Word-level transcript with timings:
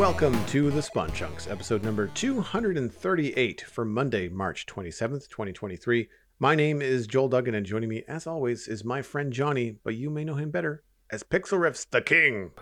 welcome 0.00 0.46
to 0.46 0.70
the 0.70 0.80
Spawn 0.80 1.12
Chunks, 1.12 1.46
episode 1.46 1.84
number 1.84 2.06
238 2.06 3.60
for 3.60 3.84
Monday, 3.84 4.30
March 4.30 4.64
27th, 4.64 5.28
2023. 5.28 6.08
My 6.38 6.54
name 6.54 6.80
is 6.80 7.06
Joel 7.06 7.28
Duggan, 7.28 7.54
and 7.54 7.66
joining 7.66 7.90
me, 7.90 8.02
as 8.08 8.26
always, 8.26 8.66
is 8.66 8.82
my 8.82 9.02
friend 9.02 9.30
Jonny, 9.30 9.76
but 9.84 9.96
you 9.96 10.08
may 10.08 10.24
know 10.24 10.36
him 10.36 10.50
better 10.50 10.84
as 11.12 11.22
Pixel 11.22 11.58
Riffs 11.58 11.88
the 11.90 12.00
King. 12.00 12.52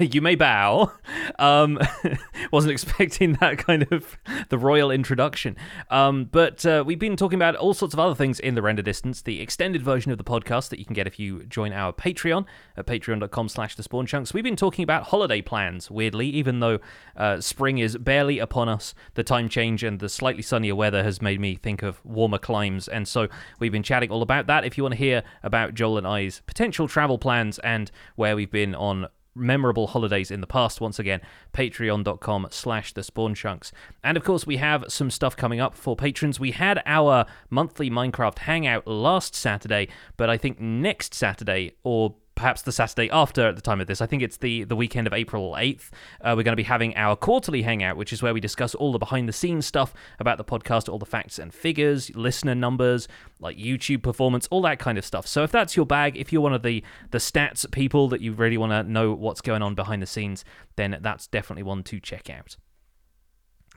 you 0.12 0.20
may 0.20 0.34
bow. 0.34 0.92
Um, 1.38 1.78
wasn't 2.52 2.72
expecting 2.72 3.34
that 3.34 3.58
kind 3.58 3.86
of 3.90 4.18
the 4.48 4.58
royal 4.58 4.90
introduction. 4.90 5.56
Um, 5.90 6.24
but 6.24 6.66
uh, 6.66 6.82
we've 6.84 6.98
been 6.98 7.16
talking 7.16 7.36
about 7.36 7.54
all 7.56 7.74
sorts 7.74 7.94
of 7.94 8.00
other 8.00 8.14
things 8.14 8.40
in 8.40 8.54
the 8.54 8.62
render 8.62 8.82
distance. 8.82 9.22
The 9.22 9.40
extended 9.40 9.82
version 9.82 10.10
of 10.10 10.18
the 10.18 10.24
podcast 10.24 10.70
that 10.70 10.78
you 10.78 10.84
can 10.84 10.94
get 10.94 11.06
if 11.06 11.18
you 11.18 11.44
join 11.44 11.72
our 11.72 11.92
Patreon 11.92 12.44
at 12.76 12.86
patreon.com 12.86 13.48
slash 13.48 13.76
the 13.76 13.82
spawn 13.82 14.06
chunks. 14.06 14.34
We've 14.34 14.44
been 14.44 14.56
talking 14.56 14.82
about 14.82 15.04
holiday 15.04 15.40
plans, 15.40 15.90
weirdly, 15.90 16.26
even 16.28 16.60
though 16.60 16.80
uh, 17.16 17.40
spring 17.40 17.78
is 17.78 17.96
barely 17.96 18.38
upon 18.38 18.68
us. 18.68 18.94
The 19.14 19.22
time 19.22 19.48
change 19.48 19.84
and 19.84 20.00
the 20.00 20.08
slightly 20.08 20.42
sunnier 20.42 20.74
weather 20.74 21.04
has 21.04 21.22
made 21.22 21.40
me 21.40 21.54
think 21.54 21.82
of 21.82 22.04
warmer 22.04 22.38
climes. 22.38 22.88
And 22.88 23.06
so 23.06 23.28
we've 23.60 23.72
been 23.72 23.82
chatting 23.82 24.10
all 24.10 24.22
about 24.22 24.46
that. 24.48 24.64
If 24.64 24.76
you 24.76 24.82
want 24.82 24.94
to 24.94 24.98
hear 24.98 25.22
about 25.42 25.74
Joel 25.74 25.98
and 25.98 26.06
I's 26.06 26.42
potential 26.46 26.88
travel 26.88 27.18
plans 27.18 27.58
and 27.60 27.75
and 27.76 27.90
where 28.16 28.34
we've 28.34 28.50
been 28.50 28.74
on 28.74 29.06
memorable 29.34 29.88
holidays 29.88 30.30
in 30.30 30.40
the 30.40 30.46
past. 30.46 30.80
Once 30.80 30.98
again 30.98 31.20
patreon.com 31.52 32.48
slash 32.50 32.94
the 32.94 33.02
spawn 33.02 33.34
chunks. 33.34 33.70
And 34.02 34.16
of 34.16 34.24
course 34.24 34.46
we 34.46 34.56
have 34.56 34.86
some 34.88 35.10
stuff 35.10 35.36
coming 35.36 35.60
up 35.60 35.74
for 35.74 35.94
patrons. 35.94 36.40
We 36.40 36.52
had 36.52 36.82
our 36.86 37.26
monthly 37.50 37.90
minecraft 37.90 38.38
hangout 38.38 38.86
last 38.86 39.34
saturday 39.34 39.88
but 40.16 40.30
i 40.30 40.36
think 40.36 40.60
next 40.60 41.12
saturday 41.14 41.72
or 41.82 42.14
perhaps 42.36 42.62
the 42.62 42.70
Saturday 42.70 43.10
after 43.10 43.48
at 43.48 43.56
the 43.56 43.62
time 43.62 43.80
of 43.80 43.86
this. 43.86 44.00
I 44.00 44.06
think 44.06 44.22
it's 44.22 44.36
the, 44.36 44.62
the 44.64 44.76
weekend 44.76 45.06
of 45.06 45.12
April 45.12 45.52
8th. 45.52 45.90
Uh, 46.20 46.34
we're 46.36 46.44
going 46.44 46.52
to 46.52 46.56
be 46.56 46.62
having 46.62 46.94
our 46.96 47.16
quarterly 47.16 47.62
hangout, 47.62 47.96
which 47.96 48.12
is 48.12 48.22
where 48.22 48.32
we 48.32 48.40
discuss 48.40 48.74
all 48.74 48.92
the 48.92 48.98
behind 48.98 49.28
the 49.28 49.32
scenes 49.32 49.66
stuff 49.66 49.94
about 50.20 50.38
the 50.38 50.44
podcast, 50.44 50.88
all 50.88 50.98
the 50.98 51.06
facts 51.06 51.38
and 51.38 51.52
figures, 51.52 52.14
listener 52.14 52.54
numbers, 52.54 53.08
like 53.40 53.56
YouTube 53.56 54.02
performance, 54.02 54.46
all 54.50 54.62
that 54.62 54.78
kind 54.78 54.98
of 54.98 55.04
stuff. 55.04 55.26
So 55.26 55.42
if 55.42 55.50
that's 55.50 55.76
your 55.76 55.86
bag, 55.86 56.16
if 56.16 56.32
you're 56.32 56.42
one 56.42 56.54
of 56.54 56.62
the, 56.62 56.84
the 57.10 57.18
stats 57.18 57.68
people 57.72 58.08
that 58.08 58.20
you 58.20 58.32
really 58.32 58.58
want 58.58 58.72
to 58.72 58.82
know 58.84 59.12
what's 59.14 59.40
going 59.40 59.62
on 59.62 59.74
behind 59.74 60.02
the 60.02 60.06
scenes, 60.06 60.44
then 60.76 60.98
that's 61.00 61.26
definitely 61.26 61.62
one 61.62 61.82
to 61.84 61.98
check 61.98 62.30
out. 62.30 62.56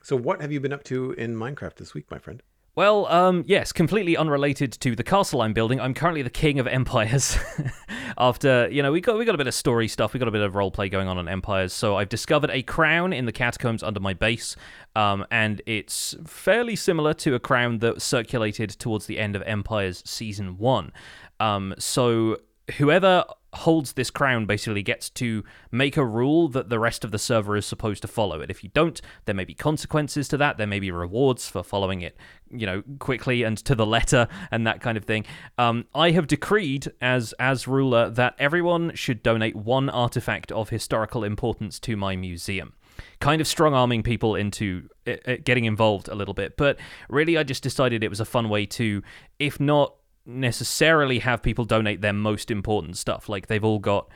So, 0.01 0.15
what 0.15 0.41
have 0.41 0.51
you 0.51 0.59
been 0.59 0.73
up 0.73 0.83
to 0.85 1.11
in 1.13 1.35
Minecraft 1.35 1.75
this 1.75 1.93
week, 1.93 2.09
my 2.09 2.17
friend? 2.17 2.41
Well, 2.75 3.07
um, 3.07 3.43
yes, 3.47 3.71
completely 3.71 4.15
unrelated 4.15 4.71
to 4.73 4.95
the 4.95 5.03
castle 5.03 5.41
I'm 5.41 5.53
building. 5.53 5.81
I'm 5.81 5.93
currently 5.93 6.21
the 6.21 6.29
king 6.29 6.59
of 6.59 6.67
empires. 6.67 7.37
After 8.17 8.69
you 8.71 8.83
know, 8.83 8.91
we 8.91 9.01
got 9.01 9.17
we 9.17 9.25
got 9.25 9.35
a 9.35 9.37
bit 9.37 9.47
of 9.47 9.53
story 9.53 9.87
stuff, 9.87 10.13
we 10.13 10.19
got 10.19 10.27
a 10.27 10.31
bit 10.31 10.41
of 10.41 10.55
role 10.55 10.71
play 10.71 10.87
going 10.87 11.07
on 11.07 11.17
on 11.17 11.27
empires. 11.27 11.73
So 11.73 11.97
I've 11.97 12.09
discovered 12.09 12.49
a 12.51 12.61
crown 12.63 13.11
in 13.11 13.25
the 13.25 13.31
catacombs 13.31 13.83
under 13.83 13.99
my 13.99 14.13
base, 14.13 14.55
um, 14.95 15.25
and 15.31 15.61
it's 15.65 16.15
fairly 16.25 16.75
similar 16.75 17.13
to 17.15 17.35
a 17.35 17.39
crown 17.39 17.79
that 17.79 18.01
circulated 18.01 18.69
towards 18.69 19.07
the 19.07 19.19
end 19.19 19.35
of 19.35 19.41
Empires 19.43 20.03
season 20.05 20.57
one. 20.57 20.91
Um, 21.39 21.73
so 21.79 22.37
whoever 22.77 23.25
holds 23.53 23.93
this 23.93 24.11
crown 24.11 24.45
basically 24.45 24.83
gets 24.83 25.09
to 25.09 25.43
make 25.71 25.97
a 25.97 26.05
rule 26.05 26.47
that 26.49 26.69
the 26.69 26.79
rest 26.79 27.03
of 27.03 27.11
the 27.11 27.19
server 27.19 27.55
is 27.55 27.65
supposed 27.65 28.01
to 28.01 28.07
follow 28.07 28.41
it. 28.41 28.51
If 28.51 28.63
you 28.63 28.69
don't, 28.73 29.01
there 29.25 29.35
may 29.35 29.45
be 29.45 29.53
consequences 29.53 30.27
to 30.29 30.37
that. 30.37 30.57
There 30.57 30.67
may 30.67 30.79
be 30.79 30.91
rewards 30.91 31.49
for 31.49 31.63
following 31.63 32.01
it, 32.01 32.15
you 32.49 32.65
know, 32.65 32.83
quickly 32.99 33.43
and 33.43 33.57
to 33.59 33.75
the 33.75 33.85
letter 33.85 34.27
and 34.51 34.67
that 34.67 34.81
kind 34.81 34.97
of 34.97 35.05
thing. 35.05 35.25
Um, 35.57 35.85
I 35.95 36.11
have 36.11 36.27
decreed 36.27 36.91
as 37.01 37.33
as 37.39 37.67
ruler 37.67 38.09
that 38.11 38.35
everyone 38.37 38.93
should 38.95 39.23
donate 39.23 39.55
one 39.55 39.89
artifact 39.89 40.51
of 40.51 40.69
historical 40.69 41.23
importance 41.23 41.79
to 41.81 41.95
my 41.95 42.15
museum 42.15 42.73
kind 43.19 43.41
of 43.41 43.47
strong 43.47 43.73
arming 43.73 44.03
people 44.03 44.35
into 44.35 44.89
uh, 45.07 45.13
uh, 45.25 45.35
getting 45.43 45.65
involved 45.65 46.07
a 46.07 46.15
little 46.15 46.33
bit. 46.33 46.57
But 46.57 46.77
really, 47.09 47.37
I 47.37 47.43
just 47.43 47.63
decided 47.63 48.03
it 48.03 48.09
was 48.09 48.19
a 48.19 48.25
fun 48.25 48.49
way 48.49 48.65
to, 48.67 49.01
if 49.39 49.59
not 49.59 49.95
necessarily 50.29 51.19
have 51.19 51.41
people 51.41 51.65
donate 51.65 52.01
their 52.01 52.13
most 52.13 52.51
important 52.51 52.97
stuff. 52.97 53.27
Like 53.27 53.47
they've 53.47 53.63
all 53.63 53.79
got, 53.79 54.09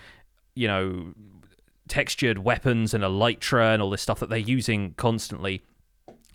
you 0.56 0.68
know, 0.68 1.14
textured 1.88 2.40
weapons 2.40 2.94
and 2.94 3.04
elytra 3.04 3.74
and 3.74 3.82
all 3.82 3.90
this 3.90 4.02
stuff 4.02 4.20
that 4.20 4.30
they're 4.30 4.38
using 4.38 4.94
constantly. 4.94 5.62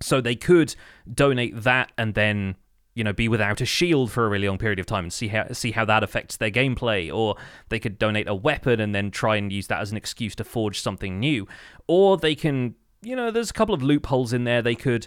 So 0.00 0.20
they 0.20 0.36
could 0.36 0.74
donate 1.12 1.62
that 1.62 1.92
and 1.96 2.14
then 2.14 2.56
you 2.94 3.04
know 3.04 3.12
be 3.12 3.28
without 3.28 3.60
a 3.60 3.64
shield 3.64 4.10
for 4.10 4.26
a 4.26 4.28
really 4.28 4.48
long 4.48 4.58
period 4.58 4.80
of 4.80 4.86
time 4.86 5.04
and 5.04 5.12
see 5.12 5.28
how 5.28 5.46
see 5.52 5.70
how 5.70 5.84
that 5.84 6.02
affects 6.02 6.36
their 6.36 6.50
gameplay 6.50 7.12
or 7.14 7.36
they 7.68 7.78
could 7.78 7.96
donate 7.96 8.28
a 8.28 8.34
weapon 8.34 8.80
and 8.80 8.92
then 8.92 9.10
try 9.12 9.36
and 9.36 9.52
use 9.52 9.68
that 9.68 9.80
as 9.80 9.92
an 9.92 9.96
excuse 9.96 10.34
to 10.34 10.42
forge 10.42 10.80
something 10.80 11.20
new 11.20 11.46
or 11.86 12.16
they 12.16 12.34
can 12.34 12.74
you 13.02 13.14
know 13.14 13.30
there's 13.30 13.50
a 13.50 13.52
couple 13.52 13.74
of 13.74 13.84
loopholes 13.84 14.32
in 14.32 14.42
there 14.42 14.62
they 14.62 14.74
could 14.74 15.06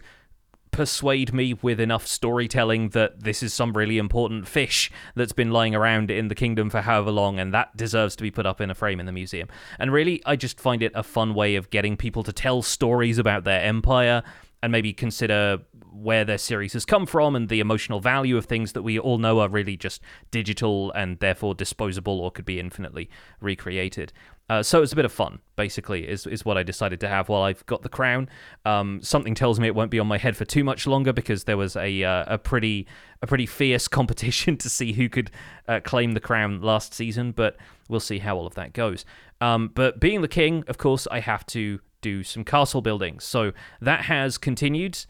persuade 0.71 1.33
me 1.33 1.53
with 1.53 1.79
enough 1.79 2.07
storytelling 2.07 2.89
that 2.89 3.23
this 3.23 3.43
is 3.43 3.53
some 3.53 3.73
really 3.73 3.97
important 3.97 4.47
fish 4.47 4.89
that's 5.15 5.33
been 5.33 5.51
lying 5.51 5.75
around 5.75 6.09
in 6.09 6.29
the 6.29 6.35
kingdom 6.35 6.69
for 6.69 6.81
however 6.81 7.11
long 7.11 7.39
and 7.39 7.53
that 7.53 7.75
deserves 7.75 8.15
to 8.15 8.23
be 8.23 8.31
put 8.31 8.45
up 8.45 8.61
in 8.61 8.71
a 8.71 8.75
frame 8.75 8.99
in 8.99 9.05
the 9.05 9.11
museum. 9.11 9.47
And 9.79 9.91
really, 9.91 10.21
I 10.25 10.35
just 10.35 10.59
find 10.59 10.81
it 10.81 10.91
a 10.95 11.03
fun 11.03 11.33
way 11.33 11.55
of 11.55 11.69
getting 11.69 11.97
people 11.97 12.23
to 12.23 12.33
tell 12.33 12.61
stories 12.61 13.17
about 13.17 13.43
their 13.43 13.61
empire 13.61 14.23
and 14.63 14.71
maybe 14.71 14.93
consider 14.93 15.59
where 15.91 16.23
their 16.23 16.37
series 16.37 16.73
has 16.73 16.85
come 16.85 17.05
from 17.05 17.35
and 17.35 17.49
the 17.49 17.59
emotional 17.59 17.99
value 17.99 18.37
of 18.37 18.45
things 18.45 18.73
that 18.73 18.81
we 18.81 18.97
all 18.97 19.17
know 19.17 19.39
are 19.39 19.49
really 19.49 19.75
just 19.75 20.01
digital 20.29 20.91
and 20.93 21.19
therefore 21.19 21.53
disposable 21.53 22.19
or 22.19 22.31
could 22.31 22.45
be 22.45 22.59
infinitely 22.59 23.09
recreated. 23.41 24.13
Uh, 24.51 24.61
so 24.61 24.81
it's 24.81 24.91
a 24.91 24.97
bit 24.97 25.05
of 25.05 25.13
fun, 25.13 25.39
basically, 25.55 26.05
is, 26.05 26.27
is 26.27 26.43
what 26.43 26.57
I 26.57 26.63
decided 26.63 26.99
to 26.99 27.07
have 27.07 27.29
while 27.29 27.43
I've 27.43 27.65
got 27.67 27.83
the 27.83 27.89
crown. 27.89 28.27
Um, 28.65 28.99
something 29.01 29.33
tells 29.33 29.61
me 29.61 29.67
it 29.67 29.75
won't 29.75 29.91
be 29.91 29.99
on 29.99 30.07
my 30.07 30.17
head 30.17 30.35
for 30.35 30.43
too 30.43 30.65
much 30.65 30.85
longer 30.85 31.13
because 31.13 31.45
there 31.45 31.55
was 31.55 31.77
a 31.77 32.03
uh, 32.03 32.25
a 32.27 32.37
pretty 32.37 32.85
a 33.21 33.27
pretty 33.27 33.45
fierce 33.45 33.87
competition 33.99 34.57
to 34.57 34.69
see 34.69 34.91
who 34.91 35.07
could 35.07 35.31
uh, 35.69 35.79
claim 35.85 36.11
the 36.11 36.19
crown 36.19 36.59
last 36.59 36.93
season. 36.93 37.31
But 37.31 37.55
we'll 37.87 38.01
see 38.01 38.19
how 38.19 38.35
all 38.35 38.45
of 38.45 38.55
that 38.55 38.73
goes. 38.73 39.05
Um, 39.39 39.71
but 39.73 40.01
being 40.01 40.19
the 40.19 40.27
king, 40.27 40.65
of 40.67 40.77
course, 40.77 41.07
I 41.09 41.21
have 41.21 41.45
to 41.45 41.79
do 42.01 42.21
some 42.21 42.43
castle 42.43 42.81
building. 42.81 43.21
So 43.21 43.53
that 43.79 44.01
has 44.01 44.37
continued 44.37 45.05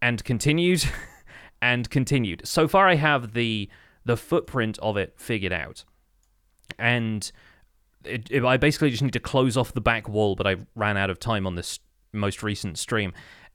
and 0.00 0.22
continued 0.22 0.84
and 1.60 1.90
continued. 1.90 2.46
So 2.46 2.68
far, 2.68 2.86
I 2.86 2.94
have 2.94 3.32
the 3.32 3.68
the 4.04 4.16
footprint 4.16 4.78
of 4.78 4.96
it 4.96 5.14
figured 5.16 5.52
out, 5.52 5.82
and 6.78 7.32
it, 8.06 8.28
it, 8.30 8.44
I 8.44 8.56
basically 8.56 8.90
just 8.90 9.02
need 9.02 9.12
to 9.12 9.20
close 9.20 9.56
off 9.56 9.72
the 9.72 9.80
back 9.80 10.08
wall, 10.08 10.36
but 10.36 10.46
I 10.46 10.56
ran 10.74 10.96
out 10.96 11.10
of 11.10 11.18
time 11.18 11.46
on 11.46 11.54
this 11.54 11.80
most 12.12 12.42
recent 12.42 12.78
stream. 12.78 13.12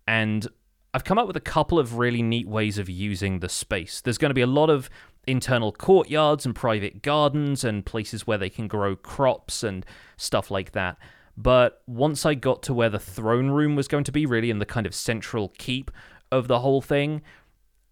And 0.08 0.48
I've 0.94 1.04
come 1.04 1.18
up 1.18 1.28
with 1.28 1.38
a 1.38 1.42
couple 1.42 1.80
of 1.80 1.98
really 1.98 2.22
neat 2.22 2.48
ways 2.48 2.78
of 2.78 2.90
using 2.90 3.40
the 3.40 3.50
space. 3.50 4.02
There's 4.02 4.18
going 4.18 4.30
to 4.30 4.36
be 4.36 4.42
a 4.42 4.48
lot 4.48 4.70
of 4.70 4.90
internal 5.28 5.72
courtyards 5.72 6.46
and 6.46 6.56
private 6.56 7.02
gardens 7.02 7.64
and 7.64 7.86
places 7.86 8.26
where 8.28 8.38
they 8.38 8.50
can 8.50 8.68
grow 8.68 8.96
crops 8.96 9.64
and 9.64 9.86
stuff 10.18 10.52
like 10.52 10.72
that. 10.72 10.98
But 11.38 11.82
once 11.88 12.26
I 12.26 12.34
got 12.34 12.62
to 12.64 12.74
where 12.74 12.90
the 12.90 13.00
throne 13.00 13.50
room 13.50 13.76
was 13.76 13.88
going 13.88 14.04
to 14.06 14.12
be, 14.12 14.26
really 14.26 14.50
in 14.50 14.60
the 14.60 14.66
kind 14.66 14.86
of 14.86 14.94
central 14.94 15.54
keep 15.58 15.92
of 16.32 16.48
the 16.48 16.60
whole 16.60 16.82
thing, 16.82 17.22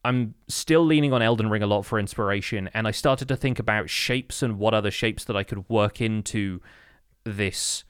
I'm 0.04 0.36
still 0.48 0.86
leaning 0.86 1.12
on 1.12 1.22
Elden 1.22 1.50
Ring 1.50 1.64
a 1.64 1.68
lot 1.68 1.86
for 1.86 2.00
inspiration, 2.00 2.70
and 2.74 2.88
I 2.88 2.92
started 2.92 3.28
to 3.28 3.36
think 3.36 3.60
about 3.60 3.90
shapes 3.90 4.42
and 4.42 4.58
what 4.58 4.74
other 4.74 4.92
shapes 4.92 5.26
that 5.26 5.36
I 5.36 5.44
could 5.44 5.68
work 5.70 6.00
into 6.00 6.62
this 7.26 7.84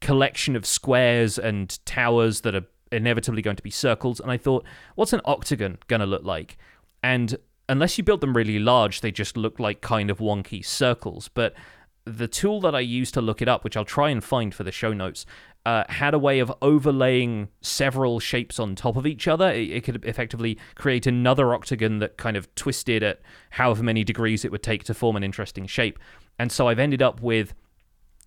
collection 0.00 0.56
of 0.56 0.66
squares 0.66 1.38
and 1.38 1.78
towers 1.86 2.42
that 2.42 2.54
are 2.54 2.66
inevitably 2.92 3.42
going 3.42 3.56
to 3.56 3.62
be 3.62 3.70
circles. 3.70 4.20
And 4.20 4.30
I 4.30 4.36
thought, 4.36 4.64
what's 4.96 5.12
an 5.12 5.20
octagon 5.24 5.78
going 5.86 6.00
to 6.00 6.06
look 6.06 6.24
like? 6.24 6.56
And 7.02 7.36
unless 7.68 7.96
you 7.96 8.04
build 8.04 8.20
them 8.20 8.36
really 8.36 8.58
large, 8.58 9.00
they 9.00 9.10
just 9.10 9.36
look 9.36 9.58
like 9.58 9.80
kind 9.80 10.10
of 10.10 10.18
wonky 10.18 10.64
circles. 10.64 11.28
But 11.28 11.54
the 12.04 12.28
tool 12.28 12.60
that 12.60 12.74
I 12.74 12.80
used 12.80 13.14
to 13.14 13.20
look 13.20 13.40
it 13.40 13.48
up, 13.48 13.64
which 13.64 13.76
I'll 13.76 13.84
try 13.84 14.10
and 14.10 14.22
find 14.22 14.54
for 14.54 14.62
the 14.62 14.72
show 14.72 14.92
notes, 14.92 15.24
uh, 15.64 15.84
had 15.88 16.12
a 16.12 16.18
way 16.18 16.38
of 16.40 16.52
overlaying 16.60 17.48
several 17.62 18.20
shapes 18.20 18.58
on 18.58 18.74
top 18.74 18.96
of 18.96 19.06
each 19.06 19.26
other. 19.26 19.50
It, 19.50 19.70
it, 19.70 19.84
could 19.84 20.04
effectively 20.04 20.58
create 20.74 21.06
another 21.06 21.54
octagon 21.54 22.00
that 22.00 22.18
kind 22.18 22.36
of 22.36 22.54
twisted 22.54 23.02
at 23.02 23.22
however 23.50 23.82
many 23.82 24.04
degrees 24.04 24.44
it 24.44 24.52
would 24.52 24.62
take 24.62 24.84
to 24.84 24.94
form 24.94 25.16
an 25.16 25.24
interesting 25.24 25.66
shape. 25.66 25.98
And 26.38 26.52
so 26.52 26.68
I've 26.68 26.78
ended 26.78 27.00
up 27.00 27.22
with 27.22 27.54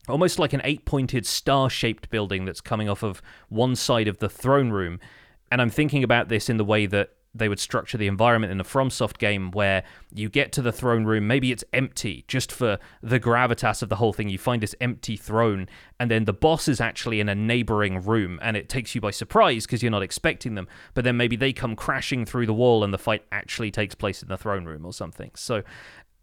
almost 0.07 0.39
like 0.39 0.53
an 0.53 0.61
eight 0.63 0.85
pointed 0.85 1.25
star 1.25 1.69
shaped 1.69 2.09
building 2.09 2.45
that's 2.45 2.61
coming 2.61 2.89
off 2.89 3.03
of 3.03 3.21
one 3.49 3.75
side 3.75 4.07
of 4.07 4.17
the 4.17 4.29
throne 4.29 4.71
room. 4.71 4.99
And 5.51 5.61
I'm 5.61 5.69
thinking 5.69 6.03
about 6.03 6.29
this 6.29 6.49
in 6.49 6.57
the 6.57 6.65
way 6.65 6.87
that 6.87 7.11
they 7.37 7.49
would 7.49 7.59
structure 7.59 7.97
the 7.97 8.07
environment 8.07 8.51
in 8.51 8.59
a 8.59 8.63
FromSoft 8.63 9.17
game 9.17 9.51
where 9.51 9.83
you 10.13 10.29
get 10.29 10.51
to 10.53 10.61
the 10.61 10.71
throne 10.71 11.05
room, 11.05 11.27
maybe 11.27 11.51
it's 11.51 11.63
empty 11.73 12.25
just 12.27 12.51
for 12.51 12.79
the 13.01 13.19
gravitas 13.19 13.81
of 13.81 13.89
the 13.89 13.97
whole 13.97 14.13
thing. 14.13 14.29
You 14.29 14.37
find 14.37 14.61
this 14.61 14.75
empty 14.81 15.17
throne, 15.17 15.67
and 15.99 16.09
then 16.11 16.25
the 16.25 16.33
boss 16.33 16.67
is 16.67 16.81
actually 16.81 17.19
in 17.19 17.29
a 17.29 17.35
neighboring 17.35 18.03
room, 18.03 18.39
and 18.41 18.57
it 18.57 18.69
takes 18.69 18.95
you 18.95 19.01
by 19.01 19.11
surprise 19.11 19.65
because 19.65 19.81
you're 19.81 19.91
not 19.91 20.03
expecting 20.03 20.55
them. 20.55 20.67
But 20.93 21.03
then 21.03 21.17
maybe 21.17 21.35
they 21.35 21.53
come 21.53 21.75
crashing 21.75 22.25
through 22.25 22.45
the 22.45 22.53
wall, 22.53 22.83
and 22.83 22.93
the 22.93 22.97
fight 22.97 23.23
actually 23.31 23.71
takes 23.71 23.95
place 23.95 24.21
in 24.21 24.27
the 24.27 24.37
throne 24.37 24.65
room 24.65 24.85
or 24.85 24.93
something. 24.93 25.31
So 25.35 25.63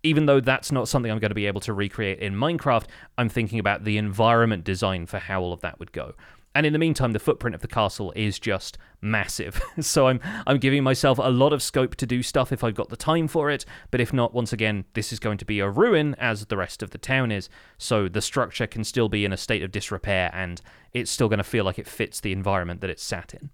even 0.04 0.26
though 0.26 0.38
that's 0.38 0.70
not 0.70 0.86
something 0.86 1.10
I'm 1.10 1.18
going 1.18 1.30
to 1.30 1.34
be 1.34 1.46
able 1.46 1.62
to 1.62 1.72
recreate 1.72 2.20
in 2.20 2.34
Minecraft, 2.34 2.84
I'm 3.16 3.30
thinking 3.30 3.58
about 3.58 3.84
the 3.84 3.96
environment 3.96 4.62
design 4.62 5.06
for 5.06 5.18
how 5.18 5.40
all 5.40 5.52
of 5.52 5.62
that 5.62 5.80
would 5.80 5.92
go. 5.92 6.14
And 6.54 6.64
in 6.64 6.72
the 6.72 6.78
meantime, 6.78 7.12
the 7.12 7.18
footprint 7.18 7.54
of 7.54 7.62
the 7.62 7.68
castle 7.68 8.12
is 8.14 8.38
just 8.38 8.78
massive. 9.00 9.60
so 9.80 10.06
I'm 10.06 10.20
I'm 10.46 10.58
giving 10.58 10.84
myself 10.84 11.18
a 11.18 11.30
lot 11.30 11.52
of 11.52 11.62
scope 11.62 11.96
to 11.96 12.06
do 12.06 12.22
stuff 12.22 12.52
if 12.52 12.62
I've 12.62 12.74
got 12.74 12.90
the 12.90 12.96
time 12.96 13.26
for 13.26 13.50
it. 13.50 13.64
But 13.90 14.00
if 14.00 14.12
not, 14.12 14.32
once 14.32 14.52
again, 14.52 14.84
this 14.94 15.12
is 15.12 15.18
going 15.18 15.38
to 15.38 15.44
be 15.44 15.58
a 15.60 15.68
ruin 15.68 16.14
as 16.16 16.46
the 16.46 16.56
rest 16.56 16.82
of 16.82 16.90
the 16.90 16.98
town 16.98 17.32
is. 17.32 17.48
So 17.76 18.08
the 18.08 18.22
structure 18.22 18.66
can 18.66 18.84
still 18.84 19.08
be 19.08 19.24
in 19.24 19.32
a 19.32 19.36
state 19.36 19.62
of 19.62 19.72
disrepair, 19.72 20.30
and 20.32 20.60
it's 20.92 21.10
still 21.10 21.28
going 21.28 21.38
to 21.38 21.44
feel 21.44 21.64
like 21.64 21.78
it 21.78 21.88
fits 21.88 22.20
the 22.20 22.32
environment 22.32 22.80
that 22.82 22.90
it's 22.90 23.02
sat 23.02 23.34
in. 23.34 23.50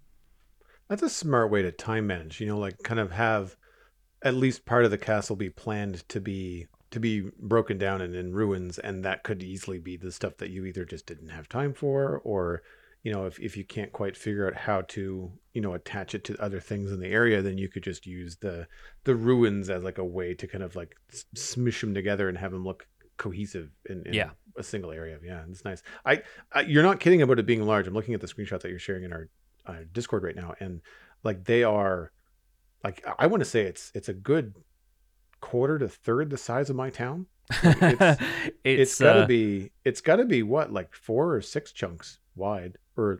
That's 0.87 1.03
a 1.03 1.09
smart 1.09 1.49
way 1.49 1.63
to 1.63 1.71
time 1.71 2.07
manage. 2.07 2.39
You 2.39 2.47
know, 2.47 2.59
like 2.59 2.83
kind 2.83 2.99
of 2.99 3.11
have 3.11 3.55
at 4.21 4.35
least 4.35 4.65
part 4.65 4.85
of 4.85 4.91
the 4.91 4.97
castle 4.97 5.35
be 5.35 5.49
planned 5.49 6.07
to 6.09 6.21
be 6.21 6.67
to 6.91 6.99
be 6.99 7.21
broken 7.39 7.77
down 7.77 8.01
and 8.01 8.13
in 8.15 8.33
ruins 8.33 8.77
and 8.77 9.03
that 9.03 9.23
could 9.23 9.41
easily 9.41 9.79
be 9.79 9.95
the 9.95 10.11
stuff 10.11 10.37
that 10.37 10.49
you 10.49 10.65
either 10.65 10.83
just 10.83 11.05
didn't 11.05 11.29
have 11.29 11.47
time 11.47 11.73
for 11.73 12.19
or 12.25 12.61
you 13.03 13.11
know 13.11 13.25
if, 13.25 13.39
if 13.39 13.57
you 13.57 13.63
can't 13.63 13.91
quite 13.91 14.15
figure 14.15 14.47
out 14.47 14.55
how 14.55 14.81
to 14.81 15.31
you 15.53 15.61
know 15.61 15.73
attach 15.73 16.13
it 16.13 16.23
to 16.23 16.41
other 16.41 16.59
things 16.59 16.91
in 16.91 16.99
the 16.99 17.07
area 17.07 17.41
then 17.41 17.57
you 17.57 17.67
could 17.67 17.83
just 17.83 18.05
use 18.05 18.37
the 18.37 18.67
the 19.03 19.15
ruins 19.15 19.69
as 19.69 19.83
like 19.83 19.97
a 19.97 20.05
way 20.05 20.33
to 20.33 20.47
kind 20.47 20.63
of 20.63 20.75
like 20.75 20.95
smush 21.35 21.81
them 21.81 21.93
together 21.93 22.29
and 22.29 22.37
have 22.37 22.51
them 22.51 22.63
look 22.63 22.87
cohesive 23.17 23.69
in, 23.89 24.03
in 24.05 24.13
yeah. 24.13 24.29
a 24.57 24.63
single 24.63 24.91
area 24.91 25.17
yeah 25.23 25.43
it's 25.49 25.65
nice 25.65 25.83
I, 26.05 26.21
I, 26.51 26.61
you're 26.61 26.83
not 26.83 26.99
kidding 26.99 27.21
about 27.21 27.39
it 27.39 27.45
being 27.45 27.65
large 27.65 27.87
i'm 27.87 27.93
looking 27.93 28.13
at 28.13 28.21
the 28.21 28.27
screenshot 28.27 28.61
that 28.61 28.69
you're 28.69 28.79
sharing 28.79 29.03
in 29.03 29.13
our 29.13 29.29
uh, 29.65 29.83
discord 29.91 30.23
right 30.23 30.35
now 30.35 30.53
and 30.59 30.81
like 31.23 31.43
they 31.43 31.63
are 31.63 32.11
like 32.83 33.05
i 33.19 33.27
want 33.27 33.41
to 33.41 33.49
say 33.49 33.61
it's 33.61 33.91
it's 33.93 34.09
a 34.09 34.13
good 34.13 34.55
quarter 35.41 35.77
to 35.77 35.89
third 35.89 36.29
the 36.29 36.37
size 36.37 36.69
of 36.69 36.75
my 36.75 36.89
town. 36.89 37.25
it's, 37.63 38.21
it's, 38.63 38.91
it's 38.93 38.99
gotta 38.99 39.23
uh, 39.23 39.25
be 39.25 39.71
it's 39.83 39.99
gotta 39.99 40.23
be 40.23 40.41
what 40.41 40.71
like 40.71 40.93
four 40.93 41.35
or 41.35 41.41
six 41.41 41.73
chunks 41.73 42.19
wide 42.35 42.77
or 42.97 43.19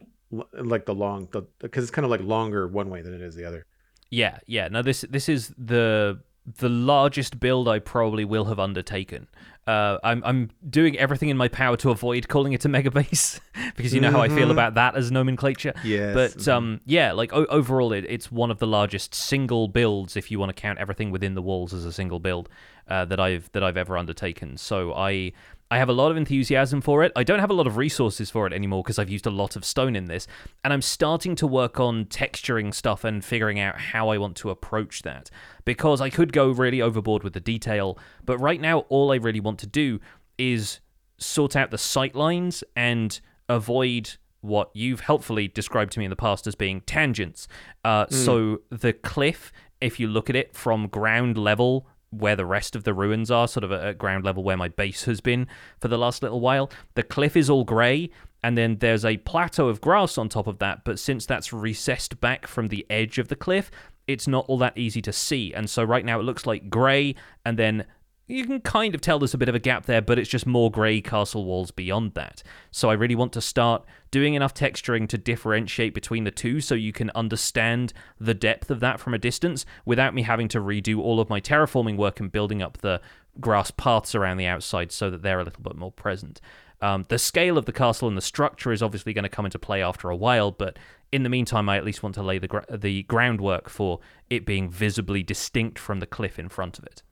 like 0.53 0.85
the 0.85 0.95
long 0.95 1.27
the 1.31 1.43
because 1.59 1.83
it's 1.83 1.91
kind 1.91 2.05
of 2.05 2.11
like 2.11 2.21
longer 2.21 2.67
one 2.67 2.89
way 2.89 3.01
than 3.01 3.13
it 3.13 3.21
is 3.21 3.35
the 3.35 3.45
other. 3.45 3.65
Yeah, 4.09 4.39
yeah. 4.45 4.67
No, 4.67 4.81
this 4.81 5.05
this 5.09 5.29
is 5.29 5.53
the 5.57 6.19
the 6.45 6.69
largest 6.69 7.39
build 7.39 7.67
I 7.67 7.79
probably 7.79 8.25
will 8.25 8.45
have 8.45 8.59
undertaken. 8.59 9.27
Uh, 9.67 9.99
I'm 10.03 10.23
I'm 10.25 10.49
doing 10.67 10.97
everything 10.97 11.29
in 11.29 11.37
my 11.37 11.47
power 11.47 11.77
to 11.77 11.91
avoid 11.91 12.27
calling 12.27 12.53
it 12.53 12.65
a 12.65 12.69
mega 12.69 12.89
base 12.89 13.39
because 13.75 13.93
you 13.93 14.01
know 14.01 14.07
mm-hmm. 14.07 14.17
how 14.17 14.23
I 14.23 14.29
feel 14.29 14.39
mm-hmm. 14.39 14.51
about 14.51 14.73
that 14.73 14.95
as 14.95 15.11
nomenclature. 15.11 15.73
Yes. 15.83 16.13
But 16.13 16.31
mm-hmm. 16.31 16.51
um, 16.51 16.81
yeah, 16.85 17.11
like 17.11 17.31
o- 17.31 17.45
overall, 17.45 17.93
it, 17.93 18.05
it's 18.09 18.31
one 18.31 18.49
of 18.49 18.57
the 18.57 18.67
largest 18.67 19.13
single 19.13 19.67
builds 19.67 20.17
if 20.17 20.31
you 20.31 20.39
want 20.39 20.49
to 20.49 20.59
count 20.59 20.79
everything 20.79 21.11
within 21.11 21.35
the 21.35 21.41
walls 21.41 21.73
as 21.73 21.85
a 21.85 21.93
single 21.93 22.19
build 22.19 22.49
uh, 22.87 23.05
that 23.05 23.19
I've 23.19 23.51
that 23.51 23.63
I've 23.63 23.77
ever 23.77 23.97
undertaken. 23.97 24.57
So 24.57 24.93
I 24.93 25.33
I 25.71 25.77
have 25.77 25.87
a 25.87 25.93
lot 25.93 26.11
of 26.11 26.17
enthusiasm 26.17 26.81
for 26.81 27.01
it. 27.03 27.13
I 27.15 27.23
don't 27.23 27.39
have 27.39 27.49
a 27.49 27.53
lot 27.53 27.65
of 27.65 27.77
resources 27.77 28.29
for 28.29 28.45
it 28.45 28.51
anymore 28.51 28.83
because 28.83 28.99
I've 28.99 29.09
used 29.09 29.25
a 29.25 29.31
lot 29.31 29.55
of 29.55 29.63
stone 29.63 29.95
in 29.95 30.05
this. 30.05 30.27
And 30.65 30.73
I'm 30.73 30.81
starting 30.81 31.33
to 31.35 31.47
work 31.47 31.79
on 31.79 32.05
texturing 32.05 32.73
stuff 32.73 33.05
and 33.05 33.23
figuring 33.23 33.57
out 33.57 33.79
how 33.79 34.09
I 34.09 34.17
want 34.17 34.35
to 34.37 34.49
approach 34.49 35.03
that. 35.03 35.31
Because 35.63 36.01
I 36.01 36.09
could 36.09 36.33
go 36.33 36.49
really 36.51 36.81
overboard 36.81 37.23
with 37.23 37.31
the 37.31 37.39
detail, 37.39 37.97
but 38.25 38.37
right 38.37 38.59
now, 38.59 38.79
all 38.89 39.13
I 39.13 39.15
really 39.15 39.39
want 39.39 39.59
to 39.59 39.67
do 39.67 40.01
is 40.37 40.81
sort 41.17 41.55
out 41.55 41.71
the 41.71 41.77
sight 41.77 42.15
lines 42.15 42.65
and 42.75 43.21
avoid 43.47 44.17
what 44.41 44.71
you've 44.73 45.01
helpfully 45.01 45.47
described 45.47 45.93
to 45.93 45.99
me 45.99 46.05
in 46.05 46.09
the 46.09 46.17
past 46.17 46.47
as 46.47 46.55
being 46.55 46.81
tangents. 46.81 47.47
Uh, 47.85 48.07
mm. 48.07 48.13
So 48.13 48.61
the 48.69 48.91
cliff, 48.91 49.53
if 49.79 50.01
you 50.01 50.07
look 50.07 50.29
at 50.29 50.35
it 50.35 50.53
from 50.53 50.87
ground 50.87 51.37
level 51.37 51.87
where 52.11 52.35
the 52.35 52.45
rest 52.45 52.75
of 52.75 52.83
the 52.83 52.93
ruins 52.93 53.31
are, 53.31 53.47
sort 53.47 53.63
of 53.63 53.71
at 53.71 53.97
ground 53.97 54.23
level 54.23 54.43
where 54.43 54.57
my 54.57 54.67
base 54.67 55.05
has 55.05 55.21
been 55.21 55.47
for 55.79 55.87
the 55.87 55.97
last 55.97 56.21
little 56.21 56.39
while. 56.39 56.69
The 56.93 57.03
cliff 57.03 57.35
is 57.35 57.49
all 57.49 57.63
grey, 57.63 58.09
and 58.43 58.57
then 58.57 58.77
there's 58.77 59.05
a 59.05 59.17
plateau 59.17 59.67
of 59.67 59.81
grass 59.81 60.17
on 60.17 60.29
top 60.29 60.47
of 60.47 60.59
that, 60.59 60.83
but 60.83 60.99
since 60.99 61.25
that's 61.25 61.53
recessed 61.53 62.19
back 62.21 62.47
from 62.47 62.67
the 62.67 62.85
edge 62.89 63.17
of 63.17 63.27
the 63.27 63.35
cliff, 63.35 63.71
it's 64.07 64.27
not 64.27 64.45
all 64.47 64.57
that 64.57 64.77
easy 64.77 65.01
to 65.01 65.13
see. 65.13 65.53
And 65.53 65.69
so 65.69 65.83
right 65.83 66.05
now 66.05 66.19
it 66.19 66.23
looks 66.23 66.45
like 66.45 66.69
grey, 66.69 67.15
and 67.45 67.57
then 67.57 67.85
you 68.31 68.45
can 68.45 68.61
kind 68.61 68.95
of 68.95 69.01
tell 69.01 69.19
there's 69.19 69.33
a 69.33 69.37
bit 69.37 69.49
of 69.49 69.55
a 69.55 69.59
gap 69.59 69.85
there, 69.85 70.01
but 70.01 70.17
it's 70.17 70.29
just 70.29 70.47
more 70.47 70.71
grey 70.71 71.01
castle 71.01 71.45
walls 71.45 71.71
beyond 71.71 72.13
that. 72.13 72.41
So 72.71 72.89
I 72.89 72.93
really 72.93 73.15
want 73.15 73.33
to 73.33 73.41
start 73.41 73.83
doing 74.09 74.33
enough 74.33 74.53
texturing 74.53 75.07
to 75.09 75.17
differentiate 75.17 75.93
between 75.93 76.23
the 76.23 76.31
two 76.31 76.61
so 76.61 76.75
you 76.75 76.93
can 76.93 77.11
understand 77.13 77.93
the 78.19 78.33
depth 78.33 78.71
of 78.71 78.79
that 78.79 78.99
from 78.99 79.13
a 79.13 79.17
distance 79.17 79.65
without 79.85 80.13
me 80.13 80.21
having 80.21 80.47
to 80.49 80.59
redo 80.59 80.99
all 80.99 81.19
of 81.19 81.29
my 81.29 81.41
terraforming 81.41 81.97
work 81.97 82.19
and 82.19 82.31
building 82.31 82.61
up 82.61 82.77
the 82.79 83.01
grass 83.39 83.71
paths 83.71 84.15
around 84.15 84.37
the 84.37 84.45
outside 84.45 84.91
so 84.91 85.09
that 85.09 85.21
they're 85.21 85.39
a 85.39 85.43
little 85.43 85.63
bit 85.63 85.75
more 85.75 85.91
present. 85.91 86.41
Um, 86.81 87.05
the 87.09 87.19
scale 87.19 87.57
of 87.57 87.65
the 87.65 87.71
castle 87.71 88.07
and 88.07 88.17
the 88.17 88.21
structure 88.21 88.71
is 88.71 88.81
obviously 88.81 89.13
going 89.13 89.23
to 89.23 89.29
come 89.29 89.45
into 89.45 89.59
play 89.59 89.83
after 89.83 90.09
a 90.09 90.15
while, 90.15 90.51
but 90.51 90.79
in 91.11 91.23
the 91.23 91.29
meantime, 91.29 91.69
I 91.69 91.77
at 91.77 91.85
least 91.85 92.01
want 92.01 92.15
to 92.15 92.23
lay 92.23 92.39
the 92.39 92.63
the 92.69 93.03
groundwork 93.03 93.69
for 93.69 93.99
it 94.29 94.45
being 94.45 94.69
visibly 94.69 95.21
distinct 95.21 95.77
from 95.77 95.99
the 95.99 96.07
cliff 96.07 96.39
in 96.39 96.49
front 96.49 96.79
of 96.79 96.85
it. 96.85 97.03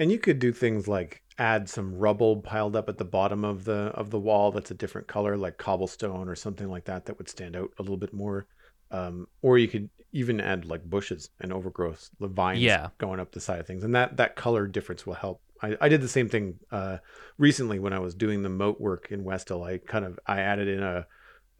And 0.00 0.10
you 0.10 0.18
could 0.18 0.38
do 0.38 0.50
things 0.50 0.88
like 0.88 1.22
add 1.38 1.68
some 1.68 1.94
rubble 1.94 2.40
piled 2.40 2.74
up 2.74 2.88
at 2.88 2.96
the 2.96 3.04
bottom 3.04 3.44
of 3.44 3.64
the 3.64 3.92
of 3.94 4.08
the 4.08 4.18
wall 4.18 4.50
that's 4.50 4.70
a 4.70 4.74
different 4.74 5.06
color, 5.06 5.36
like 5.36 5.58
cobblestone 5.58 6.26
or 6.26 6.34
something 6.34 6.70
like 6.70 6.86
that, 6.86 7.04
that 7.04 7.18
would 7.18 7.28
stand 7.28 7.54
out 7.54 7.70
a 7.78 7.82
little 7.82 7.98
bit 7.98 8.14
more. 8.14 8.46
Um, 8.90 9.28
or 9.42 9.58
you 9.58 9.68
could 9.68 9.90
even 10.12 10.40
add 10.40 10.64
like 10.64 10.88
bushes 10.88 11.28
and 11.38 11.52
overgrowth, 11.52 12.08
the 12.18 12.28
vines 12.28 12.60
yeah. 12.60 12.88
going 12.96 13.20
up 13.20 13.30
the 13.30 13.40
side 13.40 13.60
of 13.60 13.66
things, 13.66 13.84
and 13.84 13.94
that 13.94 14.16
that 14.16 14.36
color 14.36 14.66
difference 14.66 15.04
will 15.04 15.14
help. 15.14 15.42
I, 15.62 15.76
I 15.82 15.90
did 15.90 16.00
the 16.00 16.08
same 16.08 16.30
thing 16.30 16.58
uh, 16.72 16.96
recently 17.36 17.78
when 17.78 17.92
I 17.92 17.98
was 17.98 18.14
doing 18.14 18.42
the 18.42 18.48
moat 18.48 18.80
work 18.80 19.08
in 19.10 19.22
Westhill. 19.22 19.62
I 19.62 19.76
kind 19.78 20.06
of 20.06 20.18
I 20.26 20.40
added 20.40 20.66
in 20.66 20.82
a 20.82 21.06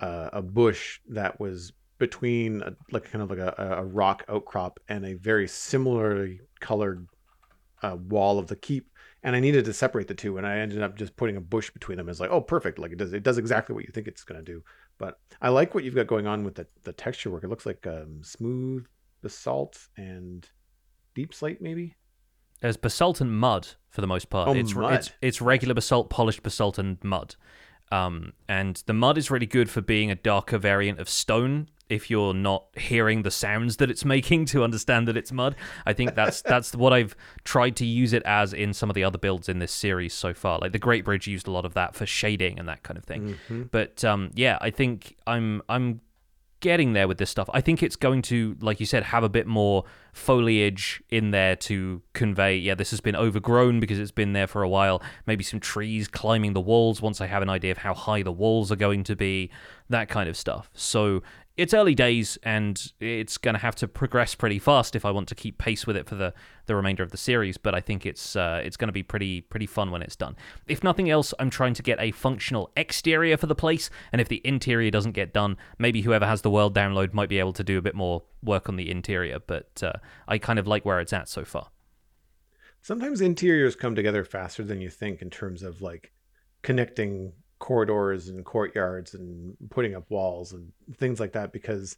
a, 0.01 0.31
a 0.33 0.43
bush 0.43 1.01
that 1.11 1.39
was 1.39 1.75
between 1.99 2.63
a, 2.63 2.75
like 2.91 3.11
kind 3.11 3.23
of 3.23 3.29
like 3.29 3.39
a, 3.39 3.77
a 3.77 3.85
rock 3.85 4.25
outcrop 4.31 4.81
and 4.89 5.05
a 5.05 5.13
very 5.13 5.47
similarly 5.47 6.41
colored 6.59 7.07
uh, 7.83 7.97
wall 7.97 8.39
of 8.39 8.47
the 8.47 8.57
keep, 8.57 8.91
and 9.23 9.37
I 9.37 9.41
needed 9.41 9.65
to 9.65 9.73
separate 9.73 10.09
the 10.09 10.15
two, 10.15 10.39
and 10.39 10.47
I 10.47 10.59
ended 10.59 10.83
up 10.83 10.97
just 10.97 11.17
putting 11.17 11.37
a 11.37 11.41
bush 11.41 11.71
between 11.71 11.99
them. 11.99 12.09
It's 12.09 12.21
like, 12.21 12.31
oh, 12.31 12.41
perfect! 12.41 12.79
Like 12.79 12.93
it 12.93 12.99
does, 12.99 13.13
it 13.13 13.23
does 13.23 13.39
exactly 13.39 13.75
what 13.75 13.85
you 13.85 13.93
think 13.93 14.09
it's 14.09 14.25
going 14.25 14.43
to 14.43 14.53
do. 14.53 14.63
But 14.99 15.19
I 15.41 15.49
like 15.49 15.75
what 15.75 15.85
you've 15.85 15.95
got 15.95 16.07
going 16.07 16.27
on 16.27 16.45
with 16.45 16.55
the 16.55 16.67
the 16.83 16.93
texture 16.93 17.31
work. 17.31 17.45
It 17.45 17.49
looks 17.49 17.67
like 17.67 17.87
um, 17.87 18.21
smooth 18.23 18.87
basalt 19.23 19.89
and 19.97 20.49
deepslate, 21.15 21.61
maybe. 21.61 21.97
There's 22.61 22.77
basalt 22.77 23.21
and 23.21 23.35
mud 23.35 23.69
for 23.89 24.01
the 24.01 24.07
most 24.07 24.29
part. 24.29 24.49
Oh, 24.49 24.55
it's, 24.55 24.75
mud. 24.75 24.93
it's 24.93 25.13
it's 25.23 25.41
regular 25.41 25.75
basalt, 25.75 26.11
polished 26.11 26.43
basalt, 26.43 26.79
and 26.79 26.99
mud. 27.03 27.37
Um, 27.91 28.33
and 28.49 28.83
the 28.87 28.93
mud 28.93 29.19
is 29.19 29.31
really 29.31 29.47
good 29.47 29.69
for 29.69 29.81
being 29.81 30.11
a 30.11 30.15
darker 30.15 30.59
variant 30.59 31.01
of 31.01 31.09
stone 31.09 31.69
if 31.91 32.09
you're 32.09 32.33
not 32.33 32.67
hearing 32.77 33.23
the 33.23 33.31
sounds 33.31 33.79
that 33.79 33.91
it's 33.91 34.05
making 34.17 34.47
to 34.47 34.63
understand 34.63 35.09
that 35.09 35.17
it's 35.17 35.33
mud. 35.33 35.57
I 35.85 35.93
think 35.93 36.15
that's 36.15 36.41
that's 36.55 36.75
what 36.75 36.93
I've 36.93 37.15
tried 37.45 37.77
to 37.77 37.85
use 37.85 38.13
it 38.13 38.23
as 38.23 38.53
in 38.55 38.73
some 38.73 38.89
of 38.89 38.95
the 38.95 39.05
other 39.05 39.19
builds 39.19 39.49
in 39.49 39.59
this 39.59 39.73
series 39.73 40.15
so 40.15 40.33
far. 40.33 40.59
Like 40.61 40.73
the 40.73 40.79
Great 40.79 41.05
Bridge 41.05 41.27
used 41.27 41.49
a 41.49 41.51
lot 41.51 41.65
of 41.65 41.75
that 41.75 41.95
for 41.95 42.07
shading 42.07 42.59
and 42.59 42.69
that 42.69 42.83
kind 42.83 42.97
of 42.97 43.05
thing. 43.05 43.37
Mm-hmm. 43.49 43.63
But 43.73 44.05
um, 44.05 44.31
yeah, 44.35 44.57
I 44.61 44.71
think 44.71 45.17
I'm 45.27 45.63
I'm 45.69 46.01
getting 46.61 46.93
there 46.93 47.09
with 47.09 47.19
this 47.19 47.31
stuff. 47.31 47.49
I 47.53 47.61
think 47.61 47.83
it's 47.83 47.97
going 47.97 48.23
to, 48.23 48.57
like 48.61 48.81
you 48.81 48.87
said, 48.87 49.03
have 49.05 49.25
a 49.25 49.29
bit 49.29 49.47
more 49.47 49.85
foliage 50.13 51.03
in 51.11 51.31
there 51.31 51.57
to 51.57 52.03
convey, 52.13 52.57
yeah, 52.57 52.75
this 52.75 52.91
has 52.91 53.01
been 53.01 53.17
overgrown 53.17 53.81
because 53.81 53.99
it's 53.99 54.11
been 54.11 54.33
there 54.33 54.47
for 54.47 54.63
a 54.63 54.69
while. 54.69 55.03
Maybe 55.27 55.43
some 55.43 55.61
trees 55.61 56.09
climbing 56.09 56.53
the 56.53 56.61
walls 56.61 57.01
once 57.01 57.21
I 57.21 57.27
have 57.27 57.43
an 57.43 57.49
idea 57.49 57.73
of 57.73 57.79
how 57.79 57.95
high 57.95 58.23
the 58.23 58.33
walls 58.33 58.71
are 58.71 58.77
going 58.77 59.05
to 59.05 59.17
be, 59.17 59.51
that 59.89 60.09
kind 60.09 60.29
of 60.29 60.37
stuff. 60.37 60.71
So 60.75 61.23
it's 61.61 61.75
early 61.75 61.95
days 61.95 62.39
and 62.43 62.91
it's 63.01 63.37
going 63.37 63.53
to 63.55 63.61
have 63.61 63.75
to 63.77 63.87
progress 63.87 64.35
pretty 64.35 64.59
fast 64.59 64.97
if 64.97 65.05
I 65.05 65.11
want 65.11 65.29
to 65.29 65.35
keep 65.35 65.59
pace 65.59 65.87
with 65.87 65.95
it 65.95 66.07
for 66.07 66.15
the, 66.15 66.33
the 66.65 66.75
remainder 66.75 67.03
of 67.03 67.11
the 67.11 67.19
series. 67.19 67.59
But 67.59 67.75
I 67.75 67.81
think 67.81 68.07
it's 68.07 68.35
uh, 68.35 68.63
it's 68.65 68.79
going 68.79 68.89
to 68.89 68.93
be 68.93 69.03
pretty 69.03 69.43
pretty 69.43 69.67
fun 69.67 69.91
when 69.91 70.01
it's 70.01 70.17
done. 70.17 70.37
If 70.67 70.83
nothing 70.83 71.11
else, 71.11 71.35
I'm 71.39 71.51
trying 71.51 71.75
to 71.75 71.83
get 71.83 72.01
a 72.01 72.13
functional 72.13 72.71
exterior 72.79 73.37
for 73.37 73.47
the 73.47 73.55
place, 73.55 73.91
and 74.11 74.23
if 74.23 74.29
the 74.29 74.41
interior 74.43 74.91
doesn't 74.91 75.13
get 75.13 75.35
done, 75.35 75.59
maybe 75.79 76.01
whoever 76.01 76.25
has 76.25 76.41
the 76.41 76.51
world 76.51 76.75
download 76.75 77.13
might 77.13 77.29
be 77.29 77.39
able 77.39 77.53
to 77.53 77.65
do 77.65 77.77
a 77.77 77.83
bit 77.83 77.95
more 77.95 78.23
work 78.43 78.71
on 78.71 78.77
the 78.77 78.91
interior. 78.91 79.39
But 79.39 79.83
uh, 79.83 79.93
I 80.27 80.39
kind 80.39 80.59
of 80.59 80.67
like 80.67 80.87
where 80.87 80.99
it's 80.99 81.13
at 81.13 81.29
so 81.29 81.45
far. 81.45 81.69
Sometimes 82.81 83.21
interiors 83.21 83.77
come 83.77 83.95
together 83.95 84.25
faster 84.25 84.65
than 84.65 84.81
you 84.81 84.89
think 84.89 85.21
in 85.21 85.29
terms 85.29 85.63
of 85.63 85.83
like 85.83 86.13
connecting 86.63 87.35
corridors 87.61 88.29
and 88.29 88.45
courtyards 88.45 89.15
and 89.15 89.57
putting 89.71 89.95
up 89.95 90.11
walls 90.11 90.53
and 90.53 90.73
things 90.97 91.21
like 91.21 91.33
that 91.33 91.53
because 91.53 91.97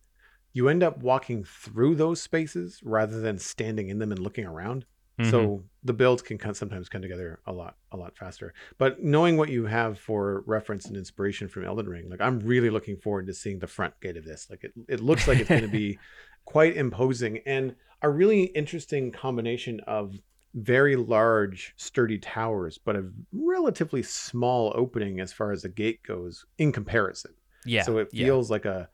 you 0.52 0.68
end 0.68 0.82
up 0.82 0.98
walking 0.98 1.44
through 1.44 1.94
those 1.94 2.20
spaces 2.20 2.80
rather 2.84 3.20
than 3.20 3.38
standing 3.38 3.88
in 3.88 3.98
them 3.98 4.12
and 4.12 4.20
looking 4.20 4.44
around. 4.44 4.84
Mm-hmm. 5.18 5.30
So 5.30 5.64
the 5.84 5.92
builds 5.92 6.20
can 6.20 6.38
sometimes 6.54 6.88
come 6.88 7.00
together 7.00 7.40
a 7.46 7.52
lot, 7.52 7.76
a 7.92 7.96
lot 7.96 8.16
faster. 8.16 8.52
But 8.76 9.02
knowing 9.02 9.36
what 9.36 9.50
you 9.50 9.64
have 9.66 9.98
for 9.98 10.42
reference 10.46 10.86
and 10.86 10.96
inspiration 10.96 11.48
from 11.48 11.64
Elden 11.64 11.88
Ring, 11.88 12.10
like 12.10 12.20
I'm 12.20 12.40
really 12.40 12.70
looking 12.70 12.96
forward 12.96 13.26
to 13.28 13.34
seeing 13.34 13.58
the 13.58 13.66
front 13.66 13.98
gate 14.00 14.16
of 14.16 14.24
this. 14.24 14.48
Like 14.50 14.64
it, 14.64 14.72
it 14.88 15.00
looks 15.00 15.28
like 15.28 15.38
it's 15.38 15.48
going 15.48 15.62
to 15.62 15.68
be 15.68 15.98
quite 16.44 16.76
imposing 16.76 17.38
and 17.46 17.74
a 18.02 18.10
really 18.10 18.44
interesting 18.44 19.12
combination 19.12 19.80
of 19.86 20.18
very 20.54 20.96
large, 20.96 21.74
sturdy 21.76 22.18
towers, 22.18 22.78
but 22.78 22.96
a 22.96 23.08
relatively 23.32 24.02
small 24.02 24.72
opening 24.74 25.20
as 25.20 25.32
far 25.32 25.52
as 25.52 25.62
the 25.62 25.68
gate 25.68 26.02
goes 26.02 26.44
in 26.58 26.72
comparison. 26.72 27.32
Yeah. 27.64 27.82
So 27.82 27.98
it 27.98 28.08
yeah. 28.12 28.26
feels 28.26 28.50
like 28.50 28.64
a 28.64 28.88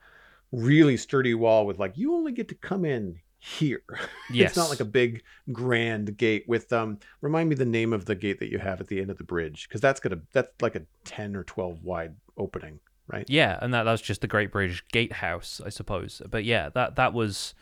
really 0.52 0.96
sturdy 0.96 1.34
wall 1.34 1.66
with 1.66 1.78
like 1.78 1.96
you 1.96 2.14
only 2.14 2.32
get 2.32 2.48
to 2.48 2.54
come 2.54 2.84
in 2.84 3.20
here. 3.38 3.82
Yes. 4.30 4.50
it's 4.50 4.56
not 4.56 4.70
like 4.70 4.80
a 4.80 4.84
big 4.84 5.22
grand 5.52 6.16
gate 6.16 6.44
with 6.48 6.72
um 6.72 6.98
remind 7.20 7.48
me 7.48 7.54
the 7.54 7.64
name 7.64 7.92
of 7.92 8.04
the 8.04 8.14
gate 8.14 8.38
that 8.40 8.50
you 8.50 8.58
have 8.58 8.80
at 8.80 8.88
the 8.88 9.00
end 9.00 9.10
of 9.10 9.18
the 9.18 9.24
bridge 9.24 9.68
because 9.68 9.80
that's 9.80 10.00
gonna 10.00 10.20
that's 10.32 10.50
like 10.60 10.74
a 10.74 10.82
10 11.04 11.36
or 11.36 11.44
12 11.44 11.82
wide 11.82 12.14
opening, 12.36 12.80
right? 13.08 13.26
Yeah, 13.28 13.58
and 13.60 13.72
that 13.74 13.84
that's 13.84 14.02
just 14.02 14.20
the 14.20 14.26
Great 14.26 14.52
Bridge 14.52 14.84
Gatehouse, 14.92 15.60
I 15.64 15.70
suppose. 15.70 16.22
But 16.30 16.44
yeah, 16.44 16.68
that 16.70 16.96
that 16.96 17.12
was 17.12 17.54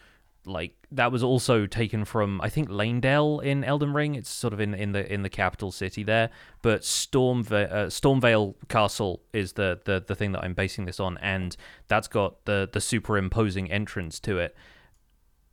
like 0.47 0.75
that 0.93 1.11
was 1.11 1.23
also 1.23 1.67
taken 1.67 2.05
from 2.05 2.41
I 2.41 2.49
think 2.49 2.69
Leyndell 2.69 3.43
in 3.43 3.65
Elden 3.65 3.93
Ring. 3.93 4.15
It's 4.15 4.31
sort 4.31 4.53
of 4.53 4.61
in, 4.61 4.75
in 4.75 4.93
the 4.93 5.13
in 5.13 5.23
the 5.23 5.29
capital 5.29 5.73
city 5.73 6.03
there. 6.03 6.31
But 6.63 6.83
Stormva- 6.83 7.73
uh, 7.73 7.87
Stormveil 7.87 8.55
Castle 8.69 9.23
is 9.33 9.55
the, 9.55 9.81
the 9.85 10.03
the 10.07 10.15
thing 10.15 10.33
that 10.33 10.45
I'm 10.45 10.55
basing 10.55 10.85
this 10.85 11.01
on, 11.01 11.19
and 11.19 11.57
that's 11.89 12.09
got 12.09 12.45
the 12.45 12.69
the 12.73 12.81
superimposing 12.81 13.71
entrance 13.71 14.21
to 14.21 14.39
it. 14.39 14.57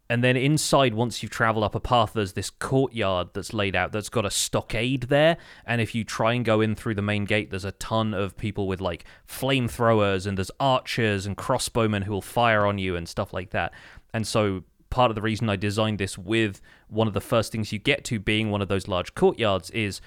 And 0.10 0.24
then 0.24 0.36
inside, 0.36 0.94
once 0.94 1.24
you've 1.24 1.32
traveled 1.32 1.64
up 1.64 1.76
a 1.76 1.80
path, 1.80 2.14
there's 2.14 2.34
this 2.34 2.50
courtyard 2.50 3.30
that's 3.34 3.54
laid 3.54 3.76
out 3.76 3.94
that's 3.94 4.10
got 4.10 4.26
a 4.26 4.30
stockade 4.30 5.04
there. 5.04 5.38
And 5.66 5.82
if 5.82 5.96
you 5.96 6.04
try 6.04 6.34
and 6.34 6.44
go 6.44 6.62
in 6.62 6.76
through 6.76 6.96
the 6.96 7.02
main 7.02 7.26
gate, 7.26 7.50
there's 7.50 7.66
a 7.66 7.72
ton 7.72 8.14
of 8.14 8.38
people 8.38 8.68
with 8.68 8.82
like 8.82 9.06
flamethrowers 9.28 10.28
and 10.28 10.38
there's 10.38 10.52
archers 10.60 11.26
and 11.26 11.38
crossbowmen 11.38 12.04
who 12.04 12.12
will 12.12 12.22
fire 12.22 12.66
on 12.66 12.78
you 12.78 12.96
and 12.96 13.08
stuff 13.08 13.34
like 13.34 13.52
that. 13.52 13.74
And 14.14 14.28
so 14.28 14.66
part 14.94 15.10
of 15.10 15.16
the 15.16 15.24
reason 15.24 15.50
I 15.50 15.56
designed 15.56 15.98
this 15.98 16.20
with 16.20 16.62
one 16.88 17.08
of 17.08 17.16
the 17.16 17.20
first 17.20 17.52
things 17.52 17.74
you 17.74 17.80
get 17.80 18.04
to 18.06 18.20
being 18.20 18.52
one 18.52 18.62
of 18.62 18.68
those 18.68 18.88
large 18.88 19.16
courtyards 19.16 19.72
is 19.72 20.02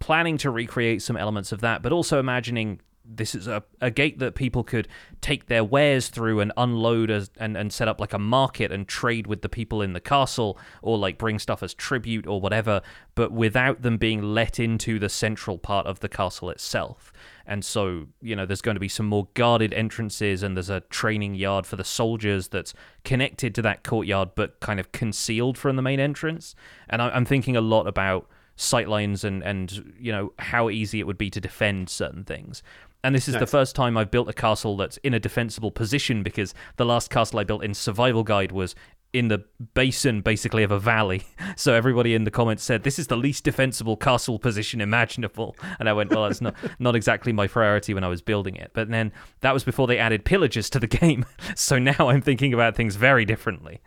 planning 0.00 0.38
to 0.38 0.50
recreate 0.50 1.02
some 1.02 1.18
elements 1.18 1.52
of 1.52 1.60
that, 1.60 1.82
but 1.82 1.92
also 1.92 2.18
imagining 2.18 2.80
this 3.04 3.34
is 3.34 3.46
a, 3.46 3.62
a 3.82 3.90
gate 3.90 4.20
that 4.20 4.34
people 4.34 4.64
could 4.64 4.88
take 5.20 5.46
their 5.46 5.62
wares 5.62 6.08
through 6.08 6.40
and 6.40 6.50
unload 6.56 7.10
as, 7.10 7.30
and, 7.36 7.58
and 7.58 7.74
set 7.74 7.88
up 7.88 8.00
like 8.00 8.14
a 8.14 8.18
market 8.18 8.72
and 8.72 8.88
trade 8.88 9.26
with 9.26 9.42
the 9.42 9.50
people 9.50 9.82
in 9.82 9.92
the 9.92 10.00
castle 10.00 10.58
or 10.80 10.96
like 10.96 11.18
bring 11.18 11.38
stuff 11.38 11.62
as 11.62 11.74
tribute 11.74 12.26
or 12.26 12.40
whatever, 12.40 12.80
but 13.14 13.32
without 13.32 13.82
them 13.82 13.98
being 13.98 14.22
let 14.22 14.58
into 14.58 14.98
the 14.98 15.10
central 15.10 15.58
part 15.58 15.86
of 15.86 16.00
the 16.00 16.08
castle 16.08 16.48
itself. 16.48 17.12
And 17.52 17.62
so, 17.62 18.06
you 18.22 18.34
know, 18.34 18.46
there's 18.46 18.62
going 18.62 18.76
to 18.76 18.80
be 18.80 18.88
some 18.88 19.04
more 19.04 19.28
guarded 19.34 19.74
entrances 19.74 20.42
and 20.42 20.56
there's 20.56 20.70
a 20.70 20.80
training 20.88 21.34
yard 21.34 21.66
for 21.66 21.76
the 21.76 21.84
soldiers 21.84 22.48
that's 22.48 22.72
connected 23.04 23.54
to 23.56 23.60
that 23.60 23.84
courtyard 23.84 24.30
but 24.34 24.58
kind 24.60 24.80
of 24.80 24.90
concealed 24.92 25.58
from 25.58 25.76
the 25.76 25.82
main 25.82 26.00
entrance. 26.00 26.54
And 26.88 27.02
I, 27.02 27.10
I'm 27.10 27.26
thinking 27.26 27.54
a 27.54 27.60
lot 27.60 27.86
about 27.86 28.26
sightlines 28.56 29.22
and 29.22 29.42
and 29.42 29.92
you 29.98 30.12
know 30.12 30.32
how 30.38 30.70
easy 30.70 30.98
it 31.00 31.06
would 31.06 31.18
be 31.18 31.28
to 31.30 31.40
defend 31.40 31.88
certain 31.88 32.22
things 32.22 32.62
and 33.02 33.14
this 33.14 33.26
is 33.26 33.34
the 33.34 33.46
first 33.46 33.74
time 33.74 33.96
I've 33.96 34.10
built 34.10 34.28
a 34.28 34.32
castle 34.32 34.76
that's 34.76 34.96
in 34.98 35.12
a 35.12 35.18
defensible 35.18 35.72
position 35.72 36.22
because 36.22 36.54
the 36.76 36.84
last 36.84 37.10
castle 37.10 37.40
I 37.40 37.44
built 37.44 37.64
in 37.64 37.74
Survival 37.74 38.22
Guide 38.22 38.52
was 38.52 38.76
in 39.12 39.28
the 39.28 39.44
basin 39.74 40.22
basically 40.22 40.62
of 40.62 40.70
a 40.70 40.78
valley. 40.78 41.22
So 41.54 41.74
everybody 41.74 42.14
in 42.14 42.24
the 42.24 42.30
comments 42.30 42.64
said 42.64 42.82
this 42.82 42.98
is 42.98 43.08
the 43.08 43.16
least 43.16 43.44
defensible 43.44 43.96
castle 43.96 44.38
position 44.38 44.80
imaginable. 44.80 45.54
And 45.78 45.88
I 45.88 45.92
went, 45.92 46.10
well, 46.10 46.22
that's 46.22 46.40
not 46.40 46.54
not 46.78 46.96
exactly 46.96 47.32
my 47.32 47.46
priority 47.46 47.92
when 47.92 48.04
I 48.04 48.08
was 48.08 48.22
building 48.22 48.56
it. 48.56 48.70
But 48.72 48.88
then 48.88 49.12
that 49.40 49.52
was 49.52 49.62
before 49.62 49.86
they 49.86 49.98
added 49.98 50.24
pillagers 50.24 50.70
to 50.70 50.80
the 50.80 50.86
game. 51.02 51.26
So 51.54 51.78
now 51.78 52.08
I'm 52.08 52.22
thinking 52.22 52.54
about 52.54 52.74
things 52.74 52.96
very 52.96 53.24
differently. 53.26 53.82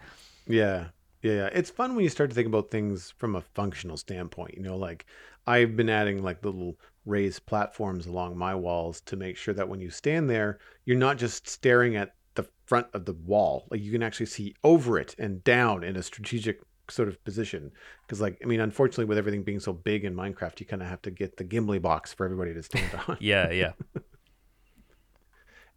Yeah. 0.48 0.90
Yeah, 1.24 1.34
yeah. 1.34 1.50
It's 1.54 1.72
fun 1.72 1.96
when 1.96 2.04
you 2.04 2.10
start 2.10 2.30
to 2.30 2.36
think 2.36 2.48
about 2.48 2.70
things 2.70 3.14
from 3.18 3.36
a 3.36 3.42
functional 3.42 3.98
standpoint. 3.98 4.54
You 4.56 4.62
know, 4.62 4.78
like 4.78 5.06
I've 5.48 5.76
been 5.76 5.90
adding 5.90 6.22
like 6.22 6.46
little 6.46 6.78
raised 7.06 7.46
platforms 7.48 8.06
along 8.06 8.38
my 8.38 8.54
walls 8.54 9.02
to 9.02 9.16
make 9.16 9.38
sure 9.38 9.56
that 9.56 9.68
when 9.68 9.82
you 9.82 9.90
stand 9.90 10.30
there, 10.30 10.60
you're 10.86 10.98
not 10.98 11.18
just 11.18 11.48
staring 11.48 11.96
at 11.96 12.14
the 12.36 12.48
front 12.66 12.88
of 12.94 13.06
the 13.06 13.14
wall. 13.14 13.68
Like 13.70 13.82
you 13.82 13.92
can 13.92 14.04
actually 14.04 14.28
see 14.28 14.56
over 14.64 15.00
it 15.00 15.16
and 15.18 15.44
down 15.44 15.84
in 15.84 15.96
a 15.96 16.04
strategic 16.04 16.62
sort 16.90 17.08
of 17.08 17.24
position. 17.24 17.72
Because, 18.06 18.22
like, 18.22 18.40
I 18.44 18.46
mean, 18.46 18.60
unfortunately, 18.60 19.06
with 19.06 19.18
everything 19.18 19.44
being 19.44 19.60
so 19.60 19.74
big 19.74 20.06
in 20.06 20.16
Minecraft, 20.16 20.60
you 20.60 20.66
kind 20.66 20.82
of 20.82 20.88
have 20.88 21.02
to 21.04 21.12
get 21.12 21.38
the 21.38 21.44
Gimli 21.44 21.80
box 21.80 22.14
for 22.14 22.26
everybody 22.26 22.54
to 22.54 22.64
stand 22.64 22.92
on. 23.08 23.18
Yeah, 23.20 23.52
yeah. 23.52 23.72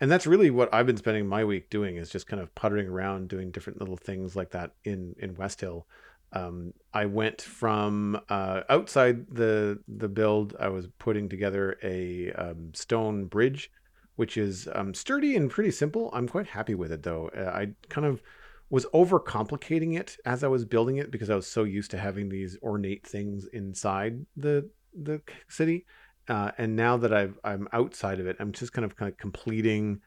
and 0.00 0.10
that's 0.10 0.26
really 0.26 0.50
what 0.50 0.72
I've 0.72 0.86
been 0.86 0.96
spending 0.96 1.26
my 1.26 1.44
week 1.44 1.70
doing 1.70 1.96
is 1.96 2.10
just 2.10 2.26
kind 2.26 2.42
of 2.42 2.54
puttering 2.54 2.88
around 2.88 3.28
doing 3.28 3.50
different 3.50 3.80
little 3.80 3.96
things 3.96 4.36
like 4.36 4.50
that 4.50 4.72
in 4.84 5.14
in 5.18 5.34
West 5.34 5.60
Hill. 5.60 5.86
Um, 6.30 6.74
I 6.92 7.06
went 7.06 7.40
from 7.40 8.20
uh, 8.28 8.62
outside 8.68 9.26
the 9.34 9.78
the 9.88 10.08
build. 10.08 10.54
I 10.60 10.68
was 10.68 10.86
putting 10.98 11.28
together 11.28 11.78
a 11.82 12.32
um, 12.32 12.72
stone 12.74 13.24
bridge, 13.24 13.70
which 14.18 14.36
is 14.36 14.68
um, 14.74 14.94
sturdy 14.94 15.36
and 15.36 15.50
pretty 15.50 15.70
simple. 15.70 16.10
I'm 16.12 16.28
quite 16.28 16.48
happy 16.48 16.74
with 16.74 16.92
it 16.92 17.02
though. 17.02 17.30
Uh, 17.36 17.50
I 17.50 17.68
kind 17.88 18.06
of 18.06 18.22
was 18.70 18.84
overcomplicating 18.86 19.98
it 19.98 20.16
as 20.24 20.44
I 20.44 20.48
was 20.48 20.64
building 20.64 20.96
it 20.96 21.10
because 21.10 21.30
I 21.30 21.34
was 21.34 21.46
so 21.46 21.64
used 21.64 21.90
to 21.92 21.98
having 21.98 22.28
these 22.28 22.56
ornate 22.62 23.06
things 23.06 23.46
inside 23.52 24.26
the 24.36 24.68
the 24.94 25.22
city 25.48 25.86
uh, 26.28 26.50
and 26.58 26.76
now 26.76 26.96
that 26.96 27.12
I've 27.12 27.38
I'm 27.42 27.68
outside 27.72 28.20
of 28.20 28.26
it, 28.26 28.36
I'm 28.38 28.52
just 28.52 28.72
kind 28.72 28.84
of 28.84 28.96
kind 28.96 29.10
of 29.10 29.16
completing 29.18 30.00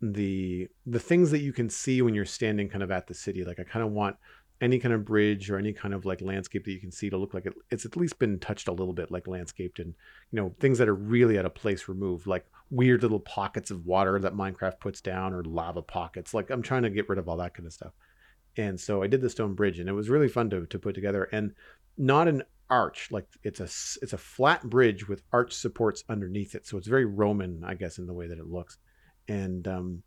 the 0.00 0.68
the 0.86 0.98
things 0.98 1.30
that 1.30 1.38
you 1.38 1.52
can 1.52 1.70
see 1.70 2.02
when 2.02 2.14
you're 2.14 2.24
standing 2.24 2.68
kind 2.68 2.82
of 2.82 2.90
at 2.90 3.06
the 3.06 3.14
city. 3.14 3.44
Like 3.44 3.60
I 3.60 3.64
kind 3.64 3.84
of 3.84 3.92
want 3.92 4.16
any 4.60 4.78
kind 4.78 4.94
of 4.94 5.04
bridge 5.04 5.50
or 5.50 5.58
any 5.58 5.72
kind 5.72 5.94
of 5.94 6.04
like 6.04 6.20
landscape 6.20 6.64
that 6.64 6.72
you 6.72 6.80
can 6.80 6.92
see 6.92 7.10
to 7.10 7.16
look 7.16 7.34
like 7.34 7.46
it, 7.46 7.52
it's 7.70 7.84
at 7.84 7.96
least 7.96 8.18
been 8.18 8.38
touched 8.38 8.68
a 8.68 8.72
little 8.72 8.92
bit, 8.92 9.10
like 9.10 9.28
landscaped, 9.28 9.78
and 9.78 9.94
you 10.32 10.40
know 10.40 10.52
things 10.58 10.78
that 10.78 10.88
are 10.88 10.94
really 10.94 11.38
at 11.38 11.46
a 11.46 11.50
place 11.50 11.88
removed, 11.88 12.26
like 12.26 12.44
weird 12.72 13.02
little 13.02 13.20
pockets 13.20 13.70
of 13.70 13.86
water 13.86 14.18
that 14.18 14.34
Minecraft 14.34 14.80
puts 14.80 15.00
down 15.00 15.34
or 15.34 15.44
lava 15.44 15.82
pockets. 15.82 16.32
Like 16.32 16.50
I'm 16.50 16.62
trying 16.62 16.82
to 16.82 16.90
get 16.90 17.08
rid 17.08 17.18
of 17.18 17.28
all 17.28 17.36
that 17.36 17.54
kind 17.54 17.66
of 17.66 17.72
stuff. 17.72 17.92
And 18.56 18.80
so 18.80 19.02
I 19.02 19.06
did 19.06 19.20
the 19.20 19.30
stone 19.30 19.54
bridge, 19.54 19.78
and 19.78 19.88
it 19.88 19.92
was 19.92 20.10
really 20.10 20.28
fun 20.28 20.50
to 20.50 20.66
to 20.66 20.78
put 20.78 20.94
together, 20.94 21.28
and 21.32 21.52
not 21.96 22.28
an 22.28 22.42
arch 22.70 23.08
like 23.10 23.26
it's 23.42 23.60
a 23.60 23.64
it's 23.64 24.14
a 24.14 24.18
flat 24.18 24.62
bridge 24.64 25.06
with 25.06 25.22
arch 25.30 25.52
supports 25.52 26.04
underneath 26.08 26.54
it 26.54 26.66
so 26.66 26.78
it's 26.78 26.86
very 26.86 27.04
roman 27.04 27.62
i 27.66 27.74
guess 27.74 27.98
in 27.98 28.06
the 28.06 28.14
way 28.14 28.26
that 28.26 28.38
it 28.38 28.46
looks 28.46 28.78
and 29.28 29.68
um 29.68 30.02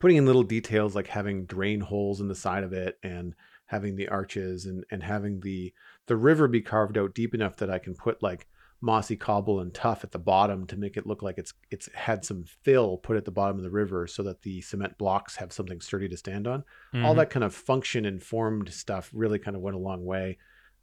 putting 0.00 0.16
in 0.16 0.24
little 0.24 0.42
details 0.42 0.94
like 0.94 1.06
having 1.06 1.44
drain 1.44 1.80
holes 1.80 2.22
in 2.22 2.28
the 2.28 2.34
side 2.34 2.64
of 2.64 2.72
it 2.72 2.98
and 3.02 3.34
having 3.66 3.94
the 3.94 4.08
arches 4.08 4.64
and 4.64 4.84
and 4.90 5.02
having 5.02 5.38
the 5.40 5.70
the 6.06 6.16
river 6.16 6.48
be 6.48 6.62
carved 6.62 6.96
out 6.96 7.14
deep 7.14 7.34
enough 7.34 7.56
that 7.56 7.70
i 7.70 7.78
can 7.78 7.94
put 7.94 8.22
like 8.22 8.46
mossy 8.84 9.16
cobble 9.16 9.60
and 9.60 9.72
tuff 9.72 10.02
at 10.04 10.10
the 10.10 10.18
bottom 10.18 10.66
to 10.66 10.76
make 10.76 10.96
it 10.96 11.06
look 11.06 11.22
like 11.22 11.38
it's 11.38 11.54
it's 11.70 11.88
had 11.94 12.24
some 12.24 12.44
fill 12.62 12.98
put 12.98 13.16
at 13.16 13.24
the 13.24 13.30
bottom 13.30 13.56
of 13.56 13.62
the 13.62 13.70
river 13.70 14.06
so 14.06 14.22
that 14.24 14.42
the 14.42 14.60
cement 14.60 14.98
blocks 14.98 15.36
have 15.36 15.52
something 15.52 15.80
sturdy 15.80 16.08
to 16.08 16.16
stand 16.16 16.46
on 16.48 16.64
all 16.94 17.14
Mhm. 17.14 17.16
that 17.18 17.30
kind 17.30 17.44
of 17.44 17.54
function 17.54 18.04
informed 18.04 18.68
stuff 18.72 19.08
really 19.14 19.38
kind 19.38 19.56
of 19.56 19.62
went 19.62 19.76
a 19.76 19.78
long 19.78 20.04
way 20.04 20.36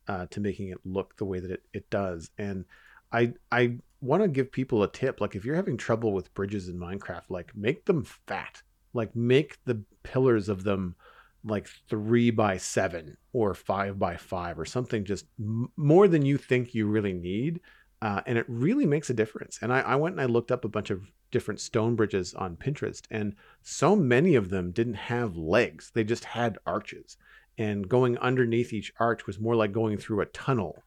uh, 0.07 0.25
to 0.31 0.39
making 0.39 0.69
it 0.69 0.79
look 0.85 1.15
the 1.17 1.25
way 1.25 1.39
that 1.39 1.51
it, 1.51 1.63
it 1.73 1.89
does. 1.91 2.31
And 2.39 2.65
I 3.11 3.33
I 3.51 3.77
want 4.01 4.23
to 4.23 4.29
give 4.29 4.51
people 4.51 4.81
a 4.81 4.91
tip. 4.91 5.19
Like 5.21 5.35
if 5.35 5.43
you're 5.45 5.55
having 5.55 5.77
trouble 5.77 6.13
with 6.13 6.33
bridges 6.33 6.67
in 6.69 6.79
Minecraft, 6.79 7.23
like 7.29 7.55
make 7.55 7.85
them 7.85 8.05
fat. 8.27 8.63
Like 8.93 9.15
make 9.15 9.57
the 9.65 9.83
pillars 10.03 10.47
of 10.49 10.63
them 10.63 10.95
like 11.43 11.67
three 11.89 12.31
by 12.31 12.57
seven 12.57 13.17
or 13.33 13.53
five 13.53 13.99
by 13.99 14.15
five 14.17 14.57
or 14.57 14.65
something 14.65 15.05
just 15.05 15.25
m- 15.39 15.69
more 15.77 16.07
than 16.07 16.25
you 16.25 16.37
think 16.37 16.73
you 16.73 16.87
really 16.87 17.13
need. 17.13 17.59
Uh, 18.01 18.21
and 18.25 18.37
it 18.37 18.45
really 18.47 18.85
makes 18.85 19.09
a 19.09 19.13
difference. 19.13 19.59
And 19.61 19.73
I, 19.73 19.81
I 19.81 19.95
went 19.95 20.13
and 20.13 20.21
I 20.21 20.25
looked 20.25 20.51
up 20.51 20.63
a 20.63 20.69
bunch 20.69 20.89
of 20.89 21.11
different 21.31 21.59
stone 21.59 21.95
bridges 21.95 22.33
on 22.33 22.55
Pinterest, 22.55 23.03
and 23.11 23.35
so 23.61 23.95
many 23.95 24.35
of 24.35 24.49
them 24.49 24.71
didn't 24.71 24.95
have 24.95 25.35
legs, 25.35 25.91
they 25.93 26.03
just 26.03 26.25
had 26.25 26.57
arches. 26.65 27.17
And 27.57 27.89
going 27.89 28.17
underneath 28.19 28.71
each 28.71 28.93
arch 28.99 29.27
was 29.27 29.39
more 29.39 29.55
like 29.55 29.73
going 29.73 29.97
through 29.97 30.21
a 30.21 30.27
tunnel 30.27 30.81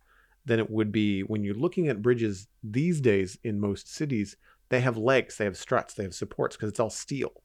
than 0.45 0.59
it 0.59 0.71
would 0.71 0.91
be 0.91 1.21
when 1.21 1.45
you're 1.45 1.55
looking 1.55 1.89
at 1.89 2.03
bridges 2.03 2.49
these 2.63 3.01
days 3.01 3.39
in 3.45 3.61
most 3.61 3.93
cities. 3.95 4.37
They 4.71 4.81
have 4.81 4.97
legs 4.97 5.37
they 5.37 5.45
have 5.45 5.59
struts 5.59 5.93
they 5.93 6.03
have 6.05 6.15
supports 6.15 6.57
because 6.57 6.71
it's 6.71 6.81
all 6.81 6.91
steel. 6.91 7.43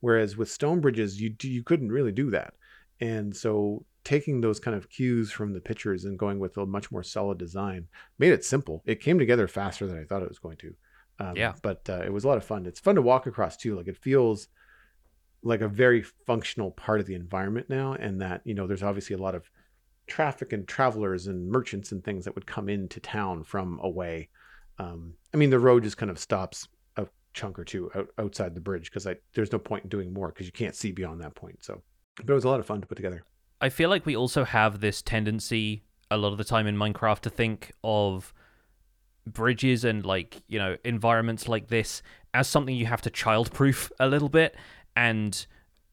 Whereas 0.00 0.38
with 0.38 0.50
stone 0.50 0.80
bridges 0.80 1.20
you 1.20 1.34
you 1.42 1.62
couldn't 1.62 1.92
really 1.92 2.10
do 2.10 2.30
that. 2.30 2.54
And 3.00 3.36
so 3.36 3.84
taking 4.04 4.40
those 4.40 4.58
kind 4.60 4.76
of 4.76 4.88
cues 4.90 5.30
from 5.30 5.52
the 5.52 5.60
pictures 5.60 6.04
and 6.04 6.18
going 6.18 6.38
with 6.38 6.56
a 6.56 6.64
much 6.66 6.90
more 6.90 7.02
solid 7.02 7.38
design 7.38 7.86
made 8.18 8.32
it 8.32 8.44
simple. 8.44 8.82
It 8.86 9.00
came 9.00 9.18
together 9.18 9.46
faster 9.48 9.86
than 9.86 9.98
i 9.98 10.04
thought 10.04 10.22
it 10.22 10.28
was 10.28 10.38
going 10.38 10.56
to 10.58 10.74
um, 11.18 11.36
Yeah. 11.36 11.52
but 11.62 11.88
uh, 11.88 12.02
it 12.04 12.12
was 12.12 12.24
a 12.24 12.28
lot 12.28 12.38
of 12.38 12.44
fun. 12.44 12.64
It's 12.66 12.80
fun 12.80 12.94
to 12.94 13.02
walk 13.02 13.26
across 13.26 13.56
too 13.56 13.76
like 13.76 13.88
it 13.88 13.96
feels 13.98 14.48
like 15.42 15.60
a 15.62 15.68
very 15.68 16.02
functional 16.26 16.70
part 16.70 17.00
of 17.00 17.06
the 17.06 17.14
environment 17.14 17.68
now 17.70 17.92
and 17.94 18.20
that 18.20 18.42
you 18.44 18.54
know 18.54 18.66
there's 18.66 18.82
obviously 18.82 19.14
a 19.14 19.18
lot 19.22 19.34
of 19.34 19.50
traffic 20.06 20.52
and 20.52 20.66
travelers 20.66 21.26
and 21.28 21.48
merchants 21.48 21.92
and 21.92 22.02
things 22.02 22.24
that 22.24 22.34
would 22.34 22.46
come 22.46 22.68
into 22.68 23.00
town 23.00 23.44
from 23.44 23.78
away. 23.82 24.28
Um, 24.78 25.14
i 25.34 25.36
mean 25.36 25.50
the 25.50 25.58
road 25.58 25.82
just 25.84 25.98
kind 25.98 26.10
of 26.10 26.18
stops 26.18 26.66
a 26.96 27.06
chunk 27.34 27.58
or 27.58 27.64
two 27.64 27.90
out, 27.94 28.08
outside 28.18 28.54
the 28.54 28.62
bridge 28.62 28.90
because 28.90 29.06
there's 29.34 29.52
no 29.52 29.58
point 29.58 29.84
in 29.84 29.90
doing 29.90 30.10
more 30.12 30.28
because 30.28 30.46
you 30.46 30.52
can't 30.52 30.74
see 30.74 30.90
beyond 30.90 31.20
that 31.20 31.34
point 31.34 31.62
so 31.62 31.82
but 32.16 32.30
it 32.30 32.34
was 32.34 32.44
a 32.44 32.48
lot 32.48 32.60
of 32.60 32.66
fun 32.66 32.80
to 32.80 32.86
put 32.86 32.96
together 32.96 33.22
I 33.60 33.68
feel 33.68 33.90
like 33.90 34.06
we 34.06 34.16
also 34.16 34.44
have 34.44 34.80
this 34.80 35.02
tendency 35.02 35.82
a 36.10 36.16
lot 36.16 36.32
of 36.32 36.38
the 36.38 36.44
time 36.44 36.66
in 36.66 36.76
Minecraft 36.76 37.20
to 37.20 37.30
think 37.30 37.72
of 37.84 38.32
bridges 39.26 39.84
and 39.84 40.04
like, 40.04 40.42
you 40.48 40.58
know, 40.58 40.76
environments 40.84 41.48
like 41.48 41.68
this 41.68 42.02
as 42.34 42.48
something 42.48 42.74
you 42.74 42.86
have 42.86 43.02
to 43.02 43.10
childproof 43.10 43.90
a 44.00 44.08
little 44.08 44.28
bit. 44.28 44.56
And 44.96 45.46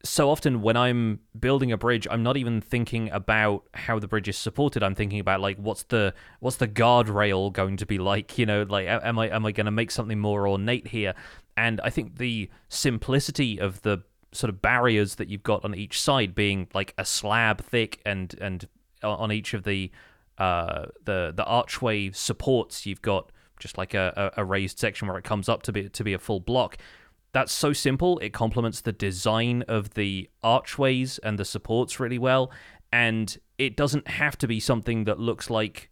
so 0.03 0.29
often 0.29 0.61
when 0.61 0.77
I'm 0.77 1.19
building 1.37 1.71
a 1.71 1.77
bridge, 1.77 2.07
I'm 2.09 2.23
not 2.23 2.37
even 2.37 2.61
thinking 2.61 3.09
about 3.11 3.63
how 3.73 3.99
the 3.99 4.07
bridge 4.07 4.27
is 4.27 4.37
supported. 4.37 4.81
I'm 4.83 4.95
thinking 4.95 5.19
about 5.19 5.41
like 5.41 5.57
what's 5.57 5.83
the 5.83 6.13
what's 6.39 6.57
the 6.57 6.67
guardrail 6.67 7.51
going 7.51 7.77
to 7.77 7.85
be 7.85 7.97
like? 7.97 8.37
You 8.37 8.45
know, 8.45 8.63
like 8.63 8.87
am 8.87 9.19
I 9.19 9.29
am 9.29 9.45
I 9.45 9.51
going 9.51 9.65
to 9.65 9.71
make 9.71 9.91
something 9.91 10.19
more 10.19 10.47
ornate 10.47 10.87
here? 10.87 11.13
And 11.55 11.81
I 11.81 11.89
think 11.89 12.17
the 12.17 12.49
simplicity 12.69 13.59
of 13.59 13.81
the 13.81 14.03
sort 14.31 14.49
of 14.49 14.61
barriers 14.61 15.15
that 15.15 15.29
you've 15.29 15.43
got 15.43 15.63
on 15.63 15.73
each 15.73 15.99
side 15.99 16.35
being 16.35 16.67
like 16.73 16.93
a 16.97 17.05
slab 17.05 17.61
thick 17.61 17.99
and 18.05 18.35
and 18.41 18.67
on 19.03 19.31
each 19.31 19.53
of 19.53 19.63
the 19.63 19.91
uh 20.37 20.85
the 21.05 21.33
the 21.35 21.45
archway 21.45 22.11
supports 22.11 22.85
you've 22.85 23.01
got 23.01 23.31
just 23.59 23.77
like 23.77 23.93
a, 23.93 24.31
a 24.37 24.45
raised 24.45 24.77
section 24.77 25.07
where 25.07 25.17
it 25.17 25.23
comes 25.23 25.49
up 25.49 25.63
to 25.63 25.71
be 25.71 25.89
to 25.89 26.03
be 26.03 26.13
a 26.13 26.19
full 26.19 26.39
block 26.39 26.77
that's 27.33 27.53
so 27.53 27.71
simple. 27.73 28.17
It 28.19 28.33
complements 28.33 28.81
the 28.81 28.91
design 28.91 29.63
of 29.67 29.93
the 29.93 30.29
archways 30.43 31.19
and 31.19 31.37
the 31.37 31.45
supports 31.45 31.99
really 31.99 32.17
well. 32.17 32.51
And 32.91 33.37
it 33.57 33.75
doesn't 33.75 34.07
have 34.07 34.37
to 34.39 34.47
be 34.47 34.59
something 34.59 35.03
that 35.03 35.19
looks 35.19 35.49
like, 35.49 35.89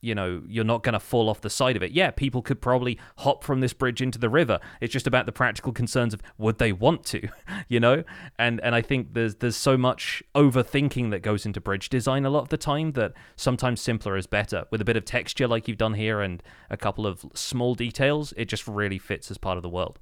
you 0.00 0.14
know, 0.14 0.42
you're 0.48 0.64
not 0.64 0.82
going 0.82 0.94
to 0.94 1.00
fall 1.00 1.28
off 1.28 1.40
the 1.40 1.50
side 1.50 1.76
of 1.76 1.82
it. 1.82 1.92
Yeah, 1.92 2.10
people 2.10 2.42
could 2.42 2.60
probably 2.60 2.98
hop 3.18 3.44
from 3.44 3.60
this 3.60 3.72
bridge 3.72 4.00
into 4.00 4.18
the 4.18 4.30
river. 4.30 4.58
It's 4.80 4.92
just 4.92 5.06
about 5.06 5.26
the 5.26 5.32
practical 5.32 5.72
concerns 5.72 6.14
of 6.14 6.22
would 6.38 6.58
they 6.58 6.72
want 6.72 7.04
to, 7.06 7.28
you 7.68 7.80
know? 7.80 8.04
And 8.38 8.60
and 8.60 8.74
I 8.74 8.82
think 8.82 9.14
there's 9.14 9.36
there's 9.36 9.56
so 9.56 9.76
much 9.76 10.22
overthinking 10.34 11.10
that 11.10 11.20
goes 11.20 11.44
into 11.44 11.60
bridge 11.60 11.88
design 11.88 12.24
a 12.24 12.30
lot 12.30 12.42
of 12.42 12.48
the 12.48 12.56
time 12.56 12.92
that 12.92 13.12
sometimes 13.36 13.80
simpler 13.80 14.16
is 14.16 14.26
better. 14.26 14.64
With 14.70 14.80
a 14.80 14.84
bit 14.84 14.96
of 14.96 15.04
texture 15.04 15.46
like 15.46 15.68
you've 15.68 15.78
done 15.78 15.94
here 15.94 16.20
and 16.20 16.42
a 16.70 16.76
couple 16.76 17.06
of 17.06 17.24
small 17.34 17.74
details, 17.74 18.32
it 18.36 18.46
just 18.46 18.66
really 18.66 18.98
fits 18.98 19.30
as 19.30 19.38
part 19.38 19.56
of 19.56 19.62
the 19.62 19.68
world. 19.68 19.98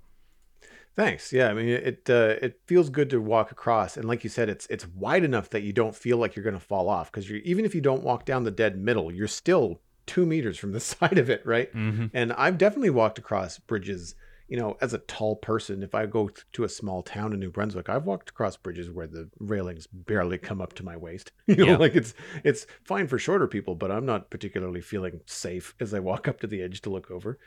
Thanks. 0.99 1.33
Yeah, 1.33 1.49
I 1.49 1.55
mean 1.55 1.69
it 1.69 2.11
uh, 2.11 2.35
it 2.43 2.61
feels 2.67 2.91
good 2.91 3.11
to 3.11 3.21
walk 3.21 3.53
across, 3.53 3.97
and 3.97 4.07
like 4.07 4.25
you 4.25 4.31
said, 4.31 4.49
it's 4.49 4.67
it's 4.67 4.87
wide 4.89 5.23
enough 5.23 5.51
that 5.51 5.63
you 5.63 5.73
don't 5.73 5.95
feel 5.95 6.19
like 6.19 6.35
you're 6.35 6.43
going 6.43 6.55
to 6.55 6.61
fall 6.61 6.89
off 6.89 7.11
because 7.11 7.31
you 7.31 7.41
even 7.45 7.65
if 7.65 7.73
you 7.73 7.81
don't 7.81 8.03
walk 8.03 8.25
down 8.25 8.43
the 8.43 8.51
dead 8.51 8.77
middle, 8.77 9.13
you're 9.13 9.29
still 9.29 9.81
two 10.09 10.27
meters 10.27 10.59
from 10.59 10.73
the 10.73 10.81
side 10.93 11.19
of 11.19 11.31
it, 11.31 11.43
right? 11.47 11.73
Mm-hmm. 11.73 12.07
And 12.13 12.33
I've 12.33 12.59
definitely 12.59 12.91
walked 12.91 13.19
across 13.19 13.59
bridges. 13.59 14.15
You 14.51 14.57
know, 14.57 14.79
as 14.81 14.95
a 14.95 14.99
tall 14.99 15.37
person, 15.37 15.83
if 15.83 15.95
I 15.95 16.07
go 16.07 16.31
to 16.55 16.65
a 16.65 16.71
small 16.71 17.03
town 17.03 17.35
in 17.35 17.39
New 17.41 17.51
Brunswick, 17.51 17.91
I've 17.91 18.07
walked 18.07 18.31
across 18.31 18.57
bridges 18.57 18.89
where 18.91 19.07
the 19.07 19.29
railings 19.39 19.87
barely 19.93 20.39
come 20.39 20.63
up 20.63 20.73
to 20.77 20.83
my 20.83 20.97
waist. 20.97 21.33
You 21.47 21.57
know, 21.57 21.65
Yeah. 21.67 21.77
like 21.77 21.95
it's 21.95 22.15
it's 22.45 22.67
fine 22.83 23.09
for 23.09 23.19
shorter 23.19 23.47
people, 23.47 23.75
but 23.75 23.91
I'm 23.93 24.07
not 24.07 24.31
particularly 24.31 24.81
feeling 24.81 25.21
safe 25.27 25.75
as 25.81 25.93
I 25.93 25.99
walk 26.01 26.27
up 26.31 26.41
to 26.41 26.47
the 26.47 26.63
edge 26.63 26.81
to 26.83 26.91
look 26.91 27.11
over. 27.11 27.39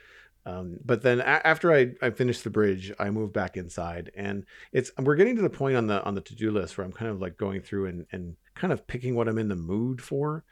Um, 0.46 0.78
but 0.84 1.02
then 1.02 1.18
a- 1.20 1.44
after 1.44 1.72
I, 1.72 1.92
I 2.00 2.10
finish 2.10 2.40
the 2.42 2.50
bridge, 2.50 2.92
I 3.00 3.10
move 3.10 3.32
back 3.32 3.56
inside, 3.56 4.12
and 4.16 4.44
it's 4.72 4.92
we're 4.96 5.16
getting 5.16 5.34
to 5.36 5.42
the 5.42 5.50
point 5.50 5.76
on 5.76 5.88
the 5.88 6.02
on 6.04 6.14
the 6.14 6.20
to 6.20 6.34
do 6.36 6.52
list 6.52 6.78
where 6.78 6.84
I'm 6.84 6.92
kind 6.92 7.10
of 7.10 7.20
like 7.20 7.36
going 7.36 7.62
through 7.62 7.86
and 7.86 8.06
and 8.12 8.36
kind 8.54 8.72
of 8.72 8.86
picking 8.86 9.16
what 9.16 9.26
I'm 9.28 9.38
in 9.38 9.48
the 9.48 9.56
mood 9.56 10.00
for. 10.02 10.44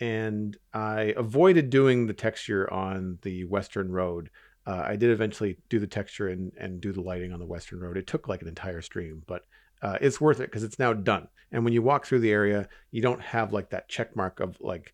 And 0.00 0.56
I 0.72 1.14
avoided 1.16 1.70
doing 1.70 2.06
the 2.06 2.12
texture 2.14 2.72
on 2.72 3.18
the 3.22 3.44
Western 3.44 3.90
Road. 3.90 4.30
Uh, 4.66 4.82
I 4.84 4.96
did 4.96 5.10
eventually 5.10 5.58
do 5.68 5.78
the 5.78 5.86
texture 5.86 6.28
and 6.28 6.52
and 6.58 6.80
do 6.80 6.92
the 6.92 7.00
lighting 7.00 7.32
on 7.32 7.38
the 7.38 7.46
Western 7.46 7.80
Road. 7.80 7.96
It 7.96 8.06
took 8.06 8.28
like 8.28 8.42
an 8.42 8.48
entire 8.48 8.82
stream, 8.82 9.22
but 9.26 9.42
uh, 9.82 9.98
it's 10.00 10.20
worth 10.20 10.40
it 10.40 10.50
because 10.50 10.64
it's 10.64 10.78
now 10.78 10.92
done. 10.92 11.28
And 11.52 11.64
when 11.64 11.72
you 11.72 11.82
walk 11.82 12.06
through 12.06 12.20
the 12.20 12.32
area, 12.32 12.68
you 12.90 13.00
don't 13.00 13.20
have 13.20 13.52
like 13.52 13.70
that 13.70 13.88
check 13.88 14.16
mark 14.16 14.40
of 14.40 14.56
like 14.60 14.92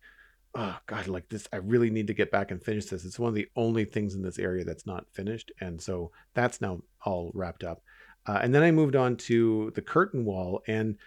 oh 0.55 0.77
god 0.85 1.07
like 1.07 1.27
this 1.29 1.47
i 1.51 1.57
really 1.57 1.89
need 1.89 2.07
to 2.07 2.13
get 2.13 2.31
back 2.31 2.51
and 2.51 2.61
finish 2.61 2.85
this 2.85 3.05
it's 3.05 3.19
one 3.19 3.29
of 3.29 3.35
the 3.35 3.47
only 3.55 3.85
things 3.85 4.13
in 4.13 4.21
this 4.21 4.37
area 4.37 4.63
that's 4.63 4.85
not 4.85 5.05
finished 5.11 5.51
and 5.61 5.81
so 5.81 6.11
that's 6.33 6.61
now 6.61 6.79
all 7.05 7.31
wrapped 7.33 7.63
up 7.63 7.81
uh, 8.27 8.39
and 8.41 8.53
then 8.53 8.63
i 8.63 8.71
moved 8.71 8.95
on 8.95 9.15
to 9.15 9.71
the 9.75 9.81
curtain 9.81 10.25
wall 10.25 10.61
and 10.67 10.97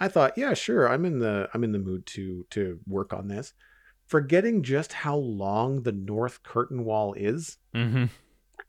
i 0.00 0.08
thought 0.08 0.36
yeah 0.36 0.54
sure 0.54 0.88
i'm 0.88 1.04
in 1.04 1.18
the 1.18 1.48
i'm 1.54 1.64
in 1.64 1.72
the 1.72 1.78
mood 1.78 2.04
to 2.06 2.44
to 2.50 2.78
work 2.86 3.12
on 3.12 3.28
this. 3.28 3.52
Forgetting 4.06 4.62
just 4.62 4.92
how 4.92 5.16
long 5.16 5.82
the 5.82 5.92
north 5.92 6.42
curtain 6.42 6.84
wall 6.84 7.14
is 7.14 7.58
Mm-hmm. 7.74 8.04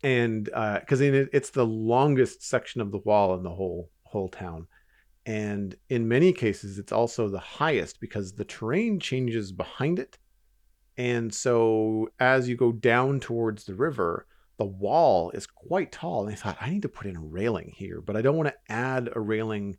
and 0.03 0.45
because 0.45 1.01
in 1.01 1.13
it, 1.13 1.29
it's 1.31 1.51
the 1.51 1.65
longest 1.65 2.43
section 2.43 2.81
of 2.81 2.91
the 2.91 2.97
wall 2.99 3.35
in 3.35 3.43
the 3.43 3.49
whole 3.53 3.91
whole 4.03 4.29
town. 4.29 4.67
And 5.25 5.75
in 5.89 6.07
many 6.07 6.33
cases 6.33 6.79
it's 6.79 6.91
also 6.91 7.27
the 7.29 7.39
highest 7.39 7.99
because 7.99 8.33
the 8.33 8.45
terrain 8.45 8.99
changes 8.99 9.51
behind 9.51 9.99
it. 9.99 10.17
And 10.97 11.33
so 11.33 12.09
as 12.19 12.49
you 12.49 12.55
go 12.55 12.71
down 12.71 13.19
towards 13.19 13.65
the 13.65 13.75
river 13.75 14.25
the 14.57 14.65
wall 14.65 15.29
is 15.31 15.45
quite 15.45 15.91
tall. 15.91 16.23
And 16.25 16.31
i 16.31 16.35
thought 16.35 16.57
i 16.59 16.69
need 16.69 16.81
to 16.81 16.89
put 16.89 17.05
in 17.05 17.15
a 17.15 17.21
railing 17.21 17.71
here 17.75 18.01
but 18.01 18.15
i 18.15 18.21
don't 18.23 18.37
want 18.37 18.49
to 18.49 18.73
add 18.73 19.09
a 19.15 19.19
railing 19.19 19.77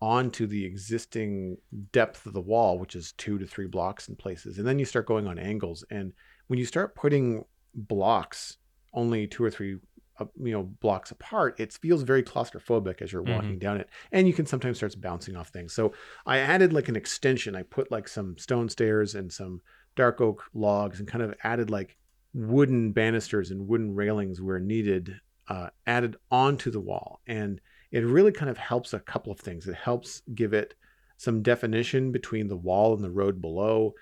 onto 0.00 0.46
the 0.46 0.64
existing 0.64 1.56
depth 1.92 2.24
of 2.26 2.32
the 2.32 2.40
wall 2.40 2.78
which 2.78 2.94
is 2.94 3.12
two 3.12 3.38
to 3.38 3.46
three 3.46 3.66
blocks 3.66 4.08
in 4.08 4.16
places. 4.16 4.58
And 4.58 4.66
then 4.66 4.78
you 4.78 4.84
start 4.84 5.06
going 5.06 5.26
on 5.26 5.38
angles. 5.38 5.84
And 5.90 6.12
when 6.46 6.58
you 6.58 6.64
start 6.64 6.94
putting 6.94 7.44
blocks 7.74 8.58
only 8.94 9.26
two 9.26 9.44
or 9.44 9.50
three 9.50 9.78
uh, 10.20 10.24
you 10.42 10.50
know 10.52 10.64
blocks 10.64 11.10
apart 11.12 11.58
it 11.60 11.72
feels 11.74 12.02
very 12.02 12.22
claustrophobic 12.22 13.02
as 13.02 13.12
you're 13.12 13.22
Mhm. 13.22 13.34
walking 13.36 13.58
down 13.58 13.76
it. 13.78 13.88
And 14.12 14.26
you 14.26 14.34
can 14.34 14.46
sometimes 14.46 14.78
start 14.78 14.94
bouncing 15.00 15.36
off 15.36 15.48
things. 15.48 15.72
So 15.74 15.92
i 16.26 16.38
added 16.38 16.72
like 16.72 16.88
an 16.88 16.96
extension. 16.96 17.54
I 17.56 17.62
put 17.62 17.90
like 17.90 18.08
some 18.08 18.36
stone 18.38 18.68
stairs 18.68 19.14
and 19.14 19.32
some 19.32 19.60
dark 19.96 20.20
oak 20.20 20.44
logs 20.54 21.00
and 21.00 21.08
kind 21.08 21.22
of 21.24 21.34
added 21.42 21.70
like 21.70 21.96
wooden 22.34 22.92
banisters 22.92 23.50
and 23.50 23.66
wooden 23.66 23.94
railings 23.94 24.40
where 24.40 24.60
needed 24.60 25.20
uh, 25.48 25.70
added 25.86 26.14
onto 26.30 26.70
the 26.70 26.80
wall. 26.80 27.20
And 27.26 27.60
it 27.90 28.04
really 28.04 28.32
kind 28.32 28.50
of 28.50 28.58
helps 28.58 28.92
a 28.92 29.00
couple 29.00 29.32
of 29.32 29.40
things. 29.40 29.66
It 29.66 29.74
helps 29.74 30.22
give 30.34 30.52
it 30.52 30.74
some 31.16 31.42
definition 31.42 32.12
between 32.12 32.48
the 32.48 32.56
wall 32.56 32.94
and 32.94 33.02
the 33.02 33.10
road 33.10 33.40
below. 33.40 33.94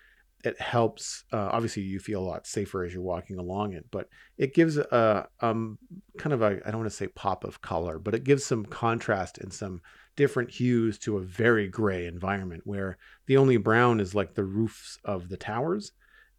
It 0.44 0.61
helps 0.61 1.25
uh, 1.33 1.49
obviously 1.53 1.83
you 1.83 1.99
feel 1.99 2.20
a 2.20 2.27
lot 2.27 2.46
safer 2.46 2.85
as 2.85 2.92
you're 2.92 3.03
walking 3.03 3.38
along 3.38 3.72
it 3.72 3.87
but 3.90 4.09
it 4.38 4.55
gives 4.55 4.77
a 4.77 5.27
um 5.40 5.77
kind 6.18 6.33
of 6.33 6.42
a 6.42 6.61
i 6.64 6.70
don't 6.70 6.81
want 6.83 6.90
to 6.90 6.94
say 6.94 7.09
pop 7.09 7.42
of 7.42 7.62
color 7.62 7.99
but 7.99 8.14
it 8.14 8.22
gives 8.22 8.44
some 8.44 8.64
contrast 8.64 9.38
and 9.38 9.53
some 9.53 9.81
different 10.16 10.51
hues 10.51 10.99
to 10.99 11.18
a 11.18 11.22
very 11.22 11.68
gray 11.68 12.07
environment 12.07 12.62
where 12.64 12.96
the 13.27 13.37
only 13.37 13.59
brown 13.59 14.01
is 14.01 14.14
like 14.14 14.35
the 14.35 14.44
roofs 14.44 14.99
of 15.05 15.29
the 15.29 15.37
towers. 15.37 15.92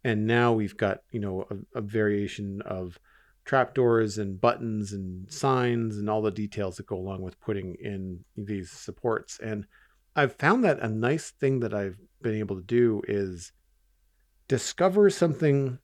And 0.04 0.26
now 0.26 0.52
we've 0.52 0.76
got 0.76 1.02
you 1.10 1.20
know 1.20 1.46
a, 1.50 1.78
a 1.78 1.80
variation 1.80 2.60
of 2.62 2.98
trapdoors 3.48 4.18
and 4.18 4.40
buttons 4.40 4.92
and 4.92 5.32
signs 5.32 5.96
and 5.96 6.08
all 6.08 6.22
the 6.22 6.30
details 6.30 6.76
that 6.76 6.86
go 6.86 6.96
along 6.96 7.22
with 7.22 7.40
putting 7.40 7.74
in 7.80 8.22
these 8.36 8.70
supports. 8.70 9.40
And 9.42 9.66
i've 10.18 10.34
found 10.34 10.64
that 10.64 10.80
a 10.80 10.88
nice 10.88 11.30
thing 11.30 11.60
that 11.60 11.72
i've 11.72 11.96
been 12.20 12.34
able 12.34 12.56
to 12.56 12.62
do 12.62 13.00
is 13.06 13.52
discover 14.48 15.08
something 15.08 15.78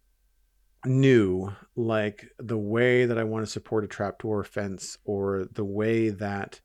new 0.84 1.50
like 1.76 2.28
the 2.38 2.58
way 2.58 3.06
that 3.06 3.16
i 3.16 3.24
want 3.24 3.44
to 3.44 3.50
support 3.50 3.84
a 3.84 3.86
trapdoor 3.86 4.42
fence 4.42 4.98
or 5.04 5.46
the 5.52 5.64
way 5.64 6.10
that 6.10 6.60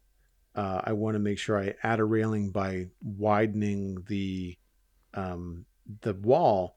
uh, 0.55 0.81
i 0.83 0.91
want 0.91 1.13
to 1.13 1.19
make 1.19 1.38
sure 1.38 1.59
i 1.59 1.73
add 1.83 1.99
a 1.99 2.03
railing 2.03 2.49
by 2.49 2.85
widening 3.01 4.03
the 4.07 4.57
um, 5.13 5.65
the 6.01 6.13
wall 6.15 6.75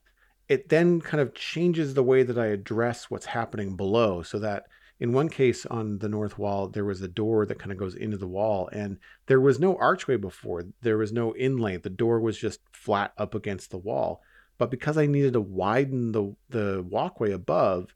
it 0.49 0.69
then 0.69 0.99
kind 1.01 1.21
of 1.21 1.33
changes 1.33 1.93
the 1.93 2.03
way 2.03 2.23
that 2.23 2.37
i 2.37 2.47
address 2.47 3.09
what's 3.09 3.25
happening 3.25 3.75
below 3.75 4.21
so 4.21 4.39
that 4.39 4.65
in 4.99 5.11
one 5.11 5.29
case 5.29 5.65
on 5.65 5.97
the 5.99 6.09
north 6.09 6.37
wall 6.37 6.67
there 6.67 6.85
was 6.85 7.01
a 7.01 7.07
door 7.07 7.45
that 7.45 7.59
kind 7.59 7.71
of 7.71 7.77
goes 7.77 7.95
into 7.95 8.17
the 8.17 8.27
wall 8.27 8.69
and 8.71 8.97
there 9.25 9.41
was 9.41 9.59
no 9.59 9.77
archway 9.77 10.17
before. 10.17 10.65
There 10.81 10.97
was 10.97 11.11
no 11.11 11.35
inlay. 11.35 11.77
The 11.77 11.89
door 11.89 12.19
was 12.19 12.37
just 12.37 12.59
flat 12.71 13.13
up 13.17 13.35
against 13.35 13.71
the 13.71 13.77
wall. 13.77 14.21
But 14.57 14.69
because 14.69 14.97
I 14.97 15.05
needed 15.05 15.33
to 15.33 15.41
widen 15.41 16.11
the 16.11 16.35
the 16.49 16.85
walkway 16.87 17.31
above, 17.31 17.95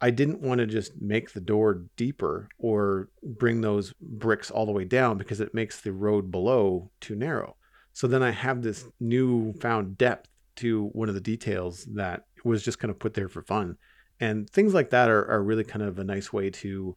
I 0.00 0.10
didn't 0.10 0.40
want 0.40 0.58
to 0.58 0.66
just 0.66 1.00
make 1.00 1.32
the 1.32 1.40
door 1.40 1.84
deeper 1.96 2.48
or 2.58 3.08
bring 3.22 3.60
those 3.60 3.94
bricks 4.00 4.50
all 4.50 4.66
the 4.66 4.72
way 4.72 4.84
down 4.84 5.18
because 5.18 5.40
it 5.40 5.54
makes 5.54 5.80
the 5.80 5.92
road 5.92 6.30
below 6.30 6.90
too 7.00 7.14
narrow. 7.14 7.56
So 7.92 8.06
then 8.06 8.22
I 8.22 8.30
have 8.30 8.62
this 8.62 8.86
new 9.00 9.54
found 9.54 9.98
depth 9.98 10.28
to 10.58 10.86
one 10.92 11.08
of 11.08 11.14
the 11.14 11.20
details 11.20 11.84
that 11.94 12.24
was 12.44 12.62
just 12.62 12.78
kind 12.78 12.90
of 12.90 12.98
put 12.98 13.14
there 13.14 13.28
for 13.28 13.42
fun. 13.42 13.76
And 14.20 14.48
things 14.50 14.74
like 14.74 14.90
that 14.90 15.08
are, 15.10 15.24
are 15.30 15.42
really 15.42 15.64
kind 15.64 15.82
of 15.82 15.98
a 15.98 16.04
nice 16.04 16.32
way 16.32 16.50
to 16.50 16.96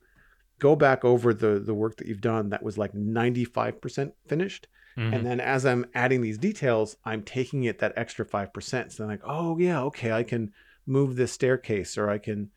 go 0.59 0.75
back 0.75 1.03
over 1.03 1.33
the 1.33 1.59
the 1.59 1.73
work 1.73 1.97
that 1.97 2.07
you've 2.07 2.21
done 2.21 2.49
that 2.49 2.61
was 2.63 2.77
like 2.77 2.93
95% 2.93 4.11
finished 4.27 4.67
Mhm. 4.97 5.15
and 5.15 5.25
then 5.25 5.39
as 5.39 5.65
I'm 5.65 5.85
adding 5.95 6.21
these 6.21 6.37
details, 6.37 6.97
I'm 7.05 7.23
taking 7.23 7.63
it 7.63 7.79
that 7.79 7.93
extra 7.95 8.25
5%. 8.25 8.91
So 8.91 9.03
I'm 9.05 9.09
like, 9.09 9.21
oh, 9.23 9.57
yeah, 9.57 9.81
okay, 9.83 10.11
I 10.11 10.23
can 10.23 10.51
move 10.85 11.15
this 11.15 11.31
staircase 11.31 11.97
or 11.97 12.09
I 12.09 12.17
can 12.17 12.49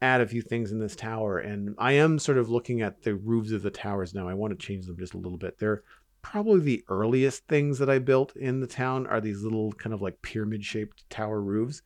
add 0.00 0.20
a 0.20 0.26
few 0.28 0.40
things 0.40 0.70
in 0.70 0.78
this 0.78 0.94
tower. 0.94 1.38
And 1.38 1.74
I 1.78 1.92
am 1.94 2.20
sort 2.20 2.38
of 2.38 2.48
looking 2.48 2.80
at 2.80 3.02
the 3.02 3.16
roofs 3.16 3.50
of 3.50 3.62
the 3.62 3.72
towers 3.72 4.14
now. 4.14 4.28
I 4.28 4.34
want 4.34 4.52
to 4.56 4.66
change 4.66 4.86
them 4.86 4.98
just 4.98 5.14
a 5.14 5.18
little 5.18 5.36
bit. 5.36 5.58
They're 5.58 5.82
probably 6.22 6.60
the 6.60 6.84
earliest 6.88 7.46
things 7.46 7.78
that 7.78 7.90
I 7.90 7.98
built 7.98 8.34
in 8.36 8.60
the 8.60 8.66
town 8.66 9.06
are 9.06 9.20
these 9.20 9.42
little 9.42 9.72
kind 9.72 9.92
of 9.94 10.02
like 10.02 10.20
pyramid 10.22 10.64
shaped 10.64 11.08
tower 11.10 11.40
roofs. 11.40 11.82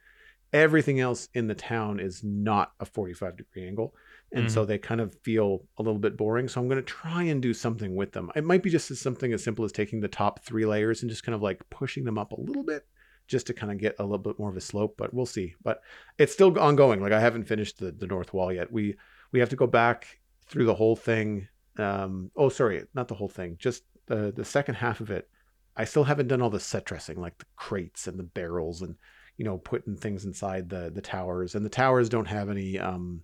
everything 0.52 1.00
else 1.00 1.28
in 1.34 1.48
the 1.48 1.54
town 1.54 1.98
is 1.98 2.22
not 2.22 2.72
a 2.78 2.84
45 2.84 3.36
degree 3.36 3.66
angle. 3.66 3.94
And 4.32 4.50
so 4.50 4.64
they 4.64 4.78
kind 4.78 5.00
of 5.00 5.14
feel 5.22 5.64
a 5.78 5.82
little 5.82 5.98
bit 5.98 6.16
boring. 6.16 6.48
So 6.48 6.60
I'm 6.60 6.68
going 6.68 6.76
to 6.76 6.82
try 6.82 7.22
and 7.24 7.40
do 7.40 7.54
something 7.54 7.94
with 7.94 8.12
them. 8.12 8.32
It 8.34 8.44
might 8.44 8.64
be 8.64 8.70
just 8.70 8.90
as 8.90 9.00
something 9.00 9.32
as 9.32 9.44
simple 9.44 9.64
as 9.64 9.70
taking 9.70 10.00
the 10.00 10.08
top 10.08 10.44
three 10.44 10.66
layers 10.66 11.02
and 11.02 11.10
just 11.10 11.22
kind 11.22 11.36
of 11.36 11.42
like 11.42 11.62
pushing 11.70 12.04
them 12.04 12.18
up 12.18 12.32
a 12.32 12.40
little 12.40 12.64
bit 12.64 12.84
just 13.26 13.46
to 13.46 13.54
kind 13.54 13.70
of 13.72 13.78
get 13.78 13.94
a 13.98 14.02
little 14.02 14.18
bit 14.18 14.38
more 14.38 14.50
of 14.50 14.56
a 14.56 14.60
slope, 14.60 14.96
but 14.98 15.14
we'll 15.14 15.26
see. 15.26 15.54
But 15.62 15.80
it's 16.18 16.32
still 16.32 16.58
ongoing. 16.58 17.00
Like 17.00 17.12
I 17.12 17.20
haven't 17.20 17.44
finished 17.44 17.78
the, 17.78 17.92
the 17.92 18.06
north 18.06 18.34
wall 18.34 18.52
yet. 18.52 18.72
We 18.72 18.96
we 19.32 19.40
have 19.40 19.50
to 19.50 19.56
go 19.56 19.66
back 19.66 20.18
through 20.46 20.66
the 20.66 20.74
whole 20.74 20.96
thing. 20.96 21.48
Um, 21.78 22.30
oh, 22.36 22.48
sorry, 22.48 22.84
not 22.94 23.08
the 23.08 23.14
whole 23.14 23.28
thing. 23.28 23.56
Just 23.58 23.84
the 24.06 24.32
the 24.34 24.44
second 24.44 24.76
half 24.76 25.00
of 25.00 25.10
it. 25.10 25.28
I 25.76 25.84
still 25.84 26.04
haven't 26.04 26.28
done 26.28 26.40
all 26.40 26.50
the 26.50 26.60
set 26.60 26.84
dressing, 26.84 27.20
like 27.20 27.38
the 27.38 27.46
crates 27.56 28.06
and 28.06 28.18
the 28.18 28.24
barrels, 28.24 28.82
and 28.82 28.96
you 29.36 29.44
know 29.44 29.58
putting 29.58 29.96
things 29.96 30.24
inside 30.24 30.68
the 30.68 30.90
the 30.94 31.00
towers. 31.00 31.54
And 31.54 31.64
the 31.64 31.70
towers 31.70 32.08
don't 32.08 32.28
have 32.28 32.48
any 32.48 32.78
um, 32.78 33.22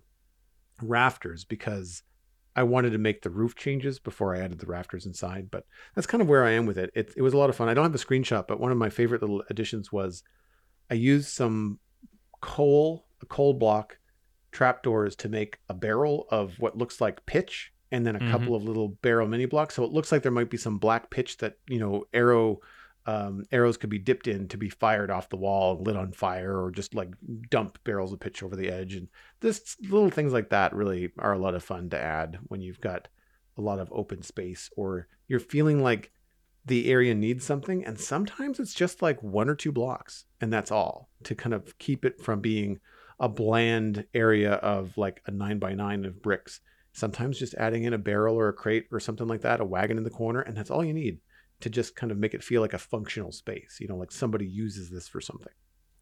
rafters 0.81 1.43
because 1.45 2.03
I 2.55 2.63
wanted 2.63 2.91
to 2.91 2.97
make 2.97 3.21
the 3.21 3.29
roof 3.29 3.55
changes 3.55 3.99
before 3.99 4.35
I 4.35 4.39
added 4.39 4.59
the 4.59 4.65
rafters 4.65 5.05
inside, 5.05 5.49
but 5.49 5.65
that's 5.95 6.07
kind 6.07 6.21
of 6.21 6.27
where 6.27 6.43
I 6.43 6.51
am 6.51 6.65
with 6.65 6.77
it. 6.77 6.91
It, 6.93 7.13
it 7.15 7.21
was 7.21 7.33
a 7.33 7.37
lot 7.37 7.49
of 7.49 7.55
fun. 7.55 7.69
I 7.69 7.73
don't 7.73 7.85
have 7.85 7.95
a 7.95 7.97
screenshot, 7.97 8.47
but 8.47 8.59
one 8.59 8.71
of 8.71 8.77
my 8.77 8.89
favorite 8.89 9.21
little 9.21 9.43
additions 9.49 9.91
was 9.91 10.23
I 10.89 10.95
used 10.95 11.29
some 11.29 11.79
coal, 12.41 13.05
a 13.21 13.25
coal 13.25 13.53
block 13.53 13.97
trapdoors 14.51 15.15
to 15.15 15.29
make 15.29 15.59
a 15.69 15.73
barrel 15.73 16.27
of 16.29 16.55
what 16.59 16.77
looks 16.77 16.99
like 16.99 17.25
pitch 17.25 17.71
and 17.91 18.05
then 18.05 18.15
a 18.15 18.19
Mhm. 18.19 18.31
couple 18.31 18.55
of 18.55 18.63
little 18.63 18.89
barrel 19.01 19.27
mini 19.27 19.45
blocks. 19.45 19.75
So 19.75 19.83
it 19.83 19.91
looks 19.91 20.11
like 20.11 20.23
there 20.23 20.31
might 20.31 20.49
be 20.49 20.57
some 20.57 20.77
black 20.77 21.09
pitch 21.09 21.37
that, 21.37 21.57
you 21.67 21.79
know, 21.79 22.05
arrow 22.13 22.59
um, 23.07 23.45
arrows 23.51 23.77
could 23.77 23.89
be 23.89 23.97
dipped 23.97 24.27
in 24.27 24.47
to 24.49 24.57
be 24.59 24.69
fired 24.69 25.09
off 25.09 25.29
the 25.29 25.35
wall, 25.35 25.81
lit 25.81 25.95
on 25.95 26.11
fire, 26.11 26.55
or 26.63 26.69
just 26.69 26.93
like 26.93 27.09
dump 27.49 27.83
barrels 27.83 28.13
of 28.13 28.19
pitch 28.19 28.43
over 28.43 28.55
the 28.55 28.69
edge. 28.69 28.93
And 28.93 29.07
this 29.39 29.75
little 29.81 30.11
things 30.11 30.33
like 30.33 30.49
that 30.51 30.71
really 30.75 31.11
are 31.17 31.33
a 31.33 31.39
lot 31.39 31.55
of 31.55 31.63
fun 31.63 31.89
to 31.89 31.99
add 31.99 32.37
when 32.43 32.61
you've 32.61 32.79
got 32.79 33.07
a 33.57 33.61
lot 33.61 33.79
of 33.79 33.91
open 33.91 34.21
space 34.21 34.69
or 34.77 35.07
you're 35.27 35.39
feeling 35.39 35.81
like 35.81 36.11
the 36.63 36.91
area 36.91 37.15
needs 37.15 37.43
something. 37.43 37.83
And 37.83 37.99
sometimes 37.99 38.59
it's 38.59 38.75
just 38.75 39.01
like 39.01 39.23
one 39.23 39.49
or 39.49 39.55
two 39.55 39.71
blocks, 39.71 40.25
and 40.39 40.53
that's 40.53 40.69
all 40.71 41.09
to 41.23 41.33
kind 41.33 41.55
of 41.55 41.75
keep 41.79 42.05
it 42.05 42.21
from 42.21 42.39
being 42.39 42.79
a 43.19 43.27
bland 43.27 44.05
area 44.13 44.53
of 44.53 44.95
like 44.95 45.23
a 45.25 45.31
nine 45.31 45.57
by 45.57 45.73
nine 45.73 46.05
of 46.05 46.21
bricks. 46.21 46.61
Sometimes 46.93 47.39
just 47.39 47.53
adding 47.55 47.83
in 47.83 47.93
a 47.93 47.97
barrel 47.97 48.35
or 48.35 48.49
a 48.49 48.53
crate 48.53 48.87
or 48.91 48.99
something 48.99 49.27
like 49.27 49.41
that, 49.41 49.61
a 49.61 49.65
wagon 49.65 49.97
in 49.97 50.03
the 50.03 50.09
corner, 50.09 50.41
and 50.41 50.55
that's 50.55 50.69
all 50.69 50.83
you 50.83 50.93
need 50.93 51.19
to 51.61 51.69
just 51.69 51.95
kind 51.95 52.11
of 52.11 52.17
make 52.17 52.33
it 52.33 52.43
feel 52.43 52.61
like 52.61 52.73
a 52.73 52.77
functional 52.77 53.31
space. 53.31 53.77
You 53.79 53.87
know, 53.87 53.95
like 53.95 54.11
somebody 54.11 54.45
uses 54.45 54.89
this 54.89 55.07
for 55.07 55.21
something. 55.21 55.53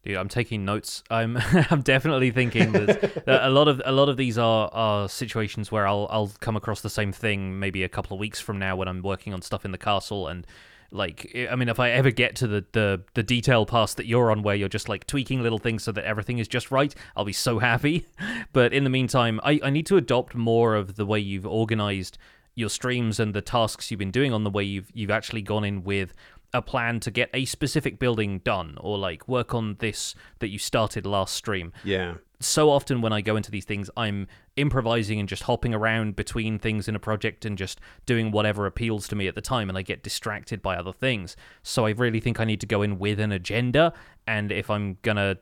Dude, 0.02 0.16
I'm 0.16 0.28
taking 0.28 0.64
notes. 0.64 1.04
I'm 1.10 1.36
I'm 1.70 1.82
definitely 1.82 2.30
thinking 2.30 2.72
that, 2.72 3.24
that 3.26 3.44
a 3.44 3.50
lot 3.50 3.68
of 3.68 3.82
a 3.84 3.92
lot 3.92 4.08
of 4.08 4.16
these 4.16 4.38
are 4.38 4.70
are 4.72 5.08
situations 5.08 5.70
where 5.70 5.86
I'll 5.86 6.08
I'll 6.10 6.32
come 6.40 6.56
across 6.56 6.80
the 6.80 6.90
same 6.90 7.12
thing 7.12 7.58
maybe 7.58 7.84
a 7.84 7.88
couple 7.88 8.14
of 8.14 8.20
weeks 8.20 8.40
from 8.40 8.58
now 8.58 8.76
when 8.76 8.88
I'm 8.88 9.02
working 9.02 9.34
on 9.34 9.42
stuff 9.42 9.64
in 9.64 9.72
the 9.72 9.78
castle 9.78 10.28
and 10.28 10.46
like 10.90 11.30
eh, 11.34 11.46
I 11.50 11.56
mean 11.56 11.68
if 11.68 11.80
I 11.80 11.90
ever 11.90 12.10
get 12.10 12.36
to 12.36 12.46
the 12.46 12.64
the 12.72 13.02
the 13.14 13.22
detail 13.22 13.66
pass 13.66 13.94
that 13.94 14.06
you're 14.06 14.30
on 14.30 14.42
where 14.42 14.54
you're 14.54 14.68
just 14.68 14.88
like 14.88 15.06
tweaking 15.06 15.42
little 15.42 15.58
things 15.58 15.82
so 15.82 15.92
that 15.92 16.04
everything 16.04 16.38
is 16.38 16.48
just 16.48 16.70
right, 16.70 16.94
I'll 17.16 17.24
be 17.24 17.32
so 17.32 17.58
happy. 17.58 18.06
But 18.52 18.72
in 18.72 18.84
the 18.84 18.90
meantime, 18.90 19.40
I 19.44 19.60
I 19.62 19.70
need 19.70 19.86
to 19.86 19.96
adopt 19.96 20.34
more 20.34 20.74
of 20.74 20.96
the 20.96 21.06
way 21.06 21.20
you've 21.20 21.46
organized 21.46 22.18
your 22.54 22.68
streams 22.68 23.20
and 23.20 23.34
the 23.34 23.40
tasks 23.40 23.90
you've 23.90 23.98
been 23.98 24.10
doing 24.10 24.32
on 24.32 24.44
the 24.44 24.50
way 24.50 24.64
you've 24.64 24.90
you've 24.92 25.10
actually 25.10 25.42
gone 25.42 25.64
in 25.64 25.82
with 25.84 26.14
a 26.52 26.62
plan 26.62 27.00
to 27.00 27.10
get 27.10 27.30
a 27.32 27.44
specific 27.44 27.98
building 27.98 28.40
done 28.40 28.76
or 28.80 28.98
like 28.98 29.28
work 29.28 29.54
on 29.54 29.76
this 29.78 30.14
that 30.40 30.48
you 30.48 30.58
started 30.58 31.06
last 31.06 31.34
stream. 31.34 31.72
Yeah. 31.84 32.14
So 32.42 32.70
often 32.70 33.02
when 33.02 33.12
I 33.12 33.20
go 33.20 33.36
into 33.36 33.50
these 33.50 33.66
things, 33.66 33.90
I'm 33.98 34.26
improvising 34.56 35.20
and 35.20 35.28
just 35.28 35.42
hopping 35.42 35.74
around 35.74 36.16
between 36.16 36.58
things 36.58 36.88
in 36.88 36.96
a 36.96 36.98
project 36.98 37.44
and 37.44 37.58
just 37.58 37.80
doing 38.06 38.30
whatever 38.30 38.64
appeals 38.64 39.06
to 39.08 39.16
me 39.16 39.28
at 39.28 39.34
the 39.34 39.42
time, 39.42 39.68
and 39.68 39.76
I 39.76 39.82
get 39.82 40.02
distracted 40.02 40.62
by 40.62 40.76
other 40.76 40.92
things. 40.92 41.36
So 41.62 41.84
I 41.84 41.90
really 41.90 42.18
think 42.18 42.40
I 42.40 42.44
need 42.44 42.60
to 42.60 42.66
go 42.66 42.80
in 42.80 42.98
with 42.98 43.20
an 43.20 43.30
agenda, 43.30 43.92
and 44.26 44.50
if 44.50 44.70
I'm 44.70 44.96
gonna 45.02 45.36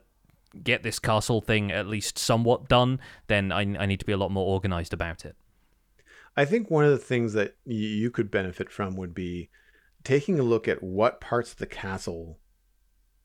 get 0.63 0.83
this 0.83 0.99
castle 0.99 1.41
thing 1.41 1.71
at 1.71 1.87
least 1.87 2.17
somewhat 2.17 2.67
done, 2.67 2.99
then 3.27 3.51
I, 3.51 3.61
I 3.61 3.85
need 3.85 3.99
to 4.01 4.05
be 4.05 4.13
a 4.13 4.17
lot 4.17 4.31
more 4.31 4.47
organized 4.47 4.93
about 4.93 5.23
it. 5.23 5.35
I 6.35 6.43
think 6.45 6.69
one 6.69 6.85
of 6.85 6.91
the 6.91 6.97
things 6.97 7.33
that 7.33 7.55
you 7.65 8.11
could 8.11 8.29
benefit 8.29 8.69
from 8.69 8.95
would 8.97 9.13
be 9.13 9.49
taking 10.03 10.39
a 10.39 10.43
look 10.43 10.67
at 10.67 10.83
what 10.83 11.21
parts 11.21 11.51
of 11.51 11.59
the 11.59 11.65
castle 11.65 12.39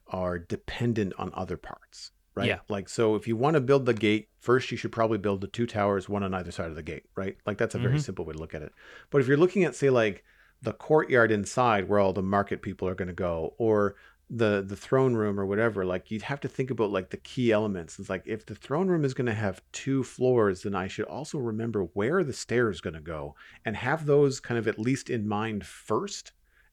are 0.07 0.39
dependent 0.39 1.13
on 1.19 1.31
other 1.35 1.57
parts, 1.57 2.11
right? 2.35 2.49
Yeah. 2.49 2.61
Like, 2.68 2.88
so 2.88 3.14
if 3.14 3.27
you 3.29 3.37
want 3.37 3.55
to 3.55 3.61
build 3.61 3.87
the 3.87 3.94
gate, 3.94 4.29
first 4.40 4.70
you 4.70 4.77
should 4.77 4.92
probably 4.92 5.18
build 5.18 5.40
the 5.40 5.47
two 5.47 5.66
towers, 5.66 6.09
one 6.09 6.23
on 6.23 6.35
either 6.35 6.51
side 6.51 6.68
of 6.70 6.77
the 6.77 6.83
gate, 6.83 7.05
right? 7.16 7.37
Like, 7.47 7.59
that's 7.59 7.75
a 7.75 7.79
very 7.79 7.97
Mhm. 7.97 8.01
simple 8.01 8.25
way 8.25 8.33
to 8.35 8.38
look 8.38 8.55
at 8.55 8.62
it. 8.62 8.73
But 9.11 9.20
if 9.20 9.29
you're 9.29 9.37
looking 9.37 9.64
at, 9.64 9.75
say, 9.75 9.90
like 9.90 10.25
the 10.62 10.73
courtyard 10.73 11.31
inside 11.31 11.88
where 11.88 11.99
all 12.01 12.12
the 12.12 12.23
market 12.23 12.62
people 12.62 12.88
are 12.88 12.94
going 12.94 13.09
to 13.09 13.14
go, 13.14 13.55
or 13.59 13.97
the 14.31 14.64
the 14.66 14.75
throne 14.77 15.14
room 15.14 15.38
or 15.38 15.44
whatever 15.44 15.85
like 15.85 16.11
you'd 16.11 16.23
have 16.23 16.40
to 16.40 16.49
think 16.49 16.70
about 16.70 16.90
like 16.90 17.11
the 17.11 17.16
key 17.18 17.53
elements 17.53 17.99
it's 17.99 18.09
like 18.09 18.23
if 18.25 18.47
the 18.47 18.55
throne 18.55 18.88
room 18.88 19.05
is 19.05 19.12
going 19.12 19.27
to 19.27 19.35
have 19.35 19.61
two 19.70 20.03
floors 20.03 20.62
then 20.62 20.75
i 20.75 20.88
should 20.88 21.05
also 21.05 21.37
remember 21.38 21.83
where 21.92 22.25
the 22.25 22.33
stairs 22.33 22.81
going 22.81 22.94
to 22.94 23.03
go 23.03 23.35
and 23.66 23.77
have 23.77 24.07
those 24.07 24.40
kind 24.40 24.57
of 24.59 24.66
at 24.66 24.79
least 24.79 25.11
in 25.11 25.29
mind 25.29 25.66
first 25.66 26.33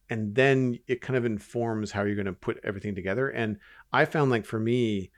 and 0.09 0.33
then 0.33 0.79
it 0.87 1.01
kind 1.01 1.17
of 1.17 1.25
informs 1.25 1.91
how 1.91 2.03
you're 2.03 2.15
going 2.15 2.25
to 2.25 2.31
put 2.33 2.57
everything 2.63 2.95
together 2.95 3.27
and 3.29 3.57
i 3.91 4.05
found 4.05 4.31
like 4.31 4.45
for 4.45 4.59
me 4.59 5.11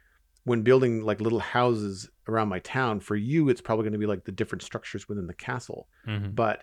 when 0.44 0.62
building 0.62 1.02
like 1.02 1.20
little 1.20 1.40
houses 1.40 2.08
around 2.28 2.48
my 2.48 2.58
town 2.60 3.00
for 3.00 3.16
you 3.16 3.48
it's 3.48 3.60
probably 3.60 3.82
going 3.82 3.92
to 3.92 3.98
be 3.98 4.06
like 4.06 4.24
the 4.24 4.32
different 4.32 4.62
structures 4.62 5.08
within 5.08 5.26
the 5.26 5.34
castle. 5.34 5.88
Mm-hmm. 6.06 6.30
but 6.30 6.62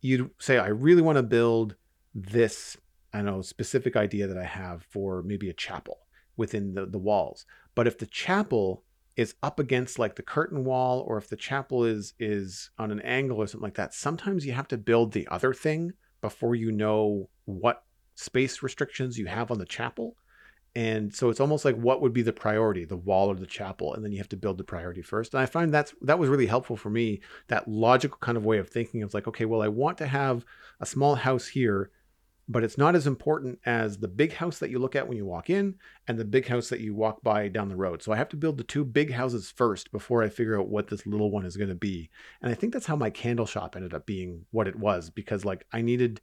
you 0.00 0.30
say 0.38 0.58
i 0.58 0.68
really 0.68 1.02
want 1.02 1.16
to 1.16 1.22
build 1.22 1.76
this 2.14 2.76
i 3.12 3.18
don't 3.18 3.26
know 3.26 3.42
specific 3.42 3.96
idea 3.96 4.26
that 4.26 4.38
i 4.38 4.44
have 4.44 4.82
for 4.90 5.22
maybe 5.22 5.48
a 5.48 5.54
chapel 5.54 5.98
within 6.36 6.74
the, 6.74 6.86
the 6.86 6.98
walls. 6.98 7.46
But 7.74 7.86
if 7.86 7.98
the 7.98 8.06
chapel 8.06 8.84
is 9.16 9.34
up 9.42 9.58
against 9.58 9.98
like 9.98 10.16
the 10.16 10.22
curtain 10.22 10.64
wall 10.64 11.04
or 11.06 11.18
if 11.18 11.28
the 11.28 11.36
chapel 11.36 11.84
is 11.84 12.14
is 12.18 12.70
on 12.78 12.90
an 12.90 13.00
angle 13.00 13.36
or 13.38 13.46
something 13.46 13.64
like 13.64 13.74
that 13.74 13.92
sometimes 13.92 14.46
you 14.46 14.52
have 14.52 14.68
to 14.68 14.78
build 14.78 15.12
the 15.12 15.28
other 15.30 15.52
thing 15.52 15.92
before 16.22 16.54
you 16.54 16.72
know 16.72 17.28
what 17.44 17.84
space 18.14 18.62
restrictions 18.62 19.18
you 19.18 19.26
have 19.26 19.50
on 19.50 19.58
the 19.58 19.66
chapel 19.66 20.16
and 20.74 21.14
so 21.14 21.28
it's 21.28 21.40
almost 21.40 21.64
like 21.64 21.76
what 21.76 22.00
would 22.00 22.14
be 22.14 22.22
the 22.22 22.32
priority 22.32 22.84
the 22.84 22.96
wall 22.96 23.28
or 23.28 23.34
the 23.34 23.46
chapel? 23.46 23.94
And 23.94 24.02
then 24.02 24.12
you 24.12 24.18
have 24.18 24.28
to 24.30 24.36
build 24.36 24.58
the 24.58 24.64
priority 24.64 25.02
first. 25.02 25.34
And 25.34 25.42
i 25.42 25.46
find 25.46 25.72
that's 25.72 25.94
that 26.02 26.18
was 26.18 26.28
really 26.28 26.46
helpful 26.46 26.76
for 26.76 26.90
me 26.90 27.20
that 27.48 27.68
logical 27.68 28.18
kind 28.20 28.38
of 28.38 28.44
way 28.44 28.58
of 28.58 28.70
thinking. 28.70 29.02
Of 29.02 29.12
like 29.12 29.28
okay 29.28 29.44
well 29.44 29.62
i 29.62 29.68
want 29.68 29.98
to 29.98 30.06
have 30.06 30.44
a 30.80 30.86
small 30.86 31.14
house 31.16 31.48
here 31.48 31.90
but 32.48 32.64
it's 32.64 32.76
not 32.76 32.96
as 32.96 33.06
important 33.06 33.58
as 33.64 33.98
the 33.98 34.08
big 34.08 34.32
house 34.32 34.58
that 34.58 34.70
you 34.70 34.78
look 34.78 34.96
at 34.96 35.06
when 35.06 35.16
you 35.16 35.24
walk 35.24 35.48
in 35.48 35.76
and 36.08 36.18
the 36.18 36.24
big 36.24 36.48
house 36.48 36.68
that 36.68 36.80
you 36.80 36.92
walk 36.92 37.22
by 37.22 37.46
down 37.48 37.68
the 37.68 37.76
road. 37.76 38.02
So 38.02 38.12
i 38.12 38.16
have 38.16 38.28
to 38.30 38.36
build 38.36 38.56
the 38.56 38.64
two 38.64 38.84
big 38.84 39.12
houses 39.12 39.50
first 39.50 39.92
before 39.92 40.22
i 40.22 40.28
figure 40.28 40.58
out 40.58 40.68
what 40.68 40.88
this 40.88 41.06
little 41.06 41.30
one 41.30 41.44
is 41.44 41.56
going 41.56 41.68
to 41.68 41.74
be. 41.74 42.08
And 42.40 42.50
i 42.50 42.54
think 42.54 42.72
that's 42.72 42.86
how 42.86 42.96
my 42.96 43.10
candle 43.10 43.46
shop 43.46 43.76
ended 43.76 43.92
up 43.92 44.06
being 44.06 44.46
what 44.50 44.68
it 44.68 44.76
was 44.76 45.10
because 45.10 45.44
like 45.44 45.66
i 45.72 45.82
needed 45.82 46.22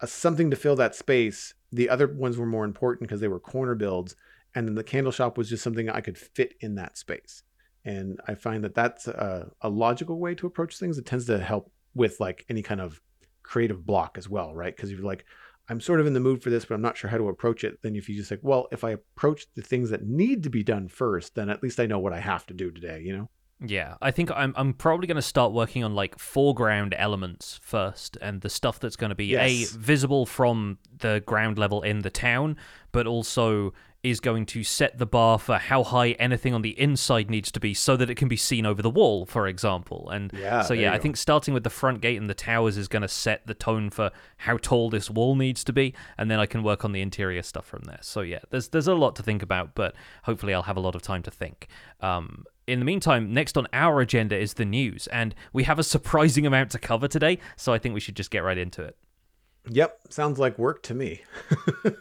a, 0.00 0.06
something 0.06 0.50
to 0.50 0.56
fill 0.56 0.76
that 0.76 0.94
space 0.94 1.54
the 1.72 1.88
other 1.88 2.08
ones 2.08 2.36
were 2.36 2.46
more 2.46 2.64
important 2.64 3.08
because 3.08 3.20
they 3.20 3.28
were 3.28 3.40
corner 3.40 3.74
builds 3.74 4.16
and 4.54 4.66
then 4.66 4.74
the 4.74 4.84
candle 4.84 5.12
shop 5.12 5.38
was 5.38 5.48
just 5.48 5.62
something 5.62 5.88
i 5.88 6.00
could 6.00 6.18
fit 6.18 6.54
in 6.60 6.74
that 6.74 6.98
space. 6.98 7.42
And 7.84 8.20
i 8.26 8.34
find 8.34 8.64
that 8.64 8.74
that's 8.74 9.06
a, 9.06 9.50
a 9.60 9.68
logical 9.68 10.18
way 10.18 10.34
to 10.34 10.46
approach 10.46 10.78
things. 10.78 10.98
It 10.98 11.06
tends 11.06 11.26
to 11.26 11.38
help 11.38 11.70
with 11.94 12.20
like 12.20 12.44
any 12.48 12.62
kind 12.62 12.80
of 12.80 13.00
creative 13.42 13.84
block 13.84 14.16
as 14.18 14.28
well 14.28 14.54
right? 14.54 14.74
Because 14.74 14.90
you're 14.90 15.00
like 15.00 15.24
i'm 15.70 15.80
sort 15.80 16.00
of 16.00 16.06
in 16.06 16.14
the 16.14 16.20
mood 16.20 16.42
for 16.42 16.50
this 16.50 16.64
but 16.64 16.74
i'm 16.74 16.82
not 16.82 16.96
sure 16.96 17.08
how 17.08 17.16
to 17.16 17.28
approach 17.28 17.64
it 17.64 17.78
then 17.82 17.94
if 17.94 18.08
you 18.08 18.16
just 18.16 18.30
like 18.30 18.40
well 18.42 18.66
if 18.72 18.84
i 18.84 18.90
approach 18.90 19.46
the 19.54 19.62
things 19.62 19.88
that 19.90 20.04
need 20.04 20.42
to 20.42 20.50
be 20.50 20.62
done 20.62 20.88
first 20.88 21.34
then 21.34 21.48
at 21.48 21.62
least 21.62 21.80
i 21.80 21.86
know 21.86 21.98
what 21.98 22.12
i 22.12 22.18
have 22.18 22.44
to 22.44 22.52
do 22.52 22.70
today 22.70 23.00
you 23.00 23.16
know 23.16 23.30
Yeah, 23.64 23.96
I 24.00 24.10
think 24.10 24.30
I'm 24.30 24.54
I'm 24.56 24.72
probably 24.72 25.06
going 25.06 25.16
to 25.16 25.22
start 25.22 25.52
working 25.52 25.84
on 25.84 25.94
like 25.94 26.18
foreground 26.18 26.94
elements 26.96 27.60
first 27.62 28.16
and 28.22 28.40
the 28.40 28.48
stuff 28.48 28.80
that's 28.80 28.96
going 28.96 29.10
to 29.10 29.14
be 29.16 29.26
Yes. 29.26 29.74
a 29.74 29.78
visible 29.78 30.24
from 30.26 30.78
the 30.98 31.22
ground 31.26 31.58
level 31.58 31.82
in 31.82 32.00
the 32.00 32.10
town, 32.10 32.56
but 32.92 33.06
also 33.06 33.72
is 34.02 34.18
going 34.18 34.46
to 34.46 34.64
set 34.64 34.96
the 34.96 35.04
bar 35.04 35.38
for 35.38 35.58
how 35.58 35.84
high 35.84 36.12
anything 36.12 36.54
on 36.54 36.62
the 36.62 36.70
inside 36.80 37.28
needs 37.28 37.52
to 37.52 37.60
be 37.60 37.74
so 37.74 37.98
that 37.98 38.08
it 38.08 38.14
can 38.14 38.28
be 38.28 38.36
seen 38.36 38.64
over 38.64 38.80
the 38.80 38.88
wall, 38.88 39.26
for 39.26 39.46
example. 39.46 40.08
And 40.08 40.32
Yeah, 40.32 40.62
so 40.62 40.72
yeah, 40.72 40.94
I 40.94 40.96
go. 40.96 41.02
think 41.02 41.16
starting 41.18 41.52
with 41.52 41.64
the 41.64 41.68
front 41.70 42.00
gate 42.00 42.16
and 42.18 42.30
the 42.30 42.32
towers 42.34 42.78
is 42.78 42.88
going 42.88 43.02
to 43.02 43.08
set 43.08 43.46
the 43.46 43.52
tone 43.52 43.90
for 43.90 44.10
how 44.38 44.56
tall 44.56 44.88
this 44.88 45.10
wall 45.10 45.34
needs 45.36 45.62
to 45.64 45.74
be, 45.74 45.92
and 46.16 46.30
then 46.30 46.40
I 46.40 46.46
can 46.46 46.62
work 46.62 46.82
on 46.82 46.92
the 46.92 47.02
interior 47.02 47.42
stuff 47.42 47.66
from 47.66 47.82
there. 47.84 47.98
So 48.00 48.22
yeah, 48.22 48.38
there's 48.48 48.68
there's 48.68 48.88
a 48.88 48.94
lot 48.94 49.16
to 49.16 49.22
think 49.22 49.42
about, 49.42 49.74
but 49.74 49.94
hopefully 50.22 50.54
I'll 50.54 50.62
have 50.62 50.78
a 50.78 50.80
lot 50.80 50.94
of 50.94 51.02
time 51.02 51.22
to 51.24 51.30
think. 51.30 51.68
Um, 52.00 52.44
in 52.70 52.78
the 52.78 52.84
meantime, 52.84 53.32
next 53.32 53.58
on 53.58 53.66
our 53.72 54.00
agenda 54.00 54.36
is 54.36 54.54
the 54.54 54.64
news, 54.64 55.06
and 55.08 55.34
we 55.52 55.64
have 55.64 55.78
a 55.78 55.84
surprising 55.84 56.46
amount 56.46 56.70
to 56.70 56.78
cover 56.78 57.08
today, 57.08 57.38
so 57.56 57.72
I 57.72 57.78
think 57.78 57.94
we 57.94 58.00
should 58.00 58.16
just 58.16 58.30
get 58.30 58.44
right 58.44 58.58
into 58.58 58.82
it. 58.82 58.96
Yep, 59.68 60.00
sounds 60.08 60.38
like 60.38 60.58
work 60.58 60.82
to 60.84 60.94
me. 60.94 61.22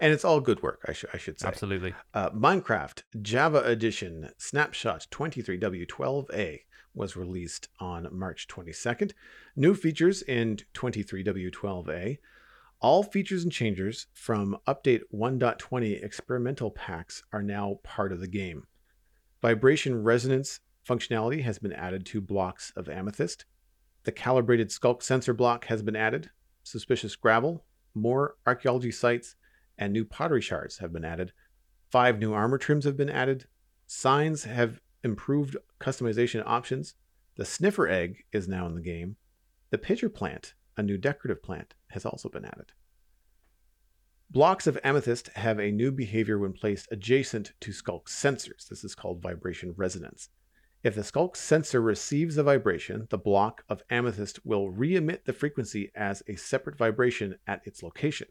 And 0.00 0.12
it's 0.12 0.24
all 0.24 0.40
good 0.40 0.62
work, 0.62 0.80
I, 0.86 0.92
sh- 0.92 1.04
I 1.12 1.18
should 1.18 1.40
say. 1.40 1.48
Absolutely. 1.48 1.94
Uh, 2.14 2.30
Minecraft 2.30 3.02
Java 3.20 3.62
Edition 3.64 4.30
Snapshot 4.38 5.08
23W12A 5.10 6.60
was 6.94 7.16
released 7.16 7.68
on 7.80 8.08
March 8.12 8.46
22nd. 8.48 9.12
New 9.56 9.74
features 9.74 10.22
in 10.22 10.58
23W12A. 10.74 12.18
All 12.80 13.02
features 13.02 13.42
and 13.42 13.52
changes 13.52 14.06
from 14.12 14.56
Update 14.68 15.02
1.20 15.12 16.02
experimental 16.02 16.70
packs 16.70 17.24
are 17.32 17.42
now 17.42 17.80
part 17.82 18.12
of 18.12 18.20
the 18.20 18.28
game. 18.28 18.66
Vibration 19.40 20.02
resonance 20.02 20.60
functionality 20.86 21.42
has 21.42 21.58
been 21.58 21.72
added 21.72 22.04
to 22.06 22.20
blocks 22.20 22.72
of 22.74 22.88
amethyst. 22.88 23.44
The 24.04 24.12
calibrated 24.12 24.70
sculk 24.70 25.02
sensor 25.02 25.32
block 25.32 25.66
has 25.66 25.82
been 25.82 25.96
added. 25.96 26.30
Suspicious 26.64 27.14
gravel, 27.14 27.64
more 27.94 28.36
archaeology 28.46 28.90
sites, 28.90 29.36
and 29.76 29.92
new 29.92 30.04
pottery 30.04 30.40
shards 30.40 30.78
have 30.78 30.92
been 30.92 31.04
added. 31.04 31.32
Five 31.90 32.18
new 32.18 32.32
armor 32.32 32.58
trims 32.58 32.84
have 32.84 32.96
been 32.96 33.10
added. 33.10 33.46
Signs 33.86 34.44
have 34.44 34.80
improved 35.04 35.56
customization 35.80 36.42
options. 36.44 36.94
The 37.36 37.44
sniffer 37.44 37.88
egg 37.88 38.24
is 38.32 38.48
now 38.48 38.66
in 38.66 38.74
the 38.74 38.80
game. 38.80 39.16
The 39.70 39.78
pitcher 39.78 40.08
plant, 40.08 40.54
a 40.76 40.82
new 40.82 40.98
decorative 40.98 41.42
plant, 41.42 41.74
has 41.90 42.04
also 42.04 42.28
been 42.28 42.44
added. 42.44 42.72
Blocks 44.30 44.66
of 44.66 44.78
amethyst 44.84 45.28
have 45.36 45.58
a 45.58 45.70
new 45.70 45.90
behavior 45.90 46.38
when 46.38 46.52
placed 46.52 46.86
adjacent 46.90 47.54
to 47.60 47.70
sculk 47.70 48.08
sensors. 48.08 48.68
This 48.68 48.84
is 48.84 48.94
called 48.94 49.22
vibration 49.22 49.72
resonance. 49.74 50.28
If 50.82 50.94
the 50.94 51.00
sculk 51.00 51.34
sensor 51.34 51.80
receives 51.80 52.36
a 52.36 52.42
vibration, 52.42 53.06
the 53.08 53.16
block 53.16 53.64
of 53.70 53.82
amethyst 53.88 54.44
will 54.44 54.68
re 54.68 54.96
emit 54.96 55.24
the 55.24 55.32
frequency 55.32 55.90
as 55.94 56.22
a 56.28 56.36
separate 56.36 56.76
vibration 56.76 57.36
at 57.46 57.62
its 57.64 57.82
location. 57.82 58.28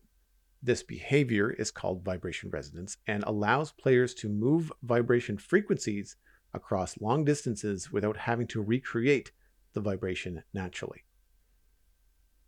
This 0.62 0.84
behavior 0.84 1.50
is 1.50 1.72
called 1.72 2.06
vibration 2.06 2.52
resonance 2.52 2.98
and 3.08 3.24
allows 3.24 3.72
players 3.72 4.14
to 4.16 4.30
move 4.30 4.72
vibration 4.84 5.40
frequencies 5.40 6.16
across 6.54 7.02
long 7.02 7.26
distances 7.26 7.92
without 7.92 8.18
having 8.18 8.46
to 8.50 8.62
recreate 8.62 9.32
the 9.74 9.82
vibration 9.82 10.44
naturally. 10.54 11.07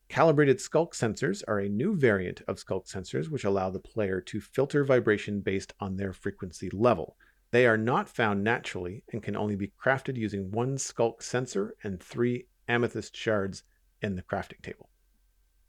Calibrated 0.09 0.57
sculk 0.57 0.93
sensors 0.93 1.43
are 1.47 1.59
a 1.59 1.69
new 1.69 1.95
variant 1.95 2.41
of 2.47 2.57
sculk 2.57 2.91
sensors 2.91 3.29
which 3.29 3.43
allow 3.43 3.69
the 3.69 3.79
player 3.79 4.19
to 4.19 4.41
filter 4.41 4.83
vibration 4.83 5.39
based 5.39 5.71
on 5.79 5.95
their 5.95 6.13
frequency 6.13 6.67
level. 6.73 7.15
They 7.51 7.67
are 7.67 7.77
not 7.77 8.09
found 8.09 8.43
naturally 8.43 9.03
and 9.13 9.21
can 9.21 9.35
only 9.35 9.55
be 9.55 9.71
crafted 9.79 10.17
using 10.17 10.49
one 10.49 10.77
sculk 10.77 11.21
sensor 11.21 11.75
and 11.83 12.01
three 12.01 12.47
amethyst 12.67 13.15
shards 13.15 13.63
in 14.01 14.15
the 14.15 14.23
crafting 14.23 14.63
table. 14.63 14.89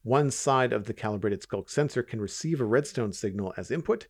One 0.04 0.30
side 0.30 0.72
of 0.72 0.86
the 0.86 0.94
calibrated 0.94 1.42
sculk 1.42 1.68
sensor 1.68 2.02
can 2.02 2.18
receive 2.18 2.62
a 2.62 2.64
redstone 2.64 3.12
signal 3.12 3.52
as 3.58 3.70
input. 3.70 4.08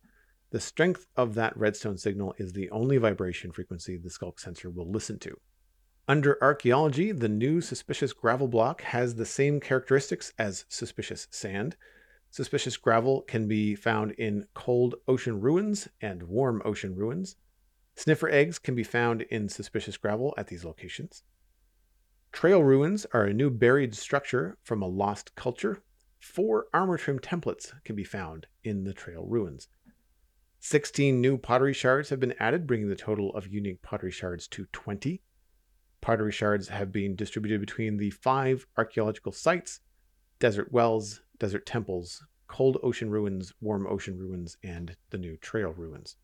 The 0.51 0.61
strength 0.61 1.07
of 1.17 1.35
that 1.35 1.57
redstone 1.57 1.97
signal 1.97 2.35
is 2.37 2.53
the 2.53 2.69
only 2.71 2.95
vibration 2.95 3.51
frequency 3.51 3.97
the 3.97 4.09
sculk 4.09 4.39
sensor 4.39 4.69
will 4.69 4.89
listen 4.89 5.19
to. 5.19 5.37
Under 6.07 6.41
archaeology, 6.41 7.11
the 7.11 7.29
new 7.29 7.61
suspicious 7.61 8.11
gravel 8.11 8.47
block 8.47 8.81
has 8.81 9.15
the 9.15 9.25
same 9.25 9.59
characteristics 9.59 10.33
as 10.37 10.65
suspicious 10.67 11.27
sand. 11.31 11.75
Suspicious 12.31 12.75
gravel 12.75 13.21
can 13.21 13.47
be 13.47 13.75
found 13.75 14.11
in 14.13 14.47
cold 14.53 14.95
ocean 15.07 15.39
ruins 15.39 15.87
and 16.01 16.23
warm 16.23 16.61
ocean 16.65 16.95
ruins. 16.95 17.35
Sniffer 17.95 18.29
eggs 18.29 18.57
can 18.57 18.73
be 18.73 18.83
found 18.83 19.21
in 19.23 19.47
suspicious 19.47 19.97
gravel 19.97 20.33
at 20.37 20.47
these 20.47 20.65
locations. 20.65 21.23
Trail 22.31 22.63
ruins 22.63 23.05
are 23.13 23.25
a 23.25 23.33
new 23.33 23.49
buried 23.49 23.93
structure 23.93 24.57
from 24.63 24.81
a 24.81 24.87
lost 24.87 25.35
culture. 25.35 25.83
Four 26.19 26.67
armor 26.73 26.97
trim 26.97 27.19
templates 27.19 27.73
can 27.83 27.95
be 27.95 28.03
found 28.03 28.47
in 28.63 28.85
the 28.85 28.93
trail 28.93 29.25
ruins. 29.27 29.67
16 30.59 31.19
new 31.19 31.37
pottery 31.37 31.73
shards 31.73 32.09
have 32.09 32.19
been 32.19 32.35
added, 32.39 32.65
bringing 32.65 32.87
the 32.87 32.95
total 32.95 33.35
of 33.35 33.47
unique 33.47 33.81
pottery 33.81 34.11
shards 34.11 34.47
to 34.47 34.65
20. 34.71 35.21
Pottery 36.01 36.31
shards 36.31 36.67
have 36.69 36.91
been 36.91 37.15
distributed 37.15 37.61
between 37.61 37.97
the 37.97 38.09
five 38.09 38.65
archaeological 38.77 39.31
sites 39.31 39.81
desert 40.39 40.71
wells, 40.71 41.21
desert 41.37 41.65
temples, 41.67 42.25
cold 42.47 42.77
ocean 42.81 43.11
ruins, 43.11 43.53
warm 43.61 43.85
ocean 43.85 44.17
ruins, 44.17 44.57
and 44.63 44.97
the 45.11 45.17
new 45.17 45.37
trail 45.37 45.71
ruins. 45.71 46.17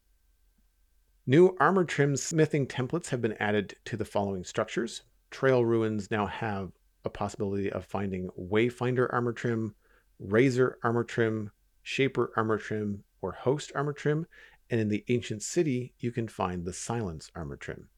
New 1.28 1.56
armor 1.60 1.86
trim 1.86 2.16
smithing 2.16 2.66
templates 2.66 3.10
have 3.10 3.22
been 3.22 3.36
added 3.40 3.76
to 3.86 3.96
the 3.96 4.06
following 4.06 4.44
structures. 4.44 5.04
Trail 5.30 5.64
ruins 5.64 6.10
now 6.10 6.26
have 6.26 6.72
a 7.06 7.10
possibility 7.10 7.72
of 7.72 7.86
finding 7.86 8.30
Wayfinder 8.38 9.08
armor 9.14 9.34
trim, 9.34 9.76
Raiser 10.20 10.80
armor 10.84 11.04
trim, 11.04 11.52
Shaper 11.84 12.32
armor 12.36 12.58
trim, 12.58 13.04
or 13.22 13.34
Host 13.34 13.72
armor 13.76 13.94
trim, 13.94 14.26
and 14.70 14.82
in 14.82 14.90
the 14.90 15.06
ancient 15.08 15.44
city, 15.44 15.94
you 16.00 16.12
can 16.12 16.28
find 16.28 16.66
the 16.66 16.74
Silence 16.74 17.32
armor 17.36 17.56
trim. 17.56 17.90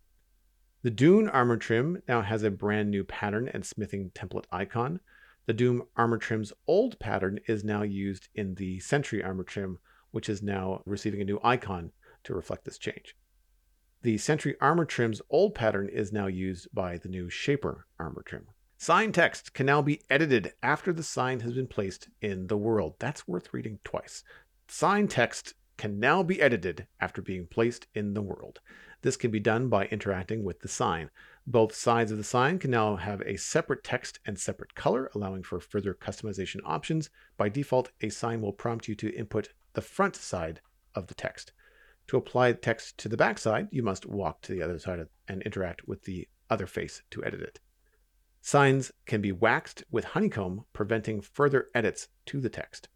The 0.81 0.91
Dune 0.91 1.27
armor 1.27 1.57
trim 1.57 2.01
now 2.07 2.21
has 2.21 2.43
a 2.43 2.49
brand 2.49 2.89
new 2.89 3.03
pattern 3.03 3.49
and 3.53 3.65
smithing 3.65 4.11
template 4.11 4.45
icon. 4.49 5.01
The 5.45 5.51
Dune 5.51 5.81
armor 5.97 6.17
trim's 6.17 6.53
old 6.67 6.97
pattern 6.99 7.41
is 7.47 7.65
now 7.65 7.81
used 7.81 8.29
in 8.33 8.55
the 8.55 8.79
Sentry 8.79 9.21
armor 9.21 9.43
trim, 9.43 9.79
which 10.11 10.29
is 10.29 10.41
now 10.41 10.81
receiving 10.85 11.19
a 11.19 11.25
new 11.25 11.37
icon 11.43 11.91
to 12.23 12.33
reflect 12.33 12.63
this 12.63 12.77
change. 12.77 13.17
The 14.03 14.17
Sentry 14.17 14.55
armor 14.61 14.85
trim's 14.85 15.21
old 15.29 15.53
pattern 15.53 15.89
is 15.89 16.13
now 16.13 16.27
used 16.27 16.69
by 16.73 16.97
the 16.97 17.09
new 17.09 17.29
Shaper 17.29 17.85
armor 17.99 18.23
trim. 18.23 18.47
Sign 18.77 19.11
text 19.11 19.53
can 19.53 19.65
now 19.65 19.81
be 19.81 19.99
edited 20.09 20.53
after 20.63 20.93
the 20.93 21.03
sign 21.03 21.41
has 21.41 21.51
been 21.51 21.67
placed 21.67 22.07
in 22.21 22.47
the 22.47 22.57
world. 22.57 22.95
That's 22.99 23.27
worth 23.27 23.53
reading 23.53 23.79
twice. 23.83 24.23
Sign 24.69 25.09
text 25.09 25.55
can 25.75 25.99
now 25.99 26.23
be 26.23 26.41
edited 26.41 26.87
after 27.01 27.21
being 27.21 27.47
placed 27.47 27.87
in 27.93 28.13
the 28.13 28.21
world. 28.21 28.61
This 29.01 29.17
can 29.17 29.31
be 29.31 29.39
done 29.39 29.69
by 29.69 29.85
interacting 29.85 30.43
with 30.43 30.59
the 30.59 30.67
sign. 30.67 31.09
Both 31.47 31.73
sides 31.73 32.11
of 32.11 32.17
the 32.17 32.23
sign 32.23 32.59
can 32.59 32.71
now 32.71 32.97
have 32.97 33.21
a 33.21 33.37
separate 33.37 33.83
text 33.83 34.19
and 34.25 34.37
separate 34.37 34.75
color, 34.75 35.09
allowing 35.15 35.43
for 35.43 35.59
further 35.59 35.93
customization 35.93 36.59
options. 36.65 37.09
By 37.37 37.49
default, 37.49 37.91
a 38.01 38.09
sign 38.09 38.41
will 38.41 38.53
prompt 38.53 38.87
you 38.87 38.95
to 38.95 39.15
input 39.15 39.49
the 39.73 39.81
front 39.81 40.15
side 40.15 40.61
of 40.95 41.07
the 41.07 41.13
text. 41.13 41.53
To 42.07 42.17
apply 42.17 42.51
text 42.53 42.97
to 42.97 43.09
the 43.09 43.17
back 43.17 43.37
side, 43.37 43.67
you 43.71 43.83
must 43.83 44.05
walk 44.05 44.41
to 44.41 44.51
the 44.51 44.61
other 44.61 44.79
side 44.79 45.05
and 45.27 45.41
interact 45.43 45.87
with 45.87 46.03
the 46.03 46.27
other 46.49 46.67
face 46.67 47.03
to 47.11 47.23
edit 47.23 47.41
it. 47.41 47.59
Signs 48.41 48.91
can 49.05 49.21
be 49.21 49.31
waxed 49.31 49.83
with 49.91 50.05
honeycomb, 50.05 50.65
preventing 50.73 51.21
further 51.21 51.69
edits 51.75 52.07
to 52.25 52.39
the 52.39 52.49
text. 52.49 52.89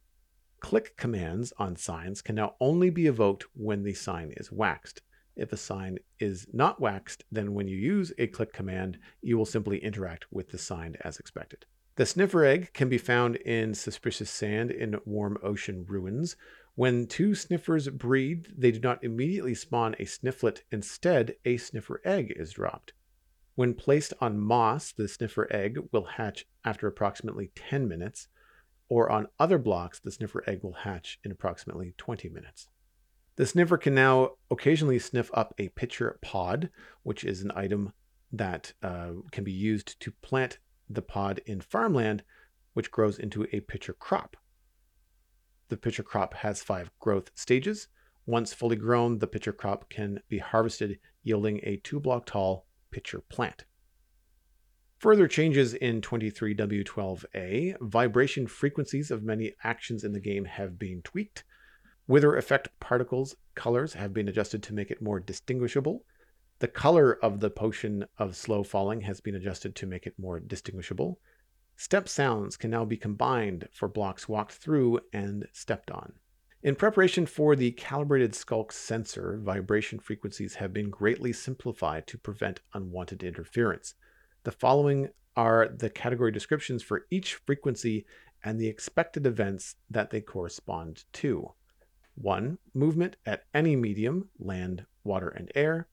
Click 0.60 0.96
commands 0.98 1.54
on 1.58 1.76
signs 1.76 2.22
can 2.22 2.36
now 2.36 2.56
only 2.60 2.90
be 2.90 3.06
evoked 3.06 3.46
when 3.54 3.84
the 3.84 3.94
sign 3.94 4.34
is 4.38 4.52
waxed. 4.52 5.02
If 5.36 5.52
a 5.52 5.58
sign 5.58 5.98
is 6.20 6.48
not 6.54 6.80
waxed, 6.80 7.24
then 7.32 7.54
when 7.54 7.68
you 7.68 7.78
use 7.78 8.14
a 8.18 8.28
click 8.28 8.54
command, 8.54 9.00
you 9.22 9.38
will 9.38 9.46
simply 9.46 9.84
interact 9.84 10.26
with 10.32 10.50
the 10.50 10.58
sign 10.58 10.96
as 11.02 11.18
expected. 11.18 11.66
The 11.96 12.06
sniffer 12.06 12.44
egg 12.44 12.74
can 12.74 12.90
be 12.90 12.98
found 12.98 13.36
in 13.38 13.74
suspicious 13.74 14.30
sand 14.30 14.72
in 14.72 15.00
warm 15.06 15.38
ocean 15.44 15.86
ruins. 15.88 16.36
When 16.76 17.06
two 17.06 17.36
sniffers 17.36 17.88
breed, 17.90 18.54
they 18.58 18.72
do 18.72 18.80
not 18.80 19.04
immediately 19.04 19.54
spawn 19.54 19.96
a 20.00 20.06
snifflet. 20.06 20.64
Instead, 20.72 21.36
a 21.46 21.58
sniffer 21.58 22.02
egg 22.04 22.34
is 22.36 22.54
dropped. 22.54 22.94
When 23.56 23.76
placed 23.76 24.14
on 24.20 24.40
moss, 24.40 24.92
the 24.92 25.08
sniffer 25.08 25.48
egg 25.54 25.78
will 25.92 26.06
hatch 26.06 26.48
after 26.66 26.88
approximately 26.88 27.52
10 27.54 27.88
minutes, 27.88 28.28
or 28.90 29.12
on 29.12 29.28
other 29.40 29.60
blocks, 29.60 30.00
the 30.00 30.12
sniffer 30.12 30.44
egg 30.48 30.64
will 30.64 30.74
hatch 30.74 31.20
in 31.24 31.32
approximately 31.32 31.94
20 31.98 32.30
minutes. 32.30 32.70
The 33.36 33.46
sniffer 33.46 33.78
can 33.78 33.96
now 33.96 34.32
occasionally 34.52 35.00
sniff 35.00 35.32
up 35.34 35.54
a 35.58 35.70
pitcher 35.70 36.20
pod, 36.22 36.70
which 37.02 37.24
is 37.24 37.42
an 37.42 37.52
item 37.56 37.94
that 38.32 38.74
uh, 38.84 39.12
can 39.32 39.44
be 39.44 39.52
used 39.52 40.00
to 40.02 40.12
plant 40.12 40.60
the 40.90 41.02
pod 41.02 41.42
in 41.46 41.62
farmland, 41.62 42.24
which 42.74 42.92
grows 42.92 43.18
into 43.18 43.48
a 43.52 43.62
pitcher 43.62 43.94
crop. 43.94 44.38
The 45.70 45.78
pitcher 45.78 46.04
crop 46.04 46.36
has 46.36 46.62
five 46.62 46.92
growth 47.00 47.32
stages. 47.34 47.88
Once 48.26 48.54
fully 48.54 48.76
grown, 48.76 49.18
the 49.18 49.28
pitcher 49.28 49.52
crop 49.52 49.90
can 49.90 50.20
be 50.30 50.38
harvested, 50.38 51.00
yielding 51.24 51.60
a 51.64 51.78
two 51.78 52.00
block 52.00 52.26
tall 52.26 52.68
pitcher 52.92 53.22
plant. 53.30 53.66
Further 55.00 55.28
changes 55.28 55.74
in 55.74 56.00
23W12A 56.02 57.76
vibration 57.82 58.48
frequencies 58.48 59.12
of 59.12 59.24
many 59.24 59.54
actions 59.64 60.04
in 60.04 60.14
the 60.14 60.20
game 60.20 60.46
have 60.46 60.80
been 60.80 61.02
tweaked. 61.02 61.44
Wither 62.08 62.36
effect 62.36 62.68
particles 62.82 63.36
colors 63.56 63.94
have 63.94 64.14
been 64.14 64.28
adjusted 64.28 64.62
to 64.64 64.74
make 64.74 64.92
it 64.92 65.02
more 65.02 65.22
distinguishable. 65.22 66.04
The 66.60 66.68
color 66.68 67.14
of 67.24 67.40
the 67.40 67.50
potion 67.50 68.06
of 68.18 68.36
slow 68.36 68.64
falling 68.64 69.02
has 69.02 69.22
been 69.22 69.36
adjusted 69.36 69.74
to 69.76 69.88
make 69.88 70.06
it 70.06 70.20
more 70.20 70.40
distinguishable. 70.40 71.20
Step 71.78 72.10
sounds 72.10 72.58
can 72.58 72.72
now 72.72 72.84
be 72.84 72.98
combined 72.98 73.70
for 73.72 73.88
blocks 73.88 74.28
walked 74.28 74.52
through 74.52 75.00
and 75.14 75.48
stepped 75.54 75.92
on. 75.92 76.14
In 76.62 76.76
preparation 76.76 77.26
for 77.26 77.56
the 77.56 77.72
calibrated 77.72 78.34
sculk 78.34 78.72
sensor, 78.72 79.40
vibration 79.42 80.00
frequencies 80.00 80.56
have 80.56 80.74
been 80.74 80.90
greatly 80.90 81.34
simplified 81.34 82.06
to 82.08 82.18
prevent 82.18 82.60
unwanted 82.74 83.24
interference. 83.24 83.96
The 84.44 84.52
following 84.52 85.10
are 85.36 85.68
the 85.68 85.90
category 85.90 86.32
descriptions 86.32 86.84
for 86.84 87.06
each 87.10 87.36
frequency 87.36 88.06
and 88.44 88.60
the 88.60 88.68
expected 88.68 89.26
events 89.26 89.76
that 89.90 90.10
they 90.10 90.22
correspond 90.22 91.06
to. 91.14 91.54
1. 92.16 92.58
Movement 92.74 93.16
at 93.26 93.46
any 93.54 93.76
medium, 93.76 94.30
land, 94.40 94.86
water, 95.04 95.30
and 95.30 95.52
air. 95.56 95.88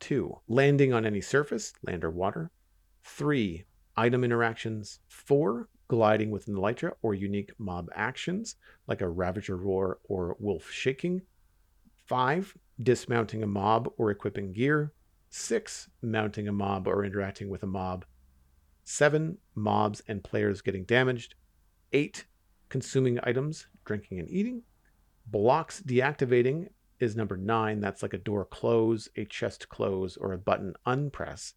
2. 0.00 0.40
Landing 0.48 0.92
on 0.92 1.04
any 1.04 1.20
surface, 1.20 1.72
land 1.82 2.04
or 2.04 2.10
water. 2.10 2.50
3. 3.04 3.64
Item 3.96 4.24
interactions. 4.24 5.00
4. 5.08 5.68
Gliding 5.88 6.30
with 6.30 6.46
an 6.46 6.54
Elytra 6.54 6.92
or 7.02 7.14
unique 7.14 7.50
mob 7.58 7.88
actions, 7.94 8.56
like 8.86 9.00
a 9.00 9.08
Ravager 9.08 9.56
Roar 9.56 9.98
or 10.04 10.36
Wolf 10.38 10.70
Shaking. 10.70 11.22
5. 12.06 12.56
Dismounting 12.82 13.42
a 13.42 13.46
mob 13.46 13.90
or 13.98 14.10
equipping 14.10 14.52
gear. 14.52 14.92
6. 15.30 15.90
Mounting 16.02 16.48
a 16.48 16.52
mob 16.52 16.86
or 16.86 17.04
interacting 17.04 17.48
with 17.48 17.62
a 17.62 17.66
mob. 17.66 18.04
7. 18.84 19.36
Mobs 19.54 20.02
and 20.08 20.24
players 20.24 20.62
getting 20.62 20.84
damaged. 20.84 21.34
8. 21.92 22.24
Consuming 22.68 23.18
items, 23.24 23.66
drinking 23.84 24.20
and 24.20 24.30
eating. 24.30 24.62
Blocks 25.30 25.80
deactivating 25.80 26.70
is 26.98 27.14
number 27.14 27.36
9. 27.36 27.80
That's 27.80 28.02
like 28.02 28.14
a 28.14 28.18
door 28.18 28.44
close, 28.44 29.08
a 29.14 29.24
chest 29.24 29.68
close, 29.68 30.16
or 30.16 30.32
a 30.32 30.38
button 30.38 30.74
unpress. 30.86 31.54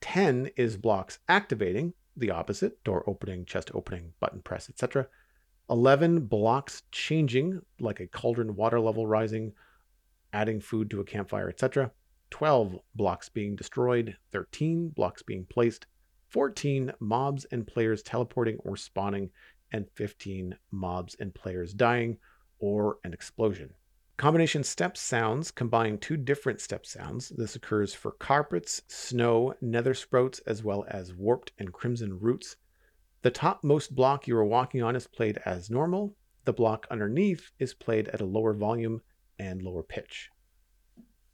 10 0.00 0.50
is 0.56 0.76
blocks 0.76 1.18
activating, 1.28 1.92
the 2.16 2.30
opposite, 2.30 2.82
door 2.84 3.02
opening, 3.08 3.44
chest 3.44 3.72
opening, 3.74 4.12
button 4.20 4.40
press, 4.42 4.70
etc. 4.70 5.08
11 5.68 6.20
blocks 6.26 6.84
changing, 6.92 7.60
like 7.80 7.98
a 7.98 8.06
cauldron 8.06 8.54
water 8.54 8.78
level 8.78 9.08
rising, 9.08 9.54
adding 10.32 10.60
food 10.60 10.88
to 10.90 11.00
a 11.00 11.04
campfire, 11.04 11.48
etc. 11.48 11.90
12 12.30 12.78
blocks 12.94 13.28
being 13.28 13.56
destroyed, 13.56 14.16
13 14.30 14.90
blocks 14.90 15.22
being 15.22 15.44
placed, 15.46 15.86
14 16.28 16.92
mobs 17.00 17.44
and 17.46 17.66
players 17.66 18.04
teleporting 18.04 18.56
or 18.60 18.76
spawning, 18.76 19.30
and 19.72 19.86
15 19.96 20.54
mobs 20.70 21.16
and 21.18 21.34
players 21.34 21.74
dying 21.74 22.16
or 22.60 22.98
an 23.04 23.12
explosion. 23.12 23.74
Combination 24.16 24.62
step 24.62 24.96
sounds 24.96 25.50
combine 25.50 25.96
two 25.96 26.16
different 26.16 26.60
step 26.60 26.84
sounds. 26.84 27.30
This 27.30 27.56
occurs 27.56 27.94
for 27.94 28.12
carpets, 28.12 28.82
snow, 28.86 29.54
nether 29.62 29.94
sprouts, 29.94 30.40
as 30.40 30.62
well 30.62 30.84
as 30.88 31.14
warped 31.14 31.52
and 31.58 31.72
crimson 31.72 32.20
roots. 32.20 32.56
The 33.22 33.30
topmost 33.30 33.94
block 33.94 34.28
you 34.28 34.36
are 34.36 34.44
walking 34.44 34.82
on 34.82 34.94
is 34.94 35.06
played 35.06 35.38
as 35.46 35.70
normal. 35.70 36.14
The 36.44 36.52
block 36.52 36.86
underneath 36.90 37.50
is 37.58 37.74
played 37.74 38.08
at 38.08 38.20
a 38.20 38.26
lower 38.26 38.52
volume 38.52 39.00
and 39.38 39.62
lower 39.62 39.82
pitch. 39.82 40.28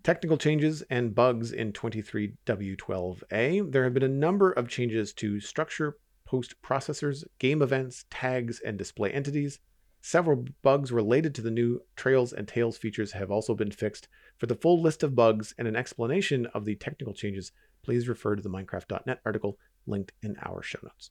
Technical 0.04 0.38
changes 0.38 0.82
and 0.82 1.12
bugs 1.12 1.50
in 1.50 1.72
23W12A. 1.72 3.72
There 3.72 3.82
have 3.82 3.94
been 3.94 4.04
a 4.04 4.08
number 4.08 4.52
of 4.52 4.68
changes 4.68 5.12
to 5.14 5.40
structure, 5.40 5.98
post 6.24 6.54
processors, 6.62 7.24
game 7.40 7.62
events, 7.62 8.04
tags, 8.10 8.60
and 8.60 8.78
display 8.78 9.10
entities. 9.10 9.58
Several 10.06 10.46
bugs 10.62 10.92
related 10.92 11.34
to 11.34 11.42
the 11.42 11.50
new 11.50 11.80
Trails 11.96 12.32
and 12.32 12.46
Tales 12.46 12.78
features 12.78 13.10
have 13.10 13.32
also 13.32 13.56
been 13.56 13.72
fixed. 13.72 14.06
For 14.38 14.46
the 14.46 14.54
full 14.54 14.80
list 14.80 15.02
of 15.02 15.16
bugs 15.16 15.52
and 15.58 15.66
an 15.66 15.74
explanation 15.74 16.46
of 16.54 16.64
the 16.64 16.76
technical 16.76 17.12
changes, 17.12 17.50
please 17.82 18.06
refer 18.06 18.36
to 18.36 18.42
the 18.42 18.48
Minecraft.net 18.48 19.18
article 19.26 19.58
linked 19.84 20.12
in 20.22 20.36
our 20.46 20.62
show 20.62 20.78
notes. 20.84 21.10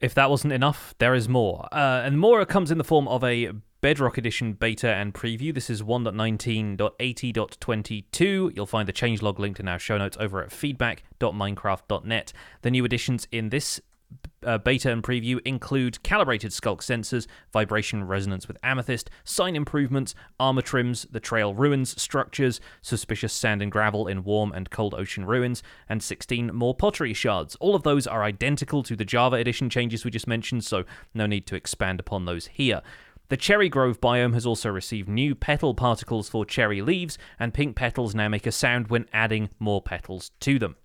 If 0.00 0.14
that 0.14 0.30
wasn't 0.30 0.52
enough, 0.52 0.96
there 0.98 1.14
is 1.14 1.28
more. 1.28 1.68
Uh, 1.70 2.02
and 2.04 2.18
more 2.18 2.44
comes 2.44 2.72
in 2.72 2.78
the 2.78 2.82
form 2.82 3.06
of 3.06 3.22
a 3.22 3.52
Bedrock 3.80 4.18
Edition 4.18 4.54
beta 4.54 4.92
and 4.92 5.14
preview. 5.14 5.54
This 5.54 5.70
is 5.70 5.80
1.19.80.22. 5.80 8.56
You'll 8.56 8.66
find 8.66 8.88
the 8.88 8.92
changelog 8.92 9.38
linked 9.38 9.60
in 9.60 9.68
our 9.68 9.78
show 9.78 9.96
notes 9.96 10.16
over 10.18 10.42
at 10.42 10.50
feedback.minecraft.net. 10.50 12.32
The 12.62 12.70
new 12.72 12.84
additions 12.84 13.28
in 13.30 13.50
this 13.50 13.80
uh, 14.44 14.58
beta 14.58 14.90
and 14.90 15.02
preview 15.02 15.38
include 15.44 16.02
calibrated 16.02 16.50
sculk 16.50 16.78
sensors, 16.78 17.26
vibration 17.52 18.04
resonance 18.04 18.48
with 18.48 18.56
amethyst, 18.62 19.10
sign 19.24 19.54
improvements, 19.54 20.14
armor 20.38 20.62
trims, 20.62 21.06
the 21.10 21.20
trail 21.20 21.54
ruins 21.54 22.00
structures, 22.00 22.60
suspicious 22.80 23.32
sand 23.32 23.62
and 23.62 23.70
gravel 23.70 24.06
in 24.06 24.24
warm 24.24 24.52
and 24.52 24.70
cold 24.70 24.94
ocean 24.94 25.24
ruins, 25.24 25.62
and 25.88 26.02
16 26.02 26.54
more 26.54 26.74
pottery 26.74 27.12
shards. 27.12 27.56
All 27.56 27.74
of 27.74 27.82
those 27.82 28.06
are 28.06 28.22
identical 28.22 28.82
to 28.84 28.96
the 28.96 29.04
Java 29.04 29.36
edition 29.36 29.68
changes 29.68 30.04
we 30.04 30.10
just 30.10 30.26
mentioned, 30.26 30.64
so 30.64 30.84
no 31.14 31.26
need 31.26 31.46
to 31.48 31.56
expand 31.56 32.00
upon 32.00 32.24
those 32.24 32.46
here. 32.46 32.82
The 33.28 33.36
cherry 33.36 33.68
grove 33.68 34.00
biome 34.00 34.34
has 34.34 34.44
also 34.44 34.70
received 34.70 35.08
new 35.08 35.36
petal 35.36 35.72
particles 35.72 36.28
for 36.28 36.44
cherry 36.44 36.82
leaves, 36.82 37.16
and 37.38 37.54
pink 37.54 37.76
petals 37.76 38.12
now 38.12 38.28
make 38.28 38.46
a 38.46 38.52
sound 38.52 38.88
when 38.88 39.06
adding 39.12 39.50
more 39.60 39.80
petals 39.80 40.32
to 40.40 40.58
them. 40.58 40.76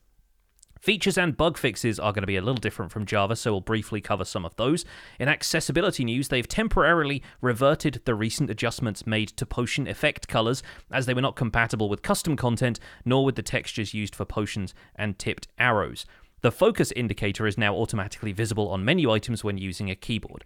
Features 0.85 1.17
and 1.17 1.35
bug 1.35 1.57
fixes 1.57 1.99
are 1.99 2.13
going 2.13 2.21
to 2.21 2.27
be 2.27 2.35
a 2.35 2.43
little 2.43 2.61
different 2.61 2.91
from 2.91 3.07
Java, 3.07 3.35
so 3.35 3.51
we'll 3.51 3.59
briefly 3.59 4.01
cover 4.01 4.23
some 4.23 4.45
of 4.45 4.55
those. 4.55 4.85
In 5.19 5.27
accessibility 5.27 6.05
news, 6.05 6.27
they've 6.27 6.47
temporarily 6.47 7.23
reverted 7.41 8.03
the 8.05 8.13
recent 8.13 8.51
adjustments 8.51 9.07
made 9.07 9.29
to 9.29 9.47
potion 9.47 9.87
effect 9.87 10.27
colors, 10.27 10.61
as 10.91 11.07
they 11.07 11.15
were 11.15 11.23
not 11.23 11.35
compatible 11.35 11.89
with 11.89 12.03
custom 12.03 12.35
content, 12.35 12.79
nor 13.03 13.25
with 13.25 13.33
the 13.33 13.41
textures 13.41 13.95
used 13.95 14.13
for 14.13 14.25
potions 14.25 14.75
and 14.95 15.17
tipped 15.17 15.47
arrows. 15.57 16.05
The 16.41 16.51
focus 16.51 16.91
indicator 16.91 17.47
is 17.47 17.57
now 17.57 17.73
automatically 17.75 18.31
visible 18.31 18.69
on 18.69 18.85
menu 18.85 19.09
items 19.09 19.43
when 19.43 19.57
using 19.57 19.89
a 19.89 19.95
keyboard. 19.95 20.43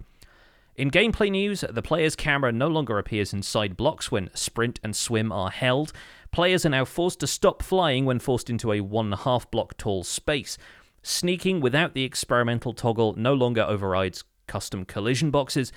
In 0.80 0.90
gameplay 0.90 1.30
news, 1.30 1.66
the 1.70 1.82
player's 1.82 2.16
camera 2.16 2.54
no 2.54 2.70
longer 2.70 2.98
appears 2.98 3.34
inside 3.34 3.76
blocks 3.76 4.10
when 4.10 4.30
sprint 4.34 4.80
and 4.82 4.96
swim 4.96 5.30
are 5.30 5.52
held. 5.52 5.92
Players 6.32 6.66
are 6.66 6.70
now 6.70 6.86
forced 6.86 7.20
to 7.22 7.28
stop 7.28 7.64
flying 7.64 8.06
when 8.06 8.20
forced 8.20 8.50
into 8.50 8.72
a 8.72 8.82
one 8.82 9.12
half 9.12 9.50
block 9.50 9.78
tall 9.78 10.04
space. 10.04 10.58
Sneaking 11.02 11.62
without 11.62 11.94
the 11.94 12.04
experimental 12.04 12.74
toggle 12.74 13.16
no 13.16 13.34
longer 13.34 13.64
overrides 13.64 14.24
custom 14.48 14.86
collision 14.86 15.32
boxes, 15.32 15.72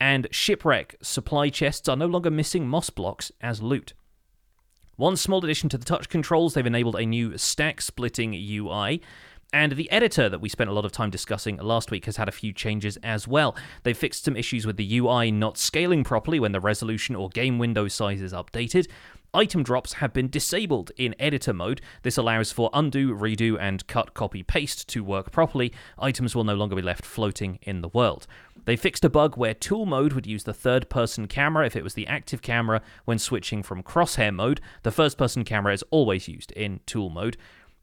and 0.00 0.28
shipwreck 0.30 0.96
supply 1.00 1.48
chests 1.48 1.88
are 1.88 1.96
no 1.96 2.06
longer 2.06 2.30
missing 2.30 2.68
moss 2.68 2.90
blocks 2.90 3.30
as 3.40 3.62
loot. 3.62 3.94
One 4.96 5.16
small 5.16 5.44
addition 5.44 5.68
to 5.70 5.78
the 5.78 5.84
touch 5.84 6.08
controls, 6.08 6.54
they've 6.54 6.66
enabled 6.66 6.96
a 6.96 7.06
new 7.06 7.36
stack 7.38 7.80
splitting 7.80 8.34
UI. 8.34 9.00
And 9.52 9.72
the 9.72 9.90
editor 9.90 10.28
that 10.28 10.40
we 10.40 10.48
spent 10.48 10.70
a 10.70 10.72
lot 10.72 10.84
of 10.84 10.90
time 10.90 11.10
discussing 11.10 11.58
last 11.58 11.92
week 11.92 12.06
has 12.06 12.16
had 12.16 12.28
a 12.28 12.32
few 12.32 12.52
changes 12.52 12.96
as 13.04 13.28
well. 13.28 13.56
They've 13.84 13.96
fixed 13.96 14.24
some 14.24 14.36
issues 14.36 14.66
with 14.66 14.76
the 14.76 14.98
UI 14.98 15.30
not 15.30 15.58
scaling 15.58 16.02
properly 16.02 16.40
when 16.40 16.50
the 16.52 16.60
resolution 16.60 17.14
or 17.14 17.28
game 17.28 17.58
window 17.58 17.86
size 17.86 18.20
is 18.20 18.32
updated. 18.32 18.88
Item 19.34 19.64
drops 19.64 19.94
have 19.94 20.12
been 20.12 20.28
disabled 20.28 20.92
in 20.96 21.16
editor 21.18 21.52
mode. 21.52 21.80
This 22.02 22.16
allows 22.16 22.52
for 22.52 22.70
undo, 22.72 23.12
redo, 23.12 23.58
and 23.60 23.84
cut, 23.88 24.14
copy, 24.14 24.44
paste 24.44 24.88
to 24.90 25.02
work 25.02 25.32
properly. 25.32 25.72
Items 25.98 26.36
will 26.36 26.44
no 26.44 26.54
longer 26.54 26.76
be 26.76 26.82
left 26.82 27.04
floating 27.04 27.58
in 27.62 27.80
the 27.80 27.88
world. 27.88 28.28
They 28.64 28.76
fixed 28.76 29.04
a 29.04 29.10
bug 29.10 29.36
where 29.36 29.52
tool 29.52 29.86
mode 29.86 30.12
would 30.12 30.26
use 30.26 30.44
the 30.44 30.54
third 30.54 30.88
person 30.88 31.26
camera 31.26 31.66
if 31.66 31.74
it 31.74 31.82
was 31.82 31.94
the 31.94 32.06
active 32.06 32.42
camera 32.42 32.80
when 33.06 33.18
switching 33.18 33.64
from 33.64 33.82
crosshair 33.82 34.32
mode. 34.32 34.60
The 34.84 34.92
first 34.92 35.18
person 35.18 35.42
camera 35.42 35.72
is 35.72 35.82
always 35.90 36.28
used 36.28 36.52
in 36.52 36.78
tool 36.86 37.10
mode. 37.10 37.36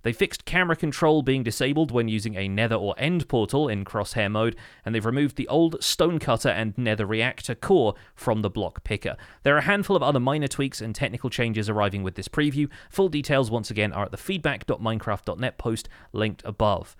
They 0.03 0.13
fixed 0.13 0.45
camera 0.45 0.75
control 0.75 1.21
being 1.21 1.43
disabled 1.43 1.91
when 1.91 2.07
using 2.07 2.35
a 2.35 2.47
nether 2.47 2.75
or 2.75 2.95
end 2.97 3.27
portal 3.27 3.67
in 3.67 3.85
crosshair 3.85 4.31
mode, 4.31 4.55
and 4.85 4.93
they've 4.93 5.05
removed 5.05 5.35
the 5.35 5.47
old 5.47 5.83
stonecutter 5.83 6.49
and 6.49 6.77
nether 6.77 7.05
reactor 7.05 7.55
core 7.55 7.93
from 8.15 8.41
the 8.41 8.49
block 8.49 8.83
picker. 8.83 9.15
There 9.43 9.55
are 9.55 9.59
a 9.59 9.63
handful 9.63 9.95
of 9.95 10.03
other 10.03 10.19
minor 10.19 10.47
tweaks 10.47 10.81
and 10.81 10.95
technical 10.95 11.29
changes 11.29 11.69
arriving 11.69 12.03
with 12.03 12.15
this 12.15 12.27
preview. 12.27 12.69
Full 12.89 13.09
details, 13.09 13.51
once 13.51 13.69
again, 13.69 13.93
are 13.93 14.05
at 14.05 14.11
the 14.11 14.17
feedback.minecraft.net 14.17 15.57
post 15.57 15.89
linked 16.13 16.41
above. 16.45 16.95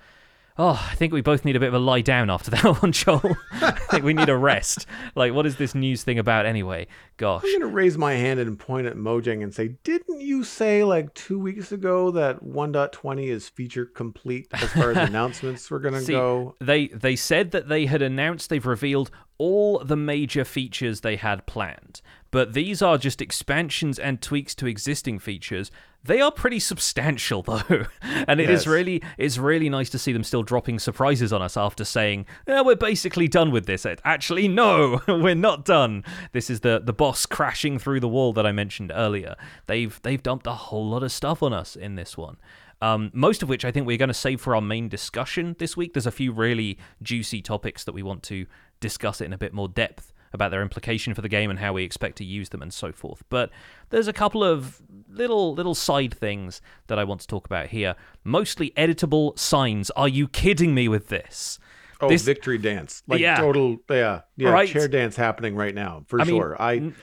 Oh, 0.64 0.80
I 0.92 0.94
think 0.94 1.12
we 1.12 1.22
both 1.22 1.44
need 1.44 1.56
a 1.56 1.60
bit 1.60 1.70
of 1.70 1.74
a 1.74 1.80
lie 1.80 2.02
down 2.02 2.30
after 2.30 2.52
that 2.52 2.64
one, 2.84 2.92
Joel. 2.92 3.36
I 3.52 3.72
think 3.72 4.04
we 4.04 4.14
need 4.14 4.30
a 4.30 4.38
rest. 4.38 4.86
Like, 5.16 5.34
what 5.34 5.48
is 5.48 5.56
this 5.56 5.74
news 5.74 6.04
thing 6.04 6.20
about 6.20 6.46
anyway? 6.46 6.86
Gosh. 7.18 7.42
I'm 7.44 7.50
going 7.50 7.62
to 7.62 7.76
raise 7.76 7.98
my 7.98 8.14
hand 8.14 8.40
and 8.40 8.60
point 8.60 8.86
at 8.86 8.96
Mojang 8.96 9.42
and 9.42 9.52
say, 9.52 9.70
didn't 9.84 10.22
you 10.22 10.44
say 10.44 10.84
like 10.84 11.16
two 11.16 11.40
weeks 11.40 11.72
ago 11.72 12.12
that 12.12 12.44
1.20 12.44 13.26
is 13.26 13.50
feature 13.50 13.88
complete 13.88 14.50
as 14.54 14.72
far 14.74 14.92
as 14.92 14.98
announcements 15.10 15.72
were 15.72 15.80
going 15.80 16.06
to 16.06 16.12
go? 16.12 16.56
They, 16.62 16.90
they 16.90 17.16
said 17.16 17.50
that 17.52 17.68
they 17.68 17.88
had 17.88 18.04
announced, 18.04 18.52
they've 18.52 18.64
revealed 18.64 19.10
all 19.40 19.80
the 19.80 19.98
major 19.98 20.46
features 20.46 21.02
they 21.02 21.16
had 21.16 21.48
planned. 21.48 22.02
But 22.32 22.54
these 22.54 22.82
are 22.82 22.98
just 22.98 23.22
expansions 23.22 24.00
and 24.00 24.22
tweaks 24.22 24.56
to 24.56 24.66
existing 24.66 25.20
features. 25.20 25.70
They 26.04 26.22
are 26.22 26.32
pretty 26.32 26.60
substantial 26.60 27.42
though. 27.44 27.86
and 28.02 28.40
it 28.40 28.50
yes. 28.50 28.62
is 28.62 28.68
really 28.68 29.04
it's 29.18 29.38
really 29.38 29.70
nice 29.70 29.90
to 29.92 30.00
see 30.00 30.14
them 30.14 30.24
still 30.24 30.42
dropping 30.42 30.80
surprises 30.80 31.32
on 31.34 31.42
us 31.42 31.58
after 31.58 31.84
saying, 31.84 32.26
eh, 32.48 32.62
we're 32.62 32.76
basically 32.76 33.28
done 33.28 33.52
with 33.52 33.66
this. 33.66 33.86
Actually, 34.04 34.48
no, 34.48 35.02
we're 35.08 35.36
not 35.36 35.66
done. 35.66 36.04
This 36.32 36.50
is 36.50 36.62
the 36.62 36.82
the 36.84 36.94
boss 36.94 37.26
crashing 37.26 37.78
through 37.78 38.00
the 38.00 38.08
wall 38.08 38.34
that 38.34 38.46
I 38.48 38.54
mentioned 38.54 38.92
earlier. 38.96 39.36
They've 39.68 40.00
they've 40.02 40.24
dumped 40.24 40.48
a 40.48 40.54
whole 40.54 40.90
lot 40.90 41.04
of 41.04 41.12
stuff 41.12 41.44
on 41.44 41.54
us 41.54 41.76
in 41.76 41.96
this 41.96 42.18
one. 42.18 42.38
Um, 42.84 43.12
most 43.14 43.44
of 43.44 43.50
which 43.50 43.64
I 43.64 43.72
think 43.72 43.86
we're 43.86 43.98
going 43.98 44.08
to 44.08 44.14
save 44.14 44.42
for 44.42 44.56
our 44.56 44.62
main 44.62 44.90
discussion 44.90 45.56
this 45.60 45.78
week. 45.78 45.94
There's 45.94 46.08
a 46.08 46.12
few 46.12 46.32
really 46.32 46.80
juicy 47.04 47.44
topics 47.44 47.84
that 47.84 47.92
we 47.92 48.02
want 48.02 48.24
to 48.24 48.48
discuss 48.80 49.22
it 49.22 49.26
in 49.26 49.34
a 49.34 49.38
bit 49.38 49.54
more 49.54 49.68
depth 49.68 50.14
about 50.34 50.52
their 50.52 50.62
implication 50.62 51.14
for 51.14 51.22
the 51.22 51.30
game 51.30 51.50
and 51.50 51.60
how 51.60 51.74
we 51.74 51.84
expect 51.84 52.18
to 52.18 52.24
use 52.26 52.50
them 52.50 52.62
and 52.62 52.74
so 52.74 52.92
forth. 52.92 53.24
But 53.30 53.50
there's 53.90 54.08
a 54.08 54.14
couple 54.14 54.44
of 54.44 54.82
little 55.10 55.54
little 55.54 55.76
side 55.76 56.14
things 56.14 56.62
that 56.88 56.98
I 56.98 57.04
want 57.04 57.22
to 57.22 57.28
talk 57.28 57.46
about 57.46 57.68
here. 57.68 57.96
Mostly 58.24 58.72
editable 58.78 59.38
signs. 59.38 59.90
Are 59.92 60.08
you 60.08 60.28
kidding 60.28 60.74
me 60.74 60.88
with 60.88 61.10
this? 61.10 61.60
Oh, 62.00 62.10
this 62.10 62.24
victory 62.24 62.58
dance. 62.58 63.04
Like 63.08 63.20
Yeah. 63.20 63.38
total 63.38 63.78
yeah. 63.90 64.22
Yeah. 64.38 64.50
Right. 64.50 64.68
Chair 64.70 64.88
dance 64.88 65.16
happening 65.16 65.56
right 65.56 65.76
now, 65.76 66.04
for 66.08 66.20
I 66.20 66.24
mean, 66.24 66.36
sure. 66.36 66.56
I 66.60 66.76
n- 66.78 66.96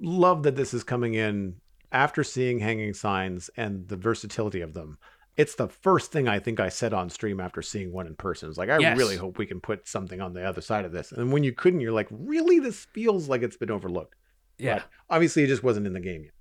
love 0.00 0.42
that 0.44 0.56
this 0.56 0.74
is 0.74 0.82
coming 0.82 1.14
in 1.14 1.56
after 1.92 2.24
seeing 2.24 2.58
hanging 2.58 2.94
signs 2.94 3.50
and 3.56 3.86
the 3.88 3.96
versatility 3.96 4.60
of 4.62 4.74
them. 4.74 4.98
It's 5.36 5.54
the 5.54 5.68
first 5.68 6.12
thing 6.12 6.28
I 6.28 6.38
think 6.38 6.60
I 6.60 6.68
said 6.68 6.92
on 6.92 7.08
stream 7.08 7.40
after 7.40 7.62
seeing 7.62 7.90
one 7.92 8.06
in 8.06 8.14
person. 8.16 8.48
It's 8.50 8.58
like, 8.58 8.68
I 8.68 8.78
Yes. 8.78 8.98
really 8.98 9.16
hope 9.16 9.38
we 9.38 9.46
can 9.46 9.60
put 9.60 9.88
something 9.88 10.20
on 10.20 10.34
the 10.34 10.44
other 10.44 10.60
side 10.60 10.84
of 10.84 10.92
this. 10.92 11.10
And 11.12 11.32
when 11.32 11.42
you 11.42 11.52
couldn't, 11.52 11.80
you're 11.80 11.92
like, 11.92 12.08
really? 12.10 12.58
This 12.58 12.84
feels 12.92 13.28
like 13.28 13.42
it's 13.42 13.56
been 13.56 13.70
overlooked. 13.70 14.14
yeah. 14.58 14.74
But 14.74 14.84
obviously, 15.08 15.44
it 15.44 15.46
just 15.48 15.62
wasn't 15.62 15.86
in 15.86 15.94
the 15.94 16.00
game 16.00 16.24
yet. 16.24 16.32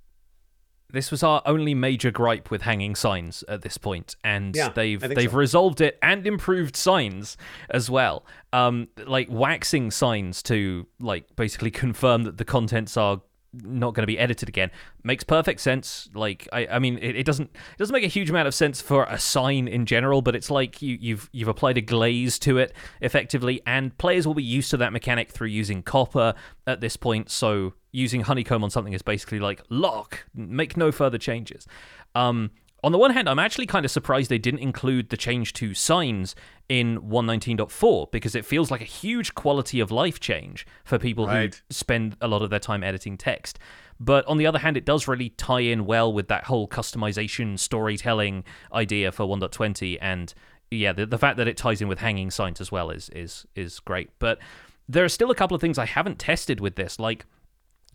this 0.93 1.09
was 1.09 1.23
our 1.23 1.41
only 1.45 1.73
major 1.73 2.11
gripe 2.11 2.51
with 2.51 2.63
hanging 2.63 2.95
signs 2.95 3.45
at 3.47 3.61
this 3.61 3.77
point, 3.77 4.17
and 4.25 4.53
Yeah, 4.53 4.67
they've 4.75 4.99
they've 4.99 5.31
so. 5.31 5.37
resolved 5.37 5.79
it 5.79 5.97
and 6.03 6.27
improved 6.27 6.75
signs 6.75 7.37
as 7.69 7.89
well. 7.89 8.25
Um, 8.51 8.89
like 9.07 9.27
waxing 9.31 9.89
signs 9.91 10.43
to 10.43 10.85
like 10.99 11.33
basically 11.37 11.71
confirm 11.71 12.23
that 12.23 12.37
the 12.37 12.43
contents 12.43 12.97
are 12.97 13.21
not 13.53 13.93
going 13.93 14.03
to 14.03 14.07
be 14.07 14.17
edited 14.17 14.47
again 14.47 14.71
makes 15.03 15.23
perfect 15.23 15.59
sense. 15.59 16.09
Like 16.13 16.47
I, 16.53 16.67
I 16.67 16.79
mean, 16.79 16.97
it, 17.01 17.15
it 17.15 17.25
doesn't 17.25 17.49
it 17.53 17.77
doesn't 17.77 17.93
make 17.93 18.03
a 18.03 18.07
huge 18.07 18.29
amount 18.29 18.47
of 18.47 18.53
sense 18.53 18.81
for 18.81 19.05
a 19.05 19.19
sign 19.19 19.67
in 19.67 19.85
general, 19.85 20.21
but 20.21 20.35
it's 20.35 20.49
like 20.49 20.81
you, 20.81 20.97
you've 20.99 21.29
you've 21.31 21.47
applied 21.47 21.77
a 21.77 21.81
glaze 21.81 22.39
to 22.39 22.57
it 22.57 22.73
effectively, 23.01 23.61
and 23.65 23.97
players 23.97 24.25
will 24.25 24.33
be 24.33 24.43
used 24.43 24.71
to 24.71 24.77
that 24.77 24.93
mechanic 24.93 25.31
through 25.31 25.47
using 25.47 25.83
copper 25.83 26.33
at 26.67 26.81
this 26.81 26.95
point. 26.95 27.29
So 27.29 27.73
using 27.91 28.21
honeycomb 28.21 28.63
on 28.63 28.69
something 28.69 28.93
is 28.93 29.01
basically 29.01 29.39
like 29.39 29.61
lock, 29.69 30.25
make 30.33 30.77
no 30.77 30.91
further 30.91 31.17
changes. 31.17 31.67
Um, 32.15 32.51
on 32.83 32.91
the 32.91 32.97
one 32.97 33.11
hand, 33.11 33.29
I'm 33.29 33.39
actually 33.39 33.67
kind 33.67 33.85
of 33.85 33.91
surprised 33.91 34.29
they 34.29 34.37
didn't 34.37 34.59
include 34.61 35.09
the 35.09 35.17
change 35.17 35.53
to 35.53 35.73
signs 35.73 36.35
in 36.67 36.99
119.4 37.01 38.11
because 38.11 38.35
it 38.35 38.45
feels 38.45 38.71
like 38.71 38.81
a 38.81 38.85
huge 38.85 39.35
quality 39.35 39.79
of 39.79 39.91
life 39.91 40.19
change 40.19 40.65
for 40.83 40.97
people 40.97 41.27
Right. 41.27 41.53
who 41.55 41.61
spend 41.69 42.17
a 42.21 42.27
lot 42.27 42.41
of 42.41 42.49
their 42.49 42.59
time 42.59 42.83
editing 42.83 43.17
text. 43.17 43.59
But 43.99 44.25
on 44.25 44.37
the 44.37 44.47
other 44.47 44.59
hand, 44.59 44.77
it 44.77 44.85
does 44.85 45.07
really 45.07 45.29
tie 45.29 45.59
in 45.59 45.85
well 45.85 46.11
with 46.11 46.27
that 46.29 46.45
whole 46.45 46.67
customization 46.67 47.59
storytelling 47.59 48.43
idea 48.73 49.11
for 49.11 49.25
1.20 49.25 49.97
and 50.01 50.33
yeah, 50.73 50.93
the, 50.93 51.05
the 51.05 51.17
fact 51.17 51.35
that 51.37 51.49
it 51.49 51.57
ties 51.57 51.81
in 51.81 51.87
with 51.89 51.99
hanging 51.99 52.31
signs 52.31 52.61
as 52.61 52.71
well 52.71 52.91
is 52.91 53.09
is 53.09 53.45
is 53.55 53.81
great. 53.81 54.09
But 54.19 54.39
there 54.87 55.03
are 55.03 55.09
still 55.09 55.29
a 55.29 55.35
couple 55.35 55.53
of 55.53 55.59
things 55.59 55.77
I 55.77 55.85
haven't 55.85 56.17
tested 56.17 56.61
with 56.61 56.75
this, 56.77 56.97
like 56.97 57.25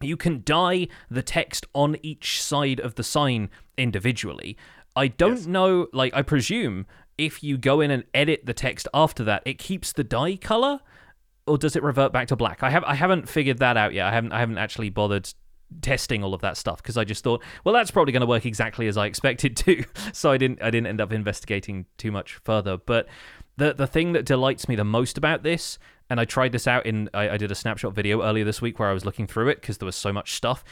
you 0.01 0.17
can 0.17 0.43
dye 0.45 0.89
the 1.11 1.23
text 1.23 1.67
on 1.75 1.97
each 2.03 2.43
side 2.43 2.81
of 2.81 2.95
the 2.97 3.03
sign 3.03 3.49
individually. 3.79 4.57
I 4.95 5.09
don't 5.09 5.37
Yes. 5.37 5.47
know, 5.47 5.89
like, 5.93 6.15
I 6.15 6.23
presume 6.23 6.87
if 7.19 7.43
you 7.43 7.57
go 7.59 7.81
in 7.81 7.91
and 7.91 8.05
edit 8.15 8.45
the 8.45 8.55
text 8.55 8.89
after 8.93 9.25
that, 9.25 9.43
it 9.47 9.59
keeps 9.59 9.93
the 9.93 10.05
dye 10.05 10.37
color, 10.37 10.81
or 11.47 11.57
does 11.59 11.77
it 11.77 11.83
revert 11.83 12.13
back 12.13 12.29
to 12.29 12.37
black? 12.37 12.63
I 12.63 12.71
have 12.71 12.85
I 12.85 12.95
haven't 12.95 13.29
figured 13.29 13.59
that 13.59 13.77
out 13.77 13.95
yet. 13.95 14.07
I 14.07 14.13
haven't 14.13 14.33
I 14.33 14.41
haven't 14.41 14.59
actually 14.59 14.91
bothered 14.91 15.33
testing 15.81 16.23
all 16.23 16.33
of 16.35 16.41
that 16.43 16.57
stuff 16.57 16.83
because 16.83 16.97
I 16.97 17.05
just 17.05 17.25
thought, 17.25 17.43
well, 17.65 17.75
that's 17.75 17.91
probably 17.91 18.13
going 18.13 18.21
to 18.21 18.27
work 18.27 18.47
exactly 18.47 18.87
as 18.89 18.97
I 18.97 19.07
expected 19.07 19.57
to. 19.59 19.85
so 20.13 20.31
I 20.31 20.39
didn't 20.39 20.63
I 20.63 20.71
didn't 20.71 20.89
end 20.89 21.01
up 21.01 21.13
investigating 21.13 21.87
too 21.99 22.11
much 22.13 22.35
further. 22.45 22.77
But 22.77 23.07
the 23.57 23.73
the 23.75 23.87
thing 23.87 24.13
that 24.13 24.25
delights 24.27 24.69
me 24.69 24.77
the 24.77 24.85
most 24.85 25.17
about 25.17 25.43
this, 25.43 25.79
and 26.09 26.21
I 26.21 26.25
tried 26.25 26.53
this 26.53 26.67
out 26.67 26.87
in 26.87 27.11
I, 27.15 27.31
I 27.31 27.37
did 27.37 27.51
a 27.51 27.55
snapshot 27.55 27.95
video 27.95 28.23
earlier 28.23 28.45
this 28.45 28.63
week 28.63 28.79
where 28.79 28.89
I 28.89 28.93
was 28.93 29.05
looking 29.05 29.27
through 29.27 29.49
it 29.49 29.61
because 29.61 29.79
there 29.79 29.87
was 29.87 29.97
so 29.97 30.13
much 30.13 30.35
stuff. 30.35 30.65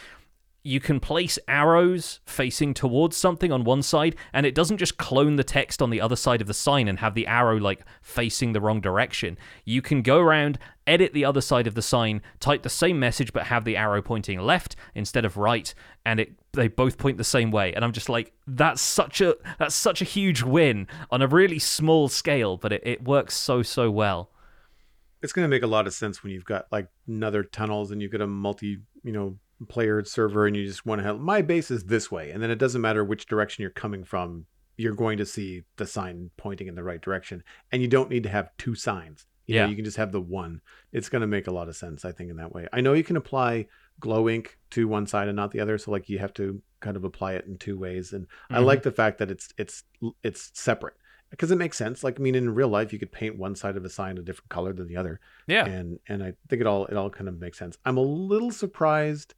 You 0.66 0.80
can 0.80 0.98
place 0.98 1.38
arrows 1.46 2.20
facing 2.24 2.72
towards 2.72 3.18
something 3.18 3.52
on 3.52 3.64
one 3.64 3.82
side, 3.82 4.16
and 4.32 4.46
it 4.46 4.54
doesn't 4.54 4.78
just 4.78 4.96
clone 4.96 5.36
the 5.36 5.44
text 5.44 5.82
on 5.82 5.90
the 5.90 6.00
other 6.00 6.16
side 6.16 6.40
of 6.40 6.46
the 6.46 6.54
sign 6.54 6.88
and 6.88 7.00
have 7.00 7.14
the 7.14 7.26
arrow 7.26 7.58
like 7.58 7.84
facing 8.00 8.54
the 8.54 8.62
wrong 8.62 8.80
direction. 8.80 9.36
You 9.66 9.82
can 9.82 10.00
go 10.00 10.20
around, 10.20 10.58
edit 10.86 11.12
the 11.12 11.26
other 11.26 11.42
side 11.42 11.66
of 11.66 11.74
the 11.74 11.82
sign, 11.82 12.22
type 12.40 12.62
the 12.62 12.70
same 12.70 12.98
message, 12.98 13.34
but 13.34 13.42
have 13.48 13.66
the 13.66 13.76
arrow 13.76 14.00
pointing 14.00 14.40
left 14.40 14.74
instead 14.94 15.26
of 15.26 15.36
right, 15.36 15.74
and 16.06 16.18
it 16.18 16.32
they 16.52 16.68
both 16.68 16.96
point 16.96 17.18
the 17.18 17.24
same 17.24 17.50
way. 17.50 17.74
And 17.74 17.84
I'm 17.84 17.92
just 17.92 18.08
like, 18.08 18.32
that's 18.46 18.80
such 18.80 19.20
a 19.20 19.36
that's 19.58 19.74
such 19.74 20.00
a 20.00 20.06
huge 20.06 20.42
win 20.42 20.86
on 21.10 21.20
a 21.20 21.26
really 21.26 21.58
small 21.58 22.08
scale, 22.08 22.56
but 22.56 22.72
it, 22.72 22.82
it 22.86 23.04
works 23.04 23.36
so 23.36 23.62
so 23.62 23.90
well. 23.90 24.30
It's 25.24 25.32
going 25.32 25.44
to 25.44 25.48
make 25.48 25.62
a 25.62 25.66
lot 25.66 25.86
of 25.86 25.94
sense 25.94 26.22
when 26.22 26.32
you've 26.32 26.44
got 26.44 26.66
like 26.70 26.88
another 27.08 27.42
tunnels 27.42 27.90
and 27.90 28.02
you've 28.02 28.12
got 28.12 28.20
a 28.20 28.26
multi, 28.26 28.78
you 29.02 29.12
know, 29.12 29.38
player 29.68 30.04
server 30.04 30.46
and 30.46 30.54
you 30.54 30.66
just 30.66 30.84
want 30.84 30.98
to 31.00 31.02
have 31.06 31.18
my 31.18 31.40
base 31.40 31.70
is 31.70 31.84
this 31.84 32.10
way. 32.12 32.30
And 32.30 32.42
then 32.42 32.50
it 32.50 32.58
doesn't 32.58 32.80
matter 32.82 33.02
which 33.02 33.24
direction 33.26 33.62
you're 33.62 33.70
coming 33.70 34.04
from, 34.04 34.44
you're 34.76 34.94
going 34.94 35.16
to 35.18 35.24
see 35.24 35.62
the 35.78 35.86
sign 35.86 36.30
pointing 36.36 36.66
in 36.66 36.74
the 36.74 36.82
right 36.84 37.00
direction. 37.00 37.42
And 37.72 37.80
you 37.80 37.88
don't 37.88 38.10
need 38.10 38.24
to 38.24 38.28
have 38.28 38.50
two 38.58 38.74
signs. 38.74 39.26
You 39.46 39.54
know, 39.56 39.60
Yeah. 39.62 39.68
you 39.70 39.76
can 39.76 39.84
just 39.86 39.96
have 39.96 40.12
the 40.12 40.20
one. 40.20 40.60
It's 40.92 41.08
going 41.08 41.20
to 41.22 41.26
make 41.26 41.46
a 41.46 41.52
lot 41.52 41.68
of 41.68 41.76
sense, 41.76 42.04
I 42.04 42.12
think, 42.12 42.28
in 42.30 42.36
that 42.36 42.52
way. 42.52 42.68
I 42.72 42.82
know 42.82 42.92
you 42.92 43.04
can 43.04 43.16
apply 43.16 43.66
glow 44.00 44.28
ink 44.28 44.58
to 44.72 44.86
one 44.88 45.06
side 45.06 45.28
and 45.28 45.36
not 45.36 45.52
the 45.52 45.60
other. 45.60 45.78
So 45.78 45.90
like 45.90 46.08
you 46.10 46.18
have 46.18 46.34
to 46.34 46.60
kind 46.80 46.96
of 46.98 47.04
apply 47.04 47.32
it 47.34 47.46
in 47.46 47.56
two 47.56 47.78
ways. 47.78 48.12
And 48.12 48.26
I 48.50 48.58
Mhm. 48.58 48.64
like 48.66 48.82
the 48.82 48.92
fact 48.92 49.16
that 49.18 49.30
it's 49.30 49.48
it's 49.56 49.84
it's 50.22 50.50
separate 50.52 50.94
because 51.34 51.50
it 51.50 51.56
makes 51.56 51.76
sense. 51.76 52.02
Like 52.04 52.18
I 52.18 52.22
mean, 52.22 52.34
in 52.34 52.54
real 52.54 52.68
life, 52.68 52.92
you 52.92 52.98
could 52.98 53.12
paint 53.12 53.36
one 53.36 53.54
side 53.56 53.76
of 53.76 53.84
a 53.84 53.90
sign 53.90 54.18
a 54.18 54.22
different 54.22 54.48
color 54.50 54.72
than 54.72 54.86
the 54.86 54.96
other 54.96 55.20
Yeah. 55.46 55.66
and 55.66 55.98
and 56.08 56.22
I 56.22 56.34
think 56.48 56.60
it 56.60 56.66
all 56.66 56.86
it 56.86 56.96
all 56.96 57.10
kind 57.10 57.28
of 57.28 57.38
makes 57.40 57.58
sense. 57.58 57.76
I'm 57.84 57.96
a 57.96 58.02
little 58.02 58.50
surprised, 58.50 59.34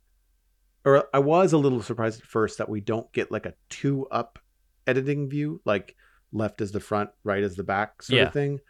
or 0.85 1.09
I 1.15 1.19
was 1.19 1.53
a 1.53 1.59
little 1.59 1.83
surprised 1.83 2.21
at 2.21 2.27
first 2.27 2.59
that 2.59 2.69
we 2.69 2.81
don't 2.81 3.11
get 3.13 3.31
like 3.33 3.47
a 3.47 3.55
two 3.69 4.07
up 4.09 4.39
editing 4.87 5.29
view, 5.29 5.61
like 5.65 5.97
left 6.33 6.61
is 6.61 6.73
the 6.73 6.81
front, 6.81 7.11
right 7.25 7.43
is 7.43 7.57
the 7.57 7.65
back 7.65 8.03
sort 8.03 8.17
Yeah. 8.19 8.27
of 8.27 8.33
thing. 8.33 8.61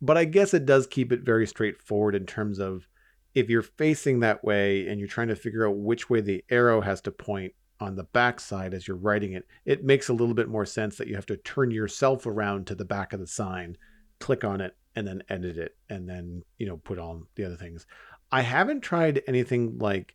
But 0.00 0.18
I 0.18 0.24
guess 0.24 0.52
it 0.52 0.66
does 0.66 0.86
keep 0.86 1.12
it 1.12 1.20
very 1.22 1.46
straightforward 1.46 2.14
in 2.14 2.26
terms 2.26 2.58
of 2.58 2.88
if 3.34 3.48
you're 3.48 3.62
facing 3.62 4.20
that 4.20 4.44
way 4.44 4.88
and 4.88 4.98
you're 4.98 5.08
trying 5.08 5.28
to 5.28 5.36
figure 5.36 5.66
out 5.66 5.76
which 5.76 6.10
way 6.10 6.20
the 6.20 6.44
arrow 6.50 6.80
has 6.80 7.00
to 7.02 7.10
point 7.12 7.54
on 7.82 7.96
the 7.96 8.04
back 8.04 8.40
side 8.40 8.72
as 8.72 8.86
you're 8.86 8.96
writing 8.96 9.32
it, 9.32 9.46
it 9.64 9.84
makes 9.84 10.08
a 10.08 10.12
little 10.12 10.34
bit 10.34 10.48
more 10.48 10.64
sense 10.64 10.96
that 10.96 11.08
you 11.08 11.14
have 11.14 11.26
to 11.26 11.36
turn 11.36 11.70
yourself 11.70 12.26
around 12.26 12.66
to 12.66 12.74
the 12.74 12.84
back 12.84 13.12
of 13.12 13.20
the 13.20 13.26
sign, 13.26 13.76
click 14.20 14.44
on 14.44 14.60
it, 14.60 14.76
and 14.94 15.06
then 15.06 15.22
edit 15.28 15.56
it, 15.56 15.76
and 15.88 16.08
then, 16.08 16.42
you 16.58 16.66
know, 16.66 16.76
put 16.76 16.98
on 16.98 17.26
the 17.34 17.44
other 17.44 17.56
things. 17.56 17.86
I 18.30 18.42
haven't 18.42 18.80
tried 18.80 19.22
anything 19.26 19.78
like 19.78 20.14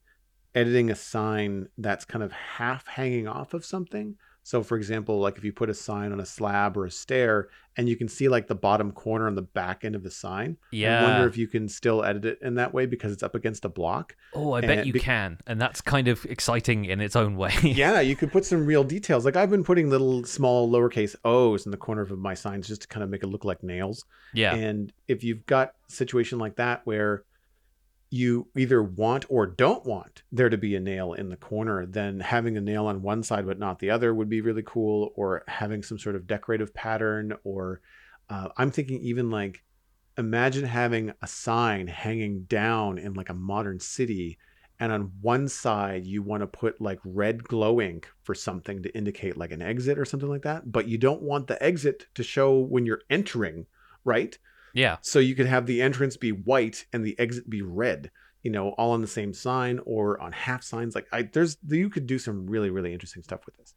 editing 0.55 0.89
a 0.89 0.95
sign 0.95 1.67
that's 1.77 2.05
kind 2.05 2.23
of 2.23 2.31
half 2.31 2.87
hanging 2.87 3.27
off 3.27 3.53
of 3.53 3.65
something. 3.65 4.15
So, 4.47 4.63
for 4.63 4.77
example, 4.77 5.19
like 5.19 5.37
if 5.37 5.43
you 5.43 5.51
put 5.51 5.69
a 5.69 5.73
sign 5.73 6.13
on 6.13 6.21
a 6.21 6.25
slab 6.25 6.77
or 6.77 6.85
a 6.85 6.89
stair 6.91 7.49
and 7.75 7.89
you 7.89 7.97
can 7.97 8.07
see 8.07 8.29
like 8.29 8.47
the 8.47 8.55
bottom 8.55 8.93
corner 8.93 9.27
on 9.27 9.35
the 9.35 9.41
back 9.41 9.83
end 9.83 9.93
of 9.93 10.03
the 10.03 10.09
sign, 10.09 10.55
Yeah. 10.71 11.01
I 11.01 11.03
wonder 11.11 11.27
if 11.27 11.37
you 11.37 11.47
can 11.47 11.67
still 11.67 12.01
edit 12.01 12.23
it 12.23 12.39
in 12.41 12.55
that 12.55 12.73
way 12.73 12.85
because 12.85 13.11
it's 13.11 13.23
up 13.23 13.35
against 13.35 13.65
a 13.65 13.69
block. 13.69 14.15
oh, 14.33 14.53
I 14.53 14.61
bet 14.61 14.85
you 14.85 14.93
be- 14.93 15.01
can, 15.01 15.39
and 15.47 15.59
that's 15.59 15.81
kind 15.81 16.07
of 16.07 16.23
exciting 16.23 16.85
in 16.85 17.01
its 17.01 17.17
own 17.17 17.35
way. 17.35 17.53
yeah, 17.61 17.99
you 17.99 18.15
could 18.15 18.31
put 18.31 18.45
some 18.45 18.65
real 18.65 18.85
details. 18.85 19.25
Like 19.25 19.35
I've 19.35 19.49
been 19.51 19.65
putting 19.65 19.89
little 19.89 20.23
small 20.23 20.69
lowercase 20.71 21.13
o's 21.25 21.65
in 21.65 21.71
the 21.71 21.77
corner 21.77 22.03
of 22.03 22.17
my 22.17 22.33
signs 22.33 22.69
just 22.69 22.83
to 22.83 22.87
kind 22.87 23.03
of 23.03 23.09
make 23.09 23.23
it 23.23 23.27
look 23.27 23.43
like 23.43 23.63
nails. 23.63 24.05
yeah. 24.33 24.55
And 24.55 24.93
if 25.09 25.25
you've 25.25 25.45
got 25.45 25.73
a 25.89 25.91
situation 25.91 26.39
like 26.39 26.55
that 26.55 26.83
where 26.85 27.23
you 28.09 28.47
either 28.55 28.81
want 28.81 29.25
or 29.29 29.45
don't 29.45 29.85
want 29.85 30.23
there 30.31 30.49
to 30.49 30.57
be 30.57 30.75
a 30.75 30.79
nail 30.79 31.13
in 31.13 31.29
the 31.29 31.35
corner, 31.35 31.85
then 31.85 32.19
having 32.19 32.55
a 32.55 32.61
nail 32.61 32.87
on 32.87 33.01
one 33.01 33.21
side 33.21 33.45
but 33.45 33.59
not 33.59 33.79
the 33.79 33.89
other 33.89 34.13
would 34.13 34.29
be 34.29 34.41
really 34.41 34.63
cool. 34.65 35.11
Or 35.15 35.43
having 35.47 35.83
some 35.83 35.99
sort 35.99 36.15
of 36.15 36.27
decorative 36.27 36.73
pattern. 36.73 37.33
Or 37.43 37.81
uh, 38.29 38.49
I'm 38.57 38.71
thinking 38.71 39.01
even 39.01 39.29
like 39.29 39.63
imagine 40.17 40.65
having 40.65 41.13
a 41.21 41.27
sign 41.27 41.87
hanging 41.87 42.43
down 42.43 42.97
in 42.97 43.13
like 43.13 43.29
a 43.29 43.33
modern 43.33 43.79
city. 43.79 44.37
And 44.79 44.91
on 44.91 45.11
one 45.21 45.47
side, 45.47 46.05
you 46.05 46.21
want 46.21 46.41
to 46.41 46.47
put 46.47 46.79
like 46.79 46.99
red 47.03 47.43
glow 47.43 47.81
ink 47.81 48.07
for 48.23 48.35
something 48.35 48.83
to 48.83 48.95
indicate 48.95 49.35
like 49.35 49.51
an 49.51 49.61
exit 49.61 49.97
or 49.97 50.05
something 50.05 50.29
like 50.29 50.43
that. 50.43 50.71
But 50.71 50.87
you 50.87 50.97
don't 50.97 51.23
want 51.23 51.47
the 51.47 51.61
exit 51.61 52.07
to 52.15 52.23
show 52.23 52.59
when 52.59 52.85
you're 52.85 53.01
entering, 53.09 53.65
right? 54.05 54.37
Yeah. 54.77 54.97
So 55.01 55.19
you 55.19 55.33
could 55.35 55.47
have 55.47 55.65
the 55.65 55.81
entrance 55.81 56.17
be 56.17 56.31
white 56.31 56.85
and 56.93 57.03
the 57.03 57.17
exit 57.19 57.49
be 57.49 57.61
red, 57.61 58.11
you 58.43 58.51
know, 58.51 58.69
all 58.77 58.91
on 58.91 59.01
the 59.01 59.07
same 59.07 59.33
sign 59.33 59.79
or 59.85 60.21
on 60.21 60.31
half 60.31 60.63
signs. 60.63 60.93
Like 60.93 61.07
I 61.11 61.23
there's 61.23 61.57
you 61.67 61.89
could 61.89 62.05
do 62.05 62.19
some 62.19 62.47
really, 62.47 62.69
really 62.69 62.93
interesting 62.93 63.23
stuff 63.23 63.41
with 63.45 63.57
this. 63.57 63.73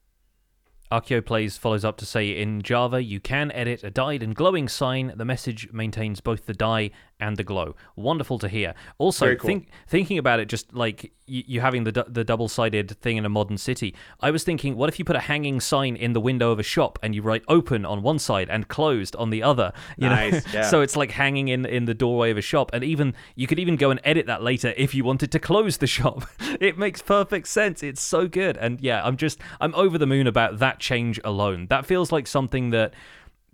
Archeo 0.92 1.24
Plays 1.24 1.56
follows 1.56 1.84
up 1.84 1.96
to 1.98 2.04
say 2.04 2.36
in 2.36 2.62
Java, 2.62 3.02
you 3.02 3.20
can 3.20 3.52
edit 3.52 3.84
a 3.84 3.90
dyed 3.90 4.24
and 4.24 4.34
glowing 4.34 4.68
sign. 4.68 5.12
The 5.16 5.24
message 5.24 5.72
maintains 5.72 6.20
both 6.20 6.46
the 6.46 6.52
dye 6.52 6.90
and 7.20 7.36
the 7.36 7.44
glow. 7.44 7.76
Wonderful 7.96 8.38
to 8.40 8.48
hear. 8.48 8.74
Also, 8.98 9.34
cool. 9.34 9.46
think, 9.46 9.68
thinking 9.88 10.18
about 10.18 10.40
it, 10.40 10.48
just 10.48 10.72
like 10.74 11.12
you, 11.26 11.44
you 11.46 11.60
having 11.60 11.84
the, 11.84 12.04
the 12.08 12.24
double 12.24 12.48
sided 12.48 12.90
thing 13.00 13.16
in 13.16 13.24
a 13.24 13.28
modern 13.28 13.58
city, 13.58 13.94
I 14.20 14.30
was 14.30 14.44
thinking, 14.44 14.76
what 14.76 14.88
if 14.88 14.98
you 14.98 15.04
put 15.04 15.16
a 15.16 15.20
hanging 15.20 15.60
sign 15.60 15.96
in 15.96 16.12
the 16.12 16.20
window 16.20 16.50
of 16.50 16.58
a 16.58 16.62
shop 16.62 16.98
and 17.02 17.14
you 17.14 17.22
write 17.22 17.42
open 17.48 17.84
on 17.84 18.02
one 18.02 18.18
side 18.18 18.48
and 18.50 18.68
closed 18.68 19.14
on 19.16 19.30
the 19.30 19.42
other? 19.42 19.72
You 19.96 20.08
know? 20.08 20.14
Nice, 20.14 20.44
yeah. 20.54 20.62
so 20.62 20.80
it's 20.80 20.96
like 20.96 21.12
hanging 21.12 21.48
in, 21.48 21.64
in 21.64 21.84
the 21.84 21.94
doorway 21.94 22.30
of 22.30 22.38
a 22.38 22.42
shop. 22.42 22.70
And 22.72 22.82
even 22.84 23.14
you 23.36 23.46
could 23.46 23.58
even 23.58 23.76
go 23.76 23.90
and 23.90 24.00
edit 24.04 24.26
that 24.26 24.42
later 24.42 24.74
if 24.76 24.94
you 24.94 25.04
wanted 25.04 25.30
to 25.32 25.38
close 25.38 25.78
the 25.78 25.86
shop. 25.86 26.24
it 26.60 26.76
makes 26.78 27.00
perfect 27.02 27.46
sense. 27.48 27.82
It's 27.82 28.02
so 28.02 28.26
good. 28.26 28.56
And 28.56 28.80
yeah, 28.80 29.02
I'm 29.04 29.16
just, 29.16 29.40
I'm 29.60 29.74
over 29.74 29.98
the 29.98 30.06
moon 30.06 30.26
about 30.26 30.58
that 30.58 30.80
change 30.80 31.20
alone. 31.24 31.66
That 31.68 31.86
feels 31.86 32.10
like 32.10 32.26
something 32.26 32.70
that 32.70 32.94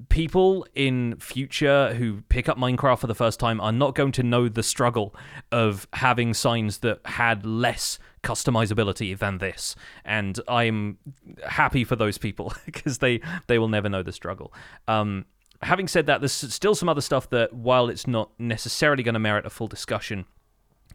people 0.08 0.66
in 0.74 1.16
future 1.16 1.94
who 1.94 2.22
pick 2.28 2.48
up 2.48 2.58
Minecraft 2.58 2.98
for 3.00 3.06
the 3.06 3.14
first 3.14 3.40
time 3.40 3.60
are 3.60 3.72
not 3.72 3.94
going 3.94 4.12
to 4.12 4.22
know 4.22 4.48
the 4.48 4.62
struggle 4.62 5.14
of 5.50 5.88
having 5.94 6.34
signs 6.34 6.78
that 6.78 7.00
had 7.04 7.46
less 7.46 7.98
customizability 8.22 9.16
than 9.16 9.38
this. 9.38 9.76
And 10.04 10.38
i'm 10.48 10.98
happy 11.46 11.84
for 11.84 11.96
those 11.96 12.18
people 12.18 12.52
because 12.66 12.98
they 12.98 13.20
they 13.46 13.58
will 13.58 13.68
never 13.68 13.88
know 13.88 14.02
the 14.02 14.12
struggle. 14.12 14.52
Um, 14.88 15.26
having 15.62 15.88
said 15.88 16.06
that 16.06 16.20
there's 16.20 16.32
still 16.32 16.74
some 16.74 16.88
other 16.88 17.00
stuff 17.00 17.30
that 17.30 17.52
while 17.52 17.88
it's 17.88 18.06
not 18.06 18.30
necessarily 18.38 19.02
going 19.02 19.14
to 19.14 19.20
merit 19.20 19.46
a 19.46 19.50
full 19.50 19.68
discussion 19.68 20.26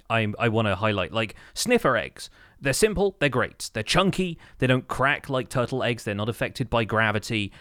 I, 0.10 0.28
I 0.38 0.50
want 0.50 0.68
to 0.68 0.76
highlight. 0.76 1.14
Like 1.14 1.36
sniffer 1.54 1.96
eggs. 1.96 2.30
They're 2.60 2.74
simple 2.74 3.16
they're 3.20 3.30
great. 3.30 3.72
They're 3.74 3.82
chunky 3.82 4.38
they 4.60 4.68
don't 4.68 4.88
crack 4.88 5.30
like 5.30 5.50
turtle 5.50 5.84
eggs 5.84 6.04
they're 6.04 6.14
not 6.14 6.30
affected 6.30 6.70
by 6.70 6.84
gravity 6.84 7.52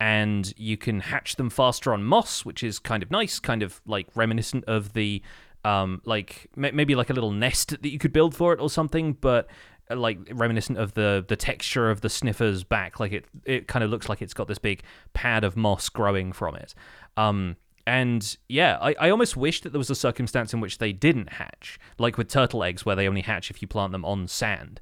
and 0.00 0.52
you 0.56 0.76
can 0.76 1.00
hatch 1.00 1.36
them 1.36 1.50
faster 1.50 1.92
on 1.92 2.04
moss, 2.04 2.44
which 2.44 2.62
is 2.62 2.78
kind 2.78 3.02
of 3.02 3.10
nice, 3.10 3.38
kind 3.38 3.62
of 3.62 3.80
like 3.86 4.06
reminiscent 4.14 4.64
of 4.66 4.92
the 4.92 5.22
um 5.64 6.00
like 6.04 6.46
maybe 6.54 6.94
like 6.94 7.10
a 7.10 7.12
little 7.12 7.32
nest 7.32 7.70
that 7.70 7.90
you 7.90 7.98
could 7.98 8.12
build 8.12 8.34
for 8.34 8.52
it 8.52 8.60
or 8.60 8.70
something, 8.70 9.12
but 9.14 9.48
uh, 9.90 9.96
like 9.96 10.18
reminiscent 10.32 10.78
of 10.78 10.94
the 10.94 11.24
the 11.28 11.36
texture 11.36 11.90
of 11.90 12.00
the 12.00 12.08
sniffer's 12.08 12.62
back 12.62 13.00
like 13.00 13.12
it 13.12 13.24
it 13.44 13.66
kind 13.66 13.82
of 13.82 13.90
looks 13.90 14.08
like 14.08 14.22
it's 14.22 14.34
got 14.34 14.46
this 14.46 14.58
big 14.58 14.82
pad 15.14 15.44
of 15.44 15.56
moss 15.56 15.88
growing 15.88 16.30
from 16.30 16.54
it 16.54 16.74
um 17.16 17.56
and 17.88 18.36
yeah, 18.50 18.76
I, 18.82 18.94
I 19.00 19.08
almost 19.10 19.34
wish 19.34 19.62
that 19.62 19.70
there 19.72 19.78
was 19.78 19.88
a 19.88 19.94
circumstance 19.94 20.52
in 20.52 20.60
which 20.60 20.76
they 20.76 20.92
didn't 20.92 21.32
hatch, 21.32 21.78
like 21.96 22.18
with 22.18 22.28
turtle 22.28 22.62
eggs, 22.62 22.84
where 22.84 22.94
they 22.94 23.08
only 23.08 23.22
hatch 23.22 23.50
if 23.50 23.62
you 23.62 23.68
plant 23.68 23.92
them 23.92 24.04
on 24.04 24.28
sand. 24.28 24.78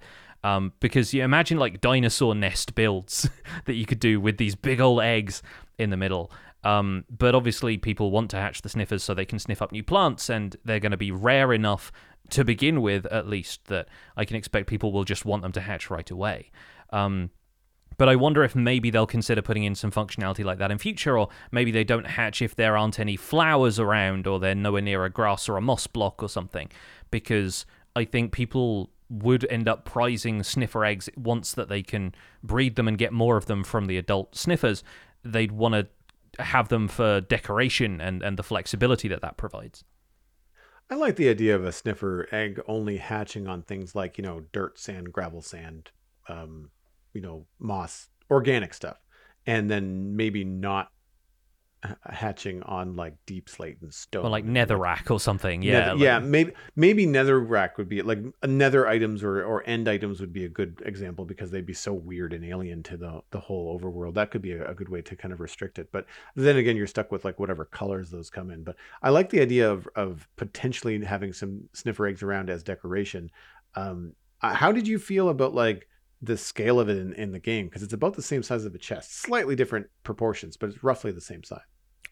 Um, 0.47 0.73
because 0.79 1.13
you 1.13 1.25
imagine 1.25 1.59
like 1.59 1.81
dinosaur 1.81 2.33
nest 2.33 2.77
builds 2.77 3.29
that 3.65 3.75
you 3.75 3.85
could 3.85 3.99
do 3.99 4.21
with 4.21 4.37
these 4.37 4.55
big 4.55 4.81
old 4.81 5.01
eggs 5.01 5.43
in 5.77 5.91
the 5.91 5.97
middle. 5.97 6.31
Um, 6.63 7.05
but 7.11 7.35
obviously, 7.35 7.79
people 7.79 8.13
want 8.13 8.31
to 8.31 8.37
hatch 8.37 8.63
the 8.63 8.69
sniffers 8.69 9.03
so 9.03 9.13
they 9.13 9.25
can 9.25 9.41
sniff 9.41 9.61
up 9.61 9.73
new 9.73 9.83
plants, 9.83 10.31
and 10.31 10.57
they're 10.65 10.79
going 10.79 10.93
to 10.93 10.97
be 10.97 11.11
rare 11.11 11.53
enough 11.53 11.91
to 12.31 12.45
begin 12.45 12.81
with, 12.81 13.07
at 13.07 13.27
least, 13.27 13.65
that 13.67 13.89
I 14.17 14.25
can 14.25 14.37
expect 14.37 14.69
people 14.69 14.93
will 14.93 15.03
just 15.03 15.25
want 15.25 15.43
them 15.43 15.51
to 15.51 15.61
hatch 15.61 15.91
right 15.91 16.09
away. 16.09 16.53
Um, 16.91 17.31
but 17.99 18.09
I 18.09 18.15
wonder 18.15 18.45
if 18.45 18.55
maybe 18.55 18.91
they'll 18.91 19.05
consider 19.05 19.43
putting 19.43 19.65
in 19.65 19.75
some 19.75 19.91
functionality 19.91 20.45
like 20.45 20.59
that 20.59 20.71
in 20.71 20.79
future, 20.79 21.19
or 21.19 21.29
maybe 21.51 21.73
they 21.73 21.85
don't 21.85 22.07
hatch 22.07 22.41
if 22.41 22.55
there 22.55 22.77
aren't 22.77 23.01
any 23.01 23.17
flowers 23.17 23.81
around, 23.81 24.29
or 24.29 24.39
they're 24.39 24.55
nowhere 24.55 24.83
near 24.83 25.05
a 25.05 25.11
grass 25.11 25.49
or 25.49 25.57
a 25.57 25.61
moss 25.61 25.89
block 25.89 26.23
or 26.23 26.29
something. 26.29 26.71
Because 27.11 27.67
I 27.97 28.05
think 28.05 28.31
people 28.31 28.91
would 29.09 29.47
end 29.51 29.69
up 29.69 29.85
prizing 29.85 30.43
sniffer 30.43 30.85
eggs 30.85 31.09
once 31.17 31.53
that 31.53 31.69
they 31.69 31.83
can 31.83 32.15
breed 32.43 32.77
them 32.77 32.89
and 32.89 32.99
get 32.99 33.13
more 33.13 33.37
of 33.37 33.47
them 33.47 33.63
from 33.65 33.87
the 33.87 33.99
adult 33.99 34.35
sniffers. 34.35 34.83
They'd 35.25 35.53
want 35.53 35.75
to 35.75 36.43
have 36.43 36.69
them 36.69 36.89
for 36.89 37.21
decoration 37.21 38.01
and, 38.01 38.23
and 38.23 38.37
the 38.37 38.43
flexibility 38.43 39.09
that 39.09 39.23
that 39.23 39.37
provides. 39.37 39.85
I 40.89 40.95
like 40.95 41.17
the 41.17 41.29
idea 41.29 41.57
of 41.57 41.65
a 41.65 41.73
sniffer 41.73 42.29
egg 42.31 42.61
only 42.69 42.99
hatching 42.99 43.49
on 43.49 43.63
things 43.63 43.95
like, 43.95 44.19
you 44.19 44.23
know, 44.23 44.45
dirt, 44.53 44.79
sand, 44.79 45.13
gravel, 45.13 45.43
sand, 45.43 45.91
um, 46.29 46.71
you 47.13 47.21
know, 47.21 47.47
moss, 47.59 48.09
organic 48.31 48.73
stuff. 48.73 48.99
And 49.47 49.71
then 49.71 50.17
maybe 50.17 50.45
not 50.45 50.91
hatching 52.05 52.63
on 52.63 52.97
like 52.97 53.15
deepslate 53.27 53.81
and 53.83 53.93
stone 53.93 54.25
or 54.25 54.31
like 54.31 54.45
netherrack 54.45 55.11
or 55.11 55.21
something 55.21 55.63
yeah 55.63 55.73
nether, 55.73 55.93
like... 55.93 56.01
yeah 56.01 56.19
maybe 56.19 56.53
maybe 56.75 57.07
netherrack 57.07 57.77
would 57.77 57.89
be 57.89 58.03
like 58.03 58.19
nether 58.45 58.87
items 58.87 59.23
or 59.23 59.45
or 59.45 59.63
end 59.67 59.89
items 59.89 60.21
would 60.21 60.33
be 60.33 60.45
a 60.45 60.49
good 60.49 60.83
example 60.85 61.25
because 61.25 61.51
they'd 61.51 61.67
be 61.67 61.73
so 61.73 61.93
weird 61.93 62.33
and 62.33 62.45
alien 62.45 62.83
to 62.83 62.97
the 62.97 63.23
the 63.31 63.41
whole 63.41 63.79
overworld. 63.79 64.15
That 64.15 64.31
could 64.31 64.43
be 64.43 64.53
a, 64.53 64.71
a 64.71 64.75
good 64.75 64.89
way 64.89 65.03
to 65.03 65.17
kind 65.17 65.33
of 65.33 65.41
restrict 65.41 65.79
it. 65.79 65.91
But 65.93 66.07
then 66.35 66.57
again 66.57 66.77
you're 66.77 66.87
stuck 66.87 67.13
with 67.13 67.25
like 67.25 67.39
whatever 67.39 67.65
colors 67.65 68.11
those 68.11 68.31
come 68.31 68.51
in. 68.51 68.65
But 68.65 68.77
i 69.03 69.11
like 69.11 69.31
the 69.31 69.41
idea 69.41 69.71
of 69.71 69.89
of 69.97 70.29
potentially 70.37 71.03
having 71.05 71.33
some 71.33 71.69
sniffer 71.73 72.07
eggs 72.07 72.23
around 72.23 72.51
as 72.51 72.63
decoration. 72.63 73.31
Um 73.75 74.15
how 74.41 74.71
did 74.73 74.87
you 74.87 74.99
feel 74.99 75.29
about 75.29 75.55
like 75.55 75.89
the 76.23 76.37
scale 76.37 76.81
of 76.81 76.89
it 76.89 76.99
in, 76.99 77.13
in 77.15 77.33
the 77.33 77.39
game? 77.39 77.67
Because 77.67 77.83
it's 77.83 77.93
about 77.93 78.15
the 78.15 78.23
same 78.23 78.43
size 78.43 78.65
of 78.65 78.75
a 78.75 78.79
chest, 78.79 79.21
slightly 79.21 79.57
different 79.57 79.87
proportions, 80.03 80.57
but 80.57 80.71
it's 80.71 80.85
roughly 80.85 81.13
the 81.13 81.21
same 81.21 81.43
size. 81.43 81.61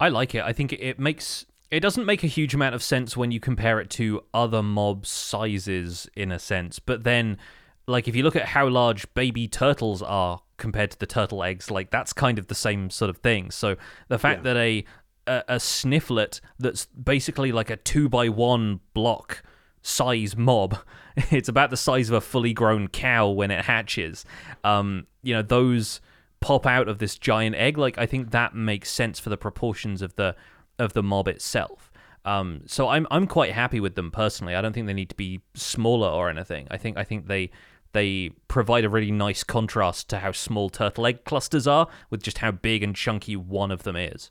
I 0.00 0.08
like 0.08 0.34
it. 0.34 0.42
I 0.42 0.52
think 0.52 0.72
it 0.72 0.98
makes 0.98 1.46
it 1.70 1.80
doesn't 1.80 2.06
make 2.06 2.22
a 2.22 2.28
huge 2.28 2.54
amount 2.54 2.74
of 2.74 2.82
sense 2.82 3.16
when 3.16 3.30
you 3.30 3.40
compare 3.40 3.80
it 3.80 3.90
to 3.90 4.22
other 4.32 4.62
mob 4.62 5.06
sizes 5.06 6.08
in 6.14 6.30
a 6.30 6.38
sense, 6.38 6.78
but 6.78 7.04
then 7.04 7.38
like 7.86 8.08
if 8.08 8.16
you 8.16 8.22
look 8.22 8.36
at 8.36 8.46
how 8.46 8.68
large 8.68 9.12
baby 9.14 9.48
turtles 9.48 10.02
are 10.02 10.40
compared 10.56 10.90
to 10.92 10.98
the 10.98 11.06
turtle 11.06 11.42
eggs, 11.42 11.70
like 11.70 11.90
that's 11.90 12.12
kind 12.12 12.38
of 12.38 12.46
the 12.46 12.54
same 12.54 12.90
sort 12.90 13.10
of 13.10 13.18
thing. 13.18 13.50
So 13.50 13.76
the 14.08 14.18
fact 14.18 14.44
yeah. 14.44 14.54
that 14.54 14.60
a, 14.60 14.84
a 15.26 15.44
a 15.48 15.56
snifflet 15.56 16.40
that's 16.58 16.86
basically 16.86 17.52
like 17.52 17.70
a 17.70 17.76
two 17.76 18.08
by 18.08 18.28
one 18.28 18.80
block 18.94 19.42
size 19.82 20.36
mob. 20.36 20.78
It's 21.30 21.48
about 21.48 21.70
the 21.70 21.76
size 21.76 22.08
of 22.08 22.16
a 22.16 22.20
fully 22.20 22.52
grown 22.52 22.88
cow 22.88 23.28
when 23.28 23.52
it 23.52 23.66
hatches. 23.66 24.24
Um, 24.64 25.06
you 25.22 25.32
know, 25.32 25.42
those 25.42 26.00
pop 26.44 26.66
out 26.66 26.88
of 26.88 26.98
this 26.98 27.16
giant 27.16 27.56
egg. 27.56 27.78
Like 27.78 27.96
I 27.96 28.04
think 28.04 28.30
that 28.30 28.54
makes 28.54 28.90
sense 28.90 29.18
for 29.18 29.30
the 29.30 29.38
proportions 29.38 30.02
of 30.02 30.14
the 30.16 30.36
of 30.78 30.92
the 30.92 31.02
mob 31.02 31.26
itself. 31.26 31.90
Um, 32.26 32.62
so 32.66 32.88
I'm 32.88 33.06
I'm 33.10 33.26
quite 33.26 33.52
happy 33.52 33.80
with 33.80 33.94
them 33.94 34.10
personally. 34.10 34.54
I 34.54 34.60
don't 34.60 34.74
think 34.74 34.86
they 34.86 34.92
need 34.92 35.08
to 35.08 35.16
be 35.16 35.40
smaller 35.54 36.08
or 36.08 36.28
anything. 36.28 36.68
I 36.70 36.76
think 36.76 36.98
I 36.98 37.04
think 37.04 37.28
they 37.28 37.50
they 37.92 38.32
provide 38.46 38.84
a 38.84 38.90
really 38.90 39.10
nice 39.10 39.42
contrast 39.42 40.10
to 40.10 40.18
how 40.18 40.32
small 40.32 40.68
turtle 40.68 41.06
egg 41.06 41.24
clusters 41.24 41.66
are 41.66 41.88
with 42.10 42.22
just 42.22 42.38
how 42.38 42.50
big 42.50 42.82
and 42.82 42.94
chunky 42.94 43.36
one 43.36 43.70
of 43.70 43.84
them 43.84 43.96
is. 43.96 44.30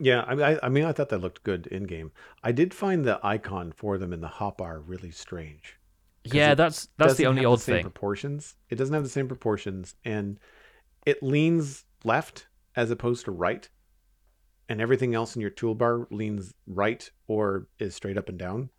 Yeah, 0.00 0.24
I, 0.26 0.34
mean, 0.34 0.58
I 0.62 0.68
mean, 0.68 0.84
I 0.84 0.92
thought 0.92 1.08
that 1.08 1.20
looked 1.20 1.42
good 1.42 1.66
in 1.66 1.82
game. 1.82 2.12
I 2.42 2.52
did 2.52 2.72
find 2.72 3.04
the 3.04 3.18
icon 3.22 3.72
for 3.72 3.98
them 3.98 4.12
in 4.12 4.20
the 4.20 4.28
hotbar 4.28 4.80
really 4.84 5.10
strange. 5.10 5.78
Yeah, 6.24 6.54
that's 6.54 6.88
that's 6.96 7.14
the 7.14 7.26
only 7.26 7.44
odd 7.44 7.58
the 7.58 7.64
thing. 7.64 7.82
Proportions. 7.82 8.56
It 8.68 8.76
doesn't 8.76 8.94
have 8.94 9.02
the 9.02 9.08
same 9.08 9.28
proportions, 9.28 9.94
and 10.04 10.38
it 11.06 11.22
leans 11.22 11.84
left 12.04 12.46
as 12.76 12.90
opposed 12.90 13.24
to 13.24 13.30
right, 13.30 13.68
and 14.68 14.80
everything 14.80 15.14
else 15.14 15.34
in 15.34 15.42
your 15.42 15.50
toolbar 15.50 16.06
leans 16.10 16.54
right 16.66 17.10
or 17.26 17.68
is 17.78 17.94
straight 17.94 18.18
up 18.18 18.28
and 18.28 18.38
down. 18.38 18.70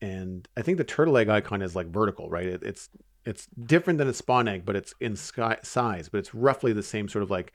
And 0.00 0.48
I 0.56 0.62
think 0.62 0.78
the 0.78 0.84
turtle 0.84 1.16
egg 1.16 1.28
icon 1.28 1.62
is 1.62 1.76
like 1.76 1.88
vertical, 1.88 2.28
right? 2.28 2.46
It, 2.46 2.62
it's 2.62 2.88
it's 3.24 3.46
different 3.46 3.98
than 3.98 4.08
a 4.08 4.12
spawn 4.12 4.48
egg, 4.48 4.64
but 4.64 4.74
it's 4.74 4.94
in 5.00 5.14
sky, 5.14 5.58
size, 5.62 6.08
but 6.08 6.18
it's 6.18 6.34
roughly 6.34 6.72
the 6.72 6.82
same 6.82 7.08
sort 7.08 7.22
of 7.22 7.30
like 7.30 7.52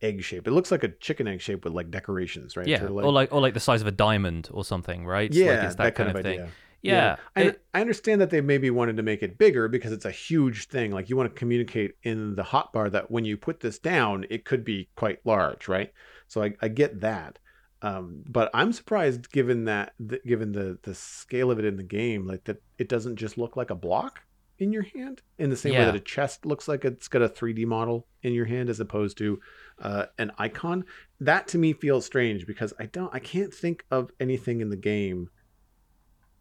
egg 0.00 0.22
shape. 0.22 0.46
It 0.46 0.52
looks 0.52 0.70
like 0.70 0.82
a 0.82 0.88
chicken 0.88 1.28
egg 1.28 1.40
shape 1.40 1.64
with 1.64 1.74
like 1.74 1.90
decorations, 1.90 2.56
right? 2.56 2.66
Yeah, 2.66 2.84
or 2.86 3.12
like 3.12 3.32
or 3.32 3.40
like 3.40 3.54
the 3.54 3.60
size 3.60 3.80
of 3.82 3.86
a 3.86 3.92
diamond 3.92 4.48
or 4.52 4.64
something, 4.64 5.04
right? 5.06 5.32
Yeah, 5.32 5.46
like 5.46 5.64
it's 5.64 5.74
that, 5.74 5.84
that 5.84 5.94
kind, 5.94 6.08
kind 6.08 6.18
of 6.18 6.24
thing. 6.24 6.40
Idea. 6.40 6.50
Yeah, 6.82 6.92
yeah. 6.92 7.16
I, 7.36 7.40
it, 7.48 7.64
I 7.74 7.80
understand 7.80 8.20
that 8.20 8.30
they 8.30 8.40
maybe 8.40 8.70
wanted 8.70 8.96
to 8.96 9.02
make 9.02 9.22
it 9.22 9.38
bigger 9.38 9.68
because 9.68 9.92
it's 9.92 10.04
a 10.04 10.10
huge 10.10 10.68
thing. 10.68 10.92
Like 10.92 11.10
you 11.10 11.16
want 11.16 11.28
to 11.28 11.38
communicate 11.38 11.96
in 12.02 12.34
the 12.36 12.42
hotbar 12.42 12.90
that 12.90 13.10
when 13.10 13.24
you 13.24 13.36
put 13.36 13.60
this 13.60 13.78
down, 13.78 14.24
it 14.30 14.44
could 14.44 14.64
be 14.64 14.88
quite 14.96 15.18
large, 15.24 15.68
right? 15.68 15.92
So 16.28 16.42
I, 16.42 16.54
I 16.62 16.68
get 16.68 17.00
that. 17.00 17.38
Um, 17.82 18.22
but 18.28 18.50
I'm 18.52 18.72
surprised 18.72 19.30
given 19.32 19.64
that, 19.64 19.94
given 20.26 20.52
the 20.52 20.78
the 20.82 20.94
scale 20.94 21.50
of 21.50 21.58
it 21.58 21.64
in 21.64 21.76
the 21.76 21.82
game, 21.82 22.26
like 22.26 22.44
that 22.44 22.62
it 22.78 22.88
doesn't 22.88 23.16
just 23.16 23.38
look 23.38 23.56
like 23.56 23.70
a 23.70 23.74
block 23.74 24.20
in 24.60 24.72
your 24.72 24.82
hand 24.82 25.22
in 25.38 25.48
the 25.48 25.56
same 25.56 25.72
yeah. 25.72 25.80
way 25.80 25.84
that 25.86 25.94
a 25.94 26.00
chest 26.00 26.44
looks 26.44 26.68
like 26.68 26.84
it's 26.84 27.08
got 27.08 27.22
a 27.22 27.28
3D 27.28 27.64
model 27.64 28.06
in 28.22 28.34
your 28.34 28.44
hand 28.44 28.68
as 28.68 28.78
opposed 28.78 29.16
to 29.18 29.40
uh, 29.80 30.06
an 30.18 30.30
icon. 30.38 30.84
That 31.18 31.48
to 31.48 31.58
me 31.58 31.72
feels 31.72 32.04
strange 32.04 32.46
because 32.46 32.74
I 32.78 32.86
don't, 32.86 33.12
I 33.14 33.18
can't 33.18 33.52
think 33.52 33.84
of 33.90 34.10
anything 34.20 34.60
in 34.60 34.68
the 34.68 34.76
game. 34.76 35.30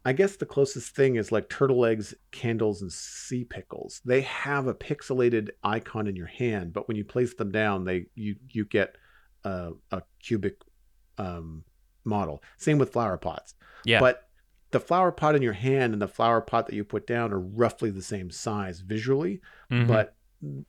I 0.05 0.13
guess 0.13 0.37
the 0.37 0.45
closest 0.45 0.95
thing 0.95 1.17
is 1.17 1.31
like 1.31 1.49
turtle 1.49 1.85
eggs, 1.85 2.13
candles, 2.31 2.81
and 2.81 2.91
sea 2.91 3.43
pickles. 3.43 4.01
They 4.05 4.21
have 4.21 4.67
a 4.67 4.73
pixelated 4.73 5.49
icon 5.63 6.07
in 6.07 6.15
your 6.15 6.27
hand, 6.27 6.73
but 6.73 6.87
when 6.87 6.95
you 6.95 7.03
place 7.03 7.33
them 7.33 7.51
down, 7.51 7.83
they 7.83 8.05
you 8.15 8.37
you 8.49 8.65
get 8.65 8.95
a, 9.43 9.71
a 9.91 10.01
cubic 10.21 10.61
um, 11.17 11.63
model. 12.05 12.41
Same 12.57 12.77
with 12.77 12.93
flower 12.93 13.17
pots. 13.17 13.55
Yeah. 13.83 13.99
But 13.99 14.27
the 14.71 14.79
flower 14.79 15.11
pot 15.11 15.35
in 15.35 15.41
your 15.41 15.53
hand 15.53 15.93
and 15.93 16.01
the 16.01 16.07
flower 16.07 16.41
pot 16.41 16.67
that 16.67 16.75
you 16.75 16.83
put 16.83 17.05
down 17.05 17.33
are 17.33 17.39
roughly 17.39 17.89
the 17.89 18.01
same 18.01 18.31
size 18.31 18.79
visually, 18.81 19.41
mm-hmm. 19.71 19.87
but 19.87 20.15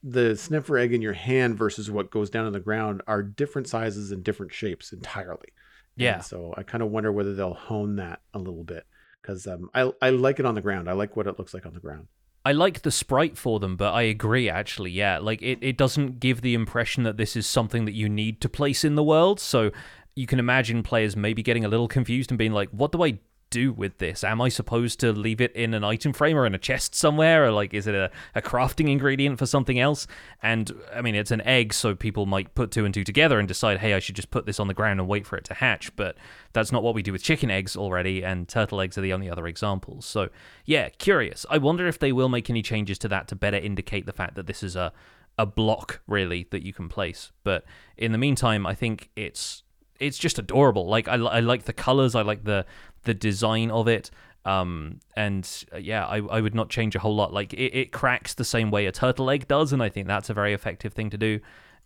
the 0.03 0.37
sniffer 0.37 0.79
egg 0.79 0.93
in 0.93 1.03
your 1.03 1.13
hand 1.13 1.57
versus 1.57 1.91
what 1.91 2.11
goes 2.11 2.31
down 2.31 2.47
on 2.47 2.53
the 2.53 2.61
ground 2.61 3.03
are 3.07 3.23
different 3.23 3.69
sizes 3.69 4.11
and 4.11 4.25
different 4.25 4.53
shapes 4.53 4.93
entirely. 4.93 5.53
Yeah. 5.97 6.15
And 6.15 6.25
so 6.25 6.55
I 6.57 6.63
kind 6.63 6.83
of 6.83 6.91
wonder 6.91 7.13
whether 7.13 7.35
they'll 7.35 7.55
hone 7.55 7.97
that 7.97 8.21
a 8.35 8.39
little 8.39 8.65
bit 8.65 8.85
because 9.21 9.47
um, 9.47 9.71
I 9.75 9.93
I 10.01 10.11
like 10.11 10.39
it 10.39 10.47
on 10.47 10.55
the 10.55 10.61
ground. 10.61 10.89
I 10.89 10.93
like 10.93 11.17
what 11.17 11.27
it 11.27 11.39
looks 11.39 11.55
like 11.55 11.67
on 11.67 11.75
the 11.75 11.81
ground. 11.81 12.09
I 12.45 12.53
like 12.53 12.83
the 12.83 12.91
sprite 12.91 13.37
for 13.37 13.61
them, 13.61 13.77
but 13.77 13.93
I 13.93 14.03
agree 14.03 14.49
actually, 14.49 14.91
yeah. 14.91 15.19
Like 15.19 15.43
it, 15.43 15.59
it 15.61 15.77
doesn't 15.77 16.21
give 16.21 16.41
the 16.41 16.55
impression 16.55 17.03
that 17.03 17.19
this 17.19 17.37
is 17.37 17.47
something 17.47 17.85
that 17.85 17.93
you 17.93 18.09
need 18.09 18.41
to 18.41 18.49
place 18.49 18.83
in 18.83 18.95
the 18.95 19.05
world. 19.05 19.41
So 19.41 19.73
you 20.17 20.27
can 20.27 20.39
imagine 20.39 20.83
players 20.83 21.17
maybe 21.17 21.43
getting 21.43 21.65
a 21.65 21.69
little 21.69 21.89
confused 21.89 22.31
and 22.31 22.39
being 22.39 22.53
like, 22.53 22.71
what 22.71 22.93
do 22.93 23.05
I 23.05 23.19
do 23.51 23.73
with 23.73 23.99
this? 23.99 24.25
Am 24.25 24.41
I 24.41 24.49
supposed 24.49 25.01
to 25.01 25.13
leave 25.13 25.41
it 25.41 25.53
in 25.53 25.75
an 25.75 25.85
item 25.85 26.13
frame 26.13 26.37
or 26.37 26.47
in 26.47 26.55
a 26.55 26.59
chest 26.59 26.95
somewhere? 26.95 27.45
Or 27.45 27.51
like, 27.51 27.75
is 27.75 27.87
it 27.87 27.95
a, 27.95 28.11
a 28.35 28.41
crafting 28.41 28.91
ingredient 28.91 29.39
for 29.39 29.47
something 29.47 29.79
else? 29.79 30.07
And 30.43 30.73
I 30.95 31.03
mean, 31.03 31.15
it's 31.15 31.31
an 31.31 31.41
egg, 31.43 31.75
so 31.75 31.95
people 31.95 32.27
might 32.27 32.55
put 32.55 32.71
two 32.71 32.85
and 32.85 32.95
two 32.95 33.05
together 33.05 33.39
and 33.39 33.47
decide, 33.47 33.79
hey, 33.79 33.95
I 33.95 33.99
should 33.99 34.17
just 34.17 34.31
put 34.31 34.47
this 34.47 34.61
on 34.61 34.69
the 34.69 34.75
ground 34.75 35.01
and 35.01 35.09
wait 35.09 35.27
for 35.27 35.37
it 35.37 35.45
to 35.47 35.55
hatch. 35.55 35.95
But 35.97 36.17
that's 36.53 36.73
not 36.73 36.83
what 36.83 36.95
we 36.95 37.03
do 37.03 37.13
with 37.13 37.23
chicken 37.23 37.51
eggs 37.51 37.77
already, 37.77 38.25
and 38.25 38.49
turtle 38.49 38.81
eggs 38.81 38.97
are 38.97 39.03
the 39.03 39.13
only 39.13 39.29
other 39.29 39.47
examples. 39.47 40.07
So, 40.07 40.31
yeah, 40.65 40.89
curious. 40.89 41.45
I 41.51 41.59
wonder 41.59 41.87
if 41.87 41.99
they 41.99 42.13
will 42.13 42.29
make 42.29 42.49
any 42.49 42.63
changes 42.63 42.99
to 42.99 43.09
that 43.09 43.29
to 43.29 43.37
better 43.37 43.59
indicate 43.59 44.07
the 44.07 44.13
fact 44.13 44.35
that 44.37 44.47
this 44.47 44.63
is 44.63 44.77
a 44.77 44.93
a 45.39 45.47
block 45.47 46.03
really 46.07 46.47
that 46.51 46.63
you 46.63 46.73
can 46.73 46.89
place. 46.89 47.33
But 47.45 47.65
in 47.97 48.13
the 48.13 48.19
meantime, 48.19 48.67
I 48.67 48.75
think 48.75 49.09
it's 49.17 49.63
it's 50.01 50.19
just 50.19 50.39
adorable. 50.39 50.87
Like 50.87 51.09
I, 51.09 51.15
I 51.15 51.41
like 51.41 51.65
the 51.65 51.73
colors, 51.73 52.15
I 52.15 52.23
like 52.23 52.45
the 52.45 52.67
the 53.05 53.15
design 53.15 53.71
of 53.71 53.89
it. 53.89 54.11
Um, 54.45 55.01
and 55.17 55.49
uh, 55.73 55.77
yeah, 55.77 56.07
I, 56.07 56.17
I 56.19 56.41
would 56.41 56.55
not 56.55 56.71
change 56.71 56.97
a 56.97 56.99
whole 56.99 57.15
lot. 57.15 57.33
Like 57.33 57.53
it, 57.53 57.75
it 57.75 57.93
cracks 57.93 58.35
the 58.35 58.45
same 58.45 58.71
way 58.71 58.87
a 58.87 58.93
turtle 58.93 59.31
egg 59.31 59.47
does, 59.47 59.73
and 59.73 59.83
I 59.83 59.91
think 59.91 60.07
that's 60.07 60.31
a 60.31 60.35
very 60.35 60.55
effective 60.55 60.95
thing 60.95 61.11
to 61.11 61.19
do. 61.19 61.41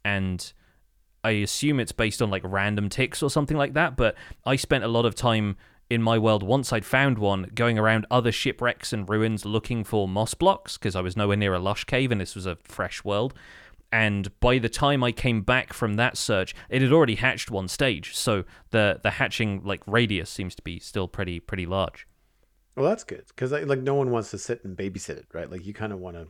And 0.05 0.53
I 1.25 1.31
assume 1.31 1.81
it's 1.81 1.93
based 1.93 2.23
on 2.23 2.31
like 2.31 2.43
random 2.45 2.89
ticks 2.89 3.23
or 3.23 3.31
something 3.31 3.57
like 3.57 3.73
that. 3.75 3.97
But 3.97 4.15
I 4.47 4.57
spent 4.57 4.85
a 4.85 4.89
lot 4.89 5.05
of 5.05 5.15
time 5.15 5.57
in 5.91 6.03
my 6.03 6.19
world 6.19 6.43
once 6.43 6.73
I'd 6.73 6.85
found 6.85 7.19
one 7.19 7.51
going 7.55 7.79
around 7.79 8.07
other 8.11 8.33
shipwrecks 8.33 8.93
and 8.93 9.09
ruins 9.09 9.45
looking 9.45 9.85
for 9.85 10.09
moss 10.09 10.35
blocks 10.35 10.79
because 10.79 10.97
I 10.97 11.01
was 11.01 11.17
nowhere 11.17 11.37
near 11.37 11.55
a 11.55 11.59
lush 11.59 11.85
cave 11.85 12.11
and 12.11 12.21
this 12.21 12.35
was 12.35 12.47
a 12.47 12.57
fresh 12.63 13.05
world. 13.05 13.35
And 13.95 14.29
by 14.41 14.59
the 14.59 14.69
time 14.69 15.05
I 15.05 15.13
came 15.13 15.43
back 15.43 15.73
from 15.73 15.95
that 15.95 16.17
search, 16.17 16.53
it 16.69 16.83
had 16.83 16.91
already 16.91 17.15
hatched 17.15 17.49
one 17.49 17.69
stage. 17.69 18.17
So 18.17 18.43
the 18.71 18.99
the 19.01 19.13
hatching 19.13 19.63
like 19.63 19.83
radius 19.87 20.29
seems 20.29 20.57
to 20.57 20.63
be 20.63 20.81
still 20.81 21.07
pretty 21.07 21.39
pretty 21.39 21.65
large. 21.65 22.09
Well, 22.75 22.89
that's 22.89 23.05
good 23.05 23.23
because 23.29 23.53
like 23.53 23.79
no 23.79 23.95
one 23.95 24.11
wants 24.11 24.33
to 24.33 24.39
sit 24.39 24.65
and 24.65 24.77
babysit 24.77 25.11
it, 25.11 25.27
right? 25.33 25.49
Like 25.49 25.65
you 25.65 25.73
kind 25.73 25.93
of 25.93 26.01
want 26.01 26.17
to 26.17 26.27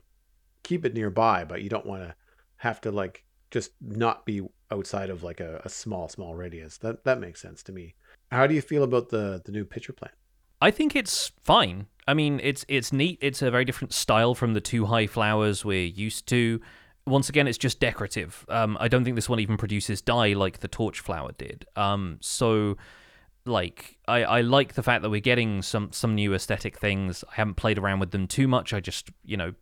keep 0.62 0.84
it 0.84 0.92
nearby, 0.92 1.44
but 1.44 1.62
you 1.62 1.70
don't 1.70 1.86
want 1.86 2.02
to 2.02 2.14
have 2.56 2.82
to 2.82 2.92
like 2.92 3.24
just 3.50 3.70
not 3.80 4.26
be 4.26 4.42
outside 4.70 5.08
of 5.08 5.22
like 5.22 5.40
a, 5.40 5.62
a 5.64 5.70
small 5.70 6.10
small 6.10 6.34
radius. 6.34 6.76
That 6.76 7.02
that 7.04 7.18
makes 7.18 7.40
sense 7.40 7.62
to 7.62 7.72
me. 7.72 7.94
How 8.30 8.46
do 8.46 8.54
you 8.54 8.60
feel 8.60 8.82
about 8.82 9.08
the 9.08 9.40
the 9.42 9.52
new 9.52 9.64
pitcher 9.64 9.94
plant? 9.94 10.14
I 10.60 10.70
think 10.70 10.94
it's 10.94 11.32
fine. 11.42 11.86
I 12.06 12.12
mean, 12.12 12.40
it's 12.42 12.66
it's 12.68 12.92
neat. 12.92 13.18
It's 13.22 13.40
a 13.40 13.50
very 13.50 13.64
different 13.64 13.94
style 13.94 14.34
from 14.34 14.52
the 14.52 14.60
two 14.60 14.84
high 14.84 15.06
flowers 15.06 15.64
we're 15.64 15.86
used 15.86 16.26
to. 16.26 16.60
Once 17.06 17.28
again, 17.28 17.46
it's 17.46 17.58
just 17.58 17.80
decorative. 17.80 18.46
Um, 18.48 18.76
I 18.80 18.88
don't 18.88 19.04
think 19.04 19.16
this 19.16 19.28
one 19.28 19.40
even 19.40 19.56
produces 19.56 20.00
dye 20.00 20.32
like 20.32 20.60
the 20.60 20.68
torch 20.68 21.00
flower 21.00 21.32
did. 21.36 21.66
Um, 21.76 22.18
so 22.20 22.76
like 23.46 23.98
I, 24.08 24.24
I 24.24 24.40
like 24.40 24.74
the 24.74 24.82
fact 24.82 25.02
that 25.02 25.10
we're 25.10 25.20
getting 25.20 25.60
some 25.62 25.92
some 25.92 26.14
new 26.14 26.34
aesthetic 26.34 26.78
things. 26.78 27.24
I 27.30 27.34
haven't 27.34 27.54
played 27.54 27.78
around 27.78 28.00
with 28.00 28.10
them 28.10 28.26
too 28.26 28.48
much. 28.48 28.72
I 28.72 28.80
just 28.80 29.10
you 29.24 29.36
know 29.36 29.52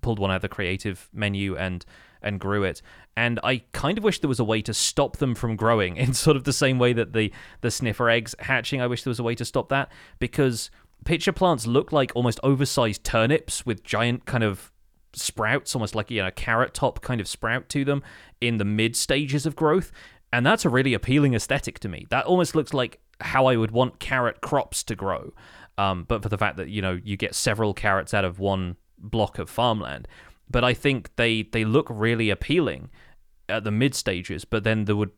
pulled 0.00 0.18
one 0.18 0.30
out 0.30 0.36
of 0.36 0.42
the 0.42 0.48
creative 0.48 1.08
menu 1.12 1.56
and 1.56 1.84
and 2.22 2.38
grew 2.38 2.62
it. 2.62 2.82
And 3.16 3.40
I 3.42 3.62
kind 3.72 3.98
of 3.98 4.04
wish 4.04 4.20
there 4.20 4.28
was 4.28 4.40
a 4.40 4.44
way 4.44 4.62
to 4.62 4.72
stop 4.72 5.16
them 5.16 5.34
from 5.34 5.56
growing 5.56 5.96
in 5.98 6.14
sort 6.14 6.36
of 6.36 6.44
the 6.44 6.52
same 6.52 6.78
way 6.78 6.92
that 6.92 7.12
the 7.12 7.32
the 7.60 7.70
sniffer 7.70 8.08
eggs 8.08 8.34
hatching. 8.38 8.80
I 8.80 8.86
wish 8.86 9.02
there 9.02 9.10
was 9.10 9.20
a 9.20 9.24
way 9.24 9.34
to 9.34 9.44
stop 9.44 9.68
that 9.70 9.90
because 10.18 10.70
pitcher 11.04 11.32
plants 11.32 11.66
look 11.66 11.90
like 11.90 12.12
almost 12.14 12.38
oversized 12.44 13.02
turnips 13.02 13.66
with 13.66 13.82
giant 13.82 14.24
kind 14.24 14.44
of 14.44 14.71
sprouts, 15.14 15.74
almost 15.74 15.94
like 15.94 16.10
you 16.10 16.22
know 16.22 16.30
carrot 16.30 16.74
top 16.74 17.00
kind 17.02 17.20
of 17.20 17.28
sprout 17.28 17.68
to 17.70 17.84
them 17.84 18.02
in 18.40 18.58
the 18.58 18.64
mid 18.64 18.96
stages 18.96 19.46
of 19.46 19.56
growth. 19.56 19.92
And 20.32 20.46
that's 20.46 20.64
a 20.64 20.70
really 20.70 20.94
appealing 20.94 21.34
aesthetic 21.34 21.78
to 21.80 21.88
me. 21.88 22.06
That 22.10 22.24
almost 22.24 22.54
looks 22.54 22.72
like 22.72 23.00
how 23.20 23.46
I 23.46 23.56
would 23.56 23.70
want 23.70 23.98
carrot 23.98 24.40
crops 24.40 24.82
to 24.84 24.94
grow. 24.94 25.34
Um, 25.78 26.04
but 26.04 26.22
for 26.22 26.28
the 26.28 26.38
fact 26.38 26.56
that 26.56 26.68
you 26.68 26.82
know 26.82 27.00
you 27.02 27.16
get 27.16 27.34
several 27.34 27.74
carrots 27.74 28.14
out 28.14 28.24
of 28.24 28.38
one 28.38 28.76
block 28.98 29.38
of 29.38 29.48
farmland, 29.50 30.06
but 30.50 30.64
I 30.64 30.74
think 30.74 31.14
they 31.16 31.42
they 31.42 31.64
look 31.64 31.86
really 31.90 32.30
appealing 32.30 32.90
at 33.48 33.64
the 33.64 33.70
mid 33.70 33.94
stages. 33.94 34.44
But 34.44 34.64
then 34.64 34.84
there 34.84 34.96
would 34.96 35.12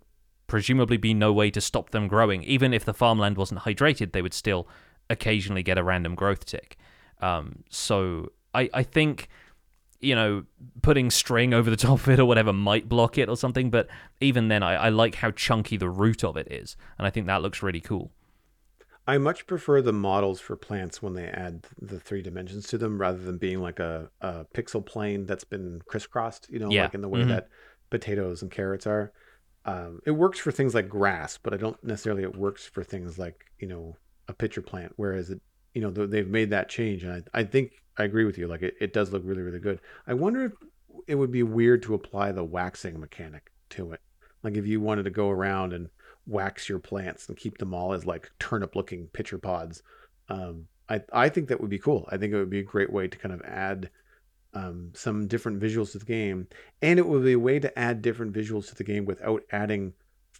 presumably 0.46 0.96
be 0.96 1.14
no 1.14 1.32
way 1.32 1.50
to 1.50 1.60
stop 1.60 1.90
them 1.90 2.06
growing, 2.06 2.42
even 2.44 2.72
if 2.72 2.84
the 2.84 2.94
farmland 2.94 3.36
wasn't 3.36 3.60
hydrated. 3.60 4.12
They 4.12 4.22
would 4.22 4.34
still 4.34 4.68
occasionally 5.10 5.62
get 5.62 5.78
a 5.78 5.84
random 5.84 6.14
growth 6.14 6.44
tick. 6.44 6.76
Um, 7.20 7.64
so 7.68 8.32
I 8.54 8.70
I 8.72 8.82
think 8.82 9.28
you 10.00 10.14
know, 10.14 10.44
putting 10.82 11.10
string 11.10 11.54
over 11.54 11.70
the 11.70 11.76
top 11.88 12.00
of 12.00 12.08
it 12.08 12.18
or 12.18 12.24
whatever 12.24 12.52
might 12.52 12.88
block 12.88 13.18
it 13.18 13.28
or 13.28 13.36
something. 13.36 13.70
But 13.70 13.88
even 14.20 14.48
then, 14.48 14.62
I, 14.62 14.74
I, 14.74 14.88
like 14.90 15.16
how 15.16 15.30
chunky 15.30 15.76
the 15.76 15.88
root 15.88 16.24
of 16.24 16.36
it 16.36 16.50
is. 16.50 16.76
And 16.98 17.06
I 17.06 17.10
think 17.10 17.26
that 17.26 17.42
looks 17.42 17.62
really 17.62 17.80
cool. 17.80 18.10
I 19.06 19.18
much 19.18 19.46
prefer 19.46 19.82
the 19.82 19.92
models 19.92 20.40
for 20.40 20.56
plants 20.56 21.02
when 21.02 21.12
they 21.12 21.26
add 21.26 21.66
the 21.80 22.00
three 22.00 22.22
dimensions 22.22 22.66
to 22.68 22.78
them 22.78 22.98
rather 22.98 23.18
than 23.18 23.36
being 23.36 23.60
like 23.60 23.78
a, 23.78 24.08
a 24.22 24.46
pixel 24.54 24.84
plane 24.84 25.26
that's 25.26 25.44
been 25.44 25.82
crisscrossed, 25.86 26.48
you 26.50 26.58
know, 26.58 26.70
yeah. 26.70 26.84
like 26.84 26.94
in 26.94 27.02
the 27.02 27.08
way 27.08 27.20
mm-hmm. 27.20 27.30
that 27.30 27.48
potatoes 27.90 28.40
and 28.40 28.50
carrots 28.50 28.86
are. 28.86 29.12
Um, 29.66 30.00
it 30.06 30.12
works 30.12 30.38
for 30.38 30.52
things 30.52 30.74
like 30.74 30.88
grass, 30.88 31.38
but 31.42 31.52
I 31.52 31.58
don't 31.58 31.82
necessarily 31.84 32.22
it 32.22 32.34
works 32.34 32.66
for 32.66 32.82
things 32.82 33.18
like, 33.18 33.44
you 33.58 33.68
know, 33.68 33.96
a 34.28 34.32
pitcher 34.32 34.62
plant. 34.62 34.92
Whereas 34.96 35.30
it, 35.30 35.40
you 35.74 35.82
know, 35.82 35.90
they've 35.90 36.28
made 36.28 36.50
that 36.50 36.70
change. 36.70 37.02
And 37.02 37.24
I, 37.34 37.40
I 37.40 37.44
think 37.44 37.72
I 37.96 38.04
agree 38.04 38.24
with 38.24 38.38
you. 38.38 38.48
Like 38.48 38.62
it, 38.62 38.74
it 38.80 38.92
does 38.92 39.12
look 39.12 39.22
really, 39.24 39.42
really 39.42 39.60
good. 39.60 39.80
I 40.06 40.14
wonder 40.14 40.44
if 40.44 40.52
it 41.06 41.14
would 41.14 41.32
be 41.32 41.42
weird 41.42 41.82
to 41.84 41.94
apply 41.94 42.32
the 42.32 42.44
waxing 42.44 42.98
mechanic 42.98 43.50
to 43.70 43.92
it. 43.92 44.00
Like 44.42 44.56
if 44.56 44.66
you 44.66 44.80
wanted 44.80 45.04
to 45.04 45.10
go 45.10 45.30
around 45.30 45.72
and 45.72 45.88
wax 46.26 46.68
your 46.68 46.78
plants 46.78 47.28
and 47.28 47.36
keep 47.36 47.58
them 47.58 47.74
all 47.74 47.92
as 47.92 48.06
like 48.06 48.30
turnip 48.38 48.76
looking 48.76 49.06
pitcher 49.08 49.38
pods. 49.38 49.82
Um, 50.28 50.66
I, 50.88 51.02
I 51.12 51.28
think 51.28 51.48
that 51.48 51.60
would 51.60 51.70
be 51.70 51.78
cool. 51.78 52.08
I 52.10 52.16
think 52.16 52.32
it 52.32 52.36
would 52.36 52.50
be 52.50 52.60
a 52.60 52.64
great 52.64 52.92
way 52.92 53.08
to 53.08 53.18
kind 53.18 53.34
of 53.34 53.42
add 53.42 53.90
um, 54.54 54.92
some 54.94 55.26
different 55.26 55.60
visuals 55.60 55.92
to 55.92 55.98
the 55.98 56.04
game. 56.04 56.46
And 56.82 56.98
it 56.98 57.06
would 57.06 57.24
be 57.24 57.32
a 57.32 57.38
way 57.38 57.58
to 57.58 57.78
add 57.78 58.02
different 58.02 58.32
visuals 58.32 58.68
to 58.68 58.74
the 58.74 58.84
game 58.84 59.04
without 59.04 59.42
adding 59.50 59.92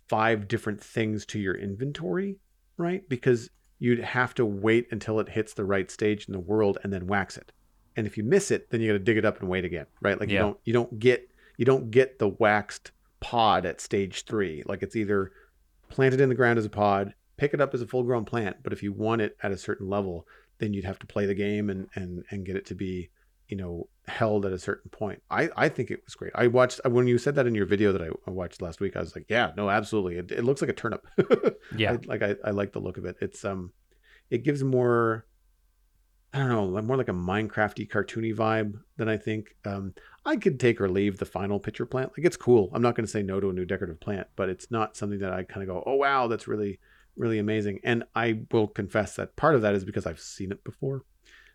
five 0.09 0.49
different 0.49 0.83
things 0.83 1.27
to 1.27 1.39
your 1.39 1.55
inventory, 1.55 2.37
right? 2.77 3.07
Because 3.09 3.51
you'd 3.85 4.01
have 4.01 4.33
to 4.33 4.47
wait 4.47 4.87
until 4.91 5.21
it 5.21 5.29
hits 5.29 5.53
the 5.53 5.65
right 5.65 5.91
stage 5.91 6.27
in 6.27 6.33
the 6.33 6.41
world 6.41 6.79
and 6.83 6.91
then 6.91 7.07
wax 7.07 7.37
it. 7.37 7.53
And 7.97 8.07
if 8.07 8.17
you 8.17 8.25
miss 8.25 8.51
it, 8.51 8.71
then 8.71 8.81
you 8.81 8.89
got 8.89 8.95
to 8.95 8.99
dig 8.99 9.19
it 9.19 9.27
up 9.27 9.41
and 9.41 9.49
wait 9.51 9.67
again, 9.67 9.85
right? 10.01 10.19
Like 10.19 10.31
yeah. 10.31 10.37
you 10.37 10.39
don't 10.39 10.59
you 10.65 10.73
don't 10.73 10.99
get 10.99 11.29
you 11.59 11.67
don't 11.67 11.91
get 11.91 12.19
the 12.19 12.29
waxed 12.29 12.93
pod 13.21 13.67
at 13.67 13.83
stage 13.83 14.25
3. 14.25 14.63
Like 14.65 14.83
it's 14.83 14.97
either 14.97 15.33
planted 15.91 16.23
in 16.23 16.31
the 16.31 16.35
ground 16.35 16.59
as 16.59 16.65
a 16.65 16.71
pod, 16.71 17.13
pick 17.37 17.53
it 17.53 17.61
up 17.61 17.75
as 17.75 17.83
a 17.83 17.87
full 17.87 18.05
grown 18.05 18.25
plant. 18.25 18.57
But 18.63 18.73
if 18.73 18.83
you 18.83 18.91
want 18.91 19.21
it 19.21 19.37
at 19.43 19.53
a 19.53 19.59
certain 19.59 19.91
level, 19.91 20.27
then 20.61 20.73
you'd 20.73 20.87
have 20.87 20.99
to 21.01 21.07
play 21.07 21.27
the 21.27 21.35
game 21.35 21.69
and 21.69 21.87
and 21.95 22.25
and 22.31 22.47
get 22.47 22.57
it 22.57 22.65
to 22.67 22.75
be 22.75 23.11
you 23.49 23.57
know 23.57 23.89
held 24.07 24.47
at 24.47 24.53
a 24.53 24.59
certain 24.59 24.91
point. 24.91 25.23
I 25.31 25.51
I 25.57 25.69
think 25.69 25.91
it 25.91 26.01
was 26.05 26.15
great. 26.15 26.33
I 26.35 26.47
watched 26.47 26.81
when 26.85 27.07
you 27.07 27.19
said 27.19 27.35
that 27.37 27.47
in 27.47 27.55
your 27.55 27.67
video 27.67 27.93
that 27.93 28.03
I, 28.03 28.31
watched 28.31 28.63
last 28.63 28.81
week. 28.81 28.97
I 28.97 29.01
was 29.01 29.15
like, 29.15 29.27
yeah, 29.29 29.53
no, 29.57 29.71
absolutely. 29.71 30.17
It, 30.17 30.31
it 30.31 30.45
looks 30.45 30.61
like 30.61 30.71
a 30.71 30.75
turnip. 30.75 31.07
yeah, 31.77 31.93
I, 31.93 31.99
like 32.07 32.23
I 32.23 32.37
I 32.45 32.51
like 32.51 32.73
the 32.73 32.81
look 32.81 32.99
of 32.99 33.05
it. 33.05 33.17
It's 33.21 33.45
um, 33.45 33.73
it 34.31 34.45
gives 34.45 34.63
more. 34.63 35.27
I 36.33 36.39
don't 36.39 36.49
know, 36.49 36.83
more 36.83 36.97
like 36.97 37.09
a 37.09 37.13
Minecrafty 37.13 37.89
cartoony 37.89 38.35
vibe 38.35 38.73
than 38.97 39.09
I 39.09 39.17
think. 39.17 39.55
Um, 39.65 39.95
I 40.27 40.35
could 40.35 40.59
take 40.59 40.81
or 40.81 40.89
leave 40.89 41.19
the 41.19 41.25
final 41.25 41.61
pitcher 41.61 41.87
plant. 41.87 42.11
Like 42.19 42.27
it's 42.27 42.37
cool. 42.37 42.71
I'm 42.75 42.83
not 42.83 42.97
going 42.97 43.07
to 43.07 43.11
say 43.11 43.23
no 43.23 43.39
to 43.39 43.51
a 43.51 43.53
new 43.53 43.65
decorative 43.65 44.01
plant, 44.01 44.27
but 44.35 44.49
it's 44.49 44.69
not 44.69 44.97
something 44.97 45.21
that 45.21 45.33
I 45.33 45.45
kind 45.45 45.63
of 45.63 45.69
go, 45.69 45.85
oh 45.87 45.95
wow, 45.95 46.27
that's 46.27 46.49
really 46.49 46.81
really 47.17 47.39
amazing. 47.39 47.81
And 47.85 48.05
I 48.15 48.41
will 48.51 48.67
confess 48.67 49.17
that 49.17 49.37
part 49.37 49.55
of 49.55 49.63
that 49.63 49.75
is 49.75 49.85
because 49.85 50.07
I've 50.07 50.19
seen 50.19 50.51
it 50.51 50.65
before. 50.65 51.05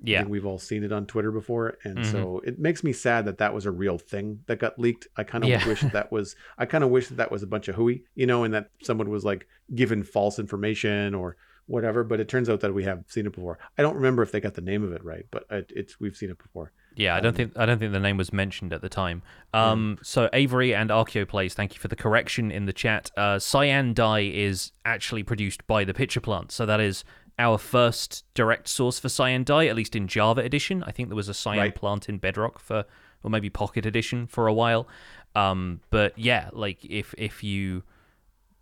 Yeah, 0.04 0.24
we've 0.24 0.46
all 0.46 0.60
seen 0.60 0.84
it 0.84 0.92
on 0.92 1.06
Twitter 1.06 1.32
before, 1.32 1.78
and 1.84 2.00
mm-hmm. 2.00 2.12
so 2.12 2.42
it 2.46 2.60
makes 2.60 2.84
me 2.84 2.94
sad 2.94 3.26
that 3.26 3.38
that 3.40 3.54
was 3.54 3.66
a 3.66 3.72
real 3.72 3.98
thing 3.98 4.40
that 4.48 4.60
got 4.60 4.80
leaked. 4.80 5.08
I 5.18 5.24
kind 5.24 5.44
of 5.44 5.50
yeah. 5.50 5.68
wish 5.68 5.82
that 5.82 6.12
was. 6.12 6.36
I 6.58 6.66
kind 6.66 6.84
of 6.84 6.90
wish 6.90 7.08
that 7.08 7.18
that 7.18 7.32
was 7.32 7.44
a 7.44 7.48
bunch 7.48 7.68
of 7.68 7.76
hooey, 7.76 8.04
you 8.16 8.26
know, 8.26 8.44
and 8.44 8.54
that 8.54 8.70
someone 8.82 9.10
was 9.10 9.26
like 9.26 9.48
given 9.74 10.04
false 10.04 10.40
information 10.40 11.14
or 11.14 11.38
whatever. 11.68 12.04
But 12.04 12.20
it 12.20 12.28
turns 12.28 12.50
out 12.50 12.62
that 12.62 12.74
we 12.74 12.84
have 12.84 13.04
seen 13.08 13.26
it 13.26 13.34
before. 13.34 13.60
I 13.78 13.82
don't 13.82 13.96
remember 13.96 14.24
if 14.24 14.32
they 14.32 14.40
got 14.40 14.54
the 14.54 14.62
name 14.62 14.84
of 14.84 14.94
it 14.94 15.04
right, 15.04 15.26
but 15.32 15.46
it's 15.50 16.00
we've 16.00 16.16
seen 16.16 16.30
it 16.30 16.38
before. 16.38 16.72
Yeah, 16.96 17.16
I 17.16 17.22
don't 17.22 17.30
um, 17.30 17.36
think 17.36 17.58
I 17.58 17.66
don't 17.66 17.80
think 17.80 17.94
the 17.94 18.00
name 18.00 18.18
was 18.18 18.34
mentioned 18.34 18.74
at 18.74 18.82
the 18.82 18.90
time. 18.90 19.22
Um, 19.54 19.96
yeah. 19.98 20.04
so 20.04 20.30
Avery 20.34 20.76
and 20.76 20.90
Archeo 20.90 21.28
plays. 21.28 21.54
Thank 21.54 21.74
you 21.74 21.80
for 21.80 21.88
the 21.88 21.96
correction 21.96 22.52
in 22.52 22.66
the 22.66 22.74
chat. 22.74 23.12
Uh, 23.16 23.40
cyan 23.40 23.94
dye 23.94 24.22
is 24.22 24.72
actually 24.86 25.24
produced 25.24 25.66
by 25.68 25.84
the 25.84 25.94
pitcher 25.94 26.20
plant, 26.20 26.52
so 26.52 26.66
that 26.66 26.80
is 26.82 27.04
our 27.40 27.58
first 27.58 28.26
direct 28.36 28.68
source 28.68 29.00
for 29.00 29.10
cyan 29.10 29.44
dye, 29.44 29.66
at 29.66 29.76
least 29.76 29.96
in 29.96 30.08
Java 30.08 30.42
edition. 30.42 30.84
I 30.84 30.92
think 30.92 31.10
there 31.10 31.16
was 31.16 31.30
a 31.30 31.34
cyan 31.34 31.60
right. 31.60 31.76
plant 31.76 32.10
in 32.10 32.18
Bedrock 32.18 32.60
for, 32.60 32.86
or 33.24 33.32
maybe 33.32 33.50
Pocket 33.50 33.86
edition 33.86 34.28
for 34.28 34.46
a 34.46 34.54
while. 34.54 34.88
Um, 35.36 35.80
but 35.90 36.18
yeah, 36.18 36.50
like 36.54 36.84
if 36.86 37.16
if 37.18 37.44
you 37.44 37.84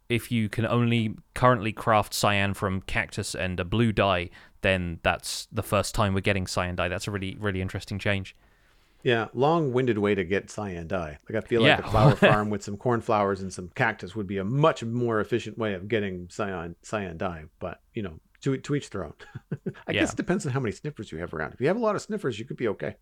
if 0.09 0.31
you 0.31 0.47
can 0.47 0.65
only 0.65 1.15
currently 1.33 1.73
craft 1.73 2.13
cyan 2.13 2.53
from 2.53 2.81
cactus 2.81 3.35
and 3.35 3.59
a 3.59 3.65
blue 3.65 3.91
dye, 3.91 4.29
then 4.61 4.99
that's 5.03 5.47
the 5.51 5.63
first 5.63 5.93
time 5.95 6.13
we're 6.13 6.21
getting 6.21 6.47
cyan 6.47 6.75
dye. 6.75 6.87
That's 6.87 7.07
a 7.07 7.11
really, 7.11 7.35
really 7.39 7.61
interesting 7.61 7.99
change. 7.99 8.35
Yeah, 9.03 9.27
long-winded 9.33 9.97
way 9.97 10.15
to 10.15 10.23
get 10.23 10.49
cyan 10.49 10.87
dye. 10.87 11.17
Like 11.29 11.43
I 11.43 11.47
feel 11.47 11.61
like 11.61 11.79
yeah. 11.79 11.87
a 11.87 11.91
flower 11.91 12.15
farm 12.15 12.49
with 12.49 12.63
some 12.63 12.77
cornflowers 12.77 13.41
and 13.41 13.53
some 13.53 13.69
cactus 13.75 14.15
would 14.15 14.27
be 14.27 14.37
a 14.37 14.43
much 14.43 14.83
more 14.83 15.19
efficient 15.19 15.57
way 15.57 15.73
of 15.73 15.87
getting 15.87 16.27
cyan 16.29 16.75
cyan 16.81 17.17
dye. 17.17 17.45
But 17.59 17.79
you 17.93 18.01
know, 18.01 18.19
to 18.55 18.57
to 18.57 18.75
each 18.75 18.89
their 18.89 19.05
own. 19.05 19.13
I 19.87 19.91
Yeah. 19.91 20.01
guess 20.01 20.13
it 20.13 20.17
depends 20.17 20.45
on 20.45 20.51
how 20.51 20.59
many 20.59 20.71
sniffers 20.71 21.11
you 21.11 21.17
have 21.19 21.33
around. 21.33 21.53
If 21.53 21.61
you 21.61 21.67
have 21.67 21.77
a 21.77 21.79
lot 21.79 21.95
of 21.95 22.01
sniffers, 22.01 22.39
you 22.39 22.45
could 22.45 22.57
be 22.57 22.67
okay. 22.69 22.95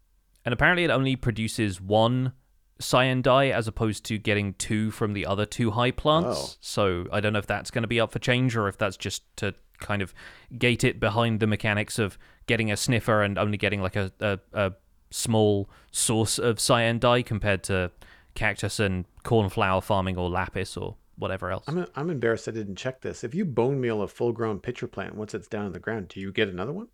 And 0.43 0.53
apparently, 0.53 0.83
it 0.83 0.91
only 0.91 1.15
produces 1.15 1.81
one 1.81 2.33
cyan 2.79 3.21
dye 3.21 3.47
as 3.49 3.67
opposed 3.67 4.03
to 4.05 4.17
getting 4.17 4.53
two 4.55 4.91
from 4.91 5.13
the 5.13 5.25
other 5.25 5.45
two 5.45 5.71
high 5.71 5.91
plants. 5.91 6.27
Oh. 6.37 6.57
So 6.59 7.05
I 7.11 7.19
don't 7.21 7.31
know 7.33 7.39
if 7.39 7.47
that's 7.47 7.71
going 7.71 7.83
to 7.83 7.87
be 7.87 7.99
up 8.01 8.11
for 8.11 8.19
change 8.19 8.55
or 8.55 8.67
if 8.67 8.77
that's 8.77 8.97
just 8.97 9.23
to 9.37 9.53
kind 9.79 10.01
of 10.01 10.13
gate 10.57 10.83
it 10.83 10.99
behind 10.99 11.39
the 11.39 11.47
mechanics 11.47 11.97
of 11.99 12.17
getting 12.47 12.71
a 12.71 12.77
sniffer 12.77 13.23
and 13.23 13.37
only 13.37 13.57
getting 13.57 13.81
like 13.81 13.95
a, 13.95 14.11
a, 14.19 14.39
a 14.53 14.71
small 15.09 15.69
source 15.91 16.37
of 16.37 16.59
cyan 16.59 16.99
dye 16.99 17.21
compared 17.21 17.63
to 17.63 17.91
cactus 18.35 18.79
and 18.79 19.05
cornflower 19.23 19.81
farming 19.81 20.17
or 20.17 20.29
lapis 20.29 20.75
or 20.77 20.95
whatever 21.17 21.51
else. 21.51 21.65
I'm 21.67 21.85
I'm 21.95 22.09
embarrassed 22.09 22.47
I 22.47 22.51
didn't 22.51 22.75
check 22.75 23.01
this. 23.01 23.23
If 23.23 23.33
you 23.35 23.45
bone 23.45 23.79
meal 23.79 24.01
a 24.01 24.07
full 24.07 24.31
grown 24.31 24.59
pitcher 24.59 24.87
plant 24.87 25.15
once 25.15 25.33
it's 25.33 25.47
down 25.47 25.65
in 25.67 25.73
the 25.73 25.79
ground, 25.79 26.09
do 26.09 26.19
you 26.19 26.31
get 26.31 26.47
another 26.49 26.73
one? 26.73 26.87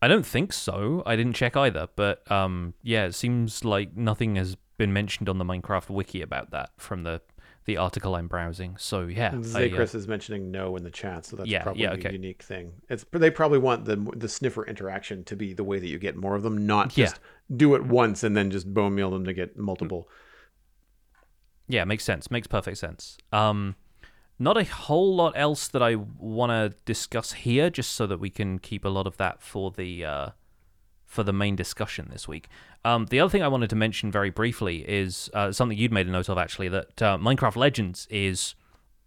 I 0.00 0.08
don't 0.08 0.26
think 0.26 0.52
so. 0.52 1.02
I 1.06 1.14
didn't 1.14 1.34
check 1.34 1.56
either, 1.56 1.88
but 1.94 2.28
um, 2.30 2.74
yeah, 2.82 3.04
it 3.04 3.14
seems 3.14 3.64
like 3.64 3.96
nothing 3.96 4.34
has 4.36 4.56
been 4.76 4.92
mentioned 4.92 5.28
on 5.28 5.38
the 5.38 5.44
Minecraft 5.44 5.90
wiki 5.90 6.22
about 6.22 6.50
that 6.50 6.70
from 6.76 7.04
the 7.04 7.20
the 7.64 7.76
article 7.76 8.16
I'm 8.16 8.26
browsing. 8.26 8.76
So 8.76 9.02
yeah, 9.02 9.32
And 9.32 9.46
I, 9.56 9.70
uh, 9.70 9.82
is 9.82 10.08
mentioning 10.08 10.50
no 10.50 10.74
in 10.76 10.82
the 10.82 10.90
chat, 10.90 11.24
so 11.26 11.36
that's 11.36 11.48
Yeah, 11.48 11.62
probably 11.62 11.82
yeah, 11.82 11.92
a 11.92 12.10
unique 12.12 12.42
thing. 12.42 12.72
It's 12.88 13.04
they 13.12 13.30
probably 13.30 13.58
want 13.58 13.84
the 13.84 13.94
the 14.16 14.28
sniffer 14.28 14.66
interaction 14.66 15.22
to 15.24 15.36
be 15.36 15.52
the 15.54 15.62
way 15.62 15.78
that 15.78 15.86
you 15.86 16.00
get 16.00 16.16
more 16.16 16.34
of 16.34 16.42
them, 16.42 16.66
not 16.66 16.96
Yeah. 16.98 17.04
just 17.04 17.20
do 17.54 17.76
it 17.76 17.84
once 17.84 18.24
and 18.24 18.36
then 18.36 18.50
just 18.50 18.74
bone 18.74 18.96
meal 18.96 19.10
them 19.10 19.24
to 19.24 19.32
get 19.32 19.56
multiple. 19.56 20.08
Yeah, 21.72 21.84
makes 21.84 22.04
sense. 22.04 22.30
Makes 22.30 22.48
perfect 22.48 22.76
sense. 22.76 23.16
Um, 23.32 23.76
not 24.38 24.58
a 24.58 24.64
whole 24.64 25.16
lot 25.16 25.32
else 25.36 25.68
that 25.68 25.82
I 25.82 25.94
want 25.94 26.50
to 26.50 26.78
discuss 26.84 27.32
here, 27.32 27.70
just 27.70 27.92
so 27.92 28.06
that 28.06 28.18
we 28.18 28.28
can 28.28 28.58
keep 28.58 28.84
a 28.84 28.90
lot 28.90 29.06
of 29.06 29.16
that 29.16 29.40
for 29.42 29.70
the 29.70 30.04
uh, 30.04 30.28
for 31.06 31.22
the 31.22 31.32
main 31.32 31.56
discussion 31.56 32.08
this 32.12 32.28
week. 32.28 32.48
Um, 32.84 33.06
the 33.06 33.20
other 33.20 33.30
thing 33.30 33.42
I 33.42 33.48
wanted 33.48 33.70
to 33.70 33.76
mention 33.76 34.10
very 34.10 34.30
briefly 34.30 34.78
is 34.88 35.30
uh, 35.32 35.50
something 35.50 35.78
you'd 35.78 35.92
made 35.92 36.06
a 36.06 36.10
note 36.10 36.28
of 36.28 36.36
actually 36.36 36.68
that 36.68 37.00
uh, 37.00 37.16
Minecraft 37.16 37.56
Legends 37.56 38.06
is 38.10 38.54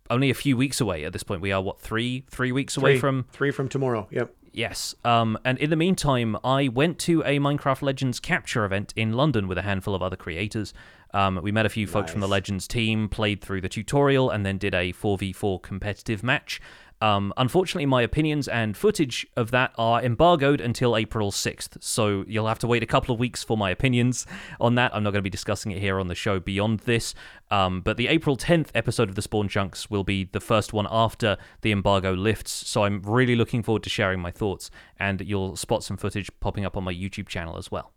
only 0.10 0.32
a 0.32 0.36
few 0.36 0.58
weeks 0.58 0.82
away 0.82 1.06
at 1.06 1.14
this 1.14 1.24
point. 1.24 1.42
We 1.42 1.52
are 1.52 1.62
what 1.62 1.80
three 1.80 2.26
three 2.32 2.52
weeks 2.52 2.78
away 2.78 2.98
from 2.98 3.26
three 3.32 3.52
from 3.52 3.70
tomorrow. 3.70 4.08
Yep. 4.10 4.34
Yes. 4.54 4.96
Um, 5.04 5.38
and 5.44 5.58
in 5.58 5.70
the 5.70 5.76
meantime, 5.76 6.38
I 6.42 6.70
went 6.70 6.98
to 7.00 7.22
a 7.24 7.40
Minecraft 7.40 7.82
Legends 7.82 8.22
capture 8.22 8.64
event 8.64 8.94
in 8.96 9.12
London 9.12 9.50
with 9.50 9.58
a 9.58 9.64
handful 9.64 9.94
of 9.94 10.02
other 10.02 10.16
creators. 10.16 10.74
Um, 11.16 11.40
we 11.42 11.54
met 11.54 11.66
a 11.66 11.70
few 11.70 11.88
folks 11.88 12.12
from 12.12 12.20
the 12.20 12.28
Legends 12.28 12.68
team, 12.68 13.08
played 13.08 13.42
through 13.42 13.62
the 13.62 13.70
tutorial, 13.70 14.30
and 14.30 14.46
then 14.46 14.58
did 14.58 14.76
a 14.76 14.92
4v4 14.92 15.62
competitive 15.62 16.24
match. 16.24 16.60
Um, 17.02 17.34
unfortunately, 17.38 17.86
my 17.86 18.02
opinions 18.02 18.50
and 18.50 18.76
footage 18.76 19.26
of 19.38 19.52
that 19.52 19.72
are 19.78 20.04
embargoed 20.04 20.60
until 20.60 20.98
April 20.98 21.32
6th, 21.32 21.82
so 21.82 22.26
you'll 22.28 22.48
have 22.48 22.60
to 22.60 22.68
wait 22.68 22.84
a 22.84 22.86
couple 22.86 23.14
of 23.14 23.20
weeks 23.20 23.44
for 23.46 23.56
my 23.56 23.70
opinions 23.70 24.26
on 24.60 24.76
that. 24.76 24.94
I'm 24.94 25.04
not 25.04 25.12
going 25.12 25.20
to 25.20 25.24
be 25.24 25.30
discussing 25.30 25.72
it 25.72 25.80
here 25.80 26.02
on 26.02 26.10
the 26.10 26.16
show 26.16 26.40
beyond 26.42 26.82
this, 26.82 27.16
um, 27.50 27.80
but 27.80 27.96
the 27.96 28.08
April 28.08 28.36
10th 28.36 28.70
episode 28.76 29.08
of 29.08 29.16
the 29.16 29.22
Spawn 29.22 29.48
Chunks 29.48 29.90
will 29.90 30.04
be 30.04 30.26
the 30.26 30.42
first 30.42 30.74
one 30.74 30.88
after 30.92 31.38
the 31.62 31.72
embargo 31.72 32.12
lifts, 32.12 32.52
so 32.52 32.84
I'm 32.84 33.02
really 33.04 33.38
looking 33.38 33.64
forward 33.64 33.84
to 33.84 33.90
sharing 33.90 34.20
my 34.20 34.32
thoughts, 34.32 34.70
and 35.00 35.22
you'll 35.22 35.56
spot 35.56 35.82
some 35.82 35.96
footage 35.96 36.30
popping 36.42 36.66
up 36.66 36.76
on 36.76 36.84
my 36.84 36.94
YouTube 36.94 37.30
channel 37.30 37.58
as 37.58 37.72
well. 37.72 37.95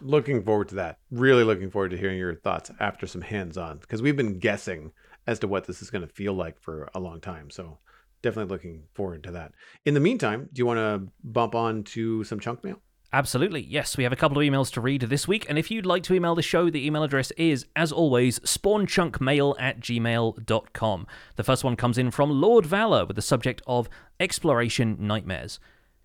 Looking 0.00 0.42
forward 0.42 0.68
to 0.70 0.74
that. 0.76 0.98
Really 1.10 1.44
looking 1.44 1.70
forward 1.70 1.90
to 1.90 1.98
hearing 1.98 2.18
your 2.18 2.34
thoughts 2.34 2.70
after 2.80 3.06
some 3.06 3.20
hands 3.20 3.56
on 3.56 3.78
because 3.78 4.02
we've 4.02 4.16
been 4.16 4.38
guessing 4.38 4.92
as 5.26 5.38
to 5.40 5.48
what 5.48 5.66
this 5.66 5.82
is 5.82 5.90
going 5.90 6.06
to 6.06 6.12
feel 6.12 6.34
like 6.34 6.58
for 6.58 6.90
a 6.94 7.00
long 7.00 7.20
time. 7.20 7.50
So 7.50 7.78
definitely 8.22 8.52
looking 8.52 8.84
forward 8.94 9.22
to 9.24 9.32
that. 9.32 9.52
In 9.84 9.94
the 9.94 10.00
meantime, 10.00 10.48
do 10.52 10.60
you 10.60 10.66
want 10.66 10.78
to 10.78 11.12
bump 11.22 11.54
on 11.54 11.84
to 11.84 12.24
some 12.24 12.40
chunk 12.40 12.64
mail? 12.64 12.80
Absolutely. 13.14 13.60
Yes, 13.60 13.98
we 13.98 14.04
have 14.04 14.12
a 14.12 14.16
couple 14.16 14.38
of 14.38 14.42
emails 14.42 14.72
to 14.72 14.80
read 14.80 15.02
this 15.02 15.28
week, 15.28 15.44
and 15.46 15.58
if 15.58 15.70
you'd 15.70 15.84
like 15.84 16.02
to 16.04 16.14
email 16.14 16.34
the 16.34 16.40
show, 16.40 16.70
the 16.70 16.86
email 16.86 17.02
address 17.02 17.30
is, 17.32 17.66
as 17.76 17.92
always, 17.92 18.38
spawnchunkmail 18.38 19.54
at 19.60 19.80
gmail.com. 19.80 21.06
The 21.36 21.44
first 21.44 21.62
one 21.62 21.76
comes 21.76 21.98
in 21.98 22.10
from 22.10 22.30
Lord 22.30 22.64
Valor 22.64 23.04
with 23.04 23.16
the 23.16 23.22
subject 23.22 23.60
of 23.66 23.90
Exploration 24.18 24.96
Nightmares. 24.98 25.60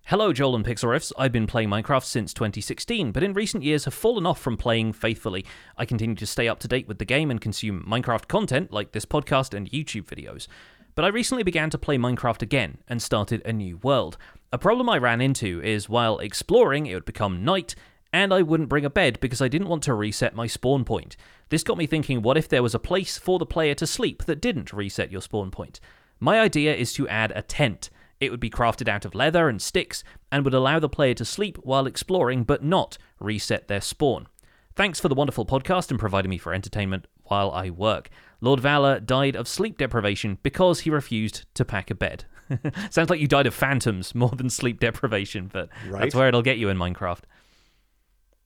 Hello, 0.08 0.32
Joel 0.32 0.56
and 0.56 0.64
Pixel 0.64 0.88
Riffs. 0.88 1.12
I've 1.18 1.32
been 1.32 1.46
playing 1.46 1.68
Minecraft 1.68 2.02
since 2.02 2.32
2016, 2.32 3.12
but 3.12 3.22
in 3.22 3.34
recent 3.34 3.62
years 3.62 3.84
have 3.84 3.92
fallen 3.92 4.24
off 4.24 4.40
from 4.40 4.56
playing 4.56 4.94
faithfully. 4.94 5.44
I 5.76 5.84
continue 5.84 6.16
to 6.16 6.26
stay 6.26 6.48
up 6.48 6.60
to 6.60 6.66
date 6.66 6.88
with 6.88 6.98
the 6.98 7.04
game 7.04 7.30
and 7.30 7.38
consume 7.38 7.84
Minecraft 7.86 8.26
content 8.26 8.72
like 8.72 8.92
this 8.92 9.04
podcast 9.04 9.52
and 9.52 9.70
YouTube 9.70 10.06
videos. 10.06 10.48
But 10.94 11.04
I 11.04 11.08
recently 11.08 11.42
began 11.42 11.68
to 11.68 11.76
play 11.76 11.98
Minecraft 11.98 12.40
again 12.40 12.78
and 12.88 13.02
started 13.02 13.42
a 13.44 13.52
new 13.52 13.76
world. 13.82 14.16
A 14.50 14.56
problem 14.56 14.88
I 14.88 14.96
ran 14.96 15.20
into 15.20 15.60
is 15.62 15.90
while 15.90 16.20
exploring, 16.20 16.86
it 16.86 16.94
would 16.94 17.04
become 17.04 17.44
night, 17.44 17.74
and 18.10 18.32
I 18.32 18.40
wouldn't 18.40 18.70
bring 18.70 18.86
a 18.86 18.90
bed 18.90 19.20
because 19.20 19.42
I 19.42 19.48
didn't 19.48 19.68
want 19.68 19.82
to 19.82 19.92
reset 19.92 20.34
my 20.34 20.46
spawn 20.46 20.86
point. 20.86 21.18
This 21.50 21.62
got 21.62 21.76
me 21.76 21.86
thinking 21.86 22.22
what 22.22 22.38
if 22.38 22.48
there 22.48 22.62
was 22.62 22.74
a 22.74 22.78
place 22.78 23.18
for 23.18 23.38
the 23.38 23.44
player 23.44 23.74
to 23.74 23.86
sleep 23.86 24.24
that 24.24 24.40
didn't 24.40 24.72
reset 24.72 25.12
your 25.12 25.20
spawn 25.20 25.50
point? 25.50 25.80
My 26.18 26.40
idea 26.40 26.74
is 26.74 26.94
to 26.94 27.06
add 27.08 27.30
a 27.36 27.42
tent. 27.42 27.90
It 28.20 28.30
would 28.30 28.40
be 28.40 28.50
crafted 28.50 28.88
out 28.88 29.04
of 29.04 29.14
leather 29.14 29.48
and 29.48 29.60
sticks 29.62 30.02
and 30.32 30.44
would 30.44 30.54
allow 30.54 30.78
the 30.78 30.88
player 30.88 31.14
to 31.14 31.24
sleep 31.24 31.58
while 31.62 31.86
exploring 31.86 32.44
but 32.44 32.64
not 32.64 32.98
reset 33.20 33.68
their 33.68 33.80
spawn. 33.80 34.26
Thanks 34.74 35.00
for 35.00 35.08
the 35.08 35.14
wonderful 35.14 35.46
podcast 35.46 35.90
and 35.90 35.98
providing 35.98 36.30
me 36.30 36.38
for 36.38 36.52
entertainment 36.54 37.06
while 37.24 37.50
I 37.50 37.70
work. 37.70 38.10
Lord 38.40 38.60
Valor 38.60 39.00
died 39.00 39.34
of 39.36 39.48
sleep 39.48 39.78
deprivation 39.78 40.38
because 40.42 40.80
he 40.80 40.90
refused 40.90 41.44
to 41.54 41.64
pack 41.64 41.90
a 41.90 41.94
bed. 41.94 42.24
Sounds 42.90 43.10
like 43.10 43.20
you 43.20 43.26
died 43.28 43.46
of 43.46 43.54
phantoms 43.54 44.14
more 44.14 44.30
than 44.30 44.48
sleep 44.50 44.80
deprivation, 44.80 45.50
but 45.52 45.68
Right. 45.88 46.00
that's 46.02 46.14
where 46.14 46.28
it'll 46.28 46.42
get 46.42 46.58
you 46.58 46.68
in 46.68 46.78
Minecraft. 46.78 47.22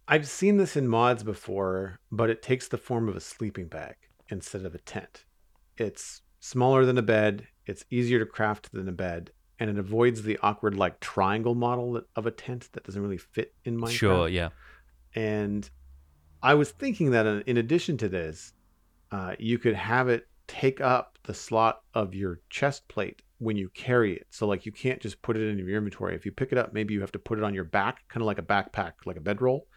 I've 0.09 0.27
seen 0.29 0.57
this 0.57 0.77
in 0.77 0.89
mods 0.89 1.23
before, 1.23 2.01
but 2.11 2.29
it 2.31 2.43
takes 2.43 2.69
the 2.69 2.79
form 2.79 3.09
of 3.09 3.17
a 3.17 3.21
sleeping 3.21 3.69
bag 3.69 3.95
instead 4.29 4.65
of 4.65 4.75
a 4.75 4.79
tent. 4.79 5.25
It's 5.79 6.23
smaller 6.41 6.85
than 6.85 6.99
a 6.99 7.03
bed, 7.03 7.47
it's 7.67 7.85
easier 7.91 8.19
to 8.19 8.27
craft 8.27 8.73
than 8.73 8.89
a 8.89 8.93
bed, 8.93 9.31
and 9.63 9.71
it 9.71 9.79
avoids 9.79 10.23
the 10.23 10.37
awkward 10.43 10.75
like 10.75 10.99
triangle 10.99 11.55
model 11.55 12.03
of 12.17 12.27
a 12.27 12.33
tent 12.33 12.69
that 12.73 12.83
doesn't 12.83 13.01
really 13.01 13.17
fit 13.17 13.55
in 13.65 13.79
Minecraft. 13.79 13.91
Sure, 13.91 14.29
yeah. 14.29 14.49
And 15.15 15.71
I 16.43 16.55
was 16.55 16.73
thinking 16.73 17.13
that 17.13 17.27
in- 17.27 17.43
in 17.43 17.57
addition 17.59 17.97
to 17.99 18.09
this, 18.09 18.55
uh, 19.13 19.37
you 19.39 19.59
could 19.59 19.75
have 19.75 20.09
it 20.09 20.27
take 20.49 20.81
up 20.81 21.17
the 21.23 21.33
slot 21.33 21.83
of 21.95 22.13
your 22.13 22.41
chest 22.51 22.89
plate 22.89 23.23
when 23.39 23.57
you 23.57 23.69
carry 23.69 24.17
it. 24.17 24.27
So 24.31 24.49
like 24.49 24.67
you 24.67 24.73
can't 24.73 25.01
just 25.01 25.23
put 25.23 25.37
it 25.37 25.49
in 25.49 25.59
your 25.59 25.77
inventory. 25.77 26.17
If 26.17 26.27
you 26.27 26.33
pick 26.33 26.51
it 26.51 26.59
up, 26.59 26.73
maybe 26.73 26.93
you 26.93 27.01
have 27.01 27.13
to 27.13 27.21
put 27.21 27.39
it 27.39 27.45
on 27.45 27.55
your 27.55 27.63
back, 27.65 28.09
kind 28.09 28.21
of 28.21 28.27
like 28.27 28.39
a 28.39 28.43
backpack, 28.43 28.95
like 29.05 29.17
a 29.17 29.21
bedroll. 29.21 29.69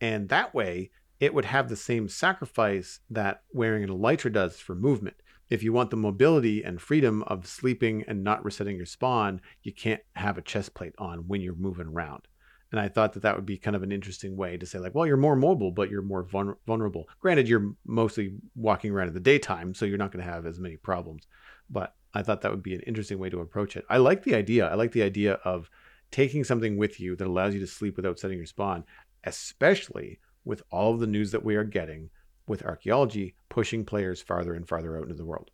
And 0.00 0.28
that 0.30 0.52
way, 0.52 0.90
it 1.20 1.32
would 1.32 1.44
have 1.44 1.68
the 1.68 1.76
same 1.76 2.08
sacrifice 2.08 2.98
that 3.10 3.42
wearing 3.52 3.84
an 3.84 3.90
elytra 3.90 4.32
does 4.32 4.58
for 4.58 4.74
movement. 4.74 5.16
If 5.50 5.62
you 5.62 5.72
want 5.72 5.90
the 5.90 5.96
mobility 5.96 6.62
and 6.62 6.80
freedom 6.80 7.22
of 7.24 7.46
sleeping 7.46 8.04
and 8.06 8.22
not 8.22 8.44
resetting 8.44 8.76
your 8.76 8.86
spawn, 8.86 9.40
you 9.62 9.72
can't 9.72 10.02
have 10.14 10.36
a 10.36 10.42
chest 10.42 10.74
plate 10.74 10.94
on 10.98 11.26
when 11.26 11.40
you're 11.40 11.54
moving 11.54 11.86
around. 11.86 12.28
And 12.70 12.78
I 12.78 12.88
thought 12.88 13.14
that 13.14 13.22
that 13.22 13.34
would 13.34 13.46
be 13.46 13.56
kind 13.56 13.74
of 13.74 13.82
an 13.82 13.92
interesting 13.92 14.36
way 14.36 14.58
to 14.58 14.66
say, 14.66 14.78
like, 14.78 14.94
well, 14.94 15.06
you're 15.06 15.16
more 15.16 15.36
mobile, 15.36 15.70
but 15.70 15.90
you're 15.90 16.02
more 16.02 16.24
vulner- 16.24 16.56
vulnerable. 16.66 17.08
Granted, 17.18 17.48
you're 17.48 17.72
mostly 17.86 18.34
walking 18.54 18.92
around 18.92 19.08
in 19.08 19.14
the 19.14 19.20
daytime, 19.20 19.72
so 19.72 19.86
you're 19.86 19.96
not 19.96 20.12
going 20.12 20.24
to 20.24 20.30
have 20.30 20.44
as 20.44 20.60
many 20.60 20.76
problems. 20.76 21.26
But 21.70 21.94
I 22.12 22.22
thought 22.22 22.42
that 22.42 22.50
would 22.50 22.62
be 22.62 22.74
an 22.74 22.82
interesting 22.82 23.18
way 23.18 23.30
to 23.30 23.40
approach 23.40 23.76
it. 23.76 23.86
I 23.88 23.96
like 23.96 24.22
the 24.22 24.34
idea. 24.34 24.68
I 24.68 24.74
like 24.74 24.92
the 24.92 25.02
idea 25.02 25.34
of 25.44 25.70
taking 26.10 26.44
something 26.44 26.76
with 26.76 27.00
you 27.00 27.16
that 27.16 27.26
allows 27.26 27.54
you 27.54 27.60
to 27.60 27.66
sleep 27.66 27.96
without 27.96 28.18
setting 28.18 28.36
your 28.36 28.46
spawn, 28.46 28.84
especially 29.24 30.20
with 30.44 30.62
all 30.70 30.92
of 30.92 31.00
the 31.00 31.06
news 31.06 31.30
that 31.32 31.44
we 31.44 31.56
are 31.56 31.64
getting 31.64 32.10
with 32.48 32.64
archaeology 32.64 33.34
pushing 33.48 33.84
players 33.84 34.22
farther 34.22 34.54
and 34.54 34.68
farther 34.68 34.96
out 34.96 35.04
into 35.04 35.14
the 35.14 35.24
world. 35.24 35.50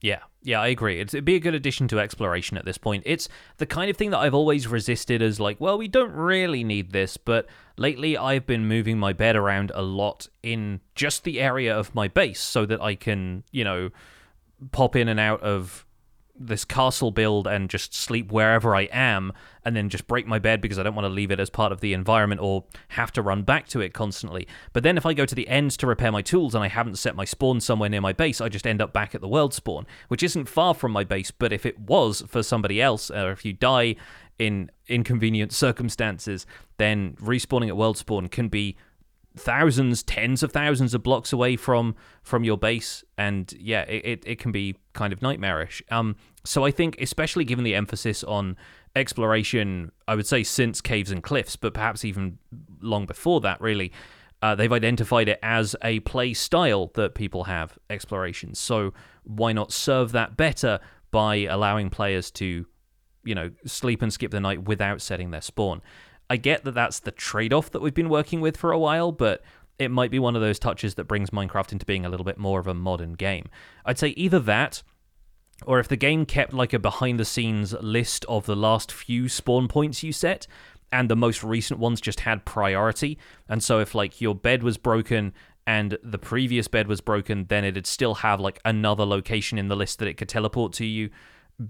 Yeah, 0.00 0.20
yeah, 0.44 0.60
I 0.60 0.68
agree. 0.68 1.00
It'd 1.00 1.24
be 1.24 1.34
a 1.34 1.40
good 1.40 1.54
addition 1.54 1.88
to 1.88 1.98
exploration 1.98 2.56
at 2.56 2.64
this 2.64 2.78
point. 2.78 3.02
It's 3.04 3.28
the 3.56 3.66
kind 3.66 3.90
of 3.90 3.96
thing 3.96 4.10
that 4.10 4.18
I've 4.18 4.34
always 4.34 4.68
resisted 4.68 5.22
as 5.22 5.40
like, 5.40 5.60
well, 5.60 5.76
we 5.76 5.88
don't 5.88 6.12
really 6.12 6.62
need 6.62 6.92
this, 6.92 7.16
but 7.16 7.46
lately 7.76 8.16
I've 8.16 8.46
been 8.46 8.68
moving 8.68 8.98
my 8.98 9.12
bed 9.12 9.34
around 9.34 9.72
a 9.74 9.82
lot 9.82 10.28
in 10.40 10.80
just 10.94 11.24
the 11.24 11.40
area 11.40 11.76
of 11.76 11.96
my 11.96 12.06
base 12.06 12.40
so 12.40 12.64
that 12.66 12.80
I 12.80 12.94
can, 12.94 13.42
you 13.50 13.64
know, 13.64 13.90
pop 14.70 14.94
in 14.94 15.08
and 15.08 15.18
out 15.18 15.42
of 15.42 15.84
this 16.38 16.64
castle 16.64 17.10
build 17.10 17.46
and 17.46 17.68
just 17.68 17.94
sleep 17.94 18.30
wherever 18.30 18.74
I 18.74 18.82
am 18.92 19.32
and 19.64 19.76
then 19.76 19.88
just 19.88 20.06
break 20.06 20.26
my 20.26 20.38
bed 20.38 20.60
because 20.60 20.78
I 20.78 20.82
don't 20.82 20.94
want 20.94 21.04
to 21.04 21.12
leave 21.12 21.30
it 21.30 21.40
as 21.40 21.50
part 21.50 21.72
of 21.72 21.80
the 21.80 21.92
environment 21.92 22.40
or 22.40 22.64
have 22.88 23.12
to 23.12 23.22
run 23.22 23.42
back 23.42 23.68
to 23.68 23.80
it 23.80 23.92
constantly. 23.92 24.46
But 24.72 24.82
then 24.82 24.96
if 24.96 25.04
I 25.04 25.14
go 25.14 25.26
to 25.26 25.34
the 25.34 25.48
ends 25.48 25.76
to 25.78 25.86
repair 25.86 26.12
my 26.12 26.22
tools 26.22 26.54
and 26.54 26.64
I 26.64 26.68
haven't 26.68 26.96
set 26.96 27.16
my 27.16 27.24
spawn 27.24 27.60
somewhere 27.60 27.88
near 27.88 28.00
my 28.00 28.12
base, 28.12 28.40
I 28.40 28.48
just 28.48 28.66
end 28.66 28.80
up 28.80 28.92
back 28.92 29.14
at 29.14 29.20
the 29.20 29.28
world 29.28 29.52
spawn, 29.52 29.86
which 30.08 30.22
isn't 30.22 30.48
far 30.48 30.74
from 30.74 30.92
my 30.92 31.04
base, 31.04 31.30
but 31.30 31.52
if 31.52 31.66
it 31.66 31.78
was 31.78 32.22
for 32.26 32.42
somebody 32.42 32.80
else 32.80 33.10
or 33.10 33.30
if 33.30 33.44
you 33.44 33.52
die 33.52 33.96
in 34.38 34.70
inconvenient 34.86 35.52
circumstances, 35.64 36.46
then 36.78 37.16
respawning 37.20 37.68
at 37.68 37.76
world 37.76 37.98
spawn 37.98 38.28
can 38.28 38.48
be 38.48 38.76
thousands, 39.38 40.02
tens 40.02 40.42
of 40.42 40.52
thousands 40.52 40.94
of 40.94 41.02
blocks 41.02 41.32
away 41.32 41.56
from 41.56 41.94
from 42.22 42.44
your 42.44 42.58
base, 42.58 43.04
and 43.16 43.52
yeah, 43.58 43.82
it, 43.82 44.04
it, 44.04 44.22
it 44.26 44.38
can 44.38 44.52
be 44.52 44.76
kind 44.92 45.12
of 45.12 45.22
nightmarish. 45.22 45.82
Um, 45.90 46.16
so 46.44 46.64
I 46.64 46.70
think, 46.70 47.00
especially 47.00 47.44
given 47.44 47.64
the 47.64 47.74
emphasis 47.74 48.24
on 48.24 48.56
exploration, 48.96 49.92
I 50.06 50.14
would 50.14 50.26
say 50.26 50.42
since 50.42 50.80
Caves 50.80 51.10
and 51.10 51.22
Cliffs, 51.22 51.56
but 51.56 51.74
perhaps 51.74 52.04
even 52.04 52.38
long 52.80 53.06
before 53.06 53.40
that, 53.42 53.60
really, 53.60 53.92
uh, 54.42 54.54
they've 54.54 54.72
identified 54.72 55.28
it 55.28 55.38
as 55.42 55.74
a 55.82 56.00
play 56.00 56.34
style 56.34 56.90
that 56.94 57.14
people 57.14 57.44
have 57.44 57.78
exploration. 57.90 58.54
So 58.54 58.92
why 59.24 59.52
not 59.52 59.72
serve 59.72 60.12
that 60.12 60.36
better 60.36 60.80
by 61.10 61.46
allowing 61.46 61.90
players 61.90 62.30
to, 62.32 62.66
you 63.24 63.34
know, 63.34 63.50
sleep 63.66 64.02
and 64.02 64.12
skip 64.12 64.30
the 64.30 64.40
night 64.40 64.64
without 64.64 65.00
setting 65.00 65.30
their 65.30 65.40
spawn? 65.40 65.82
I 66.30 66.36
get 66.36 66.64
that 66.64 66.74
that's 66.74 67.00
the 67.00 67.10
trade 67.10 67.52
off 67.52 67.70
that 67.70 67.80
we've 67.80 67.94
been 67.94 68.08
working 68.08 68.40
with 68.40 68.56
for 68.56 68.72
a 68.72 68.78
while, 68.78 69.12
but 69.12 69.42
it 69.78 69.90
might 69.90 70.10
be 70.10 70.18
one 70.18 70.34
of 70.34 70.42
those 70.42 70.58
touches 70.58 70.96
that 70.96 71.04
brings 71.04 71.30
Minecraft 71.30 71.72
into 71.72 71.86
being 71.86 72.04
a 72.04 72.08
little 72.08 72.24
bit 72.24 72.38
more 72.38 72.60
of 72.60 72.66
a 72.66 72.74
modern 72.74 73.12
game. 73.14 73.46
I'd 73.84 73.98
say 73.98 74.08
either 74.08 74.40
that, 74.40 74.82
or 75.66 75.78
if 75.80 75.88
the 75.88 75.96
game 75.96 76.26
kept 76.26 76.52
like 76.52 76.72
a 76.72 76.78
behind 76.78 77.18
the 77.18 77.24
scenes 77.24 77.72
list 77.80 78.24
of 78.28 78.46
the 78.46 78.56
last 78.56 78.92
few 78.92 79.28
spawn 79.28 79.68
points 79.68 80.02
you 80.02 80.12
set, 80.12 80.46
and 80.90 81.08
the 81.08 81.16
most 81.16 81.44
recent 81.44 81.78
ones 81.78 82.00
just 82.00 82.20
had 82.20 82.44
priority. 82.44 83.18
And 83.48 83.62
so 83.62 83.78
if 83.80 83.94
like 83.94 84.20
your 84.20 84.34
bed 84.34 84.62
was 84.62 84.78
broken 84.78 85.34
and 85.66 85.98
the 86.02 86.18
previous 86.18 86.66
bed 86.66 86.88
was 86.88 87.00
broken, 87.00 87.46
then 87.48 87.64
it'd 87.64 87.86
still 87.86 88.14
have 88.14 88.40
like 88.40 88.58
another 88.64 89.04
location 89.04 89.58
in 89.58 89.68
the 89.68 89.76
list 89.76 89.98
that 89.98 90.08
it 90.08 90.14
could 90.14 90.28
teleport 90.28 90.72
to 90.74 90.86
you, 90.86 91.10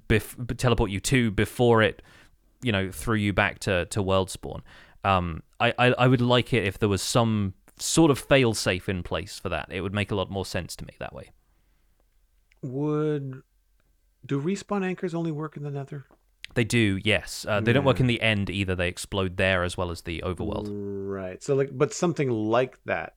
bef- 0.08 0.56
teleport 0.56 0.90
you 0.90 1.00
to 1.00 1.30
before 1.30 1.82
it 1.82 2.00
you 2.62 2.72
know 2.72 2.90
threw 2.90 3.16
you 3.16 3.32
back 3.32 3.58
to 3.60 3.86
to 3.86 4.02
world 4.02 4.30
spawn. 4.30 4.62
Um, 5.04 5.42
I, 5.60 5.72
I 5.78 5.86
I 5.92 6.06
would 6.08 6.20
like 6.20 6.52
it 6.52 6.64
if 6.64 6.78
there 6.78 6.88
was 6.88 7.02
some 7.02 7.54
sort 7.78 8.10
of 8.10 8.18
fail 8.18 8.54
safe 8.54 8.88
in 8.88 9.02
place 9.02 9.38
for 9.38 9.48
that. 9.48 9.68
It 9.70 9.80
would 9.80 9.94
make 9.94 10.10
a 10.10 10.14
lot 10.14 10.30
more 10.30 10.44
sense 10.44 10.74
to 10.76 10.84
me 10.84 10.94
that 10.98 11.12
way. 11.12 11.30
Would 12.62 13.42
do 14.26 14.40
respawn 14.40 14.84
anchors 14.84 15.14
only 15.14 15.30
work 15.30 15.56
in 15.56 15.62
the 15.62 15.70
Nether? 15.70 16.04
They 16.54 16.64
do, 16.64 16.98
yes. 17.04 17.46
Uh, 17.48 17.60
they 17.60 17.72
don't 17.72 17.84
work 17.84 18.00
in 18.00 18.06
the 18.06 18.20
end 18.20 18.50
either. 18.50 18.74
They 18.74 18.88
explode 18.88 19.36
there 19.36 19.62
as 19.62 19.76
well 19.76 19.90
as 19.90 20.02
the 20.02 20.22
overworld. 20.24 20.66
Right. 20.68 21.42
So 21.42 21.54
like, 21.54 21.70
but 21.72 21.92
something 21.92 22.30
like 22.30 22.78
that 22.84 23.14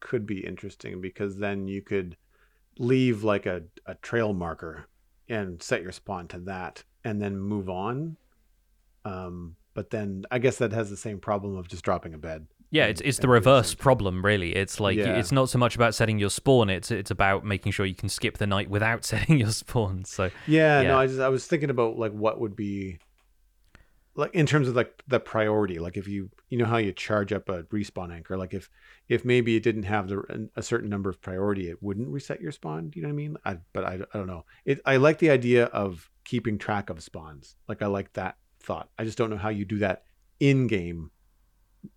could 0.00 0.26
be 0.26 0.44
interesting 0.44 1.00
because 1.00 1.36
then 1.36 1.68
you 1.68 1.82
could 1.82 2.16
leave 2.78 3.22
like 3.22 3.46
a, 3.46 3.62
a 3.86 3.94
trail 3.96 4.32
marker 4.32 4.88
and 5.28 5.62
set 5.62 5.82
your 5.82 5.92
spawn 5.92 6.28
to 6.28 6.38
that 6.40 6.82
and 7.04 7.20
then 7.20 7.38
move 7.38 7.68
on 7.68 8.16
um, 9.06 9.56
but 9.74 9.90
then 9.90 10.24
I 10.30 10.38
guess 10.38 10.56
that 10.58 10.72
has 10.72 10.90
the 10.90 10.96
same 10.96 11.18
problem 11.20 11.56
of 11.56 11.68
just 11.68 11.84
dropping 11.84 12.14
a 12.14 12.18
bed. 12.18 12.46
Yeah, 12.70 12.86
it's 12.86 13.00
it's 13.02 13.18
the 13.18 13.28
reverse 13.28 13.74
problem 13.74 14.24
really. 14.24 14.54
It's 14.56 14.80
like 14.80 14.96
Yeah. 14.98 15.16
it's 15.18 15.30
not 15.30 15.48
so 15.48 15.58
much 15.58 15.76
about 15.76 15.94
setting 15.94 16.18
your 16.18 16.30
spawn. 16.30 16.68
It's 16.68 16.90
it's 16.90 17.12
about 17.12 17.44
making 17.44 17.72
sure 17.72 17.86
you 17.86 17.94
can 17.94 18.08
skip 18.08 18.38
the 18.38 18.46
night 18.46 18.68
without 18.68 19.04
setting 19.12 19.38
your 19.38 19.50
spawn. 19.52 20.04
So 20.04 20.30
Yeah, 20.46 20.80
Yeah. 20.80 20.88
no, 20.88 20.98
I 20.98 21.06
just 21.06 21.20
I 21.20 21.28
was 21.28 21.46
thinking 21.46 21.70
about 21.70 21.96
like 21.98 22.12
what 22.12 22.40
would 22.40 22.56
be 22.56 22.98
like 24.16 24.34
in 24.34 24.46
terms 24.46 24.66
of 24.66 24.74
like 24.74 25.02
the 25.06 25.20
priority. 25.20 25.78
Like 25.78 25.96
if 25.96 26.08
you 26.08 26.30
you 26.48 26.58
know 26.58 26.64
how 26.64 26.78
you 26.78 26.92
charge 26.92 27.32
up 27.32 27.48
a 27.48 27.62
respawn 27.64 28.12
anchor. 28.12 28.36
Like 28.36 28.54
if 28.54 28.68
if 29.08 29.24
maybe 29.24 29.56
it 29.56 29.62
didn't 29.62 29.84
have 29.84 30.08
the 30.08 30.48
a 30.56 30.62
certain 30.62 30.88
number 30.90 31.10
of 31.10 31.20
priority, 31.20 31.68
it 31.70 31.82
wouldn't 31.82 32.08
reset 32.08 32.40
your 32.40 32.52
spawn. 32.52 32.90
You 32.94 33.02
know 33.02 33.08
what 33.08 33.12
I 33.12 33.16
mean? 33.16 33.36
I 33.44 33.58
but 33.72 33.84
I, 33.84 33.94
I 34.12 34.18
don't 34.18 34.26
know. 34.26 34.44
It 34.64 34.80
I 34.84 34.96
like 34.96 35.18
the 35.18 35.30
idea 35.30 35.66
of 35.66 36.10
keeping 36.24 36.58
track 36.58 36.90
of 36.90 37.02
spawns. 37.02 37.54
Like 37.68 37.82
I 37.82 37.86
like 37.86 38.12
that 38.14 38.36
thought. 38.66 38.90
I 38.98 39.04
just 39.04 39.16
don't 39.16 39.30
know 39.30 39.36
how 39.36 39.48
you 39.48 39.64
do 39.64 39.78
that 39.78 40.02
in 40.40 40.66
game, 40.66 41.10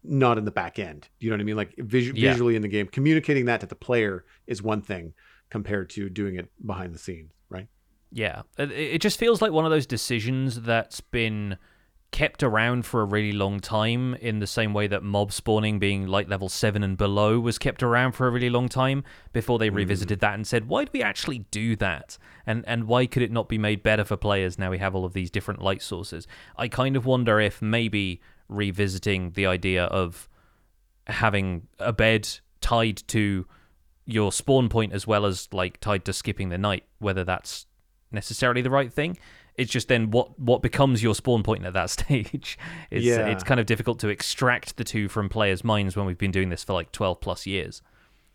not 0.04 0.38
in 0.38 0.46
the 0.46 0.52
back 0.52 0.80
end. 0.80 1.10
You 1.20 1.30
know 1.30 1.36
what 1.36 1.42
I 1.42 1.46
mean? 1.46 1.58
Like 1.58 1.74
visu- 1.78 2.14
Yeah. 2.16 2.32
visually 2.32 2.56
in 2.56 2.62
the 2.62 2.68
game, 2.68 2.88
communicating 2.88 3.46
that 3.46 3.60
to 3.62 3.66
the 3.66 3.76
player 3.76 4.24
is 4.48 4.62
one 4.62 4.82
thing 4.82 5.14
compared 5.50 5.90
to 5.92 6.10
doing 6.10 6.36
it 6.36 6.50
behind 6.66 6.94
the 6.94 7.00
scenes, 7.00 7.32
right? 7.50 7.68
Yeah, 8.12 8.44
it, 8.58 8.72
it 8.72 9.02
just 9.02 9.20
feels 9.20 9.42
like 9.42 9.52
one 9.52 9.66
of 9.66 9.72
those 9.72 9.86
decisions 9.86 10.62
that's 10.62 11.02
been 11.02 11.58
kept 12.12 12.42
around 12.42 12.86
for 12.86 13.02
a 13.02 13.06
really 13.06 13.32
long 13.32 13.60
time 13.60 14.16
in 14.16 14.40
the 14.40 14.48
same 14.48 14.74
way 14.74 14.88
that 14.88 15.04
mob 15.04 15.32
spawning 15.32 15.78
being 15.78 16.08
like 16.08 16.28
level 16.28 16.50
7 16.50 16.82
and 16.82 16.98
below 16.98 17.40
was 17.40 17.60
kept 17.60 17.84
around 17.84 18.14
for 18.14 18.28
a 18.28 18.32
really 18.32 18.50
long 18.50 18.68
time 18.68 19.04
before 19.32 19.60
they 19.60 19.70
hmm. 19.70 19.76
revisited 19.76 20.20
that 20.20 20.34
and 20.34 20.48
said 20.48 20.68
why 20.68 20.84
do 20.84 20.90
we 20.94 21.04
actually 21.04 21.40
do 21.52 21.76
that? 21.76 22.18
And 22.46 22.64
and 22.68 22.86
why 22.86 23.06
could 23.06 23.22
it 23.22 23.32
not 23.32 23.48
be 23.48 23.58
made 23.58 23.84
better 23.84 24.04
for 24.04 24.18
players 24.18 24.58
now 24.58 24.72
we 24.72 24.80
have 24.80 24.96
all 24.96 25.06
of 25.06 25.14
these 25.14 25.30
different 25.30 25.62
light 25.62 25.82
sources? 25.82 26.28
I 26.58 26.68
kind 26.68 26.96
of 26.96 27.06
wonder 27.06 27.40
if 27.40 27.62
maybe 27.62 28.22
revisiting 28.48 29.32
the 29.32 29.46
idea 29.46 29.86
of 29.86 30.28
having 31.06 31.68
a 31.78 31.94
bed 31.94 32.28
tied 32.62 32.98
to 33.08 33.46
your 34.06 34.32
spawn 34.32 34.70
point 34.70 34.94
as 34.94 35.06
well 35.06 35.26
as 35.26 35.48
like 35.52 35.80
tied 35.80 36.04
to 36.06 36.14
skipping 36.14 36.50
the 36.50 36.58
night 36.58 36.84
whether 36.98 37.24
that's 37.24 37.68
necessarily 38.12 38.62
the 38.62 38.70
right 38.70 38.92
thing 38.92 39.16
it's 39.60 39.72
just 39.72 39.88
then 39.88 40.10
what 40.12 40.40
what 40.40 40.62
becomes 40.62 41.04
your 41.04 41.14
spawn 41.14 41.44
point 41.44 41.66
at 41.66 41.74
that 41.74 41.90
stage 41.98 42.58
it's 42.92 43.06
Yeah. 43.06 43.28
it's 43.28 43.44
kind 43.44 43.60
of 43.60 43.66
difficult 43.66 44.00
to 44.00 44.08
extract 44.10 44.78
the 44.78 44.84
two 44.84 45.08
from 45.10 45.30
players 45.30 45.64
minds 45.64 45.96
when 45.96 46.06
we've 46.06 46.18
been 46.18 46.32
doing 46.32 46.50
this 46.50 46.64
for 46.64 46.74
like 46.74 46.92
12 46.92 47.20
plus 47.22 47.46
years 47.46 47.82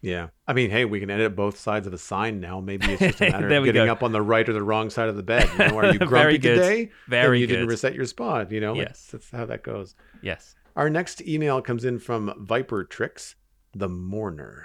Yeah. 0.02 0.28
I 0.46 0.52
mean, 0.52 0.70
hey, 0.70 0.84
we 0.84 1.00
can 1.00 1.08
edit 1.10 1.34
both 1.34 1.58
sides 1.58 1.86
of 1.86 1.94
a 1.94 1.98
sign 1.98 2.38
now. 2.38 2.60
Maybe 2.60 2.92
it's 2.92 3.00
just 3.00 3.20
a 3.22 3.30
matter 3.30 3.48
of 3.48 3.64
getting 3.64 3.86
go. 3.86 3.92
up 3.92 4.02
on 4.02 4.12
the 4.12 4.20
right 4.20 4.46
or 4.46 4.52
the 4.52 4.62
wrong 4.62 4.90
side 4.90 5.08
of 5.08 5.16
the 5.16 5.22
bed. 5.22 5.48
You 5.58 5.68
know, 5.68 5.78
are 5.78 5.92
you 5.94 5.98
grumpy 6.12 6.36
good. 6.36 6.56
today? 6.56 6.76
Then 7.08 7.22
Very 7.22 7.40
you 7.40 7.46
didn't 7.46 7.68
reset 7.68 7.94
your 7.94 8.04
spawn. 8.04 8.48
You 8.50 8.60
know, 8.60 8.74
Yes. 8.74 9.08
that's 9.10 9.30
how 9.30 9.46
that 9.46 9.62
goes. 9.62 9.94
yes 10.20 10.54
Our 10.76 10.90
next 10.90 11.22
email 11.22 11.62
comes 11.62 11.86
in 11.86 11.98
from 11.98 12.22
Vipertrix, 12.38 13.34
the 13.72 13.88
Mourner. 13.88 14.64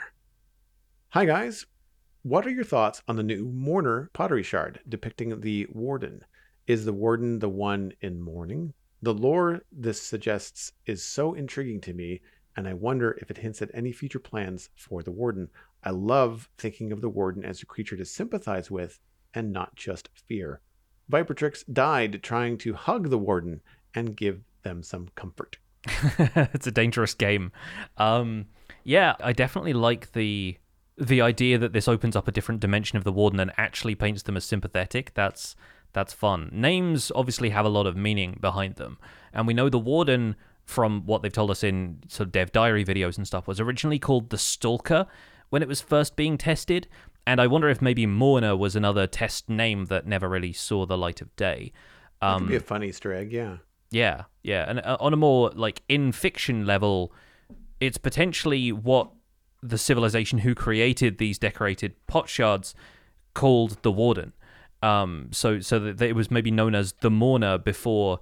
Hi 1.11 1.23
guys, 1.25 1.65
what 2.23 2.45
are 2.45 2.49
your 2.51 2.65
thoughts 2.65 3.01
on 3.07 3.15
the 3.15 3.23
new 3.23 3.45
Mourner 3.45 4.09
pottery 4.11 4.43
shard 4.43 4.81
depicting 4.89 5.39
the 5.39 5.67
Warden? 5.71 6.25
Is 6.69 6.85
the 6.85 6.93
Warden 6.93 7.39
the 7.39 7.49
one 7.49 7.93
in 7.99 8.21
mourning? 8.21 8.75
The 9.01 9.11
lore 9.11 9.61
this 9.71 9.99
suggests 9.99 10.71
is 10.85 11.03
so 11.03 11.33
intriguing 11.33 11.81
to 11.81 11.95
me, 11.95 12.21
and 12.55 12.67
I 12.67 12.75
wonder 12.75 13.17
if 13.19 13.31
it 13.31 13.39
hints 13.39 13.63
at 13.63 13.71
any 13.73 13.91
future 13.91 14.19
plans 14.19 14.69
for 14.75 15.01
the 15.01 15.09
Warden. 15.09 15.49
I 15.83 15.89
love 15.89 16.47
thinking 16.59 16.91
of 16.91 17.01
the 17.01 17.09
Warden 17.09 17.43
as 17.43 17.63
a 17.63 17.65
creature 17.65 17.97
to 17.97 18.05
sympathize 18.05 18.69
with 18.69 18.99
and 19.33 19.51
not 19.51 19.75
just 19.75 20.09
fear. 20.27 20.61
Vipertrix 21.11 21.63
died 21.73 22.21
trying 22.21 22.55
to 22.59 22.75
hug 22.75 23.09
the 23.09 23.17
Warden 23.17 23.61
and 23.95 24.15
give 24.15 24.43
them 24.61 24.83
some 24.83 25.07
comfort. 25.15 25.57
it's 26.53 26.67
a 26.67 26.71
dangerous 26.71 27.15
game. 27.15 27.51
Um, 27.97 28.45
yeah, 28.83 29.15
I 29.19 29.33
definitely 29.33 29.73
like 29.73 30.11
the 30.11 30.59
the 30.99 31.21
idea 31.21 31.57
that 31.57 31.73
this 31.73 31.87
opens 31.87 32.15
up 32.15 32.27
a 32.27 32.31
different 32.31 32.59
dimension 32.59 32.97
of 32.97 33.05
the 33.05 33.11
warden 33.13 33.39
and 33.39 33.53
actually 33.57 33.95
paints 33.95 34.23
them 34.23 34.35
as 34.35 34.43
sympathetic. 34.43 35.13
That's 35.13 35.55
that's 35.93 36.13
fun. 36.13 36.49
Names 36.51 37.11
obviously 37.15 37.49
have 37.49 37.65
a 37.65 37.69
lot 37.69 37.87
of 37.87 37.95
meaning 37.95 38.37
behind 38.39 38.75
them, 38.75 38.97
and 39.33 39.47
we 39.47 39.53
know 39.53 39.69
the 39.69 39.79
warden 39.79 40.35
from 40.65 41.03
what 41.05 41.23
they've 41.23 41.33
told 41.33 41.49
us 41.49 41.63
in 41.63 41.97
sort 42.07 42.27
of 42.27 42.31
dev 42.31 42.51
diary 42.51 42.85
videos 42.85 43.17
and 43.17 43.25
stuff 43.25 43.47
was 43.47 43.59
originally 43.59 43.97
called 43.97 44.29
the 44.29 44.37
Stalker 44.37 45.07
when 45.49 45.63
it 45.63 45.67
was 45.67 45.81
first 45.81 46.15
being 46.15 46.37
tested. 46.37 46.87
And 47.25 47.41
I 47.41 47.47
wonder 47.47 47.69
if 47.69 47.81
maybe 47.81 48.05
Mourner 48.05 48.55
was 48.55 48.75
another 48.75 49.07
test 49.07 49.49
name 49.49 49.85
that 49.85 50.05
never 50.05 50.29
really 50.29 50.53
saw 50.53 50.85
the 50.85 50.97
light 50.97 51.21
of 51.21 51.35
day. 51.35 51.71
Um, 52.21 52.41
could 52.41 52.49
be 52.49 52.55
a 52.55 52.59
fun 52.59 52.83
Easter 52.83 53.13
egg, 53.13 53.31
yeah. 53.31 53.57
yeah, 53.91 54.23
yeah, 54.43 54.65
and 54.67 54.79
uh, 54.79 54.97
on 54.99 55.13
a 55.13 55.17
more 55.17 55.49
like 55.51 55.81
in 55.89 56.11
fiction 56.11 56.65
level, 56.65 57.13
it's 57.79 57.97
potentially 57.97 58.71
what 58.71 59.09
the 59.61 59.77
civilization 59.77 60.39
who 60.39 60.53
created 60.53 61.17
these 61.17 61.39
decorated 61.39 61.95
pot 62.07 62.29
shards 62.29 62.75
called 63.33 63.81
the 63.81 63.91
Warden. 63.91 64.33
Um, 64.81 65.29
so 65.31 65.59
so 65.59 65.79
that 65.79 66.01
it 66.01 66.15
was 66.15 66.31
maybe 66.31 66.51
known 66.51 66.73
as 66.73 66.93
the 67.01 67.11
Mourner 67.11 67.57
before 67.57 68.19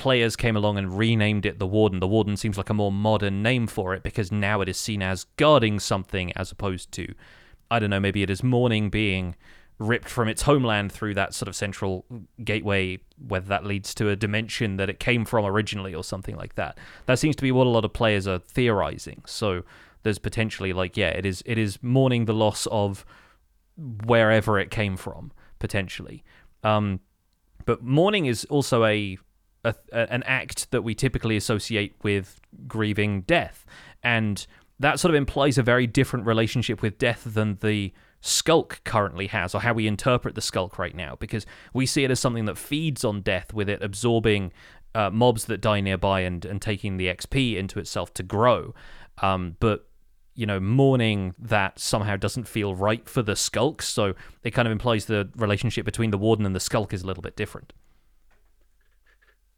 players 0.00 0.34
came 0.34 0.56
along 0.56 0.78
and 0.78 0.96
renamed 0.96 1.44
it 1.44 1.58
the 1.58 1.66
Warden. 1.66 2.00
The 2.00 2.08
Warden 2.08 2.38
seems 2.38 2.56
like 2.56 2.70
a 2.70 2.74
more 2.74 2.90
modern 2.90 3.42
name 3.42 3.66
for 3.66 3.92
it 3.94 4.02
because 4.02 4.32
now 4.32 4.62
it 4.62 4.68
is 4.68 4.78
seen 4.78 5.02
as 5.02 5.24
guarding 5.36 5.78
something 5.78 6.32
as 6.32 6.50
opposed 6.50 6.90
to, 6.92 7.14
I 7.70 7.78
don't 7.78 7.90
know, 7.90 8.00
maybe 8.00 8.22
it 8.22 8.30
is 8.30 8.42
mourning 8.42 8.88
being 8.88 9.36
ripped 9.78 10.08
from 10.08 10.26
its 10.26 10.42
homeland 10.42 10.90
through 10.90 11.14
that 11.14 11.34
sort 11.34 11.48
of 11.48 11.54
central 11.54 12.06
gateway, 12.42 12.98
whether 13.28 13.46
that 13.48 13.66
leads 13.66 13.94
to 13.96 14.08
a 14.08 14.16
dimension 14.16 14.78
that 14.78 14.88
it 14.88 15.00
came 15.00 15.26
from 15.26 15.44
originally 15.44 15.94
or 15.94 16.02
something 16.02 16.34
like 16.34 16.54
that. 16.54 16.78
That 17.04 17.18
seems 17.18 17.36
to 17.36 17.42
be 17.42 17.52
what 17.52 17.66
a 17.66 17.70
lot 17.70 17.84
of 17.84 17.92
players 17.92 18.26
are 18.26 18.38
theorizing. 18.38 19.22
So 19.26 19.64
there's 20.02 20.18
potentially 20.18 20.72
like, 20.72 20.96
yeah, 20.96 21.10
it 21.10 21.26
is 21.26 21.42
it 21.44 21.58
is 21.58 21.78
mourning 21.82 22.24
the 22.24 22.32
loss 22.32 22.66
of 22.70 23.04
wherever 23.76 24.58
it 24.58 24.70
came 24.70 24.96
from 24.96 25.32
potentially. 25.60 26.24
Um, 26.64 26.98
but 27.64 27.82
mourning 27.82 28.26
is 28.26 28.44
also 28.46 28.84
a, 28.84 29.16
a 29.64 29.74
an 29.92 30.24
act 30.24 30.70
that 30.72 30.82
we 30.82 30.94
typically 30.94 31.36
associate 31.36 31.94
with 32.02 32.40
grieving 32.66 33.20
death, 33.22 33.64
and 34.02 34.44
that 34.80 34.98
sort 34.98 35.10
of 35.10 35.16
implies 35.16 35.58
a 35.58 35.62
very 35.62 35.86
different 35.86 36.26
relationship 36.26 36.82
with 36.82 36.98
death 36.98 37.22
than 37.24 37.58
the 37.60 37.92
sculk 38.22 38.82
currently 38.84 39.28
has, 39.28 39.54
or 39.54 39.60
how 39.60 39.72
we 39.72 39.86
interpret 39.86 40.34
the 40.34 40.40
sculk 40.40 40.78
right 40.78 40.94
now, 40.94 41.16
because 41.20 41.46
we 41.72 41.86
see 41.86 42.02
it 42.04 42.10
as 42.10 42.18
something 42.18 42.46
that 42.46 42.58
feeds 42.58 43.04
on 43.04 43.20
death, 43.20 43.54
with 43.54 43.68
it 43.68 43.82
absorbing 43.82 44.52
uh, 44.94 45.10
mobs 45.10 45.44
that 45.44 45.60
die 45.60 45.80
nearby 45.80 46.20
and 46.20 46.44
and 46.44 46.60
taking 46.60 46.96
the 46.96 47.06
XP 47.06 47.56
into 47.56 47.78
itself 47.78 48.12
to 48.14 48.22
grow. 48.22 48.74
Um, 49.22 49.56
but 49.60 49.89
you 50.40 50.46
know, 50.46 50.58
mourning 50.58 51.34
that 51.38 51.78
somehow 51.78 52.16
doesn't 52.16 52.48
feel 52.48 52.74
right 52.74 53.06
for 53.06 53.20
the 53.20 53.34
sculks. 53.34 53.82
So 53.82 54.14
it 54.42 54.52
kind 54.52 54.66
of 54.66 54.72
implies 54.72 55.04
the 55.04 55.28
relationship 55.36 55.84
between 55.84 56.12
the 56.12 56.16
warden 56.16 56.46
and 56.46 56.54
the 56.56 56.60
sculk 56.60 56.94
is 56.94 57.02
a 57.02 57.06
little 57.06 57.22
bit 57.22 57.36
different. 57.36 57.74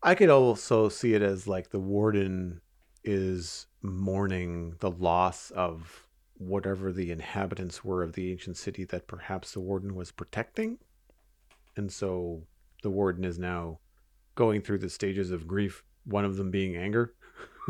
I 0.03 0.17
could 0.17 0.29
also 0.29 0.89
see 0.89 1.15
it 1.15 1.23
as 1.23 1.47
like 1.47 1.71
the 1.71 1.79
warden 1.79 2.63
is 3.05 3.67
mourning 3.81 4.75
the 4.81 4.91
loss 4.91 5.53
of 5.53 6.09
whatever 6.39 6.91
the 6.91 7.13
inhabitants 7.13 7.85
were 7.85 8.03
of 8.03 8.15
the 8.15 8.33
ancient 8.33 8.57
city 8.57 8.83
that 8.87 9.07
perhaps 9.07 9.53
the 9.53 9.61
warden 9.61 9.95
was 9.95 10.11
protecting. 10.11 10.79
And 11.77 11.93
so 11.93 12.43
the 12.83 12.91
warden 12.91 13.25
is 13.25 13.39
now 13.39 13.79
going 14.35 14.63
through 14.63 14.79
the 14.79 14.91
stages 14.91 15.31
of 15.31 15.47
grief, 15.47 15.85
one 16.07 16.25
of 16.25 16.37
them 16.37 16.51
being 16.51 16.77
anger. 16.77 17.15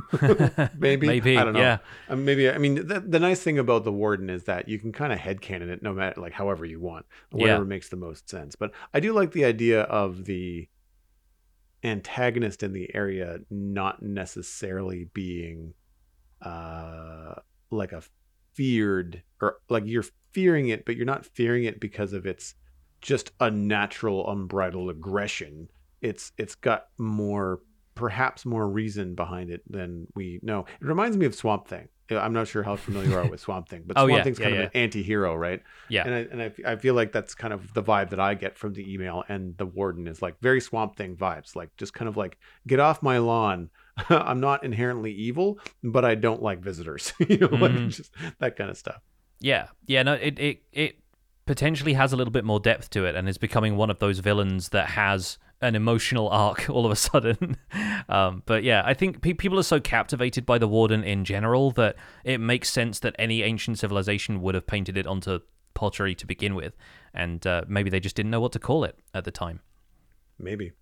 maybe. 0.78 1.06
maybe. 1.06 1.36
I 1.38 1.44
don't 1.44 1.52
know. 1.54 1.60
Yeah. 1.60 1.78
Um, 2.08 2.24
maybe. 2.24 2.48
I 2.50 2.58
mean, 2.58 2.74
the, 2.86 3.00
the 3.00 3.20
nice 3.20 3.40
thing 3.42 3.58
about 3.58 3.84
the 3.84 3.92
warden 3.92 4.30
is 4.30 4.44
that 4.44 4.68
you 4.68 4.78
can 4.78 4.92
kind 4.92 5.12
of 5.12 5.18
headcanon 5.18 5.68
it 5.68 5.82
no 5.82 5.92
matter, 5.92 6.20
like, 6.20 6.32
however 6.32 6.64
you 6.64 6.80
want, 6.80 7.06
whatever 7.30 7.62
Yeah. 7.62 7.68
makes 7.68 7.88
the 7.88 7.96
most 7.96 8.28
sense. 8.30 8.56
But 8.56 8.72
I 8.94 9.00
do 9.00 9.12
like 9.12 9.32
the 9.32 9.44
idea 9.44 9.82
of 9.82 10.24
the 10.24 10.68
antagonist 11.84 12.62
in 12.62 12.72
the 12.72 12.94
area 12.94 13.38
not 13.50 14.02
necessarily 14.02 15.08
being 15.14 15.74
uh 16.42 17.34
like 17.70 17.90
a 17.92 18.02
feared 18.54 19.22
or 19.40 19.56
like 19.68 19.82
you're 19.86 20.04
fearing 20.32 20.68
it 20.68 20.84
but 20.84 20.94
you're 20.96 21.04
not 21.06 21.26
fearing 21.26 21.64
it 21.64 21.80
because 21.80 22.12
of 22.12 22.24
its 22.24 22.54
just 23.00 23.32
unnatural 23.40 24.30
unbridled 24.30 24.90
aggression 24.90 25.68
it's 26.00 26.30
it's 26.38 26.54
got 26.54 26.86
more 26.98 27.58
perhaps 27.94 28.44
more 28.46 28.68
reason 28.68 29.14
behind 29.14 29.50
it 29.50 29.62
than 29.70 30.06
we 30.14 30.40
know 30.42 30.60
it 30.80 30.86
reminds 30.86 31.16
me 31.16 31.26
of 31.26 31.34
swamp 31.34 31.68
thing 31.68 31.88
i'm 32.10 32.32
not 32.32 32.46
sure 32.46 32.62
how 32.62 32.76
familiar 32.76 33.08
you 33.08 33.14
are 33.14 33.26
with 33.26 33.40
swamp 33.40 33.68
thing 33.68 33.82
but 33.86 33.96
Oh, 33.98 34.06
swamp 34.06 34.18
yeah, 34.18 34.22
thing's 34.24 34.38
kind 34.38 34.54
yeah, 34.54 34.60
of 34.62 34.66
an 34.66 34.70
anti-hero 34.74 35.34
right 35.34 35.62
Yeah. 35.88 36.04
and 36.04 36.14
I, 36.14 36.18
and 36.18 36.42
I, 36.42 36.72
I 36.72 36.76
feel 36.76 36.94
like 36.94 37.10
that's 37.12 37.34
kind 37.34 37.54
of 37.54 37.72
the 37.74 37.82
vibe 37.82 38.10
that 38.10 38.20
I 38.20 38.34
get 38.34 38.58
from 38.58 38.74
the 38.74 38.92
email 38.92 39.24
and 39.28 39.56
the 39.56 39.66
warden 39.66 40.06
is 40.06 40.20
like 40.20 40.38
very 40.40 40.60
swamp 40.60 40.96
thing 40.96 41.16
vibes, 41.16 41.56
like 41.56 41.74
just 41.76 41.94
kind 41.94 42.08
of 42.08 42.16
like 42.16 42.36
get 42.66 42.80
off 42.80 43.02
my 43.02 43.18
lawn. 43.18 43.70
I'm 44.10 44.40
not 44.40 44.62
inherently 44.64 45.12
evil, 45.12 45.58
but 45.82 46.04
I 46.04 46.14
don't 46.14 46.42
like 46.42 46.60
visitors. 46.60 47.12
you 47.28 47.38
know, 47.38 47.48
like 47.48 47.72
Mhm. 47.72 47.88
just 47.90 48.12
that 48.40 48.56
kind 48.56 48.68
of 48.70 48.76
stuff. 48.76 49.00
Yeah, 49.40 49.68
yeah, 49.86 50.02
no, 50.02 50.14
it 50.14 50.38
it 50.38 50.62
it 50.72 51.01
potentially 51.46 51.94
has 51.94 52.12
a 52.12 52.16
little 52.16 52.30
bit 52.30 52.44
more 52.44 52.60
depth 52.60 52.90
to 52.90 53.04
it, 53.04 53.14
and 53.14 53.28
is 53.28 53.38
becoming 53.38 53.76
one 53.76 53.90
of 53.90 53.98
those 53.98 54.18
villains 54.20 54.70
that 54.70 54.90
has 54.90 55.38
an 55.60 55.74
emotional 55.76 56.28
arc 56.28 56.68
all 56.70 56.84
of 56.84 56.92
a 56.92 56.96
sudden. 56.96 57.56
um, 58.08 58.42
but 58.46 58.64
yeah, 58.64 58.82
I 58.84 58.94
think 58.94 59.22
pe- 59.22 59.32
people 59.32 59.58
are 59.58 59.64
so 59.64 59.80
captivated 59.80 60.44
by 60.44 60.58
the 60.58 60.68
Warden 60.68 61.04
in 61.04 61.24
general 61.24 61.70
that 61.72 61.96
it 62.24 62.38
makes 62.38 62.70
sense 62.70 62.98
that 63.00 63.14
any 63.18 63.42
ancient 63.42 63.78
civilization 63.78 64.42
would 64.42 64.54
have 64.54 64.66
painted 64.66 64.96
it 64.96 65.06
onto 65.06 65.40
pottery 65.74 66.14
to 66.16 66.26
begin 66.26 66.54
with, 66.54 66.76
and 67.14 67.46
uh, 67.46 67.62
maybe 67.66 67.90
they 67.90 68.00
just 68.00 68.16
didn't 68.16 68.30
know 68.30 68.40
what 68.40 68.52
to 68.52 68.58
call 68.58 68.84
it 68.84 68.98
at 69.14 69.24
the 69.24 69.30
time. 69.30 69.60
Maybe. 70.38 70.72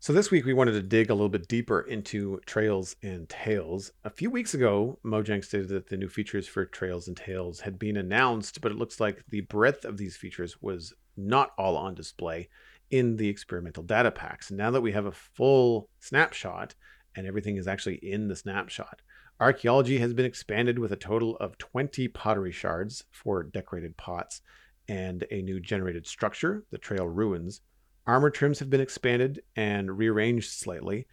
So 0.00 0.12
this 0.12 0.30
week 0.30 0.44
we 0.44 0.54
wanted 0.54 0.72
to 0.72 0.82
dig 0.82 1.10
a 1.10 1.14
little 1.14 1.28
bit 1.28 1.48
deeper 1.48 1.80
into 1.80 2.40
Trails 2.46 2.94
and 3.02 3.28
Tales. 3.28 3.90
A 4.04 4.10
few 4.10 4.30
weeks 4.30 4.54
ago, 4.54 4.96
Mojang 5.04 5.44
stated 5.44 5.68
that 5.70 5.88
the 5.88 5.96
new 5.96 6.08
features 6.08 6.46
for 6.46 6.64
Trails 6.64 7.08
and 7.08 7.16
Tales 7.16 7.58
had 7.58 7.80
been 7.80 7.96
announced, 7.96 8.60
but 8.60 8.70
it 8.70 8.78
looks 8.78 9.00
like 9.00 9.24
the 9.28 9.40
breadth 9.40 9.84
of 9.84 9.96
these 9.96 10.16
features 10.16 10.62
was 10.62 10.94
not 11.16 11.50
all 11.58 11.76
on 11.76 11.96
display 11.96 12.48
in 12.92 13.16
the 13.16 13.28
experimental 13.28 13.82
data 13.82 14.12
packs. 14.12 14.52
Now 14.52 14.70
that 14.70 14.82
we 14.82 14.92
have 14.92 15.06
a 15.06 15.12
full 15.12 15.88
snapshot 15.98 16.76
and 17.16 17.26
everything 17.26 17.56
is 17.56 17.66
actually 17.66 17.96
in 17.96 18.28
the 18.28 18.36
snapshot, 18.36 19.02
archaeology 19.40 19.98
has 19.98 20.14
been 20.14 20.26
expanded 20.26 20.78
with 20.78 20.92
a 20.92 20.96
total 20.96 21.36
of 21.38 21.58
20 21.58 22.06
pottery 22.06 22.52
shards 22.52 23.02
for 23.10 23.42
decorated 23.42 23.96
pots 23.96 24.42
and 24.86 25.24
a 25.32 25.42
new 25.42 25.58
generated 25.58 26.06
structure, 26.06 26.62
the 26.70 26.78
Trail 26.78 27.08
Ruins. 27.08 27.62
Armor 28.08 28.30
trims 28.30 28.58
have 28.58 28.70
been 28.70 28.80
expanded 28.80 29.42
and 29.54 29.98
rearranged 29.98 30.50
slightly, 30.50 31.06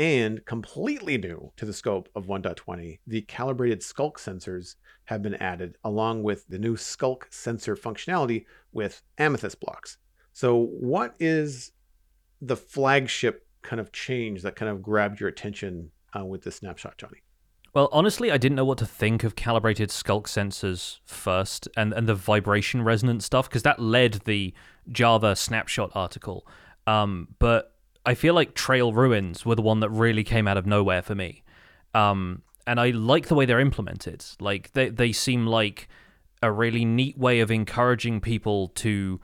and 0.00 0.44
completely 0.46 1.16
new 1.16 1.52
to 1.56 1.64
the 1.64 1.72
scope 1.72 2.08
of 2.16 2.26
1.20, 2.26 2.98
the 3.06 3.22
calibrated 3.22 3.82
sculk 3.82 4.14
sensors 4.14 4.74
have 5.04 5.22
been 5.22 5.36
added 5.36 5.76
along 5.84 6.24
with 6.24 6.48
the 6.48 6.58
new 6.58 6.74
sculk 6.74 7.22
sensor 7.30 7.76
functionality 7.76 8.46
with 8.72 9.00
amethyst 9.16 9.60
blocks. 9.60 9.98
So, 10.32 10.56
what 10.56 11.14
is 11.20 11.70
the 12.40 12.56
flagship 12.56 13.46
kind 13.62 13.78
of 13.78 13.92
change 13.92 14.42
that 14.42 14.56
kind 14.56 14.72
of 14.72 14.82
grabbed 14.82 15.20
your 15.20 15.28
attention 15.28 15.92
uh, 16.18 16.24
with 16.24 16.42
this 16.42 16.56
snapshot, 16.56 16.98
Jonny? 16.98 17.22
Well, 17.72 17.88
honestly, 17.92 18.32
I 18.32 18.36
didn't 18.36 18.56
know 18.56 18.64
what 18.64 18.78
to 18.78 18.86
think 18.86 19.22
of 19.22 19.36
calibrated 19.36 19.90
sculk 19.90 20.24
sensors 20.24 20.98
first 21.04 21.68
and, 21.76 21.92
and 21.92 22.08
the 22.08 22.16
vibration 22.16 22.82
resonance 22.82 23.24
stuff 23.24 23.48
because 23.48 23.62
that 23.62 23.78
led 23.78 24.22
the 24.24 24.52
Java 24.90 25.36
snapshot 25.36 25.90
article. 25.94 26.46
Um, 26.86 27.28
but 27.38 27.74
I 28.04 28.14
feel 28.14 28.34
like 28.34 28.54
Trail 28.54 28.92
Ruins 28.92 29.44
were 29.44 29.54
the 29.54 29.62
one 29.62 29.80
that 29.80 29.90
really 29.90 30.24
came 30.24 30.48
out 30.48 30.56
of 30.56 30.66
nowhere 30.66 31.02
for 31.02 31.14
me. 31.14 31.42
Um, 31.94 32.42
and 32.66 32.80
I 32.80 32.90
like 32.90 33.28
the 33.28 33.34
way 33.34 33.46
they're 33.46 33.60
implemented. 33.60 34.24
Like 34.38 34.72
they, 34.72 34.88
they 34.88 35.12
seem 35.12 35.46
like 35.46 35.88
a 36.42 36.50
really 36.50 36.84
neat 36.84 37.18
way 37.18 37.40
of 37.40 37.50
encouraging 37.50 38.20
people 38.20 38.68
to 38.68 39.20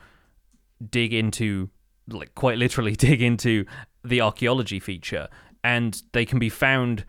dig 0.90 1.14
into 1.14 1.70
like 2.08 2.34
quite 2.34 2.58
literally 2.58 2.92
dig 2.96 3.22
into 3.22 3.64
the 4.04 4.20
archaeology 4.20 4.78
feature 4.78 5.28
and 5.64 6.02
they 6.12 6.24
can 6.24 6.38
be 6.38 6.48
found 6.48 7.04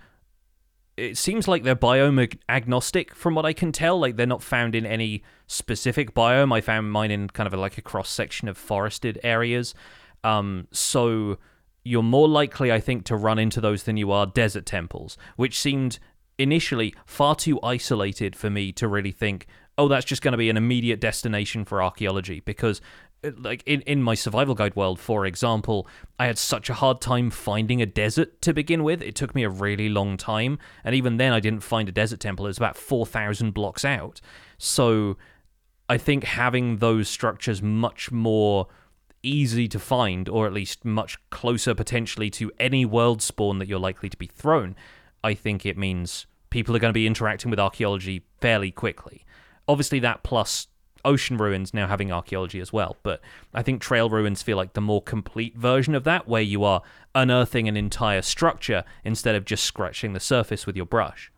it 0.97 1.17
seems 1.17 1.47
like 1.47 1.63
they're 1.63 1.75
biome 1.75 2.37
agnostic 2.49 3.13
from 3.13 3.35
what 3.35 3.45
I 3.45 3.53
can 3.53 3.71
tell. 3.71 3.99
Like 3.99 4.15
they're 4.15 4.25
not 4.25 4.41
found 4.41 4.73
in 4.73 4.85
any 4.85 5.23
specific 5.45 6.13
biome. 6.13 6.53
I 6.53 6.59
found 6.59 6.91
mine 6.91 7.11
in 7.11 7.29
kind 7.29 7.45
of 7.45 7.53
a, 7.53 7.57
like 7.57 7.77
a 7.77 7.83
cross 7.83 8.09
section 8.09 8.47
of 8.47 8.57
forested 8.57 9.19
areas. 9.23 9.75
Um, 10.23 10.67
so 10.71 11.37
you're 11.83 12.03
more 12.03 12.27
likely, 12.27 12.71
I 12.71 12.79
think, 12.79 13.05
to 13.05 13.15
run 13.15 13.37
into 13.39 13.61
those 13.61 13.83
than 13.83 13.95
you 13.95 14.11
are 14.11 14.25
desert 14.25 14.65
temples, 14.65 15.17
which 15.35 15.59
seemed 15.59 15.99
initially 16.39 16.93
far 17.05 17.35
too 17.35 17.59
isolated 17.61 18.35
for 18.35 18.49
me 18.49 18.71
to 18.73 18.87
really 18.87 19.11
think, 19.11 19.45
oh, 19.77 19.87
that's 19.87 20.05
just 20.05 20.23
going 20.23 20.31
to 20.31 20.37
be 20.37 20.49
an 20.49 20.57
immediate 20.57 20.99
destination 20.99 21.63
for 21.63 21.81
archaeology. 21.81 22.39
Because, 22.41 22.81
Uh, 23.23 23.31
like 23.37 23.63
in, 23.65 23.81
in 23.81 24.03
my 24.03 24.13
survival 24.13 24.55
guide 24.55 24.75
world, 24.75 24.99
for 24.99 25.25
example, 25.25 25.87
I 26.19 26.27
had 26.27 26.37
such 26.37 26.69
a 26.69 26.75
hard 26.75 27.01
time 27.01 27.29
finding 27.29 27.81
a 27.81 27.85
desert 27.85 28.41
to 28.43 28.53
begin 28.53 28.83
with. 28.83 29.01
It 29.01 29.15
took 29.15 29.33
me 29.33 29.43
a 29.43 29.49
really 29.49 29.89
long 29.89 30.17
time. 30.17 30.59
And 30.83 30.93
even 30.93 31.17
then, 31.17 31.33
I 31.33 31.39
didn't 31.39 31.63
find 31.63 31.89
a 31.89 31.91
desert 31.91 32.19
temple. 32.19 32.45
It 32.45 32.49
was 32.49 32.57
about 32.57 32.77
4,000 32.77 33.51
blocks 33.51 33.83
out. 33.83 34.21
So 34.57 35.17
I 35.89 35.97
think 35.97 36.25
having 36.25 36.77
those 36.77 37.07
structures 37.07 37.61
much 37.61 38.11
more 38.11 38.67
easy 39.23 39.67
to 39.67 39.79
find, 39.79 40.29
or 40.29 40.45
at 40.45 40.53
least 40.53 40.85
much 40.85 41.17
closer 41.29 41.73
potentially 41.73 42.29
to 42.31 42.51
any 42.59 42.85
world 42.85 43.21
spawn 43.21 43.59
that 43.59 43.67
you're 43.67 43.79
likely 43.79 44.09
to 44.09 44.17
be 44.17 44.27
thrown, 44.27 44.75
I 45.23 45.33
think 45.33 45.65
it 45.65 45.77
means 45.77 46.27
people 46.49 46.75
are 46.75 46.79
going 46.79 46.91
to 46.91 46.97
be 46.97 47.07
interacting 47.07 47.49
with 47.49 47.59
archaeology 47.59 48.23
fairly 48.39 48.71
quickly. 48.71 49.25
Obviously, 49.67 49.99
that 49.99 50.23
plus 50.23 50.67
ocean 51.07 51.37
ruins 51.37 51.73
now 51.73 51.87
having 51.87 52.11
archaeology 52.11 52.59
as 52.59 52.73
well, 52.73 52.97
but 53.01 53.21
I 53.53 53.63
think 53.63 53.81
trail 53.81 54.09
ruins 54.09 54.43
feel 54.43 54.57
like 54.57 54.73
the 54.73 54.81
more 54.81 55.01
complete 55.01 55.55
version 55.55 55.95
of 55.95 56.03
that, 56.03 56.27
where 56.27 56.41
you 56.41 56.63
are 56.63 56.81
unearthing 57.15 57.67
an 57.67 57.77
entire 57.77 58.21
structure 58.21 58.83
instead 59.03 59.35
of 59.35 59.45
just 59.45 59.63
scratching 59.63 60.13
the 60.13 60.19
surface 60.19 60.65
with 60.67 60.75
your 60.75 60.85
brush. 60.85 61.31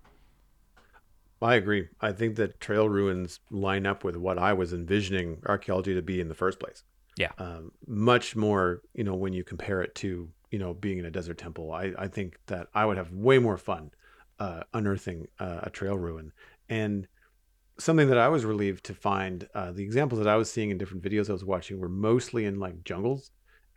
I 1.42 1.56
agree. 1.56 1.88
I 2.02 2.12
think 2.12 2.36
that 2.36 2.60
trail 2.60 2.90
ruins 2.90 3.40
line 3.50 3.86
up 3.86 4.04
with 4.04 4.18
what 4.18 4.38
I 4.38 4.52
was 4.54 4.74
envisioning 4.74 5.42
archaeology 5.46 5.94
to 5.94 6.02
be 6.02 6.20
in 6.20 6.28
the 6.28 6.36
first 6.36 6.60
place. 6.60 6.84
Yeah. 7.16 7.32
Um, 7.38 7.72
much 7.88 8.36
more, 8.36 8.82
you 8.94 9.04
know, 9.04 9.16
when 9.16 9.34
you 9.34 9.44
compare 9.44 9.82
it 9.82 9.96
to, 9.96 10.30
you 10.52 10.60
know, 10.60 10.74
being 10.74 10.98
in 10.98 11.06
a 11.06 11.12
desert 11.12 11.38
temple. 11.38 11.72
I, 11.72 11.94
I 11.98 12.08
think 12.08 12.40
that 12.48 12.68
I 12.74 12.86
would 12.86 12.98
have 12.98 13.12
way 13.12 13.40
more 13.40 13.58
fun 13.58 13.92
uh, 14.40 14.64
unearthing 14.74 15.28
uh, 15.40 15.60
a 15.64 15.70
trail 15.70 15.98
ruin. 15.98 16.32
And 16.68 17.08
something 17.80 18.10
that 18.10 18.18
I 18.18 18.28
was 18.30 18.46
relieved 18.46 18.86
to 18.86 18.94
find, 18.94 19.48
uh, 19.56 19.72
the 19.72 19.84
examples 19.84 20.20
that 20.20 20.28
I 20.28 20.36
was 20.36 20.52
seeing 20.52 20.70
in 20.70 20.78
different 20.78 21.04
videos 21.04 21.30
I 21.30 21.34
was 21.34 21.46
watching 21.46 21.80
were 21.80 21.90
mostly 21.90 22.46
in 22.46 22.60
like 22.60 22.84
jungles. 22.84 23.32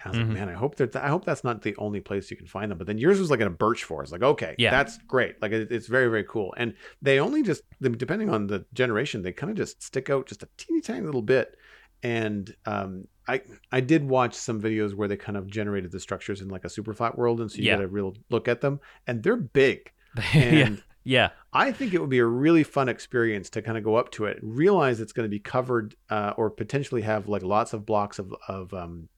I 0.05 0.09
was 0.09 0.18
Mhm. 0.18 0.22
like, 0.22 0.32
man, 0.34 0.48
I 0.48 0.55
hope 0.55 0.74
that 0.76 0.96
I 0.96 1.09
hope 1.09 1.24
that's 1.24 1.44
not 1.44 1.62
the 1.62 1.76
only 1.76 2.00
place 2.00 2.28
you 2.30 2.36
can 2.36 2.46
find 2.48 2.70
them. 2.70 2.78
But 2.78 2.88
then 2.88 2.98
yours 2.98 3.20
was 3.20 3.30
like 3.30 3.38
in 3.40 3.46
a 3.46 3.50
birch 3.50 3.84
forest. 3.84 4.11
Like, 4.12 4.22
okay, 4.22 4.57
Yeah. 4.59 4.70
that's 4.70 4.98
great. 5.07 5.40
Like, 5.40 5.53
it, 5.53 5.70
it's 5.70 5.86
very 5.86 6.09
very 6.09 6.24
cool. 6.24 6.53
And 6.57 6.74
they 7.00 7.20
only 7.20 7.42
just 7.42 7.62
depending 7.80 8.28
on 8.28 8.48
the 8.48 8.66
generation, 8.74 9.22
they 9.22 9.32
kind 9.32 9.50
of 9.50 9.57
just 9.57 9.80
stick 9.82 10.11
out 10.11 10.26
just 10.26 10.42
a 10.42 10.48
teeny 10.59 10.80
tiny 10.80 11.03
little 11.03 11.22
bit. 11.22 11.57
And 12.03 12.53
um, 12.66 13.05
I 13.28 13.42
I 13.70 13.80
did 13.80 14.03
watch 14.09 14.34
some 14.34 14.61
videos 14.61 14.92
where 14.94 15.07
they 15.07 15.16
kind 15.16 15.38
of 15.38 15.46
generated 15.46 15.92
the 15.92 16.00
structures 16.00 16.40
in 16.40 16.48
like 16.48 16.64
a 16.64 16.68
super 16.68 16.92
flat 16.94 17.16
world, 17.16 17.40
and 17.40 17.48
so 17.50 17.59
you 17.59 17.66
Yeah. 17.66 17.76
get 17.76 17.84
a 17.84 17.88
real 17.88 18.14
look 18.28 18.48
at 18.48 18.61
them, 18.61 18.80
and 19.07 19.22
they're 19.22 19.36
big. 19.36 19.92
yeah, 20.34 20.68
And 20.68 20.82
yeah, 21.05 21.30
I 21.53 21.72
think 21.72 21.92
it 21.92 22.00
would 22.00 22.11
be 22.11 22.18
a 22.18 22.26
really 22.26 22.62
fun 22.62 22.88
experience 22.88 23.50
to 23.50 23.62
kind 23.62 23.76
of 23.76 23.84
go 23.84 23.96
up 23.96 24.11
to 24.12 24.26
it, 24.26 24.38
realize 24.42 25.00
it's 25.00 25.12
going 25.12 25.26
to 25.26 25.30
be 25.30 25.40
covered 25.40 25.96
uh, 26.11 26.32
or 26.36 26.50
potentially 26.50 27.03
have 27.03 27.28
like 27.28 27.42
lots 27.42 27.72
of 27.72 27.84
blocks 27.84 28.18
of, 28.18 28.34
of 28.48 28.72
um, 28.72 29.09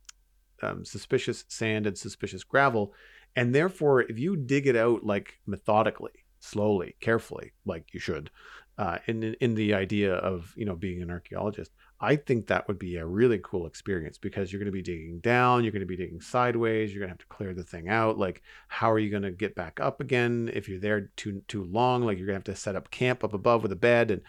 um, 0.62 0.84
suspicious 0.84 1.44
sand 1.48 1.86
and 1.86 1.96
suspicious 1.96 2.42
gravel. 2.42 2.94
And 3.36 3.54
therefore, 3.54 4.02
if 4.02 4.18
you 4.18 4.36
dig 4.36 4.66
it 4.66 4.76
out 4.76 5.04
like 5.04 5.38
methodically, 5.46 6.12
slowly, 6.40 6.94
carefully, 7.00 7.52
like 7.66 7.92
you 7.92 8.00
should, 8.00 8.30
uh, 8.78 8.98
in 9.06 9.22
in 9.40 9.54
the 9.54 9.74
idea 9.74 10.14
of 10.14 10.52
you 10.56 10.64
know 10.64 10.76
being 10.76 11.02
an 11.02 11.10
archaeologist. 11.10 11.70
I 12.04 12.16
think 12.16 12.46
that 12.46 12.68
would 12.68 12.78
be 12.78 12.96
a 12.96 13.06
really 13.06 13.40
cool 13.42 13.66
experience 13.66 14.18
because 14.18 14.52
you're 14.52 14.58
going 14.58 14.66
to 14.66 14.72
be 14.72 14.82
digging 14.82 15.20
down, 15.20 15.64
you're 15.64 15.72
going 15.72 15.80
to 15.80 15.86
be 15.86 15.96
digging 15.96 16.20
sideways, 16.20 16.92
you're 16.92 17.00
going 17.00 17.08
to 17.08 17.12
have 17.12 17.18
to 17.18 17.34
clear 17.34 17.54
the 17.54 17.64
thing 17.64 17.88
out. 17.88 18.18
Like, 18.18 18.42
how 18.68 18.90
are 18.92 18.98
you 18.98 19.10
going 19.10 19.22
to 19.22 19.30
get 19.30 19.54
back 19.54 19.80
up 19.80 20.02
again 20.02 20.50
if 20.52 20.68
you're 20.68 20.80
there 20.80 21.10
too 21.16 21.42
too 21.48 21.64
long? 21.64 22.02
Like, 22.02 22.18
you're 22.18 22.26
going 22.26 22.40
to 22.40 22.50
have 22.50 22.56
to 22.56 22.60
set 22.60 22.76
up 22.76 22.90
camp 22.90 23.24
up 23.24 23.32
above 23.32 23.62
with 23.62 23.72
a 23.72 23.76
bed, 23.76 24.10
and 24.10 24.20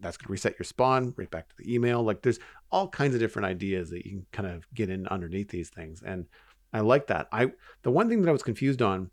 that's 0.00 0.16
going 0.16 0.28
to 0.28 0.32
reset 0.32 0.58
your 0.58 0.64
spawn 0.64 1.12
right 1.16 1.30
back 1.30 1.48
to 1.48 1.54
the 1.58 1.74
email. 1.74 2.04
Like, 2.04 2.22
there's 2.22 2.38
all 2.70 2.88
kinds 2.88 3.14
of 3.14 3.20
different 3.20 3.46
ideas 3.46 3.90
that 3.90 4.06
you 4.06 4.12
can 4.12 4.26
kind 4.30 4.54
of 4.54 4.72
get 4.72 4.88
in 4.88 5.08
underneath 5.08 5.48
these 5.48 5.70
things, 5.70 6.02
and 6.06 6.26
I 6.72 6.80
like 6.80 7.08
that. 7.08 7.26
I 7.32 7.50
the 7.82 7.90
one 7.90 8.08
thing 8.08 8.22
that 8.22 8.28
I 8.28 8.32
was 8.32 8.44
confused 8.44 8.80
on 8.80 9.10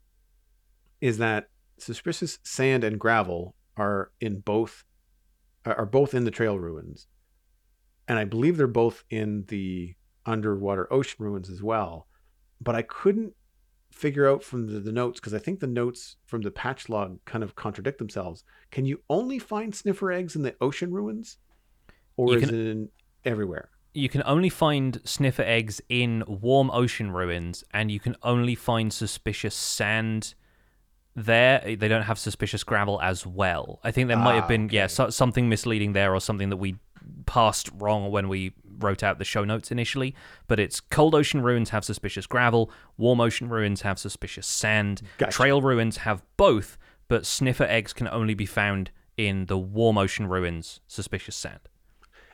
is 1.02 1.18
that 1.18 1.50
suspicious 1.80 2.38
sand 2.44 2.84
and 2.84 3.00
gravel 3.00 3.56
are 3.78 4.12
in 4.22 4.42
both 4.42 4.84
are 5.66 5.88
both 5.88 6.14
in 6.14 6.26
the 6.26 6.32
trail 6.32 6.60
ruins 6.60 7.08
and 8.08 8.18
i 8.20 8.24
believe 8.26 8.58
they're 8.58 8.68
both 8.68 9.04
in 9.10 9.46
the 9.48 9.94
underwater 10.26 10.92
ocean 10.94 11.18
ruins 11.20 11.50
as 11.50 11.62
well 11.64 12.08
but 12.60 12.76
i 12.76 12.82
couldn't 12.82 13.34
figure 13.92 14.30
out 14.30 14.44
from 14.44 14.68
the, 14.68 14.80
the 14.80 14.92
notes 14.92 15.20
because 15.20 15.34
i 15.34 15.40
think 15.40 15.60
the 15.60 15.68
notes 15.68 16.16
from 16.26 16.42
the 16.42 16.52
patch 16.52 16.88
log 16.90 17.20
kind 17.26 17.44
of 17.44 17.56
contradict 17.56 17.98
themselves 17.98 18.44
can 18.72 18.86
you 18.86 19.02
only 19.10 19.38
find 19.40 19.76
sniffer 19.76 20.12
eggs 20.12 20.36
in 20.36 20.42
the 20.44 20.56
ocean 20.62 20.92
ruins 20.92 21.38
or 22.18 22.30
You 22.32 22.38
is 22.38 22.44
can- 22.44 22.56
it 22.56 22.68
in 22.68 22.90
everywhere 23.26 23.70
You 23.94 24.08
can 24.10 24.24
only 24.26 24.50
find 24.50 25.02
sniffer 25.04 25.42
eggs 25.44 25.82
in 25.90 26.24
warm 26.26 26.72
ocean 26.72 27.12
ruins, 27.12 27.64
and 27.74 27.92
you 27.92 28.00
can 28.00 28.16
only 28.24 28.56
find 28.56 28.94
suspicious 28.94 29.54
sand 29.54 30.34
there. 31.14 31.60
They 31.76 31.88
don't 31.90 32.04
have 32.04 32.18
suspicious 32.18 32.64
gravel 32.64 33.02
as 33.02 33.28
well. 33.28 33.80
I 33.84 33.92
think 33.92 34.08
there 34.08 34.16
might 34.18 34.36
have 34.36 34.46
Ah, 34.46 34.48
been, 34.56 34.70
yeah, 34.72 34.88
so, 34.88 35.10
something 35.10 35.50
misleading 35.50 35.92
there 35.94 36.14
or 36.16 36.22
something 36.22 36.50
that 36.52 36.58
we 36.58 36.76
passed 37.26 37.70
wrong 37.78 38.12
when 38.12 38.28
we 38.30 38.54
wrote 38.80 39.04
out 39.04 39.20
the 39.20 39.26
show 39.26 39.44
notes 39.44 39.72
initially. 39.72 40.16
But 40.48 40.60
it's 40.60 40.80
cold 40.80 41.16
ocean 41.16 41.42
ruins 41.42 41.70
have 41.70 41.86
suspicious 41.86 42.26
gravel, 42.28 42.72
warm 42.98 43.22
ocean 43.22 43.50
ruins 43.50 43.82
have 43.82 44.00
suspicious 44.00 44.48
sand, 44.48 45.02
Gotcha. 45.18 45.32
trail 45.32 45.62
ruins 45.62 45.98
have 45.98 46.24
both, 46.38 46.78
but 47.08 47.26
sniffer 47.26 47.64
eggs 47.66 47.94
can 47.94 48.08
only 48.08 48.34
be 48.34 48.46
found 48.46 48.92
in 49.18 49.46
the 49.48 49.58
warm 49.58 49.98
ocean 49.98 50.28
ruins, 50.28 50.80
suspicious 50.88 51.36
sand. 51.36 51.60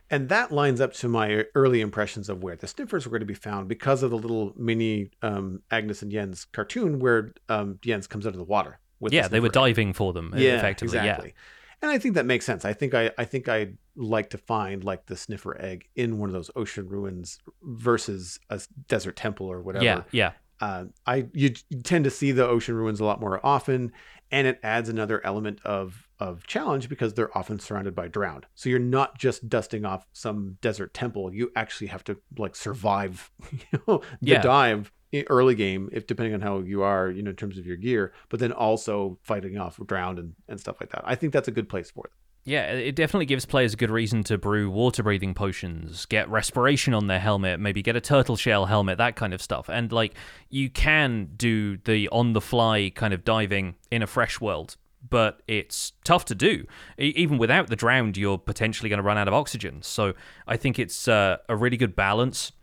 And 0.10 0.30
that 0.30 0.54
lines 0.54 0.80
up 0.80 0.94
to 0.94 1.10
my 1.10 1.44
early 1.54 1.82
impressions 1.82 2.30
of 2.30 2.42
where 2.42 2.56
the 2.56 2.66
sniffers 2.68 3.06
were 3.06 3.10
going 3.10 3.20
to 3.20 3.26
be 3.26 3.34
found 3.34 3.68
because 3.68 4.04
of 4.04 4.12
the 4.12 4.18
little 4.18 4.54
mini 4.56 5.10
um, 5.22 5.62
Agnes 5.70 6.02
and 6.02 6.10
Jens 6.10 6.46
cartoon 6.46 7.00
where 7.00 7.34
um, 7.50 7.78
Jens 7.82 8.08
comes 8.08 8.26
out 8.26 8.32
of 8.32 8.38
the 8.38 8.46
water. 8.46 8.80
With 9.02 9.12
the 9.12 9.18
yeah, 9.18 9.28
they 9.28 9.42
were 9.42 9.48
egg. 9.48 9.52
diving 9.52 9.92
for 9.94 10.14
them, 10.14 10.34
Yeah, 10.38 10.56
effectively. 10.56 10.98
exactly. 10.98 11.34
And 11.82 11.92
I 11.92 11.98
think 12.00 12.16
that 12.16 12.26
makes 12.26 12.46
sense. 12.46 12.66
I 12.66 12.74
think 12.74 12.94
I, 12.94 13.12
I 13.18 13.26
think 13.26 13.48
I'd 13.48 13.78
like 13.96 14.30
to 14.32 14.38
find 14.38 14.84
like 14.84 15.06
the 15.06 15.16
sniffer 15.16 15.60
egg 15.62 15.88
in 15.96 16.18
one 16.18 16.30
of 16.30 16.34
those 16.34 16.50
ocean 16.56 16.88
ruins 16.88 17.40
versus 17.62 18.40
a 18.50 18.60
desert 18.88 19.16
temple 19.16 19.48
or 19.48 19.62
whatever. 19.62 19.86
yeah, 19.86 20.02
yeah. 20.12 20.32
uh, 20.60 20.86
I 21.06 21.28
you 21.34 21.50
tend 21.84 22.04
to 22.06 22.10
see 22.12 22.32
the 22.32 22.48
ocean 22.48 22.76
ruins 22.76 23.00
a 23.00 23.06
lot 23.06 23.20
more 23.22 23.40
often, 23.46 23.92
and 24.32 24.48
it 24.48 24.60
adds 24.64 24.90
another 24.90 25.24
element 25.26 25.60
of 25.66 26.08
of 26.20 26.48
challenge 26.48 26.90
because 26.90 27.14
they're 27.14 27.36
often 27.38 27.60
surrounded 27.60 27.94
by 27.94 28.08
drowned. 28.08 28.48
So 28.56 28.70
you're 28.70 28.80
not 28.80 29.20
just 29.20 29.48
dusting 29.48 29.86
off 29.86 30.08
some 30.14 30.58
desert 30.62 30.94
temple; 30.96 31.32
you 31.34 31.52
actually 31.56 31.88
have 31.88 32.04
to 32.06 32.18
like 32.40 32.56
survive, 32.56 33.30
you 33.52 33.80
know, 33.88 34.02
the 34.22 34.32
Yeah. 34.32 34.42
dive 34.42 34.88
i- 34.88 34.97
early 35.28 35.56
game, 35.56 35.90
if 35.92 36.08
depending 36.08 36.34
on 36.34 36.42
how 36.42 36.60
you 36.60 36.84
are, 36.84 37.10
you 37.10 37.24
know, 37.24 37.30
in 37.30 37.36
terms 37.36 37.58
of 37.58 37.66
your 37.66 37.78
gear, 37.78 38.14
but 38.30 38.40
then 38.40 38.52
also 38.52 39.18
fighting 39.24 39.58
off 39.58 39.80
drowned 39.86 40.20
and 40.20 40.34
and 40.48 40.60
stuff 40.60 40.78
like 40.80 40.92
that. 40.92 41.04
I 41.06 41.16
think 41.16 41.34
that's 41.34 41.48
a 41.48 41.52
good 41.52 41.70
place 41.70 41.92
for 41.92 42.06
it. 42.06 42.12
Yeah, 42.48 42.72
it 42.72 42.96
definitely 42.96 43.26
gives 43.26 43.46
players 43.46 43.74
a 43.74 43.78
good 43.78 43.92
reason 43.92 44.24
to 44.24 44.38
brew 44.38 44.72
water 44.72 45.04
breathing 45.04 45.34
potions, 45.34 46.06
get 46.06 46.30
respiration 46.30 46.94
on 46.94 47.08
their 47.08 47.20
helmet, 47.20 47.60
maybe 47.60 47.82
get 47.82 47.98
a 47.98 48.02
turtle 48.02 48.38
shell 48.38 48.68
helmet, 48.68 49.00
that 49.00 49.18
kind 49.18 49.34
of 49.34 49.42
stuff. 49.42 49.68
And 49.68 49.92
like 49.92 50.14
you 50.50 50.70
can 50.70 51.32
do 51.36 51.76
the 51.76 52.08
on 52.08 52.32
the 52.32 52.40
fly 52.40 52.90
kind 52.96 53.14
of 53.14 53.26
diving 53.26 53.76
in 53.92 54.02
a 54.02 54.08
fresh 54.08 54.40
world, 54.40 54.78
but 55.10 55.42
it's 55.50 55.92
tough 56.06 56.24
to 56.26 56.36
do. 56.36 56.66
Even 56.98 57.38
without 57.38 57.68
the 57.68 57.76
drowned, 57.76 58.16
you're 58.16 58.38
potentially 58.38 58.88
going 58.88 59.00
to 59.00 59.04
run 59.04 59.18
out 59.18 59.28
of 59.28 59.34
oxygen. 59.34 59.82
So 59.82 60.14
I 60.48 60.56
think 60.56 60.80
it's 60.80 61.10
uh, 61.10 61.40
a 61.50 61.56
really 61.58 61.76
good 61.76 61.98
balance 61.98 62.54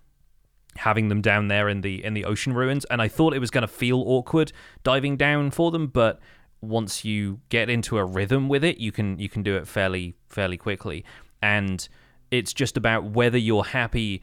having 0.76 1.08
them 1.08 1.20
down 1.20 1.48
there 1.48 1.68
in 1.68 1.80
the 1.80 2.04
in 2.04 2.14
the 2.14 2.24
ocean 2.24 2.52
ruins. 2.52 2.84
And 2.86 3.00
I 3.00 3.08
thought 3.08 3.34
it 3.34 3.38
was 3.38 3.50
going 3.50 3.62
to 3.62 3.68
feel 3.68 4.02
awkward 4.06 4.52
diving 4.82 5.16
down 5.16 5.50
for 5.50 5.70
them 5.70 5.86
but 5.86 6.20
once 6.60 7.04
you 7.04 7.40
get 7.50 7.68
into 7.68 7.98
a 7.98 8.04
rhythm 8.04 8.48
with 8.48 8.64
it 8.64 8.78
you 8.78 8.90
can 8.90 9.18
you 9.18 9.28
can 9.28 9.42
do 9.42 9.56
it 9.56 9.66
fairly 9.66 10.14
fairly 10.28 10.56
quickly. 10.56 11.04
And 11.42 11.86
it's 12.30 12.52
just 12.52 12.76
about 12.76 13.04
whether 13.04 13.38
you're 13.38 13.64
happy 13.64 14.22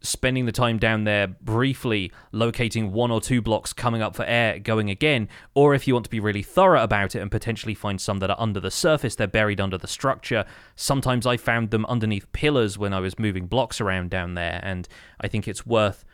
spending 0.00 0.46
the 0.46 0.52
time 0.52 0.78
down 0.78 1.04
there 1.04 1.26
briefly 1.26 2.12
locating 2.32 2.92
one 2.92 3.10
or 3.10 3.20
two 3.20 3.42
blocks 3.42 3.72
coming 3.72 4.00
up 4.00 4.14
for 4.14 4.24
air 4.24 4.58
going 4.58 4.90
again 4.90 5.28
or 5.54 5.74
if 5.74 5.88
you 5.88 5.94
want 5.94 6.04
to 6.04 6.10
be 6.10 6.20
really 6.20 6.42
thorough 6.42 6.82
about 6.82 7.16
it 7.16 7.20
and 7.20 7.30
potentially 7.30 7.74
find 7.74 8.00
some 8.00 8.18
that 8.18 8.30
are 8.30 8.40
under 8.40 8.60
the 8.60 8.70
surface 8.70 9.14
they're 9.16 9.26
buried 9.26 9.60
under 9.60 9.78
the 9.78 9.88
structure. 9.88 10.44
Sometimes 10.76 11.26
i 11.26 11.36
found 11.36 11.70
them 11.70 11.84
underneath 11.86 12.30
pillars 12.32 12.78
when 12.78 12.92
i 12.92 13.00
was 13.00 13.18
moving 13.18 13.46
blocks 13.46 13.80
around 13.80 14.10
down 14.10 14.34
there 14.34 14.60
and 14.62 14.88
i 15.20 15.28
think 15.28 15.48
it's 15.48 15.66
worth 15.66 16.04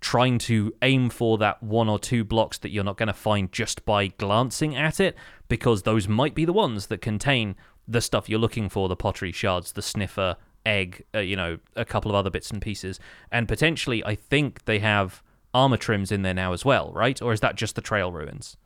trying 0.00 0.38
to 0.38 0.72
aim 0.82 1.10
for 1.10 1.38
that 1.38 1.62
one 1.62 1.88
or 1.88 1.98
two 1.98 2.24
blocks 2.24 2.58
that 2.58 2.70
you're 2.70 2.84
not 2.84 2.96
going 2.96 3.06
to 3.06 3.12
find 3.12 3.52
just 3.52 3.84
by 3.84 4.06
glancing 4.06 4.74
at 4.74 4.98
it 4.98 5.14
because 5.48 5.82
those 5.82 6.08
might 6.08 6.34
be 6.34 6.44
the 6.44 6.52
ones 6.52 6.86
that 6.86 7.02
contain 7.02 7.54
the 7.86 8.00
stuff 8.00 8.28
you're 8.28 8.38
looking 8.38 8.68
for 8.68 8.88
the 8.88 8.96
pottery 8.96 9.32
shards 9.32 9.72
the 9.72 9.82
sniffer 9.82 10.36
egg 10.66 11.04
uh, 11.14 11.18
you 11.18 11.36
know 11.36 11.58
a 11.76 11.84
couple 11.84 12.10
of 12.10 12.14
other 12.14 12.30
bits 12.30 12.50
and 12.50 12.60
pieces 12.60 13.00
and 13.32 13.48
potentially 13.48 14.04
i 14.04 14.14
think 14.14 14.64
they 14.66 14.78
have 14.78 15.22
armor 15.54 15.76
trims 15.76 16.12
in 16.12 16.22
there 16.22 16.34
now 16.34 16.52
as 16.52 16.64
well 16.64 16.92
right 16.92 17.20
or 17.22 17.32
is 17.32 17.40
that 17.40 17.56
just 17.56 17.74
the 17.74 17.80
trail 17.80 18.12
ruins 18.12 18.56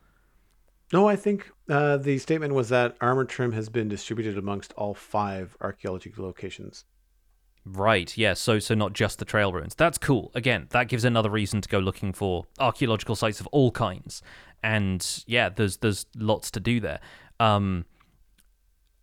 No, 0.93 1.07
I 1.07 1.15
think 1.15 1.49
uh, 1.67 1.97
the 1.97 2.19
statement 2.19 2.53
was 2.53 2.69
that 2.69 2.95
armor 3.01 3.25
trim 3.25 3.53
has 3.53 3.69
been 3.69 3.87
distributed 3.87 4.37
amongst 4.37 4.71
all 4.73 4.93
five 4.93 5.57
archaeological 5.59 6.23
locations. 6.25 6.85
Right, 7.65 8.15
yeah, 8.15 8.35
so 8.35 8.59
so 8.59 8.75
not 8.75 8.93
just 8.93 9.17
the 9.17 9.25
trail 9.25 9.51
ruins. 9.51 9.73
That's 9.73 9.97
cool. 9.97 10.29
Again, 10.35 10.67
that 10.69 10.87
gives 10.87 11.03
another 11.03 11.31
reason 11.31 11.61
to 11.61 11.67
go 11.69 11.79
looking 11.79 12.13
for 12.13 12.45
archaeological 12.59 13.15
sites 13.15 13.39
of 13.39 13.47
all 13.47 13.71
kinds. 13.71 14.21
And 14.61 15.23
yeah, 15.25 15.49
there's 15.49 15.77
there's 15.77 16.05
lots 16.15 16.51
to 16.51 16.59
do 16.59 16.79
there. 16.79 16.99
Um 17.39 17.85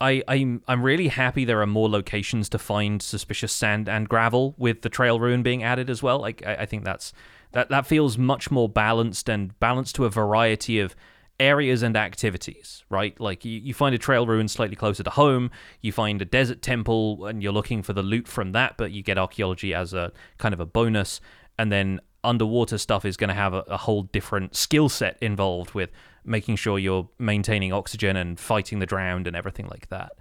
I, 0.03 0.23
I'm 0.27 0.63
I'm 0.67 0.83
really 0.83 1.09
happy 1.09 1.45
there 1.45 1.63
are 1.63 1.67
more 1.67 1.89
locations 1.89 2.49
to 2.51 2.59
find 2.59 3.01
suspicious 3.01 3.53
sand 3.53 3.89
and 3.89 4.09
gravel 4.09 4.55
with 4.59 4.83
the 4.83 4.89
trail 4.89 5.21
ruin 5.21 5.45
being 5.45 5.63
added 5.63 5.89
as 5.89 6.03
well. 6.03 6.19
Like 6.19 6.43
I, 6.45 6.57
I 6.57 6.67
think 6.67 6.85
that's 6.85 7.13
that 7.53 7.69
that 7.69 7.87
feels 7.87 8.19
much 8.19 8.51
more 8.51 8.69
balanced 8.69 9.29
and 9.29 9.59
balanced 9.61 9.95
to 9.97 10.05
a 10.05 10.11
variety 10.11 10.81
of 10.81 10.97
areas 11.39 11.83
and 11.83 11.97
activities, 11.97 12.85
right? 12.91 13.19
Like 13.21 13.45
you, 13.45 13.59
you 13.61 13.75
find 13.75 13.95
a 13.95 13.99
trail 13.99 14.27
ruin 14.27 14.49
slightly 14.49 14.77
closer 14.77 15.05
to 15.05 15.11
home, 15.11 15.51
you 15.81 15.93
find 15.93 16.21
a 16.21 16.25
desert 16.25 16.63
temple 16.63 17.27
and 17.27 17.43
you're 17.43 17.53
looking 17.53 17.83
for 17.83 17.93
the 17.93 18.03
loot 18.03 18.27
from 18.27 18.53
that, 18.53 18.77
but 18.77 18.91
you 18.91 19.03
get 19.03 19.19
archaeology 19.19 19.73
as 19.73 19.95
a 19.95 20.13
kind 20.39 20.53
of 20.53 20.61
a 20.61 20.67
bonus, 20.67 21.21
and 21.59 21.71
then 21.71 22.01
underwater 22.25 22.79
stuff 22.79 23.05
is 23.05 23.17
going 23.17 23.29
to 23.29 23.35
have 23.35 23.55
a, 23.55 23.65
a 23.69 23.77
whole 23.77 24.03
different 24.05 24.57
skill 24.57 24.89
set 24.89 25.17
involved 25.21 25.75
with 25.75 25.91
making 26.25 26.57
sure 26.57 26.79
you're 26.79 27.09
maintaining 27.19 27.73
oxygen 27.73 28.17
and 28.17 28.39
fighting 28.39 28.79
the 28.79 28.87
drowned 28.87 29.27
and 29.27 29.37
everything 29.37 29.67
like 29.69 29.89
that. 29.89 30.13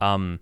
Um, 0.00 0.40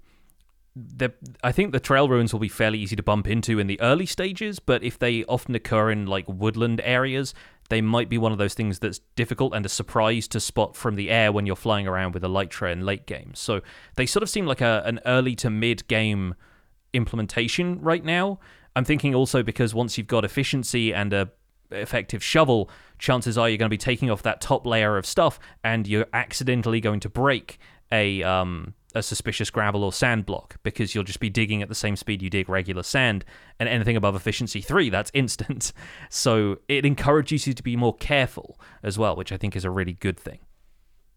the, 0.76 1.12
I 1.42 1.52
think 1.52 1.72
the 1.72 1.80
trail 1.80 2.08
ruins 2.08 2.32
will 2.32 2.40
be 2.40 2.48
fairly 2.48 2.78
easy 2.80 2.96
to 2.96 3.02
bump 3.02 3.28
into 3.28 3.58
in 3.58 3.68
the 3.68 3.80
early 3.80 4.06
stages, 4.06 4.58
but 4.58 4.82
if 4.82 4.98
they 4.98 5.24
often 5.24 5.54
occur 5.54 5.90
in 5.90 6.06
like 6.06 6.24
woodland 6.26 6.80
areas, 6.84 7.32
they 7.68 7.80
might 7.80 8.08
be 8.08 8.18
one 8.18 8.32
of 8.32 8.38
those 8.38 8.54
things 8.54 8.80
that's 8.80 9.00
difficult 9.14 9.54
and 9.54 9.64
a 9.64 9.68
surprise 9.68 10.26
to 10.28 10.40
spot 10.40 10.76
from 10.76 10.96
the 10.96 11.10
air 11.10 11.30
when 11.30 11.46
you're 11.46 11.56
flying 11.56 11.86
around 11.86 12.12
with 12.12 12.22
Elytra 12.22 12.72
in 12.72 12.84
late 12.84 13.06
game. 13.06 13.32
So 13.34 13.62
they 13.94 14.04
sort 14.04 14.22
of 14.22 14.28
seem 14.28 14.46
like 14.46 14.60
a, 14.60 14.82
an 14.84 15.00
early 15.06 15.34
to 15.36 15.50
mid 15.50 15.86
game 15.86 16.34
implementation 16.92 17.80
right 17.80 18.04
now. 18.04 18.40
I'm 18.76 18.84
thinking 18.84 19.14
also 19.14 19.42
because 19.42 19.74
once 19.74 19.96
you've 19.96 20.08
got 20.08 20.24
efficiency 20.24 20.92
and 20.92 21.12
a 21.12 21.30
effective 21.70 22.22
shovel, 22.22 22.70
chances 22.98 23.36
are 23.38 23.48
you're 23.48 23.58
going 23.58 23.68
to 23.68 23.74
be 23.74 23.78
taking 23.78 24.10
off 24.10 24.22
that 24.22 24.40
top 24.40 24.66
layer 24.66 24.96
of 24.96 25.06
stuff 25.06 25.38
and 25.62 25.86
you're 25.86 26.06
accidentally 26.12 26.80
going 26.80 27.00
to 27.00 27.08
break 27.08 27.58
a 27.92 28.22
um 28.22 28.74
a 28.94 29.02
suspicious 29.02 29.50
gravel 29.50 29.82
or 29.82 29.92
sand 29.92 30.24
block 30.24 30.56
because 30.62 30.94
you'll 30.94 31.04
just 31.04 31.18
be 31.18 31.28
digging 31.28 31.62
at 31.62 31.68
the 31.68 31.74
same 31.74 31.96
speed 31.96 32.22
you 32.22 32.30
dig 32.30 32.48
regular 32.48 32.82
sand 32.82 33.24
and 33.58 33.68
anything 33.68 33.96
above 33.96 34.14
efficiency 34.14 34.60
3 34.60 34.88
that's 34.88 35.10
instant. 35.14 35.72
So 36.10 36.58
it 36.68 36.86
encourages 36.86 37.46
you 37.46 37.54
to 37.54 37.62
be 37.62 37.76
more 37.76 37.94
careful 37.96 38.58
as 38.82 38.96
well, 38.98 39.16
which 39.16 39.32
I 39.32 39.36
think 39.36 39.56
is 39.56 39.64
a 39.64 39.70
really 39.70 39.94
good 39.94 40.18
thing. 40.18 40.38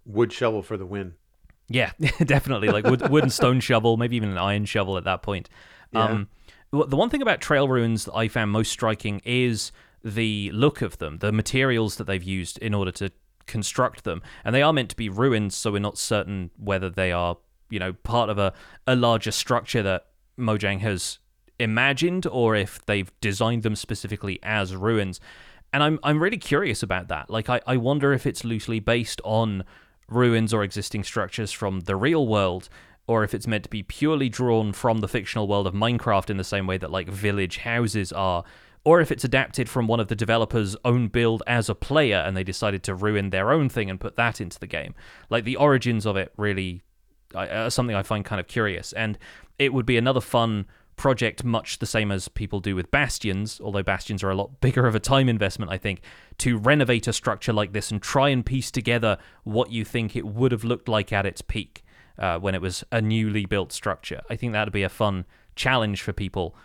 Wood 0.06 0.34
shovel 0.34 0.64
for 0.64 0.76
the 0.76 0.86
win. 0.86 1.14
Yeah, 1.69 1.91
definitely. 2.26 2.69
Like 2.69 2.86
wood, 2.86 3.07
wood 3.10 3.24
and 3.24 3.32
stone 3.32 3.60
shovel, 3.60 3.98
maybe 3.98 4.15
even 4.15 4.30
an 4.30 4.38
iron 4.38 4.65
shovel 4.65 4.98
at 4.98 5.03
that 5.03 5.22
point. 5.22 5.49
Um, 5.94 6.30
the 6.72 6.98
one 6.98 7.10
thing 7.10 7.22
about 7.22 7.41
trail 7.41 7.68
ruins 7.68 8.06
that 8.06 8.15
I 8.15 8.28
found 8.28 8.52
most 8.52 8.72
striking 8.72 9.22
is 9.24 9.72
the 10.03 10.52
look 10.53 10.82
of 10.82 10.98
them, 10.98 11.18
the 11.19 11.32
materials 11.32 11.95
that 11.98 12.06
they've 12.06 12.24
used 12.24 12.57
in 12.60 12.74
order 12.74 12.91
to 12.91 13.11
construct 13.45 14.03
them. 14.03 14.22
And 14.44 14.53
they 14.53 14.61
are 14.61 14.74
meant 14.74 14.90
to 14.90 14.95
be 14.95 15.10
ruins, 15.10 15.56
so 15.56 15.72
we're 15.72 15.80
not 15.80 15.98
certain 15.98 16.52
whether 16.57 16.90
they 16.90 17.11
are 17.11 17.38
you 17.69 17.80
know 17.80 17.94
part 17.94 18.30
of 18.30 18.38
a, 18.38 18.53
a 18.86 18.95
larger 18.95 19.32
structure 19.32 19.84
that 19.84 20.07
Mojang 20.38 20.80
has 20.80 21.19
imagined 21.60 22.28
or 22.28 22.56
if 22.56 22.86
they've 22.86 23.11
designed 23.19 23.64
them 23.64 23.76
specifically 23.76 24.40
as 24.44 24.76
ruins. 24.76 25.19
And 25.74 25.84
I'm 25.84 25.99
I'm 26.03 26.22
really 26.22 26.38
curious 26.38 26.84
about 26.84 27.07
that. 27.10 27.30
Like 27.30 27.49
I, 27.49 27.61
I 27.68 27.78
wonder 27.78 28.14
if 28.14 28.26
it's 28.26 28.44
loosely 28.44 28.80
based 28.80 29.22
on 29.24 29.64
ruins 30.10 30.53
or 30.53 30.64
existing 30.64 31.03
structures 31.03 31.52
from 31.52 31.82
the 31.82 31.95
real 31.95 32.28
world, 32.28 32.69
or 33.07 33.24
if 33.24 33.34
it's 33.34 33.48
meant 33.48 33.64
to 33.64 33.69
be 33.69 33.84
purely 33.84 34.30
drawn 34.30 34.72
from 34.72 34.99
the 34.99 35.07
fictional 35.07 35.48
world 35.48 35.68
of 35.68 35.74
Minecraft 35.74 36.30
in 36.30 36.38
the 36.38 36.44
same 36.44 36.68
way 36.68 36.78
that 36.78 36.91
like 36.91 37.10
village 37.10 37.57
houses 37.57 38.14
are, 38.14 38.44
or 38.84 39.02
if 39.02 39.12
it's 39.12 39.24
adapted 39.24 39.68
from 39.68 39.88
one 39.88 39.99
of 39.99 40.08
the 40.08 40.16
developers' 40.16 40.76
own 40.86 41.08
build 41.08 41.44
as 41.45 41.70
a 41.70 41.76
player 41.76 42.18
and 42.18 42.38
they 42.38 42.44
decided 42.44 42.84
to 42.84 42.95
ruin 42.95 43.30
their 43.30 43.52
own 43.52 43.70
thing 43.70 43.90
and 43.90 43.99
put 43.99 44.16
that 44.16 44.40
into 44.40 44.60
the 44.60 44.68
game. 44.68 44.95
Like 45.30 45.44
the 45.44 45.56
origins 45.58 46.06
of 46.06 46.18
it 46.18 46.34
really 46.38 46.82
are 47.36 47.70
something 47.70 47.95
I 47.95 48.04
find 48.04 48.24
kind 48.24 48.40
of 48.40 48.48
curious, 48.48 48.94
and 48.94 49.18
it 49.60 49.74
would 49.74 49.86
be 49.86 49.98
another 49.98 50.22
fun 50.22 50.66
project 50.95 51.44
much 51.44 51.78
the 51.78 51.86
same 51.86 52.12
as 52.12 52.28
people 52.28 52.60
do 52.60 52.76
with 52.76 52.90
bastions 52.90 53.62
although 53.64 53.84
bastions 53.84 54.24
are 54.24 54.32
a 54.32 54.36
lot 54.36 54.60
bigger 54.60 54.88
of 54.88 54.95
a 54.95 54.99
time 54.99 55.30
investment 55.30 55.72
i 55.72 55.78
think 55.78 56.02
to 56.40 56.58
renovate 56.58 57.08
a 57.08 57.14
structure 57.14 57.54
like 57.54 57.72
this 57.72 57.91
and 57.91 58.02
try 58.02 58.30
and 58.30 58.48
piece 58.48 58.72
together 58.72 59.16
what 59.44 59.72
you 59.72 59.86
think 59.86 60.16
it 60.16 60.26
would 60.26 60.52
have 60.52 60.64
looked 60.64 60.90
like 60.90 61.14
at 61.14 61.24
its 61.24 61.40
peak 61.40 61.86
uh, 62.18 62.40
when 62.40 62.56
it 62.56 62.62
was 62.62 62.84
a 62.91 62.99
newly 62.99 63.45
built 63.45 63.72
structure 63.72 64.22
i 64.28 64.36
think 64.36 64.54
that'd 64.54 64.74
be 64.74 64.82
a 64.82 64.90
fun 64.90 65.24
challenge 65.56 66.02
for 66.02 66.14
people 66.14 66.56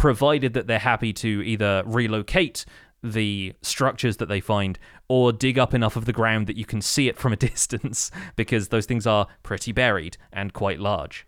provided 0.00 0.54
that 0.54 0.66
they're 0.66 0.78
happy 0.78 1.12
to 1.12 1.42
either 1.44 1.82
relocate 1.84 2.64
the 3.02 3.52
structures 3.60 4.16
that 4.16 4.30
they 4.30 4.40
find 4.40 4.78
or 5.08 5.30
dig 5.30 5.58
up 5.58 5.74
enough 5.74 5.94
of 5.94 6.06
the 6.06 6.12
ground 6.12 6.46
that 6.46 6.56
you 6.56 6.64
can 6.64 6.80
see 6.80 7.06
it 7.06 7.18
from 7.18 7.34
a 7.34 7.36
distance 7.50 8.10
because 8.34 8.68
those 8.68 8.86
things 8.86 9.06
are 9.06 9.26
pretty 9.42 9.72
buried 9.72 10.16
and 10.32 10.54
quite 10.54 10.80
large 10.80 11.26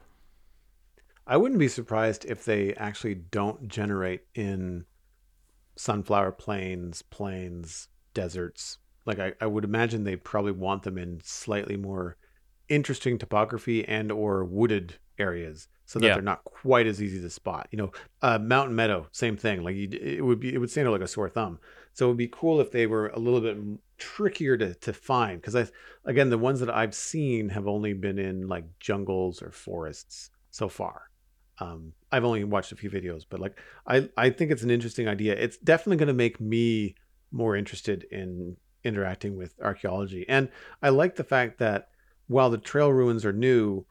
I 1.27 1.37
wouldn't 1.37 1.61
be 1.61 1.69
surprised 1.69 2.25
if 2.25 2.47
they 2.47 2.73
actually 2.77 3.17
don't 3.17 3.69
generate 3.69 4.23
in 4.35 4.87
sunflower 5.77 6.33
plains, 6.33 7.03
plains, 7.03 7.89
deserts. 8.15 8.79
Like 9.05 9.19
I, 9.19 9.35
I 9.39 9.47
would 9.47 9.65
imagine 9.65 10.05
they 10.05 10.17
probably 10.17 10.53
want 10.53 10.83
them 10.83 10.97
in 10.97 11.21
slightly 11.23 11.77
more 11.77 12.17
interesting 12.71 13.19
topography 13.19 13.87
and 13.87 14.11
or 14.11 14.45
wooded 14.45 14.95
areas 15.19 15.69
so 15.93 15.99
that 15.99 16.07
yeah. 16.07 16.15
they're 16.15 16.23
not 16.23 16.43
quite 16.45 16.87
as 16.87 17.03
easy 17.03 17.21
to 17.21 17.29
spot. 17.29 17.69
You 17.71 17.77
know, 17.77 17.93
uh, 18.23 18.39
mountain 18.39 18.75
meadow, 18.75 19.09
same 19.13 19.37
thing. 19.37 19.63
Like 19.63 19.77
it 19.77 20.25
would 20.25 20.41
be, 20.41 20.55
it 20.55 20.57
would 20.57 20.71
stand 20.71 20.89
out 20.89 20.93
like 20.93 21.03
a 21.03 21.07
sore 21.07 21.29
thumb. 21.29 21.59
So 21.93 22.07
it 22.07 22.09
would 22.09 22.17
be 22.17 22.29
cool 22.29 22.63
if 22.63 22.71
they 22.71 22.87
were 22.87 23.09
a 23.09 23.19
little 23.19 23.43
bit 23.43 23.59
trickier 23.99 24.57
to 24.57 24.75
to 24.75 24.93
find 24.95 25.39
because 25.39 25.55
I, 25.55 25.67
again, 26.07 26.31
the 26.31 26.39
ones 26.39 26.61
that 26.61 26.71
I've 26.71 26.95
seen 26.95 27.51
have 27.51 27.69
only 27.69 27.93
been 27.93 28.19
in 28.19 28.49
like 28.49 28.65
jungles 28.81 29.43
or 29.43 29.51
forests 29.51 30.31
so 30.51 30.67
far. 30.67 31.11
Um, 31.59 31.93
I've 32.11 32.25
only 32.25 32.43
watched 32.45 32.73
a 32.73 32.77
few 32.77 32.89
videos, 32.89 33.27
but 33.29 33.39
like 33.39 33.59
I, 33.87 34.09
I 34.17 34.31
think 34.31 34.51
it's 34.51 34.63
an 34.63 34.71
interesting 34.71 35.09
idea. 35.09 35.35
It's 35.35 35.59
definitely 35.59 35.99
going 35.99 36.07
to 36.07 36.15
make 36.15 36.41
me 36.41 36.95
more 37.31 37.55
interested 37.55 38.05
in 38.11 38.57
interacting 38.83 39.37
with 39.37 39.61
archaeology. 39.61 40.25
And 40.27 40.49
I 40.83 40.89
like 40.89 41.17
the 41.17 41.25
fact 41.25 41.59
that 41.59 41.89
while 42.29 42.49
the 42.49 42.57
trail 42.57 42.91
ruins 42.91 43.27
are 43.27 43.33
new, 43.35 43.85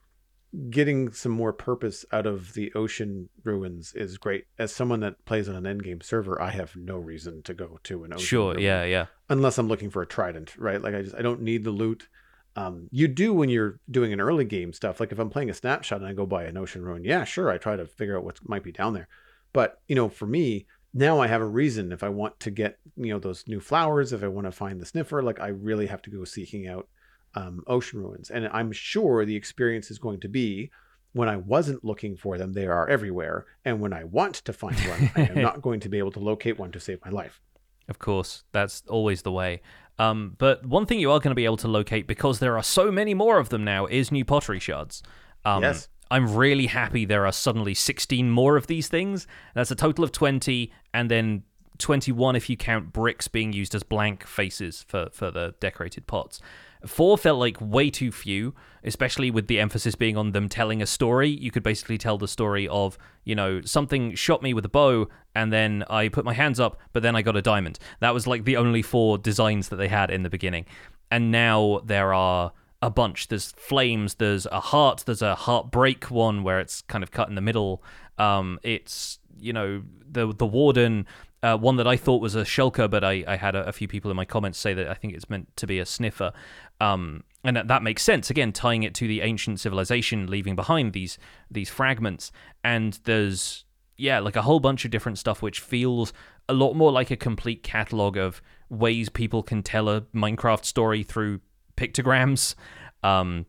getting 0.69 1.11
some 1.11 1.31
more 1.31 1.53
purpose 1.53 2.05
out 2.11 2.25
of 2.25 2.53
the 2.53 2.73
ocean 2.73 3.29
ruins 3.43 3.93
is 3.93 4.17
great. 4.17 4.45
As 4.59 4.73
someone 4.73 4.99
that 5.01 5.23
plays 5.25 5.47
on 5.47 5.65
an 5.65 5.79
endgame 5.79 6.03
server, 6.03 6.41
I 6.41 6.49
have 6.49 6.75
no 6.75 6.97
reason 6.97 7.41
to 7.43 7.53
go 7.53 7.79
to 7.83 8.03
an 8.03 8.13
ocean. 8.13 8.25
Sure, 8.25 8.59
yeah, 8.59 8.83
yeah. 8.83 9.05
Unless 9.29 9.57
I'm 9.57 9.67
looking 9.67 9.89
for 9.89 10.01
a 10.01 10.07
trident, 10.07 10.57
right? 10.57 10.81
Like 10.81 10.95
I 10.95 11.01
just 11.03 11.15
I 11.15 11.21
don't 11.21 11.41
need 11.41 11.63
the 11.63 11.71
loot 11.71 12.07
um, 12.55 12.89
you 12.91 13.07
do 13.07 13.33
when 13.33 13.49
you're 13.49 13.79
doing 13.89 14.11
an 14.11 14.21
early 14.21 14.45
game 14.45 14.73
stuff. 14.73 14.99
Like 14.99 15.11
if 15.11 15.19
I'm 15.19 15.29
playing 15.29 15.49
a 15.49 15.53
snapshot 15.53 15.99
and 15.99 16.07
I 16.07 16.13
go 16.13 16.25
by 16.25 16.43
an 16.43 16.57
ocean 16.57 16.83
ruin, 16.83 17.03
yeah, 17.03 17.23
sure, 17.23 17.49
I 17.49 17.57
try 17.57 17.75
to 17.75 17.85
figure 17.85 18.17
out 18.17 18.25
what 18.25 18.37
might 18.47 18.63
be 18.63 18.71
down 18.71 18.93
there. 18.93 19.07
But 19.53 19.79
you 19.87 19.95
know, 19.95 20.09
for 20.09 20.25
me, 20.25 20.65
now 20.93 21.19
I 21.19 21.27
have 21.27 21.41
a 21.41 21.45
reason. 21.45 21.91
If 21.91 22.03
I 22.03 22.09
want 22.09 22.39
to 22.41 22.51
get 22.51 22.77
you 22.97 23.13
know 23.13 23.19
those 23.19 23.47
new 23.47 23.59
flowers, 23.59 24.11
if 24.11 24.23
I 24.23 24.27
want 24.27 24.47
to 24.47 24.51
find 24.51 24.81
the 24.81 24.85
sniffer, 24.85 25.21
like 25.21 25.39
I 25.39 25.47
really 25.47 25.87
have 25.87 26.01
to 26.03 26.09
go 26.09 26.25
seeking 26.25 26.67
out 26.67 26.87
um, 27.35 27.63
ocean 27.67 27.99
ruins. 27.99 28.29
And 28.29 28.47
I'm 28.51 28.71
sure 28.71 29.25
the 29.25 29.35
experience 29.35 29.91
is 29.91 29.99
going 29.99 30.19
to 30.21 30.27
be 30.27 30.71
when 31.13 31.27
I 31.27 31.37
wasn't 31.37 31.83
looking 31.83 32.15
for 32.15 32.37
them, 32.37 32.53
they 32.53 32.67
are 32.67 32.87
everywhere. 32.87 33.45
And 33.65 33.81
when 33.81 33.93
I 33.93 34.05
want 34.05 34.35
to 34.35 34.53
find 34.53 34.77
one, 34.79 35.11
I 35.15 35.21
am 35.23 35.41
not 35.41 35.61
going 35.67 35.81
to 35.81 35.89
be 35.89 35.97
able 35.97 36.11
to 36.13 36.19
locate 36.19 36.57
one 36.57 36.71
to 36.71 36.79
save 36.79 36.99
my 37.03 37.11
life. 37.11 37.41
Of 37.89 37.99
course, 37.99 38.43
that's 38.53 38.83
always 38.87 39.21
the 39.23 39.31
way. 39.31 39.61
Um, 39.99 40.35
but 40.37 40.65
one 40.65 40.85
thing 40.85 40.99
you 40.99 41.11
are 41.11 41.19
going 41.19 41.31
to 41.31 41.35
be 41.35 41.45
able 41.45 41.57
to 41.57 41.67
locate 41.67 42.07
because 42.07 42.39
there 42.39 42.57
are 42.57 42.63
so 42.63 42.91
many 42.91 43.13
more 43.13 43.39
of 43.39 43.49
them 43.49 43.63
now 43.63 43.85
is 43.85 44.11
new 44.11 44.23
pottery 44.23 44.59
shards. 44.59 45.03
Um, 45.43 45.63
yes. 45.63 45.89
I'm 46.09 46.35
really 46.35 46.67
happy 46.67 47.05
there 47.05 47.25
are 47.25 47.31
suddenly 47.31 47.73
16 47.73 48.29
more 48.29 48.57
of 48.57 48.67
these 48.67 48.87
things. 48.87 49.27
That's 49.53 49.71
a 49.71 49.75
total 49.75 50.03
of 50.03 50.11
20, 50.11 50.71
and 50.93 51.09
then 51.09 51.43
21 51.77 52.35
if 52.35 52.49
you 52.49 52.57
count 52.57 52.93
bricks 52.93 53.27
being 53.27 53.53
used 53.53 53.73
as 53.75 53.83
blank 53.83 54.25
faces 54.25 54.85
for, 54.87 55.09
for 55.11 55.31
the 55.31 55.55
decorated 55.59 56.07
pots. 56.07 56.41
Four 56.85 57.17
felt 57.17 57.39
like 57.39 57.57
way 57.59 57.89
too 57.89 58.11
few, 58.11 58.53
especially 58.83 59.29
with 59.29 59.47
the 59.47 59.59
emphasis 59.59 59.95
being 59.95 60.17
on 60.17 60.31
them 60.31 60.49
telling 60.49 60.81
a 60.81 60.85
story. 60.85 61.29
You 61.29 61.51
could 61.51 61.63
basically 61.63 61.97
tell 61.97 62.17
the 62.17 62.27
story 62.27 62.67
of, 62.67 62.97
you 63.23 63.35
know, 63.35 63.61
something 63.61 64.15
shot 64.15 64.41
me 64.41 64.53
with 64.53 64.65
a 64.65 64.69
bow 64.69 65.07
and 65.35 65.53
then 65.53 65.83
I 65.89 66.09
put 66.09 66.25
my 66.25 66.33
hands 66.33 66.59
up, 66.59 66.79
but 66.93 67.03
then 67.03 67.15
I 67.15 67.21
got 67.21 67.35
a 67.35 67.41
diamond. 67.41 67.79
That 67.99 68.13
was 68.13 68.27
like 68.27 68.45
the 68.45 68.57
only 68.57 68.81
four 68.81 69.17
designs 69.17 69.69
that 69.69 69.75
they 69.75 69.87
had 69.87 70.09
in 70.09 70.23
the 70.23 70.29
beginning. 70.29 70.65
And 71.09 71.31
now 71.31 71.81
there 71.85 72.13
are 72.13 72.53
a 72.81 72.89
bunch. 72.89 73.27
There's 73.27 73.51
flames, 73.51 74.15
there's 74.15 74.45
a 74.47 74.59
heart, 74.59 75.03
there's 75.05 75.21
a 75.21 75.35
heartbreak 75.35 76.05
one 76.05 76.43
where 76.43 76.59
it's 76.59 76.81
kind 76.83 77.03
of 77.03 77.11
cut 77.11 77.29
in 77.29 77.35
the 77.35 77.41
middle. 77.41 77.83
Um, 78.17 78.59
it's, 78.63 79.19
you 79.39 79.53
know, 79.53 79.83
the 80.09 80.33
the 80.33 80.45
warden 80.45 81.07
uh, 81.43 81.57
one 81.57 81.77
that 81.77 81.87
I 81.87 81.97
thought 81.97 82.21
was 82.21 82.35
a 82.35 82.43
shulker, 82.43 82.89
but 82.89 83.03
I, 83.03 83.23
I 83.27 83.35
had 83.35 83.55
a, 83.55 83.67
a, 83.67 83.71
few 83.71 83.87
people 83.87 84.11
in 84.11 84.17
my 84.17 84.25
comments 84.25 84.59
say 84.59 84.73
that 84.75 84.87
I 84.87 84.93
think 84.93 85.13
it's 85.13 85.29
meant 85.29 85.55
to 85.57 85.65
be 85.65 85.79
a 85.79 85.85
sniffer. 85.85 86.31
Um, 86.79 87.23
and 87.43 87.57
that, 87.57 87.67
that 87.67 87.81
makes 87.81 88.03
sense. 88.03 88.29
Again, 88.29 88.51
tying 88.51 88.83
it 88.83 88.93
to 88.95 89.07
the 89.07 89.21
ancient 89.21 89.59
civilization, 89.59 90.27
leaving 90.27 90.55
behind 90.55 90.93
these 90.93 91.17
these 91.49 91.69
fragments. 91.69 92.31
And 92.63 92.99
there's 93.05 93.65
yeah, 93.97 94.19
like 94.19 94.35
a 94.35 94.43
whole 94.43 94.59
bunch 94.59 94.85
of 94.85 94.91
different 94.91 95.17
stuff 95.17 95.41
which 95.41 95.59
feels 95.59 96.13
a 96.47 96.53
lot 96.53 96.73
more 96.73 96.91
like 96.91 97.11
a 97.11 97.15
complete 97.15 97.63
catalog 97.63 98.17
of 98.17 98.41
ways 98.69 99.09
people 99.09 99.43
can 99.43 99.63
tell 99.63 99.89
a 99.89 100.01
Minecraft 100.13 100.65
story 100.65 101.03
through 101.03 101.39
pictograms. 101.75 102.55
Um, 103.03 103.45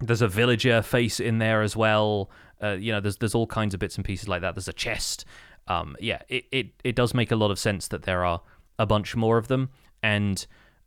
there's 0.00 0.22
a 0.22 0.28
villager 0.28 0.82
face 0.82 1.20
in 1.20 1.38
there 1.38 1.62
as 1.62 1.76
well. 1.76 2.30
Uh, 2.62 2.76
you 2.78 2.92
know, 2.92 3.00
there's 3.00 3.16
there's 3.16 3.34
all 3.34 3.48
kinds 3.48 3.74
of 3.74 3.80
bits 3.80 3.96
and 3.96 4.04
pieces 4.04 4.28
like 4.28 4.42
that. 4.42 4.54
There's 4.54 4.68
a 4.68 4.72
chest 4.72 5.24
um, 5.68 5.96
yeah, 6.00 6.22
it, 6.28 6.44
it, 6.52 6.66
it 6.82 6.96
does 6.96 7.14
make 7.14 7.30
a 7.30 7.36
lot 7.36 7.50
of 7.50 7.58
sense 7.58 7.88
that 7.88 8.02
there 8.02 8.24
are 8.24 8.42
a 8.78 8.86
bunch 8.86 9.16
more 9.16 9.38
of 9.38 9.48
them. 9.48 9.70
And 10.02 10.46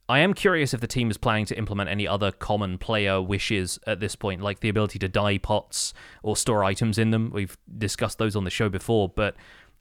I 0.09 0.19
am 0.19 0.33
curious 0.33 0.73
if 0.73 0.79
the 0.79 0.87
team 0.87 1.09
is 1.09 1.17
planning 1.17 1.45
to 1.47 1.57
implement 1.57 1.89
any 1.89 2.07
other 2.07 2.31
common 2.31 2.77
player 2.77 3.21
wishes 3.21 3.79
at 3.87 3.99
this 3.99 4.15
point, 4.15 4.41
like 4.41 4.59
the 4.59 4.69
ability 4.69 4.99
to 4.99 5.07
dye 5.07 5.37
pots 5.37 5.93
or 6.23 6.37
store 6.37 6.63
items 6.63 6.97
in 6.97 7.11
them. 7.11 7.31
We've 7.33 7.57
discussed 7.77 8.17
those 8.17 8.35
on 8.35 8.43
the 8.43 8.49
show 8.49 8.69
before, 8.69 9.09
but 9.09 9.35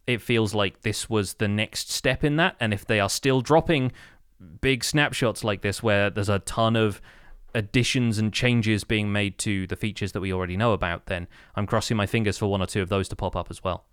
it 0.06 0.22
feels 0.22 0.54
like 0.54 0.82
this 0.82 1.10
was 1.10 1.34
the 1.34 1.48
next 1.48 1.90
step 1.90 2.24
in 2.24 2.36
that. 2.36 2.56
And 2.58 2.72
if 2.72 2.84
they 2.84 2.98
are 2.98 3.08
still 3.08 3.40
dropping 3.40 3.92
big 4.60 4.82
snapshots 4.82 5.44
like 5.44 5.62
this, 5.62 5.82
where 5.82 6.10
there's 6.10 6.28
a 6.28 6.40
ton 6.40 6.76
of 6.76 7.00
additions 7.54 8.18
and 8.18 8.32
changes 8.32 8.84
being 8.84 9.12
made 9.12 9.38
to 9.38 9.66
the 9.66 9.76
features 9.76 10.12
that 10.12 10.20
we 10.20 10.32
already 10.32 10.56
know 10.56 10.72
about, 10.72 11.06
then 11.06 11.28
I'm 11.54 11.66
crossing 11.66 11.96
my 11.96 12.06
fingers 12.06 12.36
for 12.38 12.46
one 12.46 12.62
or 12.62 12.66
two 12.66 12.82
of 12.82 12.88
those 12.88 13.08
to 13.08 13.16
pop 13.16 13.36
up 13.36 13.46
as 13.50 13.62
well 13.62 13.84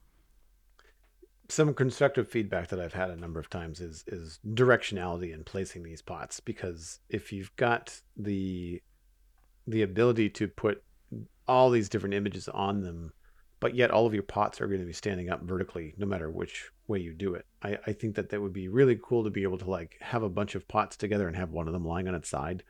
some 1.53 1.73
constructive 1.73 2.27
feedback 2.27 2.69
that 2.69 2.80
I've 2.80 2.93
had 2.93 3.11
a 3.11 3.15
number 3.15 3.39
of 3.39 3.49
times 3.49 3.80
is 3.80 4.03
is 4.07 4.39
directionality 4.53 5.34
in 5.34 5.43
placing 5.43 5.84
these 5.84 6.01
pots 6.01 6.39
because 6.39 6.99
if 7.09 7.31
you've 7.31 7.55
got 7.55 8.01
the 8.17 8.81
the 9.67 9.84
ability 9.84 10.30
to 10.31 10.47
put 10.47 10.84
all 11.47 11.69
these 11.69 11.89
different 11.89 12.15
images 12.15 12.49
on 12.49 12.81
them, 12.81 13.13
but 13.59 13.75
yet 13.75 13.91
all 13.91 14.07
of 14.07 14.13
your 14.13 14.23
pots 14.23 14.59
are 14.59 14.67
going 14.67 14.80
to 14.80 14.85
be 14.85 14.93
standing 14.93 15.30
up 15.30 15.43
vertically 15.43 15.93
no 15.97 16.07
matter 16.07 16.30
which 16.30 16.71
way 16.88 16.99
you 16.99 17.13
do 17.13 17.35
it. 17.35 17.45
I, 17.61 17.77
I 17.85 17.93
think 17.93 18.15
that 18.15 18.30
that 18.30 18.41
would 18.41 18.51
be 18.51 18.67
really 18.67 18.99
cool 19.01 19.23
to 19.23 19.30
be 19.30 19.43
able 19.43 19.59
to 19.59 19.69
like 19.69 19.97
have 20.01 20.23
a 20.23 20.30
bunch 20.30 20.55
of 20.55 20.67
pots 20.67 20.97
together 20.97 21.27
and 21.27 21.38
have 21.38 21.51
one 21.51 21.67
of 21.67 21.73
them 21.73 21.85
lying 21.85 22.07
on 22.07 22.15
its 22.15 22.30
side. 22.30 22.63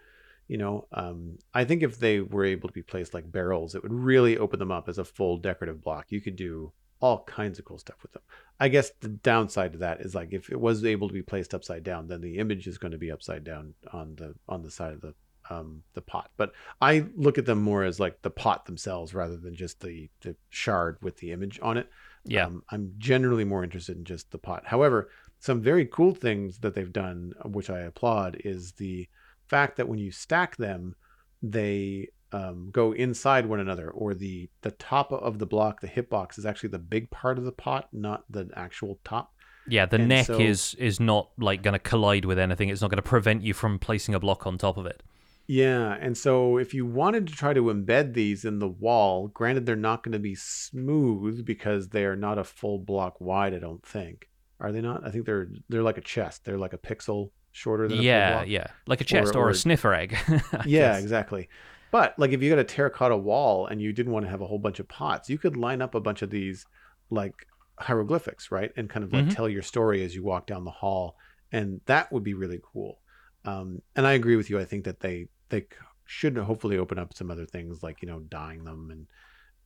You 0.50 0.58
know, 0.58 0.88
um, 0.92 1.38
I 1.54 1.64
think 1.64 1.84
if 1.84 2.00
they 2.00 2.20
were 2.20 2.44
able 2.44 2.68
to 2.68 2.74
be 2.74 2.84
placed 2.84 3.14
like 3.14 3.32
barrels, 3.32 3.76
it 3.76 3.82
would 3.82 3.94
really 3.94 4.38
open 4.38 4.60
them 4.60 4.72
up 4.72 4.90
as 4.90 4.98
a 4.98 5.06
full 5.06 5.38
decorative 5.38 5.82
block. 5.82 6.08
You 6.10 6.20
could 6.20 6.36
do 6.36 6.74
all 7.04 7.26
kinds 7.26 7.60
of 7.60 7.66
cool 7.66 7.78
stuff 7.78 7.98
with 8.02 8.14
them. 8.14 8.22
I 8.62 8.70
guess 8.70 8.92
the 9.02 9.10
downside 9.10 9.74
to 9.74 9.80
that 9.80 10.00
is 10.00 10.16
like 10.16 10.32
if 10.32 10.50
it 10.50 10.60
was 10.60 10.86
able 10.86 11.10
to 11.10 11.14
be 11.14 11.22
placed 11.22 11.54
upside 11.54 11.84
down, 11.84 12.08
then 12.08 12.22
the 12.22 12.38
image 12.38 12.66
is 12.66 12.78
going 12.78 12.94
to 12.94 12.98
be 12.98 13.12
upside 13.12 13.44
down 13.44 13.74
on 13.92 14.16
the 14.16 14.34
on 14.48 14.62
the 14.62 14.72
side 14.72 14.94
of 14.94 15.02
the 15.02 15.14
um, 15.50 15.84
the 15.96 16.02
pot. 16.02 16.32
But 16.38 16.54
I 16.80 17.06
look 17.18 17.38
at 17.38 17.46
them 17.46 17.62
more 17.62 17.84
as 17.84 18.00
like 18.00 18.22
the 18.22 18.30
pot 18.30 18.66
themselves 18.66 19.14
rather 19.14 19.36
than 19.36 19.54
just 19.54 19.82
the 19.82 20.10
the 20.22 20.38
shard 20.50 20.98
with 21.02 21.18
the 21.18 21.34
image 21.34 21.60
on 21.62 21.76
it. 21.76 21.90
Yeah, 22.24 22.46
um, 22.46 22.64
I'm 22.70 22.94
generally 22.98 23.44
more 23.44 23.66
interested 23.66 23.98
in 23.98 24.06
just 24.06 24.32
the 24.32 24.38
pot. 24.38 24.64
However, 24.66 25.10
some 25.40 25.62
very 25.62 25.86
cool 25.86 26.16
things 26.16 26.60
that 26.60 26.74
they've 26.74 26.94
done, 26.94 27.34
which 27.44 27.70
I 27.70 27.80
applaud, 27.80 28.38
is 28.46 28.72
the 28.72 29.10
fact 29.46 29.76
that 29.76 29.90
when 29.90 30.00
you 30.00 30.10
stack 30.10 30.56
them, 30.56 30.96
they 31.42 32.08
um, 32.34 32.70
go 32.72 32.92
inside 32.92 33.46
one 33.46 33.60
another, 33.60 33.90
or 33.92 34.14
the 34.14 34.50
the 34.62 34.72
top 34.72 35.12
of 35.12 35.40
the 35.40 35.46
block, 35.46 35.80
the 35.82 35.88
hitbox, 35.88 36.38
is 36.38 36.46
actually 36.46 36.70
the 36.70 36.80
big 36.80 37.10
part 37.12 37.38
of 37.38 37.46
the 37.46 37.52
pot, 37.52 37.88
not 37.94 38.26
the 38.30 38.50
actual 38.56 39.00
top. 39.06 39.34
Yeah, 39.68 39.86
the 39.86 39.96
And 39.98 40.10
neck 40.10 40.26
so- 40.26 40.40
is 40.40 40.76
is 40.80 41.00
not 41.00 41.30
like 41.38 41.62
going 41.64 41.74
to 41.74 41.80
collide 41.80 42.26
with 42.26 42.38
anything. 42.40 42.68
It's 42.70 42.82
not 42.82 42.90
going 42.90 42.98
to 42.98 43.02
prevent 43.10 43.44
you 43.44 43.54
from 43.54 43.80
placing 43.80 44.14
a 44.16 44.20
block 44.20 44.46
on 44.46 44.58
top 44.58 44.76
of 44.78 44.86
it. 44.86 45.02
Yeah, 45.46 45.98
and 46.00 46.18
so 46.18 46.58
if 46.58 46.74
you 46.74 46.86
wanted 46.86 47.28
to 47.28 47.34
try 47.34 47.54
to 47.54 47.64
embed 47.64 48.14
these 48.14 48.46
in 48.46 48.60
the 48.60 48.68
wall, 48.68 49.28
granted 49.28 49.66
they're 49.66 49.76
not 49.76 50.02
going 50.02 50.14
to 50.14 50.20
be 50.20 50.36
smooth 50.36 51.46
because 51.46 51.90
they 51.90 52.06
are 52.06 52.16
not 52.16 52.38
a 52.38 52.44
full 52.44 52.80
block 52.80 53.20
wide. 53.22 53.54
I 53.54 53.60
don't 53.60 53.86
think. 53.86 54.30
Are 54.60 54.72
they 54.72 54.82
not? 54.82 55.06
I 55.06 55.12
think 55.12 55.26
they're 55.26 55.50
they're 55.70 55.84
like 55.84 55.98
a 55.98 56.02
chest. 56.02 56.46
They're 56.46 56.58
like 56.58 56.74
a 56.74 56.78
pixel 56.78 57.32
shorter 57.52 57.88
than 57.88 58.00
a 58.00 58.02
Yeah, 58.02 58.34
block. 58.38 58.48
yeah, 58.48 58.68
like 58.88 59.02
a 59.02 59.04
chest 59.04 59.36
or, 59.36 59.48
or- 59.48 59.50
a 59.50 59.56
sniffer 59.56 59.94
egg. 59.94 60.16
Yeah, 60.66 60.94
guess. 60.94 61.04
exactly. 61.04 61.50
But 61.94 62.20
like 62.20 62.32
if 62.34 62.44
you 62.44 62.50
got 62.52 62.60
a 62.60 62.66
terracotta 62.66 63.18
wall 63.18 63.68
and 63.68 63.82
you 63.82 63.94
didn't 63.94 64.14
want 64.14 64.26
to 64.26 64.32
have 64.32 64.42
a 64.42 64.48
whole 64.48 64.60
bunch 64.60 64.82
of 64.82 64.90
pots, 64.90 65.30
you 65.30 65.40
could 65.40 65.58
line 65.58 65.82
up 65.82 65.96
a 65.96 66.02
bunch 66.02 66.24
of 66.24 66.32
these 66.32 66.68
like 67.12 67.48
hieroglyphics, 67.80 68.52
right? 68.52 68.74
And 68.78 68.90
kind 68.92 69.06
of 69.06 69.14
like 69.14 69.30
Mhm. 69.30 69.30
tell 69.30 69.50
your 69.50 69.64
story 69.64 70.04
as 70.04 70.16
you 70.16 70.24
walk 70.26 70.48
down 70.48 70.66
the 70.66 70.72
hall, 70.72 71.18
and 71.54 71.82
that 71.88 72.12
would 72.12 72.24
be 72.24 72.36
really 72.36 72.62
cool. 72.64 73.02
Um, 73.46 73.82
and 73.96 74.08
I 74.08 74.14
agree 74.14 74.38
with 74.38 74.50
you. 74.50 74.60
I 74.60 74.66
think 74.66 74.86
that 74.86 75.02
they 75.02 75.30
they 75.50 75.68
should 76.06 76.38
hopefully 76.38 76.78
open 76.80 77.00
up 77.00 77.14
some 77.14 77.32
other 77.32 77.46
things 77.46 77.84
like 77.84 78.02
you 78.02 78.10
know 78.10 78.22
dyeing 78.22 78.66
them 78.66 78.90
and 78.92 79.10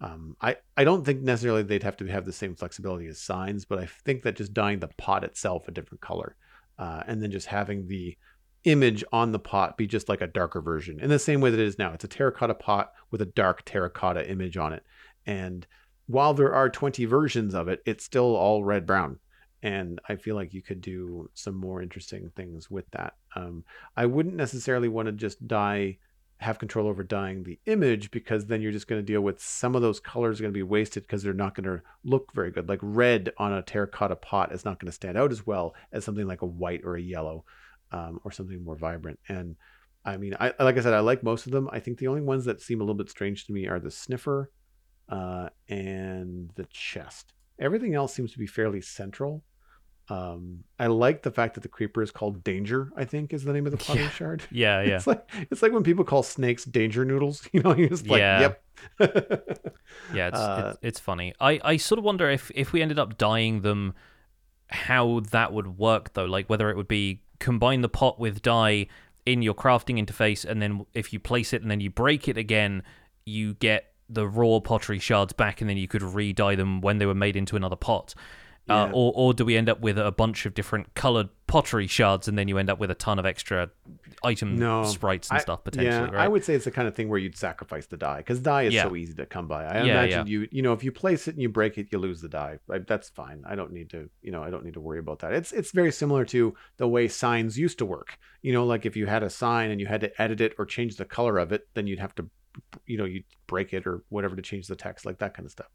um, 0.02 0.36
I 0.42 0.58
I 0.78 0.84
don't 0.84 1.06
think 1.06 1.22
necessarily 1.24 1.64
they'd 1.64 1.84
have 1.84 1.98
to 1.98 2.06
have 2.08 2.26
the 2.26 2.34
same 2.34 2.56
flexibility 2.56 3.08
as 3.08 3.22
signs, 3.22 3.66
but 3.66 3.80
I 3.80 3.88
think 3.88 4.24
that 4.24 4.36
just 4.36 4.54
dyeing 4.54 4.80
the 4.80 4.90
pot 4.98 5.24
itself 5.24 5.68
a 5.68 5.72
different 5.72 6.02
color, 6.02 6.36
uh, 6.78 7.04
and 7.08 7.22
then 7.22 7.32
just 7.32 7.48
having 7.48 7.88
the 7.88 8.18
image 8.68 9.02
on 9.14 9.32
the 9.32 9.40
pot 9.40 9.78
be 9.78 9.88
just 9.88 10.10
like 10.10 10.20
a 10.20 10.28
darker 10.28 10.60
version 10.62 11.00
in 11.00 11.10
the 11.10 11.18
same 11.18 11.40
way 11.40 11.50
that 11.50 11.60
it 11.60 11.66
is 11.66 11.80
now. 11.80 11.94
It's 11.94 12.04
a 12.04 12.08
terracotta 12.10 12.54
pot 12.54 12.92
with 13.10 13.22
a 13.22 13.26
dark 13.26 13.64
terracotta 13.64 14.30
image 14.30 14.58
on 14.58 14.74
it. 14.74 14.84
And 15.26 15.66
while 16.06 16.34
there 16.34 16.54
are 16.54 16.70
20 16.70 17.06
versions 17.06 17.56
of 17.56 17.70
it, 17.70 17.82
it's 17.86 18.04
still 18.04 18.36
all 18.36 18.66
red 18.66 18.86
brown. 18.86 19.20
And 19.64 20.00
I 20.10 20.18
feel 20.18 20.36
like 20.36 20.54
you 20.54 20.62
could 20.62 20.82
do 20.82 21.30
some 21.34 21.56
more 21.56 21.82
interesting 21.82 22.30
things 22.36 22.70
with 22.70 22.86
that. 22.92 23.14
Um, 23.36 23.64
I 23.96 24.06
wouldn't 24.06 24.36
necessarily 24.36 24.90
want 24.90 25.08
to 25.08 25.14
just 25.14 25.48
dye, 25.48 25.98
have 26.40 26.60
control 26.60 26.88
over 26.88 27.04
dyeing 27.04 27.44
the 27.44 27.60
image 27.68 28.12
because 28.12 28.46
then 28.46 28.62
you're 28.62 28.72
just 28.74 28.88
going 28.88 29.02
to 29.02 29.06
deal 29.06 29.22
with 29.22 29.42
some 29.42 29.76
of 29.76 29.82
those 29.82 30.02
colors 30.02 30.40
are 30.40 30.44
going 30.44 30.54
to 30.54 30.58
be 30.58 30.64
wasted 30.64 31.04
because 31.04 31.24
they're 31.24 31.34
not 31.34 31.56
going 31.56 31.78
to 31.78 31.82
look 32.04 32.34
very 32.34 32.52
good. 32.52 32.68
Like 32.68 32.80
red 32.82 33.32
on 33.38 33.54
a 33.54 33.62
terracotta 33.62 34.18
pot 34.18 34.52
is 34.52 34.66
not 34.66 34.80
going 34.80 34.90
to 34.90 34.96
stand 34.96 35.18
out 35.18 35.32
as 35.32 35.48
well 35.48 35.74
as 35.94 36.04
something 36.04 36.28
like 36.28 36.42
a 36.42 36.46
white 36.46 36.82
or 36.84 36.98
a 36.98 37.02
yellow 37.02 37.46
um, 37.92 38.20
or 38.24 38.32
something 38.32 38.64
more 38.64 38.76
vibrant. 38.76 39.20
And 39.28 39.56
I 40.06 40.18
mean, 40.18 40.36
I 40.40 40.54
like 40.60 40.78
I 40.78 40.82
said, 40.82 40.94
I 40.94 41.00
like 41.02 41.24
most 41.24 41.46
of 41.46 41.52
them. 41.52 41.70
I 41.72 41.80
think 41.80 41.98
the 41.98 42.08
only 42.08 42.22
ones 42.22 42.46
that 42.46 42.62
seem 42.62 42.80
a 42.80 42.84
little 42.84 42.96
bit 42.96 43.10
strange 43.10 43.46
to 43.46 43.54
me 43.54 43.68
are 43.68 43.80
the 43.80 43.92
sniffer 43.92 44.50
uh, 45.10 45.50
and 45.70 46.50
the 46.56 46.66
chest. 46.66 47.34
Everything 47.60 47.94
else 47.96 48.14
seems 48.14 48.32
to 48.34 48.40
be 48.40 48.48
fairly 48.48 48.82
central. 48.82 49.44
Um, 50.10 50.64
I 50.80 50.88
like 50.88 51.24
the 51.24 51.32
fact 51.32 51.56
that 51.56 51.62
the 51.62 51.68
creeper 51.68 52.02
is 52.02 52.12
called 52.12 52.42
Danger. 52.44 52.92
I 52.96 53.04
think 53.04 53.34
is 53.34 53.44
the 53.44 53.52
name 53.52 53.66
of 53.66 53.72
the 53.74 53.78
pottery 53.78 54.04
Yeah. 54.04 54.10
shard. 54.10 54.44
Yeah, 54.52 54.82
yeah. 54.84 54.96
It's 54.96 55.08
like 55.08 55.30
it's 55.52 55.62
like 55.62 55.74
when 55.74 55.84
people 55.84 56.06
call 56.06 56.24
snakes 56.24 56.64
danger 56.64 57.04
noodles. 57.04 57.48
You 57.54 57.62
know, 57.64 57.76
you're 57.76 57.90
just 57.90 58.08
like, 58.08 58.20
Yeah. 58.20 58.40
yep. 58.40 58.64
Yeah, 60.14 60.28
it's, 60.30 60.38
Uh, 60.38 60.70
it's 60.70 60.80
it's 60.84 61.00
funny. 61.00 61.34
I, 61.42 61.60
I 61.64 61.78
sort 61.78 62.00
of 62.00 62.06
wonder 62.06 62.30
if 62.30 62.52
if 62.56 62.72
we 62.72 62.82
ended 62.82 63.00
up 63.00 63.18
dying 63.18 63.62
them, 63.62 63.94
how 64.70 65.22
that 65.32 65.52
would 65.54 65.78
work 65.78 66.14
though. 66.14 66.26
Like 66.26 66.50
whether 66.50 66.70
it 66.70 66.78
would 66.78 66.88
be 66.88 67.22
combine 67.40 67.82
the 67.82 67.90
pot 67.90 68.20
with 68.20 68.42
dye 68.42 68.88
in 69.26 69.42
your 69.42 69.54
crafting 69.54 70.04
interface, 70.04 70.46
and 70.46 70.62
then 70.62 70.86
if 70.94 71.12
you 71.12 71.20
place 71.20 71.54
it 71.54 71.62
and 71.62 71.70
then 71.70 71.82
you 71.82 71.90
break 71.90 72.28
it 72.28 72.38
again, 72.38 72.84
you 73.26 73.56
get 73.56 73.92
the 74.10 74.28
raw 74.28 74.60
pottery 74.60 75.00
shards 75.00 75.34
back, 75.34 75.60
and 75.60 75.70
then 75.70 75.78
you 75.78 75.88
could 75.88 76.02
re-dye 76.02 76.56
them 76.56 76.80
when 76.82 76.98
they 76.98 77.06
were 77.06 77.14
made 77.14 77.36
into 77.36 77.56
another 77.56 77.76
pot. 77.76 78.16
Uh, 78.70 78.90
or, 78.94 79.14
or 79.16 79.34
do 79.34 79.46
we 79.46 79.56
end 79.56 79.70
up 79.70 79.80
with 79.80 79.98
a 79.98 80.12
bunch 80.12 80.46
of 80.46 80.54
different 80.54 80.94
colored 80.94 81.30
pottery 81.48 81.88
shards, 81.88 82.28
and 82.28 82.38
then 82.38 82.48
you 82.50 82.58
end 82.58 82.70
up 82.70 82.80
with 82.80 82.92
a 82.92 82.96
ton 82.96 83.18
of 83.18 83.26
extra 83.26 83.70
item 84.24 84.58
No, 84.58 84.84
sprites 84.84 85.30
and 85.30 85.38
I- 85.38 85.42
stuff 85.42 85.64
potentially? 85.64 85.96
yeah, 85.96 86.02
right? 86.16 86.26
I 86.26 86.28
would 86.28 86.44
say 86.44 86.54
it's 86.54 86.66
the 86.66 86.72
kind 86.72 86.88
of 86.88 86.94
thing 86.96 87.08
where 87.08 87.18
you'd 87.20 87.38
sacrifice 87.38 87.86
the 87.86 87.96
die 87.96 88.18
because 88.18 88.40
die 88.42 88.64
is 88.64 88.74
Yeah. 88.74 88.84
so 88.84 88.96
easy 88.96 89.14
to 89.14 89.26
come 89.26 89.48
by. 89.48 89.64
I 89.66 89.76
Yeah, 89.86 89.94
imagine 90.02 90.28
yeah. 90.28 90.32
you, 90.32 90.48
you 90.52 90.62
know, 90.62 90.74
if 90.74 90.84
you 90.84 90.92
place 90.92 91.28
it 91.30 91.36
and 91.36 91.42
you 91.42 91.48
break 91.48 91.78
it, 91.78 91.88
you 91.92 91.98
lose 92.00 92.20
the 92.20 92.28
die. 92.28 92.60
Like, 92.68 92.88
that's 92.88 93.08
fine. 93.10 93.44
I 93.48 93.56
don't 93.56 93.72
need 93.72 93.90
to, 93.92 94.10
you 94.22 94.32
know, 94.32 94.44
I 94.44 94.50
don't 94.50 94.66
need 94.66 94.74
to 94.74 94.82
worry 94.82 95.00
about 95.00 95.20
that. 95.20 95.32
It's 95.34 95.54
it's 95.54 95.72
very 95.72 95.92
similar 95.94 96.26
to 96.26 96.54
the 96.76 96.88
way 96.90 97.08
signs 97.08 97.58
used 97.58 97.78
to 97.78 97.86
work. 97.86 98.18
You 98.42 98.52
know, 98.52 98.66
like 98.66 98.86
if 98.86 98.98
you 98.98 99.06
had 99.06 99.24
a 99.24 99.30
sign 99.30 99.72
and 99.72 99.80
you 99.80 99.88
had 99.88 100.02
to 100.02 100.22
edit 100.22 100.42
it 100.42 100.56
or 100.60 100.66
change 100.66 100.98
the 100.98 101.06
color 101.06 101.38
of 101.38 101.54
it, 101.54 101.68
then 101.74 101.88
you'd 101.88 102.00
have 102.00 102.14
to, 102.16 102.30
you 102.86 102.98
know, 102.98 103.06
you'd 103.06 103.24
break 103.48 103.74
it 103.74 103.88
or 103.88 104.04
whatever 104.10 104.36
to 104.36 104.42
change 104.42 104.68
the 104.68 104.76
text, 104.76 105.06
like 105.06 105.20
that 105.20 105.34
kind 105.34 105.46
of 105.46 105.52
stuff. 105.54 105.70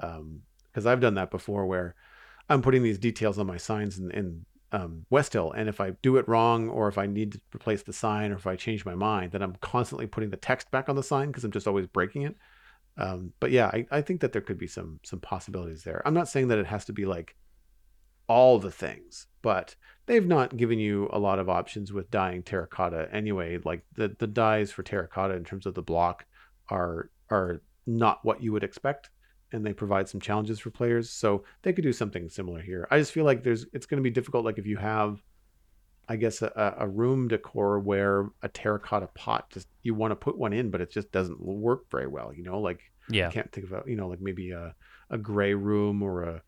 Um, 0.00 0.42
because 0.72 0.84
I've 0.84 1.00
done 1.00 1.14
that 1.14 1.30
before 1.30 1.64
where 1.64 1.94
I'm 2.48 2.62
putting 2.62 2.82
these 2.82 2.98
details 2.98 3.38
on 3.38 3.46
my 3.46 3.56
signs 3.56 3.98
in, 3.98 4.10
in 4.12 4.46
um, 4.72 5.06
West 5.10 5.32
Hill, 5.32 5.52
and 5.52 5.68
if 5.68 5.80
I 5.80 5.90
do 6.02 6.16
it 6.16 6.28
wrong, 6.28 6.68
or 6.68 6.88
if 6.88 6.98
I 6.98 7.06
need 7.06 7.32
to 7.32 7.40
replace 7.54 7.82
the 7.82 7.92
sign, 7.92 8.32
or 8.32 8.36
if 8.36 8.46
I 8.46 8.56
change 8.56 8.84
my 8.84 8.94
mind, 8.94 9.32
then 9.32 9.42
I'm 9.42 9.56
constantly 9.60 10.06
putting 10.06 10.30
the 10.30 10.36
text 10.36 10.70
back 10.70 10.88
on 10.88 10.96
the 10.96 11.02
sign 11.02 11.28
because 11.28 11.44
I'm 11.44 11.50
just 11.50 11.66
always 11.66 11.86
breaking 11.86 12.22
it. 12.22 12.36
Um, 12.98 13.32
but 13.40 13.50
yeah, 13.50 13.66
I, 13.66 13.86
I 13.90 14.00
think 14.00 14.20
that 14.20 14.32
there 14.32 14.42
could 14.42 14.58
be 14.58 14.66
some 14.66 15.00
some 15.04 15.20
possibilities 15.20 15.82
there. 15.82 16.02
I'm 16.04 16.14
not 16.14 16.28
saying 16.28 16.48
that 16.48 16.58
it 16.58 16.66
has 16.66 16.84
to 16.86 16.92
be 16.92 17.04
like 17.04 17.36
all 18.28 18.58
the 18.58 18.70
things, 18.70 19.26
but 19.42 19.76
they've 20.06 20.26
not 20.26 20.56
given 20.56 20.78
you 20.78 21.08
a 21.12 21.18
lot 21.18 21.38
of 21.38 21.48
options 21.48 21.92
with 21.92 22.10
dyeing 22.10 22.42
terracotta 22.42 23.08
anyway. 23.12 23.58
Like 23.64 23.84
the 23.94 24.16
the 24.18 24.26
dyes 24.26 24.72
for 24.72 24.82
terracotta 24.82 25.34
in 25.34 25.44
terms 25.44 25.66
of 25.66 25.74
the 25.74 25.82
block 25.82 26.24
are 26.70 27.10
are 27.30 27.60
not 27.86 28.24
what 28.24 28.42
you 28.42 28.52
would 28.52 28.64
expect 28.64 29.10
and 29.52 29.64
they 29.64 29.72
provide 29.72 30.08
some 30.08 30.20
challenges 30.20 30.58
for 30.58 30.70
players. 30.70 31.10
So 31.10 31.44
they 31.62 31.72
could 31.72 31.84
do 31.84 31.92
something 31.92 32.28
similar 32.28 32.60
here. 32.60 32.86
I 32.90 32.98
just 32.98 33.12
feel 33.12 33.24
like 33.24 33.42
there's 33.42 33.66
it's 33.72 33.86
going 33.86 33.98
to 33.98 34.02
be 34.02 34.10
difficult. 34.10 34.44
Like 34.44 34.58
if 34.58 34.66
you 34.66 34.76
have, 34.76 35.22
I 36.08 36.16
guess 36.16 36.42
a, 36.42 36.74
a 36.78 36.88
room 36.88 37.28
decor 37.28 37.78
where 37.80 38.28
a 38.42 38.48
terracotta 38.48 39.08
pot 39.08 39.50
just 39.50 39.68
you 39.82 39.94
want 39.94 40.12
to 40.12 40.16
put 40.16 40.38
one 40.38 40.52
in, 40.52 40.70
but 40.70 40.80
it 40.80 40.90
just 40.90 41.10
doesn't 41.12 41.40
work 41.40 41.90
very 41.90 42.06
well. 42.06 42.32
You 42.34 42.42
know, 42.42 42.60
like 42.60 42.80
yeah. 43.08 43.28
I 43.28 43.30
can't 43.30 43.50
think 43.52 43.66
of 43.66 43.72
a 43.72 43.82
you 43.86 43.96
know 43.96 44.08
like 44.08 44.20
maybe 44.20 44.50
a 44.50 44.74
a 45.10 45.18
gray 45.18 45.54
room 45.54 46.02
or 46.02 46.22
a 46.22 46.42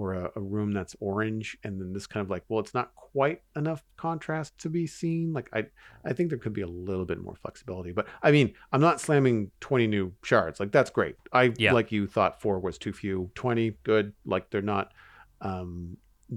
or 0.00 0.14
a, 0.14 0.30
a 0.36 0.40
room 0.40 0.72
that's 0.72 0.94
orange 1.00 1.56
and 1.64 1.80
then 1.80 1.92
this 1.92 2.06
kind 2.06 2.22
of 2.24 2.30
like 2.30 2.42
well 2.48 2.60
it's 2.60 2.74
not 2.74 2.94
quite 2.94 3.42
enough 3.56 3.82
contrast 3.96 4.56
to 4.58 4.68
be 4.70 4.86
seen 4.86 5.32
like 5.32 5.48
i 5.52 5.64
i 6.04 6.12
think 6.12 6.28
there 6.30 6.38
could 6.38 6.52
be 6.52 6.62
a 6.62 6.66
little 6.66 7.04
bit 7.04 7.20
more 7.20 7.36
flexibility 7.36 7.92
but 7.92 8.06
i 8.22 8.30
mean 8.30 8.52
i'm 8.72 8.80
not 8.80 9.00
slamming 9.00 9.50
20 9.60 9.86
new 9.86 10.12
shards 10.22 10.58
like 10.60 10.72
that's 10.72 10.90
great 10.90 11.16
i 11.32 11.52
Yeah. 11.58 11.72
like 11.72 11.92
you 11.92 12.06
thought 12.06 12.40
four 12.40 12.58
was 12.60 12.78
too 12.78 12.92
few 12.92 13.30
20 13.34 13.76
good 13.82 14.12
like 14.24 14.48
they're 14.50 14.62
not 14.62 14.92
um 15.40 15.96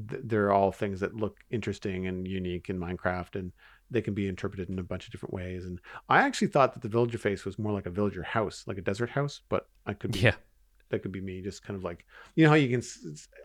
th- 0.09 0.21
they're 0.25 0.51
all 0.51 0.71
things 0.71 0.99
that 0.99 1.15
look 1.15 1.37
interesting 1.51 2.07
and 2.07 2.27
unique 2.27 2.69
in 2.69 2.79
minecraft 2.79 3.35
and 3.35 3.51
they 3.91 4.01
can 4.01 4.13
be 4.15 4.27
interpreted 4.27 4.69
in 4.69 4.79
a 4.79 4.83
bunch 4.83 5.05
of 5.05 5.11
different 5.11 5.33
ways 5.33 5.65
and 5.65 5.79
i 6.09 6.17
actually 6.19 6.47
thought 6.47 6.73
that 6.73 6.81
the 6.81 6.89
villager 6.89 7.17
face 7.17 7.45
was 7.45 7.59
more 7.59 7.71
like 7.71 7.85
a 7.85 7.91
villager 7.91 8.23
house 8.23 8.63
like 8.67 8.77
a 8.77 8.81
desert 8.81 9.09
house 9.11 9.41
but 9.49 9.67
i 9.85 9.93
could 9.93 10.11
be 10.11 10.19
Yeah. 10.19 10.35
That 10.93 11.01
could 11.01 11.11
be 11.11 11.19
me 11.19 11.41
just 11.41 11.63
kind 11.63 11.75
of 11.75 11.83
like 11.83 12.05
you 12.35 12.43
know 12.45 12.49
how 12.49 12.55
you 12.55 12.69
can 12.69 12.81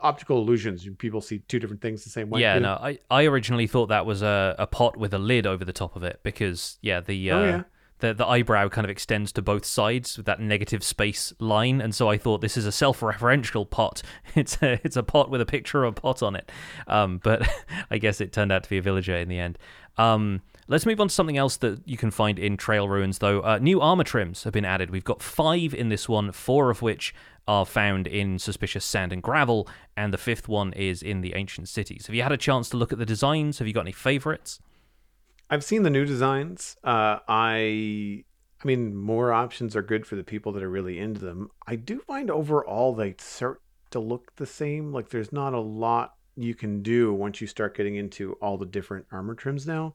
optical 0.01 0.39
illusions 0.39 0.87
people 0.99 1.20
see 1.20 1.39
two 1.49 1.59
different 1.59 1.83
things 1.83 2.05
the 2.05 2.11
same 2.11 2.31
way 2.31 2.41
Yeah, 2.41 2.55
You 2.55 2.61
no. 2.61 2.75
I, 2.75 2.99
I 3.11 3.25
originally 3.25 3.66
thought 3.66 3.87
that 3.89 4.07
was 4.07 4.23
a, 4.23 4.55
a 4.59 4.66
pot 4.66 4.97
with 4.97 5.12
a 5.15 5.19
lid 5.19 5.47
over 5.47 5.65
the 5.65 5.73
top 5.73 5.97
of 5.97 6.03
it 6.05 6.20
because 6.23 6.79
yeah, 6.83 7.01
the 7.01 7.31
uh, 7.31 7.37
Oh, 7.39 7.45
yeah. 7.45 7.62
the 8.01 8.15
the 8.15 8.27
eyebrow 8.27 8.69
kind 8.69 8.85
of 8.85 8.91
extends 8.91 9.33
to 9.33 9.43
both 9.43 9.65
sides 9.65 10.16
with 10.16 10.27
that 10.27 10.39
negative 10.41 10.85
space 10.85 11.33
line, 11.41 11.81
and 11.81 11.93
so 11.95 12.09
I 12.09 12.16
thought 12.19 12.41
this 12.43 12.57
is 12.57 12.66
a 12.66 12.73
self-referential 12.73 13.69
pot. 13.69 14.03
It's 14.37 14.62
a 14.62 14.79
it's 14.85 14.97
a 14.97 15.03
pot 15.03 15.31
with 15.31 15.41
a 15.41 15.47
picture 15.47 15.83
of 15.85 15.97
a 15.99 16.01
pot 16.01 16.23
on 16.23 16.37
it. 16.37 16.51
Um, 16.87 17.19
but 17.23 17.43
I 17.91 17.99
guess 17.99 18.20
it 18.20 18.33
turned 18.33 18.53
out 18.53 18.62
to 18.65 18.70
be 18.70 18.79
a 18.79 18.83
villager 18.83 19.16
in 19.16 19.29
the 19.29 19.39
end. 19.41 19.59
Um, 19.97 20.43
let's 20.69 20.86
move 20.86 21.01
on 21.01 21.09
to 21.09 21.15
something 21.15 21.36
else 21.36 21.57
that 21.57 21.81
you 21.86 21.97
can 21.97 22.11
find 22.11 22.39
in 22.39 22.57
Trail 22.57 22.89
Ruins, 22.89 23.19
though. 23.19 23.40
Uh, 23.40 23.59
new 23.61 23.81
armor 23.81 24.05
trims 24.05 24.45
have 24.45 24.53
been 24.53 24.65
added. 24.65 24.90
We've 24.90 25.05
got 25.05 25.23
five 25.23 25.74
in 25.74 25.89
this 25.89 26.09
one, 26.09 26.31
four 26.32 26.70
of 26.70 26.82
which 26.82 27.15
are 27.49 27.65
found 27.65 28.07
in 28.07 28.39
Suspicious 28.39 28.85
Sand 28.85 29.12
and 29.12 29.23
Gravel, 29.23 29.66
and 29.97 30.12
the 30.12 30.19
fifth 30.19 30.49
one 30.49 30.73
is 30.74 31.03
in 31.03 31.23
the 31.23 31.35
Ancient 31.35 31.69
Cities. 31.69 32.07
Have 32.07 32.15
you 32.15 32.23
had 32.23 32.32
a 32.32 32.36
chance 32.36 32.69
to 32.69 32.77
look 32.77 32.93
at 32.93 32.99
the 32.99 33.07
designs? 33.07 33.59
Have 33.59 33.66
you 33.66 33.73
got 33.73 33.81
any 33.81 33.93
favorites? 33.93 34.61
I've 35.51 35.65
seen 35.65 35.82
the 35.82 35.90
new 35.90 36.05
designs. 36.05 36.77
Uh, 36.85 37.20
I, 37.27 38.24
I 38.62 38.66
mean, 38.66 38.95
more 38.95 39.32
options 39.32 39.74
are 39.74 39.82
good 39.82 40.07
for 40.07 40.16
the 40.16 40.24
people 40.24 40.53
that 40.53 40.62
are 40.62 40.69
really 40.69 40.99
into 40.99 41.20
them. 41.20 41.51
I 41.66 41.77
do 41.77 42.01
find 42.01 42.31
overall 42.31 42.95
they 42.95 43.15
start 43.19 43.62
to 43.93 44.01
look 44.01 44.36
the 44.36 44.45
same. 44.45 44.93
Like 44.93 45.09
there's 45.09 45.32
not 45.32 45.55
a 45.55 45.61
lot 45.61 46.15
you 46.36 46.55
can 46.55 46.82
do 46.82 47.15
once 47.15 47.40
you 47.40 47.47
start 47.47 47.77
getting 47.77 47.97
into 47.97 48.35
all 48.35 48.59
the 48.59 48.66
different 48.66 49.07
armor 49.11 49.35
trims 49.35 49.66
now. 49.66 49.95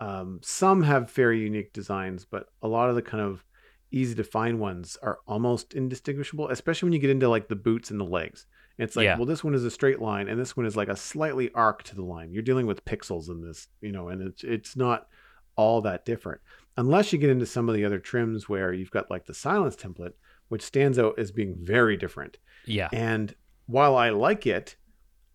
Um, 0.00 0.40
some 0.42 0.82
have 0.82 1.10
very 1.12 1.40
unique 1.40 1.72
designs, 1.72 2.24
but 2.24 2.46
a 2.62 2.68
lot 2.68 2.88
of 2.88 2.94
the 2.94 3.02
kind 3.02 3.22
of 3.22 3.44
easy 3.90 4.14
to 4.14 4.24
find 4.24 4.60
ones 4.60 4.96
are 5.02 5.18
almost 5.26 5.74
indistinguishable, 5.74 6.48
especially 6.50 6.86
when 6.86 6.92
you 6.92 6.98
get 6.98 7.10
into 7.10 7.28
like 7.28 7.48
the 7.48 7.56
boots 7.56 7.90
and 7.90 7.98
the 7.98 8.04
legs. 8.04 8.46
It's 8.76 8.94
like, 8.94 9.04
Yeah. 9.04 9.16
well, 9.16 9.26
this 9.26 9.42
one 9.42 9.54
is 9.54 9.64
a 9.64 9.70
straight 9.72 10.00
line, 10.00 10.28
and 10.28 10.38
this 10.38 10.56
one 10.56 10.66
is 10.66 10.76
like 10.76 10.88
a 10.88 10.94
slightly 10.96 11.50
arc 11.52 11.82
to 11.84 11.96
the 11.96 12.04
line. 12.04 12.32
You're 12.32 12.42
dealing 12.44 12.66
with 12.66 12.84
pixels 12.84 13.28
in 13.28 13.40
this, 13.42 13.66
you 13.80 13.90
know, 13.90 14.08
and 14.08 14.22
it's 14.22 14.44
it's 14.44 14.76
not 14.76 15.08
all 15.56 15.80
that 15.82 16.04
different. 16.04 16.40
unless 16.76 17.12
you 17.12 17.18
get 17.18 17.28
into 17.30 17.44
some 17.44 17.68
of 17.68 17.74
the 17.74 17.84
other 17.84 17.98
trims 17.98 18.48
where 18.48 18.72
you've 18.72 18.92
got 18.92 19.10
like 19.10 19.26
the 19.26 19.34
silence 19.34 19.74
template, 19.74 20.12
which 20.48 20.62
stands 20.62 20.96
out 20.96 21.18
as 21.18 21.32
being 21.32 21.56
very 21.60 21.96
different. 21.96 22.38
Yeah. 22.66 22.88
And 22.92 23.34
while 23.66 23.96
I 23.96 24.10
like 24.10 24.46
it, 24.46 24.76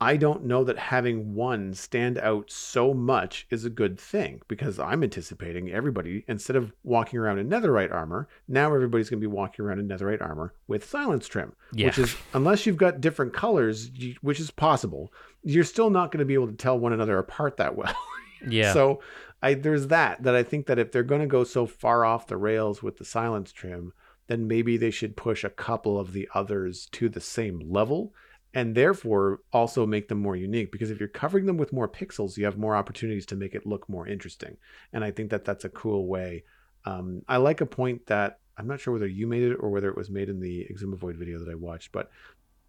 I 0.03 0.17
don't 0.17 0.43
know 0.45 0.63
that 0.65 0.77
having 0.77 1.33
one 1.33 1.73
stand 1.73 2.17
out 2.17 2.51
so 2.51 2.93
much 2.93 3.47
is 3.49 3.63
a 3.65 3.69
good 3.69 3.99
thing 3.99 4.41
because 4.47 4.77
I'm 4.79 5.03
anticipating 5.03 5.71
everybody, 5.71 6.25
instead 6.27 6.55
of 6.55 6.73
walking 6.83 7.19
around 7.19 7.39
in 7.39 7.49
netherite 7.49 7.91
armor, 7.93 8.27
now 8.47 8.73
everybody's 8.73 9.09
going 9.09 9.21
to 9.21 9.27
be 9.27 9.33
walking 9.33 9.63
around 9.63 9.79
in 9.79 9.87
netherite 9.87 10.21
armor 10.21 10.53
with 10.67 10.83
silence 10.89 11.27
trim, 11.27 11.53
Yeah. 11.73 11.87
which 11.87 11.99
is, 11.99 12.15
unless 12.33 12.65
you've 12.65 12.77
got 12.77 13.01
different 13.01 13.33
colors, 13.33 13.89
which 14.21 14.39
is 14.39 14.51
possible, 14.51 15.13
you're 15.43 15.63
still 15.63 15.89
not 15.89 16.11
going 16.11 16.19
to 16.19 16.25
be 16.25 16.33
able 16.33 16.47
to 16.47 16.53
tell 16.53 16.77
one 16.77 16.93
another 16.93 17.17
apart 17.17 17.57
that 17.57 17.75
well. 17.75 17.95
Yeah. 18.45 18.73
So 18.73 18.99
I 19.41 19.53
there's 19.53 19.87
that 19.87 20.23
that 20.23 20.35
I 20.35 20.43
think 20.43 20.65
that 20.65 20.77
if 20.77 20.91
they're 20.91 21.01
going 21.03 21.21
to 21.21 21.27
go 21.27 21.45
so 21.45 21.65
far 21.65 22.03
off 22.03 22.27
the 22.27 22.35
rails 22.35 22.83
with 22.83 22.97
the 22.97 23.05
silence 23.05 23.53
trim, 23.53 23.93
then 24.27 24.49
maybe 24.49 24.75
they 24.75 24.91
should 24.91 25.15
push 25.15 25.45
a 25.45 25.49
couple 25.49 25.97
of 25.97 26.11
the 26.11 26.27
others 26.33 26.87
to 26.91 27.07
the 27.07 27.21
same 27.21 27.61
level 27.71 28.13
and 28.53 28.75
therefore 28.75 29.39
also 29.51 29.85
make 29.85 30.07
them 30.07 30.19
more 30.19 30.35
unique 30.35 30.71
because 30.71 30.91
if 30.91 30.99
you're 30.99 31.09
covering 31.09 31.45
them 31.45 31.57
with 31.57 31.73
more 31.73 31.87
pixels, 31.87 32.37
you 32.37 32.45
have 32.45 32.57
more 32.57 32.75
opportunities 32.75 33.25
to 33.27 33.35
make 33.35 33.55
it 33.55 33.65
look 33.65 33.89
more 33.89 34.07
interesting. 34.07 34.57
And 34.91 35.03
I 35.03 35.11
think 35.11 35.31
that 35.31 35.43
that's 35.45 35.65
a 35.65 35.69
cool 35.69 36.07
way. 36.07 36.43
Um, 36.85 37.23
I 37.27 37.37
like 37.37 37.61
a 37.61 37.65
point 37.65 38.05
that 38.07 38.39
I'm 38.57 38.67
not 38.67 38.79
sure 38.79 38.93
whether 38.93 39.07
you 39.07 39.25
made 39.25 39.43
it 39.43 39.55
or 39.55 39.69
whether 39.69 39.89
it 39.89 39.97
was 39.97 40.11
made 40.11 40.29
in 40.29 40.39
the 40.39 40.67
Xisumavoid 40.71 41.15
video 41.17 41.39
that 41.39 41.49
I 41.49 41.55
watched, 41.55 41.91
but 41.91 42.11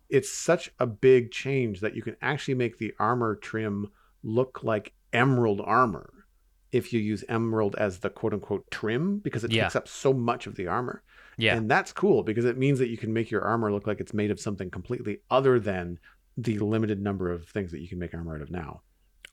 it's 0.08 0.32
such 0.32 0.70
a 0.78 0.86
big 0.86 1.30
change 1.30 1.80
that 1.80 1.94
you 1.94 2.02
can 2.02 2.16
actually 2.22 2.54
make 2.54 2.78
the 2.78 2.94
armor 2.98 3.36
trim 3.36 3.90
look 4.22 4.62
like 4.62 4.94
emerald 5.12 5.60
armor 5.64 6.10
if 6.72 6.92
you 6.92 7.00
use 7.00 7.24
emerald 7.28 7.74
as 7.76 7.98
the 7.98 8.10
quote 8.10 8.32
unquote 8.32 8.70
trim 8.70 9.18
because 9.18 9.44
it 9.44 9.52
Yeah. 9.52 9.64
takes 9.64 9.76
up 9.76 9.86
so 9.86 10.12
much 10.12 10.46
of 10.46 10.54
the 10.56 10.66
armor. 10.66 11.02
Yeah. 11.36 11.56
And 11.56 11.70
that's 11.70 11.92
cool 11.92 12.22
because 12.22 12.44
it 12.44 12.56
means 12.56 12.78
that 12.78 12.88
you 12.88 12.96
can 12.96 13.12
make 13.12 13.30
your 13.30 13.42
armor 13.42 13.72
look 13.72 13.86
like 13.86 14.00
it's 14.00 14.14
made 14.14 14.30
of 14.30 14.40
something 14.40 14.70
completely 14.70 15.18
other 15.30 15.58
than 15.58 15.98
the 16.36 16.58
limited 16.58 17.00
number 17.00 17.30
of 17.30 17.46
things 17.48 17.70
that 17.72 17.80
you 17.80 17.88
can 17.88 17.98
make 17.98 18.14
armor 18.14 18.34
out 18.34 18.40
of 18.40 18.50
now. 18.50 18.82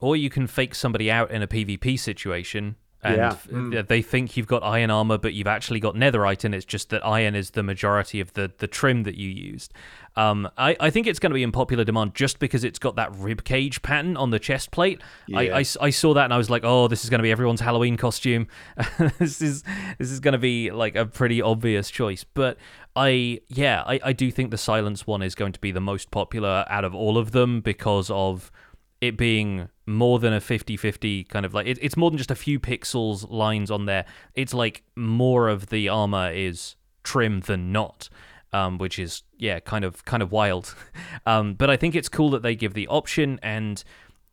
Or 0.00 0.16
you 0.16 0.30
can 0.30 0.46
fake 0.46 0.74
somebody 0.74 1.10
out 1.10 1.30
in 1.30 1.42
a 1.42 1.46
PvP 1.46 1.98
situation 1.98 2.76
and 3.02 3.16
Yeah. 3.16 3.36
Mm. 3.50 3.88
they 3.88 4.00
think 4.02 4.36
you've 4.36 4.46
got 4.46 4.62
iron 4.62 4.90
armor, 4.90 5.18
but 5.18 5.34
you've 5.34 5.46
actually 5.48 5.80
got 5.80 5.94
netherite, 5.94 6.44
and 6.44 6.54
it's 6.54 6.64
just 6.64 6.90
that 6.90 7.04
iron 7.04 7.34
is 7.34 7.50
the 7.50 7.62
majority 7.62 8.20
of 8.20 8.32
the, 8.34 8.52
the 8.58 8.66
trim 8.66 9.02
that 9.04 9.16
you 9.16 9.28
used. 9.28 9.72
Um, 10.14 10.48
I, 10.58 10.76
I 10.78 10.90
think 10.90 11.06
it's 11.06 11.18
going 11.18 11.30
to 11.30 11.34
be 11.34 11.42
in 11.42 11.52
popular 11.52 11.84
demand 11.84 12.14
just 12.14 12.38
because 12.38 12.64
it's 12.64 12.78
got 12.78 12.96
that 12.96 13.14
rib 13.16 13.44
cage 13.44 13.80
pattern 13.82 14.16
on 14.16 14.30
the 14.30 14.38
chest 14.38 14.70
plate. 14.70 15.00
I, 15.34 15.42
Yeah. 15.42 15.56
I 15.56 15.60
s- 15.60 15.76
I 15.80 15.88
saw 15.90 16.12
that 16.14 16.24
and 16.24 16.34
I 16.34 16.36
was 16.36 16.50
like, 16.50 16.64
oh, 16.64 16.86
this 16.86 17.02
is 17.02 17.08
going 17.10 17.18
to 17.18 17.22
be 17.22 17.30
everyone's 17.30 17.60
Halloween 17.62 17.96
costume. 17.96 18.46
this 19.18 19.40
is 19.40 19.62
this 19.98 20.10
is 20.10 20.20
going 20.20 20.32
to 20.32 20.38
be 20.38 20.70
like 20.70 20.96
a 20.96 21.06
pretty 21.06 21.40
obvious 21.40 21.90
choice. 21.90 22.24
But 22.24 22.58
I 22.94 23.40
yeah, 23.48 23.82
I, 23.86 24.00
I 24.04 24.12
do 24.12 24.30
think 24.30 24.50
the 24.50 24.58
silence 24.58 25.06
one 25.06 25.22
is 25.22 25.34
going 25.34 25.52
to 25.52 25.60
be 25.60 25.72
the 25.72 25.80
most 25.80 26.10
popular 26.10 26.66
out 26.68 26.84
of 26.84 26.94
all 26.94 27.16
of 27.16 27.30
them 27.32 27.62
because 27.62 28.10
of 28.10 28.52
it 29.00 29.16
being 29.16 29.68
more 29.86 30.18
than 30.18 30.32
a 30.32 30.40
50-50 30.40 31.28
kind 31.28 31.44
of 31.44 31.54
like 31.54 31.66
it, 31.66 31.78
it's 31.80 31.96
more 31.96 32.10
than 32.10 32.18
just 32.18 32.30
a 32.30 32.36
few 32.36 32.60
pixels 32.60 33.28
lines 33.30 33.70
on 33.70 33.86
there. 33.86 34.04
It's 34.34 34.54
like 34.54 34.82
more 34.96 35.48
of 35.48 35.68
the 35.68 35.88
armor 35.88 36.30
is 36.30 36.76
trim 37.02 37.40
than 37.40 37.72
not 37.72 38.08
um, 38.52 38.78
which 38.78 38.98
is 38.98 39.22
yeah 39.38 39.60
kind 39.60 39.84
of 39.84 40.04
kind 40.04 40.22
of 40.22 40.30
wild. 40.30 40.74
Um, 41.24 41.54
but 41.54 41.70
i 41.70 41.76
think 41.76 41.94
it's 41.94 42.08
cool 42.08 42.30
that 42.30 42.42
they 42.42 42.56
give 42.56 42.74
the 42.74 42.88
option 42.88 43.38
and 43.44 43.84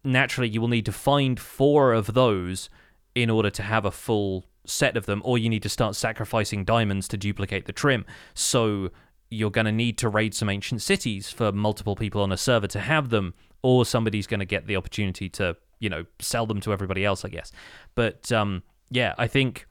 naturally 0.04 0.50
you 0.50 0.60
will 0.60 0.68
need 0.68 0.86
to 0.86 0.92
find 0.92 1.40
four 1.40 1.94
of 1.94 2.16
those 2.16 2.70
in 3.14 3.30
order 3.30 3.52
to 3.52 3.62
have 3.62 3.86
a 3.86 3.92
full 3.92 4.46
set 4.66 4.98
of 4.98 5.06
them 5.06 5.22
or 5.24 5.38
you 5.38 5.50
need 5.50 5.64
to 5.64 5.70
start 5.70 5.96
sacrificing 5.96 6.64
diamonds 6.64 7.08
to 7.10 7.18
duplicate 7.18 7.66
the 7.66 7.74
trim. 7.74 8.06
So 8.34 8.90
you're 9.30 9.52
going 9.52 9.66
to 9.66 9.72
need 9.72 9.98
to 10.00 10.10
raid 10.10 10.34
some 10.34 10.50
ancient 10.50 10.82
cities 10.82 11.30
for 11.30 11.52
multiple 11.52 11.96
people 11.96 12.22
on 12.22 12.32
a 12.32 12.38
server 12.38 12.68
to 12.68 12.80
have 12.80 13.10
them 13.10 13.34
or 13.62 13.86
somebody's 13.86 14.28
going 14.28 14.40
to 14.40 14.46
get 14.46 14.68
the 14.68 14.76
opportunity 14.76 15.30
to 15.30 15.56
you 15.80 15.90
know 15.90 16.06
sell 16.20 16.46
them 16.46 16.60
to 16.60 16.74
everybody 16.74 17.06
else 17.06 17.24
i 17.24 17.30
guess 17.30 17.52
but 17.96 18.32
um 18.32 18.64
yeah 18.90 19.14
i 19.18 19.28
think 19.28 19.66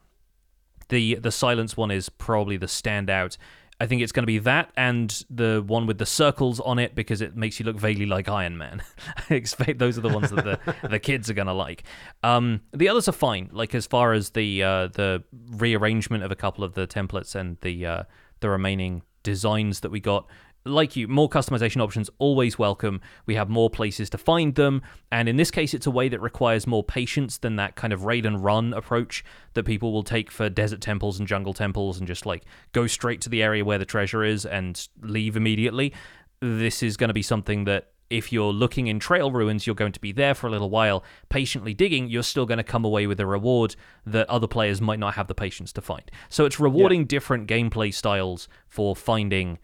the 0.89 1.17
the 1.17 1.31
silence 1.31 1.77
one 1.77 1.91
is 1.91 2.09
probably 2.09 2.57
the 2.57 2.67
standout 2.67 3.37
I 3.81 3.87
think 3.87 4.03
it's 4.03 4.11
going 4.11 4.25
to 4.25 4.27
be 4.27 4.39
that 4.39 4.73
and 4.77 5.25
the 5.31 5.63
one 5.65 5.87
with 5.87 5.99
the 5.99 6.07
circles 6.07 6.59
on 6.59 6.81
it 6.81 6.97
because 6.97 7.21
it 7.21 7.37
makes 7.37 7.61
you 7.61 7.67
look 7.67 7.77
vaguely 7.77 8.07
like 8.07 8.29
Iron 8.29 8.59
Man. 8.59 8.83
I 9.31 9.35
expect 9.35 9.79
those 9.79 9.97
are 9.97 10.01
the 10.01 10.09
ones 10.09 10.31
that 10.31 10.45
the, 10.45 10.75
the 10.89 10.99
kids 10.99 11.31
are 11.31 11.35
going 11.35 11.47
to 11.47 11.53
like. 11.53 11.85
Um, 12.25 12.63
the 12.73 12.89
others 12.89 13.09
are 13.09 13.13
fine. 13.13 13.51
Like 13.53 13.77
as 13.77 13.87
far 13.87 14.15
as 14.15 14.31
the 14.31 14.65
uh, 14.65 14.89
the 14.89 15.23
rearrangement 15.51 16.25
of 16.25 16.33
a 16.33 16.37
couple 16.37 16.65
of 16.65 16.75
the 16.75 16.89
templates 16.89 17.37
and 17.37 17.57
the 17.61 17.87
uh, 17.87 18.03
the 18.41 18.51
remaining 18.51 19.03
designs 19.23 19.81
that 19.81 19.91
we 19.91 20.01
got. 20.01 20.27
Like 20.69 20.97
you, 20.97 21.09
more 21.09 21.29
customization 21.29 21.83
options 21.83 22.11
always 22.19 22.59
welcome. 22.59 23.01
We 23.27 23.35
have 23.37 23.49
more 23.49 23.71
places 23.71 24.11
to 24.11 24.19
find 24.19 24.55
them, 24.55 24.83
and 25.11 25.29
in 25.29 25.37
this 25.37 25.51
case, 25.51 25.73
it's 25.73 25.87
a 25.87 25.91
way 25.91 26.09
that 26.09 26.21
requires 26.21 26.67
more 26.67 26.85
patience 26.85 27.39
than 27.39 27.57
that 27.57 27.75
kind 27.75 27.93
of 27.93 28.05
raid 28.05 28.27
and 28.27 28.45
run 28.45 28.75
approach 28.75 29.25
that 29.55 29.65
people 29.65 29.93
will 29.93 30.03
take 30.03 30.31
for 30.31 30.49
desert 30.49 30.81
temples 30.81 31.19
and 31.19 31.27
jungle 31.27 31.55
temples 31.55 31.99
and 31.99 32.07
just 32.07 32.27
like 32.27 32.45
go 32.73 32.87
straight 32.87 33.21
to 33.23 33.29
the 33.29 33.43
area 33.43 33.65
where 33.65 33.79
the 33.79 33.85
treasure 33.85 34.23
is 34.23 34.45
and 34.45 34.89
leave 35.01 35.37
immediately. 35.37 35.93
This 36.41 36.83
is 36.83 36.97
going 36.97 37.09
to 37.09 37.15
be 37.15 37.23
something 37.23 37.65
that 37.65 37.89
if 38.11 38.33
you're 38.33 38.53
looking 38.53 38.87
in 38.87 38.99
trail 38.99 39.31
ruins, 39.31 39.67
you're 39.67 39.77
going 39.77 39.93
to 39.93 40.01
be 40.01 40.13
there 40.13 40.35
for 40.35 40.47
a 40.47 40.51
little 40.51 40.71
while, 40.71 41.05
patiently 41.29 41.75
digging, 41.75 42.09
you're 42.09 42.23
still 42.23 42.47
going 42.47 42.59
to 42.59 42.65
come 42.65 42.85
away 42.85 43.07
with 43.07 43.21
a 43.21 43.27
reward 43.27 43.77
that 44.07 44.29
other 44.31 44.47
players 44.47 44.81
might 44.81 44.99
not 44.99 45.15
have 45.15 45.27
the 45.27 45.35
patience 45.35 45.73
to 45.75 45.83
find. 45.83 46.11
So 46.29 46.45
it's 46.45 46.61
rewarding 46.61 47.05
different 47.05 47.49
gameplay 47.49 47.93
styles 47.93 48.49
for 48.69 48.97
finding 48.97 49.59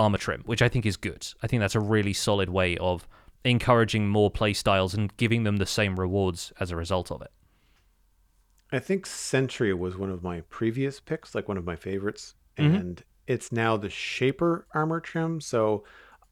armor 0.00 0.18
trim, 0.18 0.42
which 0.46 0.62
I 0.62 0.68
think 0.68 0.86
is 0.86 0.96
good. 0.96 1.26
I 1.42 1.46
think 1.46 1.60
that's 1.60 1.74
a 1.74 1.80
really 1.80 2.12
solid 2.12 2.48
way 2.48 2.76
of 2.78 3.06
encouraging 3.44 4.08
more 4.08 4.30
play 4.30 4.52
styles 4.52 4.94
and 4.94 5.14
giving 5.16 5.44
them 5.44 5.58
the 5.58 5.66
same 5.66 5.98
rewards 6.00 6.52
as 6.58 6.70
a 6.70 6.76
result 6.76 7.10
of 7.12 7.22
it. 7.22 7.30
I 8.72 8.78
think 8.78 9.04
Sentry 9.06 9.74
was 9.74 9.96
one 9.96 10.10
of 10.10 10.22
my 10.22 10.42
previous 10.42 11.00
picks, 11.00 11.34
like 11.34 11.48
one 11.48 11.56
of 11.58 11.64
my 11.64 11.76
favorites, 11.76 12.34
Mhm. 12.58 12.80
and 12.80 13.04
it's 13.26 13.50
now 13.52 13.76
the 13.76 13.90
Shaper 13.90 14.66
armor 14.74 15.00
trim. 15.00 15.40
So 15.40 15.84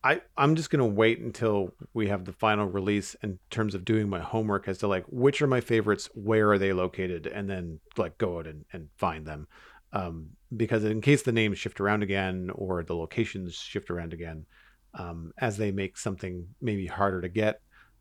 I 0.05 0.23
I'm 0.36 0.55
just 0.55 0.70
gonna 0.70 0.86
wait 0.86 1.19
until 1.19 1.74
we 1.93 2.07
have 2.09 2.24
the 2.24 2.32
final 2.32 2.66
release 2.66 3.15
in 3.23 3.39
terms 3.51 3.74
of 3.74 3.85
doing 3.85 4.09
my 4.09 4.20
homework 4.20 4.69
as 4.69 4.78
to 4.78 4.86
like 4.86 5.05
which 5.09 5.43
are 5.43 5.49
my 5.49 5.61
favorites, 5.61 6.09
where 6.15 6.51
are 6.53 6.59
they 6.59 6.73
located, 6.73 7.27
and 7.27 7.51
then 7.51 7.81
like 7.97 8.16
go 8.19 8.39
out 8.39 8.47
and, 8.47 8.65
and 8.73 8.89
find 8.97 9.27
them. 9.27 9.49
Um, 9.93 10.31
because 10.55 10.85
in 10.85 11.01
case 11.01 11.23
the 11.23 11.32
names 11.32 11.59
shift 11.59 11.81
around 11.81 12.02
again 12.02 12.51
or 12.55 12.82
the 12.82 12.97
locations 12.97 13.55
shift 13.55 13.90
around 13.90 14.12
again, 14.12 14.47
um, 14.94 15.32
as 15.39 15.56
they 15.56 15.70
make 15.70 15.97
something 15.97 16.47
maybe 16.60 16.86
harder 16.86 17.20
to 17.20 17.28
get, 17.28 17.60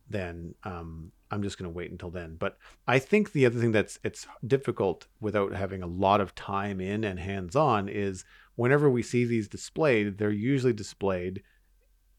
then 0.10 0.56
um, 0.64 1.12
I'm 1.32 1.44
just 1.44 1.58
going 1.58 1.70
to 1.70 1.76
wait 1.76 1.92
until 1.92 2.10
then. 2.10 2.36
But 2.38 2.58
I 2.88 3.00
think 3.00 3.32
the 3.32 3.46
other 3.46 3.60
thing 3.60 3.72
that's 3.72 4.00
it's 4.04 4.28
difficult 4.46 5.08
without 5.20 5.54
having 5.54 5.84
a 5.84 5.88
lot 5.88 6.22
of 6.22 6.36
time 6.36 6.80
in 6.80 7.04
and 7.04 7.20
hands 7.20 7.56
on 7.56 7.90
is 7.90 8.24
whenever 8.56 8.90
we 8.90 9.04
see 9.04 9.26
these 9.26 9.48
displayed, 9.48 10.18
they're 10.18 10.32
usually 10.32 10.74
displayed 10.74 11.44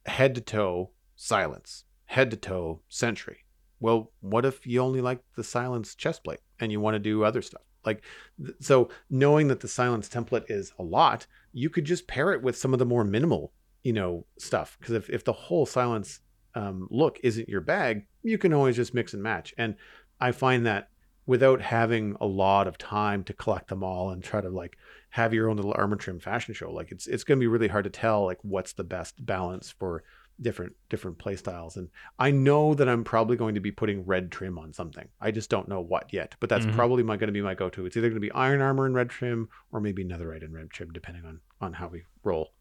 head 0.06 0.34
to 0.34 0.40
toe 0.40 0.90
silence, 1.16 1.84
head 2.06 2.30
to 2.30 2.36
toe 2.36 2.80
sentry. 2.88 3.44
Well, 3.80 4.12
what 4.20 4.44
if 4.44 4.66
you 4.66 4.80
only 4.80 5.00
like 5.00 5.20
the 5.36 5.44
silence 5.44 5.94
chest 5.94 6.24
plate 6.24 6.40
and 6.58 6.72
you 6.72 6.80
want 6.80 6.94
to 6.94 6.98
do 6.98 7.24
other 7.24 7.42
stuff? 7.42 7.62
Like, 7.88 8.02
th- 8.44 8.56
so 8.60 8.88
knowing 9.08 9.48
that 9.48 9.60
the 9.60 9.68
silence 9.68 10.08
template 10.08 10.44
is 10.48 10.72
a 10.78 10.82
lot, 10.82 11.26
you 11.52 11.70
could 11.70 11.84
just 11.84 12.06
pair 12.06 12.32
it 12.32 12.42
with 12.42 12.56
some 12.56 12.72
of 12.72 12.78
the 12.78 12.90
more 12.92 13.04
minimal, 13.04 13.52
you 13.82 13.92
know, 13.92 14.24
stuff. 14.38 14.76
Because 14.78 14.94
if, 14.94 15.10
if 15.10 15.24
the 15.24 15.32
whole 15.32 15.66
silence 15.66 16.20
um, 16.54 16.88
look 16.90 17.18
isn't 17.22 17.48
your 17.48 17.60
bag, 17.60 18.06
you 18.22 18.38
can 18.38 18.52
always 18.52 18.76
just 18.76 18.94
mix 18.94 19.14
and 19.14 19.22
match. 19.22 19.54
And 19.56 19.74
I 20.20 20.32
find 20.32 20.66
that 20.66 20.90
without 21.26 21.60
having 21.60 22.16
a 22.20 22.26
lot 22.26 22.66
of 22.66 22.78
time 22.78 23.22
to 23.22 23.32
collect 23.32 23.68
them 23.68 23.84
all 23.84 24.10
and 24.10 24.22
try 24.22 24.40
to 24.40 24.48
like 24.48 24.78
have 25.10 25.34
your 25.34 25.48
own 25.48 25.56
little 25.56 25.74
armor 25.76 25.96
trim 25.96 26.18
fashion 26.18 26.54
show, 26.54 26.70
like 26.72 26.90
it's 26.90 27.06
it's 27.06 27.24
going 27.24 27.38
to 27.38 27.42
be 27.42 27.46
really 27.46 27.68
hard 27.68 27.84
to 27.84 27.90
tell 27.90 28.24
like 28.24 28.38
what's 28.42 28.72
the 28.72 28.84
best 28.84 29.24
balance 29.24 29.74
for 29.78 30.04
different 30.40 30.74
different 30.88 31.18
play 31.18 31.34
styles. 31.36 31.76
And 31.76 31.88
I 32.18 32.30
know 32.30 32.74
that 32.74 32.88
I'm 32.88 33.02
probably 33.04 33.36
going 33.36 33.54
to 33.56 33.60
be 33.60 33.72
putting 33.72 34.04
red 34.06 34.30
trim 34.30 34.58
on 34.58 34.72
something. 34.72 35.08
I 35.20 35.30
just 35.30 35.50
don't 35.50 35.68
know 35.68 35.80
what 35.80 36.12
yet, 36.12 36.34
but 36.40 36.48
that's 36.48 36.64
Mhm. 36.66 36.74
probably 36.74 37.02
my 37.02 37.16
going 37.16 37.28
to 37.28 37.32
be 37.32 37.42
my 37.42 37.54
go-to. 37.54 37.86
It's 37.86 37.96
either 37.96 38.08
going 38.08 38.20
to 38.20 38.26
be 38.26 38.30
iron 38.32 38.60
armor 38.60 38.86
and 38.86 38.94
red 38.94 39.10
trim 39.10 39.48
or 39.72 39.80
maybe 39.80 40.04
netherite 40.04 40.44
and 40.44 40.54
red 40.54 40.70
trim, 40.70 40.92
depending 40.92 41.24
on 41.24 41.40
on 41.60 41.72
how 41.74 41.88
we 41.88 42.02
roll. 42.22 42.52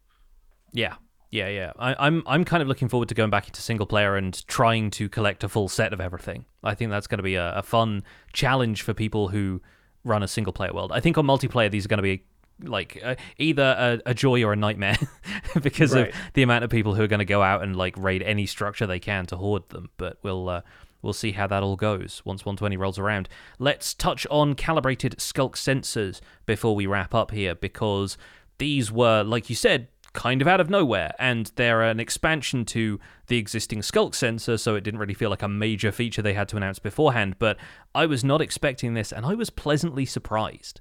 Yeah. 0.72 0.96
Yeah, 1.30 1.48
yeah. 1.48 1.72
I, 1.78 1.94
I'm 2.06 2.22
I'm 2.26 2.44
kind 2.44 2.62
of 2.62 2.68
looking 2.68 2.88
forward 2.88 3.08
to 3.10 3.14
going 3.14 3.30
back 3.30 3.46
into 3.48 3.60
single 3.60 3.86
player 3.86 4.16
and 4.16 4.46
trying 4.48 4.90
to 4.92 5.08
collect 5.10 5.44
a 5.44 5.48
full 5.48 5.68
set 5.68 5.92
of 5.92 6.00
everything. 6.00 6.46
I 6.64 6.74
think 6.74 6.90
that's 6.90 7.06
going 7.06 7.18
to 7.18 7.22
be 7.22 7.34
a, 7.34 7.52
a 7.58 7.62
fun 7.62 8.02
challenge 8.32 8.80
for 8.82 8.94
people 8.94 9.28
who 9.28 9.60
run 10.04 10.22
a 10.22 10.28
single 10.28 10.52
player 10.54 10.72
world. 10.72 10.90
I 10.90 11.00
think 11.00 11.18
on 11.18 11.26
multiplayer 11.26 11.70
these 11.70 11.84
are 11.84 11.88
going 11.88 11.98
to 11.98 12.02
be 12.02 12.24
like 12.62 13.00
uh, 13.02 13.14
either 13.38 14.00
a, 14.06 14.10
a, 14.10 14.14
joy 14.14 14.42
or 14.42 14.52
a 14.52 14.56
nightmare 14.56 14.96
because 15.62 15.94
right. 15.94 16.08
of 16.08 16.14
the 16.34 16.42
amount 16.42 16.64
of 16.64 16.70
people 16.70 16.94
who 16.94 17.02
are 17.02 17.08
going 17.08 17.18
to 17.18 17.24
go 17.24 17.42
out 17.42 17.62
and 17.62 17.76
like 17.76 17.96
raid 17.96 18.22
any 18.22 18.46
structure 18.46 18.86
they 18.86 18.98
can 18.98 19.26
to 19.26 19.36
hoard 19.36 19.68
them. 19.68 19.90
But 19.96 20.18
we'll 20.22 20.48
uh, 20.48 20.60
we'll 21.02 21.12
see 21.12 21.32
how 21.32 21.46
that 21.46 21.62
all 21.62 21.76
goes 21.76 22.22
once 22.24 22.44
120 22.44 22.76
rolls 22.76 22.98
around. 22.98 23.28
Let's 23.58 23.94
touch 23.94 24.26
on 24.30 24.54
calibrated 24.54 25.18
sculk 25.18 25.52
sensors 25.52 26.20
before 26.46 26.74
we 26.74 26.86
wrap 26.86 27.14
up 27.14 27.30
here 27.30 27.54
because 27.54 28.18
these 28.58 28.90
were, 28.90 29.22
like 29.22 29.48
you 29.48 29.56
said, 29.56 29.88
kind 30.12 30.42
of 30.42 30.48
out 30.48 30.60
of 30.60 30.68
nowhere, 30.70 31.12
and 31.18 31.52
they're 31.56 31.82
an 31.82 32.00
expansion 32.00 32.64
to 32.64 32.98
the 33.28 33.36
existing 33.38 33.80
Sculk 33.80 34.14
sensor, 34.14 34.58
so 34.58 34.74
it 34.74 34.82
didn't 34.82 34.98
really 34.98 35.14
feel 35.14 35.30
like 35.30 35.42
a 35.42 35.48
major 35.48 35.92
feature 35.92 36.22
they 36.22 36.34
had 36.34 36.48
to 36.48 36.56
announce 36.56 36.78
beforehand. 36.78 37.36
But 37.38 37.56
I 37.94 38.06
was 38.06 38.24
not 38.24 38.40
expecting 38.40 38.94
this, 38.94 39.12
and 39.12 39.24
I 39.24 39.34
was 39.34 39.50
pleasantly 39.50 40.04
surprised. 40.04 40.80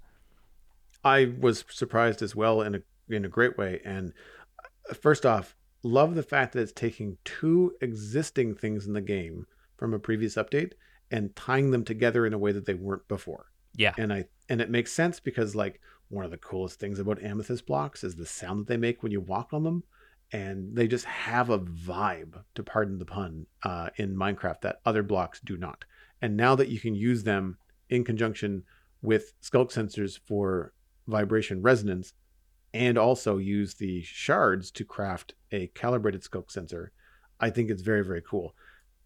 I 1.07 1.33
was 1.39 1.65
surprised 1.69 2.21
as 2.21 2.35
well 2.35 2.61
in 2.61 2.75
a 2.75 2.81
in 3.09 3.25
a 3.25 3.29
great 3.29 3.57
way. 3.57 3.81
And 3.85 4.13
uh, 4.89 4.93
first 4.93 5.25
off, 5.25 5.55
love 5.83 6.15
the 6.15 6.23
fact 6.23 6.53
that 6.53 6.61
it's 6.61 6.71
taking 6.71 7.17
two 7.23 7.73
existing 7.81 8.55
things 8.55 8.85
in 8.85 8.93
the 8.93 9.01
game 9.01 9.45
from 9.77 9.93
a 9.93 9.99
previous 9.99 10.35
update 10.35 10.73
and 11.11 11.35
tying 11.35 11.71
them 11.71 11.85
together 11.85 12.25
in 12.25 12.33
a 12.33 12.37
way 12.37 12.51
that 12.51 12.65
they 12.65 12.73
weren't 12.73 13.07
before. 13.07 13.51
Yeah. 13.75 13.93
And 13.97 14.11
I 14.11 14.25
and 14.49 14.61
it 14.61 14.69
makes 14.69 14.91
sense 14.91 15.19
because 15.19 15.55
like 15.55 15.79
one 16.09 16.25
of 16.25 16.31
the 16.31 16.37
coolest 16.37 16.79
things 16.79 16.99
about 16.99 17.23
amethyst 17.23 17.65
blocks 17.65 18.03
is 18.03 18.15
the 18.15 18.25
sound 18.25 18.61
that 18.61 18.67
they 18.67 18.77
make 18.77 19.03
when 19.03 19.11
you 19.11 19.21
walk 19.21 19.53
on 19.53 19.63
them 19.63 19.83
and 20.31 20.75
they 20.75 20.87
just 20.87 21.05
have 21.05 21.49
a 21.49 21.59
vibe 21.59 22.41
to 22.55 22.63
pardon 22.63 22.99
the 22.99 23.05
pun 23.05 23.45
uh, 23.63 23.89
in 23.95 24.15
minecraft 24.15 24.61
that 24.61 24.79
other 24.85 25.03
blocks 25.03 25.39
do 25.43 25.57
not 25.57 25.85
and 26.21 26.35
now 26.35 26.55
that 26.55 26.69
you 26.69 26.79
can 26.79 26.95
use 26.95 27.23
them 27.23 27.57
in 27.89 28.03
conjunction 28.03 28.63
with 29.01 29.33
skulk 29.41 29.71
sensors 29.71 30.19
for 30.25 30.73
vibration 31.07 31.61
resonance 31.61 32.13
and 32.73 32.97
also 32.97 33.37
use 33.37 33.75
the 33.75 34.01
shards 34.03 34.71
to 34.71 34.83
craft 34.83 35.33
a 35.51 35.67
calibrated 35.67 36.21
sculk 36.21 36.51
sensor 36.51 36.91
i 37.39 37.49
think 37.49 37.69
it's 37.69 37.81
very 37.81 38.03
very 38.03 38.21
cool 38.21 38.53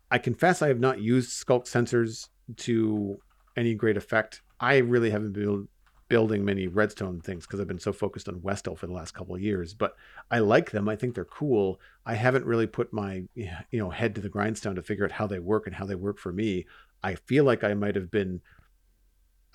i 0.10 0.18
confess 0.18 0.62
i 0.62 0.68
have 0.68 0.80
not 0.80 1.00
used 1.00 1.30
sculk 1.32 1.66
sensors 1.66 2.30
to 2.58 3.18
any 3.56 3.74
great 3.76 3.98
effect 3.98 4.42
i 4.60 4.78
really 4.78 5.10
haven't 5.10 5.34
been 5.34 5.68
building 6.12 6.44
many 6.44 6.68
redstone 6.68 7.22
things 7.22 7.48
because 7.48 7.62
I've 7.62 7.70
been 7.70 7.80
so 7.80 7.94
focused 7.94 8.28
on 8.28 8.42
Westel 8.42 8.78
for 8.78 8.86
the 8.86 8.92
last 8.92 9.14
couple 9.14 9.34
of 9.34 9.42
years. 9.42 9.74
But 9.74 9.96
I 10.30 10.40
like 10.40 10.72
them. 10.72 10.90
I 10.90 10.98
think 10.98 11.16
they're 11.16 11.24
cool. 11.24 11.80
I 12.06 12.16
haven't 12.16 12.44
really 12.44 12.68
put 12.68 12.92
my 12.92 13.24
you 13.34 13.50
know 13.72 13.90
head 13.90 14.16
to 14.16 14.22
the 14.22 14.28
grindstone 14.28 14.76
to 14.76 14.82
figure 14.82 15.06
out 15.06 15.14
how 15.14 15.26
they 15.26 15.40
work 15.40 15.68
and 15.68 15.76
how 15.76 15.86
they 15.86 15.96
work 15.96 16.20
for 16.20 16.34
me. 16.34 16.66
I 17.02 17.16
feel 17.16 17.46
like 17.46 17.64
I 17.64 17.76
might 17.76 17.96
have 17.96 18.12
been, 18.12 18.42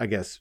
I 0.01 0.07
guess, 0.07 0.41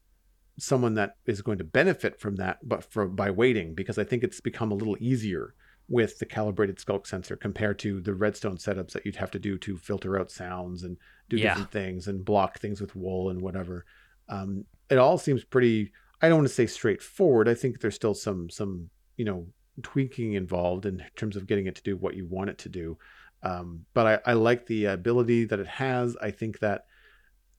someone 0.57 0.93
that 0.95 1.15
is 1.25 1.41
going 1.41 1.57
to 1.57 1.63
benefit 1.63 2.19
from 2.19 2.35
that, 2.37 2.59
but 2.67 2.83
for 2.83 3.07
by 3.07 3.29
waiting 3.29 3.73
because 3.73 3.97
I 3.97 4.03
think 4.03 4.23
it's 4.23 4.41
become 4.41 4.71
a 4.71 4.75
little 4.75 4.97
easier 4.99 5.53
with 5.87 6.17
the 6.17 6.25
calibrated 6.25 6.77
sculk 6.77 7.05
sensor 7.05 7.35
compared 7.35 7.77
to 7.77 8.01
the 8.01 8.13
redstone 8.13 8.57
setups 8.57 8.91
that 8.91 9.05
you'd 9.05 9.17
have 9.17 9.31
to 9.31 9.39
do 9.39 9.57
to 9.59 9.77
filter 9.77 10.19
out 10.19 10.31
sounds 10.31 10.83
and 10.83 10.97
do 11.29 11.37
yeah. 11.37 11.49
different 11.49 11.71
things 11.71 12.07
and 12.07 12.25
block 12.25 12.59
things 12.59 12.81
with 12.81 12.95
wool 12.95 13.29
and 13.29 13.41
whatever. 13.41 13.85
Um, 14.29 14.65
it 14.89 14.97
all 14.97 15.17
seems 15.17 15.43
pretty 15.43 15.91
I 16.21 16.29
don't 16.29 16.39
want 16.39 16.47
to 16.47 16.53
say 16.53 16.65
straightforward. 16.65 17.47
I 17.47 17.53
think 17.53 17.79
there's 17.79 17.95
still 17.95 18.13
some 18.13 18.49
some 18.49 18.89
you 19.17 19.25
know 19.25 19.47
tweaking 19.83 20.33
involved 20.33 20.85
in 20.85 21.03
terms 21.15 21.35
of 21.35 21.47
getting 21.47 21.67
it 21.67 21.75
to 21.75 21.83
do 21.83 21.97
what 21.97 22.15
you 22.15 22.25
want 22.25 22.49
it 22.49 22.57
to 22.59 22.69
do. 22.69 22.97
Um, 23.43 23.85
but 23.93 24.21
I, 24.25 24.31
I 24.31 24.33
like 24.33 24.65
the 24.65 24.85
ability 24.85 25.45
that 25.45 25.59
it 25.59 25.67
has. 25.67 26.17
I 26.21 26.31
think 26.31 26.59
that 26.59 26.85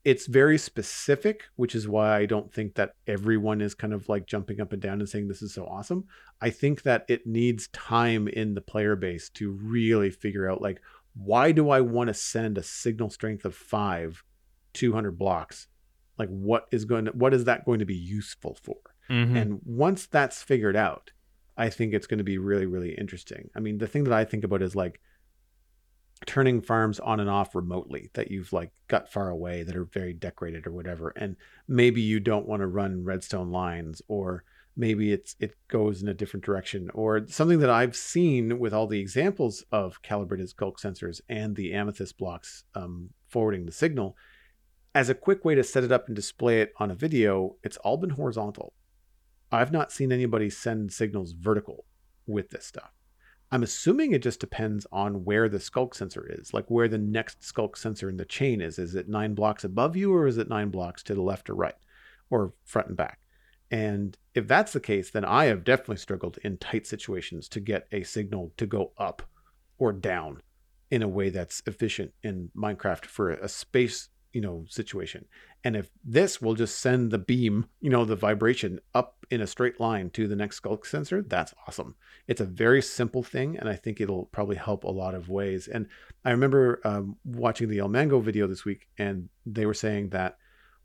it's 0.06 0.26
very 0.26 0.56
specific, 0.56 1.42
which 1.56 1.74
is 1.74 1.88
why 1.88 2.16
I 2.16 2.26
don't 2.26 2.52
think 2.52 2.74
that 2.74 2.94
everyone 3.06 3.60
is 3.60 3.74
kind 3.74 3.92
of 3.92 4.08
like 4.08 4.26
jumping 4.26 4.60
up 4.60 4.72
and 4.72 4.80
down 4.80 5.00
and 5.00 5.08
saying 5.08 5.26
this 5.26 5.42
is 5.42 5.52
so 5.52 5.66
awesome. 5.66 6.04
I 6.40 6.50
think 6.50 6.82
that 6.82 7.04
it 7.08 7.26
needs 7.26 7.68
time 7.68 8.28
in 8.28 8.54
the 8.54 8.60
player 8.60 8.94
base 8.94 9.28
to 9.30 9.50
really 9.50 10.10
figure 10.10 10.48
out 10.48 10.62
like 10.62 10.80
why 11.14 11.50
do 11.50 11.70
I 11.70 11.80
want 11.80 12.08
to 12.08 12.14
send 12.14 12.56
a 12.56 12.62
signal 12.62 13.10
strength 13.10 13.44
of 13.44 13.54
five, 13.54 14.22
200 14.74 15.18
blocks 15.18 15.66
like 16.18 16.28
what 16.28 16.66
is 16.70 16.84
going 16.84 17.06
to 17.06 17.10
what 17.12 17.34
is 17.34 17.44
that 17.44 17.64
going 17.64 17.78
to 17.78 17.84
be 17.84 17.94
useful 17.94 18.56
for 18.62 18.76
mm-hmm. 19.10 19.36
and 19.36 19.60
once 19.64 20.06
that's 20.06 20.42
figured 20.42 20.76
out 20.76 21.10
i 21.56 21.68
think 21.68 21.92
it's 21.92 22.06
going 22.06 22.18
to 22.18 22.24
be 22.24 22.38
really 22.38 22.66
really 22.66 22.94
interesting 22.94 23.48
i 23.54 23.60
mean 23.60 23.78
the 23.78 23.86
thing 23.86 24.04
that 24.04 24.12
i 24.12 24.24
think 24.24 24.44
about 24.44 24.62
is 24.62 24.74
like 24.74 25.00
turning 26.24 26.62
farms 26.62 26.98
on 27.00 27.20
and 27.20 27.28
off 27.28 27.54
remotely 27.54 28.10
that 28.14 28.30
you've 28.30 28.52
like 28.52 28.70
got 28.88 29.12
far 29.12 29.28
away 29.28 29.62
that 29.62 29.76
are 29.76 29.84
very 29.84 30.12
decorated 30.12 30.66
or 30.66 30.72
whatever 30.72 31.10
and 31.16 31.36
maybe 31.68 32.00
you 32.00 32.18
don't 32.18 32.48
want 32.48 32.60
to 32.60 32.66
run 32.66 33.04
redstone 33.04 33.50
lines 33.50 34.00
or 34.08 34.42
maybe 34.76 35.12
it's 35.12 35.36
it 35.40 35.54
goes 35.68 36.02
in 36.02 36.08
a 36.08 36.14
different 36.14 36.44
direction 36.44 36.90
or 36.94 37.26
something 37.28 37.58
that 37.58 37.68
i've 37.68 37.94
seen 37.94 38.58
with 38.58 38.72
all 38.72 38.86
the 38.86 38.98
examples 38.98 39.62
of 39.70 40.00
calibrated 40.00 40.48
sculk 40.48 40.80
sensors 40.80 41.20
and 41.28 41.54
the 41.54 41.74
amethyst 41.74 42.16
blocks 42.16 42.64
um, 42.74 43.10
forwarding 43.28 43.66
the 43.66 43.72
signal 43.72 44.16
as 44.96 45.10
a 45.10 45.14
quick 45.14 45.44
way 45.44 45.54
to 45.54 45.62
set 45.62 45.84
it 45.84 45.92
up 45.92 46.06
and 46.06 46.16
display 46.16 46.62
it 46.62 46.72
on 46.78 46.90
a 46.90 46.94
video, 46.94 47.56
it's 47.62 47.76
all 47.76 47.98
been 47.98 48.08
horizontal. 48.08 48.72
I've 49.52 49.70
not 49.70 49.92
seen 49.92 50.10
anybody 50.10 50.48
send 50.48 50.90
signals 50.90 51.32
vertical 51.32 51.84
with 52.26 52.48
this 52.48 52.64
stuff. 52.64 52.92
I'm 53.52 53.62
assuming 53.62 54.12
it 54.12 54.22
just 54.22 54.40
depends 54.40 54.86
on 54.90 55.24
where 55.24 55.48
the 55.48 55.58
sculk 55.58 55.94
sensor 55.94 56.26
is, 56.28 56.52
like 56.52 56.68
where 56.68 56.88
the 56.88 56.98
next 56.98 57.40
sculk 57.40 57.76
sensor 57.76 58.08
in 58.08 58.16
the 58.16 58.24
chain 58.24 58.60
is. 58.60 58.78
Is 58.78 58.94
it 58.94 59.08
nine 59.08 59.34
blocks 59.34 59.62
above 59.62 59.96
you 59.96 60.12
or 60.12 60.26
is 60.26 60.38
it 60.38 60.48
nine 60.48 60.70
blocks 60.70 61.02
to 61.04 61.14
the 61.14 61.22
left 61.22 61.48
or 61.48 61.54
right 61.54 61.76
or 62.28 62.52
front 62.64 62.88
and 62.88 62.96
back? 62.96 63.20
And 63.70 64.16
if 64.34 64.46
that's 64.48 64.72
the 64.72 64.80
case, 64.80 65.10
then 65.10 65.24
I 65.24 65.46
have 65.46 65.64
definitely 65.64 65.96
struggled 65.96 66.38
in 66.42 66.56
tight 66.56 66.86
situations 66.86 67.48
to 67.50 67.60
get 67.60 67.86
a 67.92 68.02
signal 68.02 68.52
to 68.56 68.66
go 68.66 68.92
up 68.98 69.22
or 69.78 69.92
down 69.92 70.40
in 70.90 71.02
a 71.02 71.08
way 71.08 71.30
that's 71.30 71.62
efficient 71.66 72.12
in 72.22 72.50
Minecraft 72.56 73.06
for 73.06 73.30
a 73.30 73.48
space 73.48 74.08
you 74.32 74.42
know 74.42 74.66
situation 74.68 75.24
and 75.64 75.74
if 75.74 75.88
this 76.04 76.42
will 76.42 76.54
just 76.54 76.78
send 76.78 77.10
the 77.10 77.16
beam 77.16 77.64
you 77.80 77.88
know 77.88 78.04
the 78.04 78.14
vibration 78.14 78.78
up 78.94 79.15
in 79.30 79.40
a 79.40 79.46
straight 79.46 79.80
line 79.80 80.10
to 80.10 80.26
the 80.28 80.36
next 80.36 80.60
sculk 80.60 80.86
sensor 80.86 81.22
that's 81.22 81.54
awesome 81.66 81.94
it's 82.26 82.40
a 82.40 82.44
very 82.44 82.82
simple 82.82 83.22
thing 83.22 83.56
and 83.58 83.68
i 83.68 83.74
think 83.74 84.00
it'll 84.00 84.26
probably 84.26 84.56
help 84.56 84.84
a 84.84 84.90
lot 84.90 85.14
of 85.14 85.28
ways 85.28 85.68
and 85.68 85.86
i 86.24 86.30
remember 86.30 86.80
um, 86.84 87.16
watching 87.24 87.68
the 87.68 87.78
ilmango 87.78 88.22
video 88.22 88.46
this 88.46 88.64
week 88.64 88.88
and 88.98 89.28
they 89.44 89.66
were 89.66 89.74
saying 89.74 90.08
that 90.10 90.36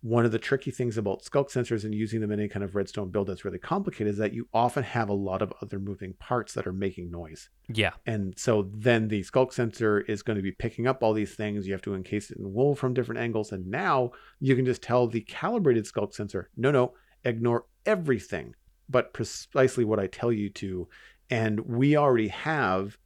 one 0.02 0.26
of 0.26 0.32
the 0.32 0.40
tricky 0.40 0.72
things 0.72 0.98
about 0.98 1.22
sculk 1.22 1.52
sensors 1.52 1.84
and 1.84 1.94
using 1.94 2.22
them 2.22 2.32
in 2.32 2.40
any 2.40 2.50
kind 2.50 2.64
of 2.64 2.76
redstone 2.76 3.12
build 3.12 3.28
that's 3.28 3.46
really 3.46 3.60
complicated 3.60 4.12
is 4.12 4.18
that 4.18 4.34
you 4.34 4.48
often 4.52 4.84
have 4.84 5.10
a 5.10 5.14
lot 5.14 5.44
of 5.44 5.54
other 5.62 5.80
moving 5.80 6.14
parts 6.14 6.54
that 6.54 6.66
are 6.66 6.74
making 6.74 7.12
noise. 7.12 7.50
Yeah. 7.72 7.92
And 8.08 8.34
so 8.38 8.70
then 8.74 9.08
the 9.08 9.22
sculk 9.22 9.54
sensor 9.54 10.02
is 10.02 10.24
going 10.24 10.38
to 10.38 10.44
be 10.44 10.52
picking 10.52 10.88
up 10.88 11.04
all 11.04 11.14
these 11.14 11.36
things. 11.36 11.68
You 11.68 11.74
have 11.74 11.84
to 11.84 11.94
encase 11.94 12.32
it 12.32 12.40
in 12.40 12.52
wool 12.52 12.76
from 12.76 12.96
different 12.96 13.22
angles. 13.22 13.52
And 13.52 13.68
now 13.68 14.12
you 14.40 14.56
can 14.56 14.66
just 14.66 14.82
tell 14.82 15.08
the 15.08 15.22
calibrated 15.22 15.86
sculk 15.86 16.16
sensor, 16.16 16.50
no, 16.58 16.72
no, 16.72 16.94
ignore 17.24 17.66
everything 17.86 18.56
but 18.92 19.14
precisely 19.14 19.86
what 19.86 20.00
I 20.00 20.08
tell 20.08 20.32
you 20.32 20.50
to. 20.50 20.88
And 21.30 21.62
we 21.62 21.96
already 21.96 22.28
have 22.28 22.98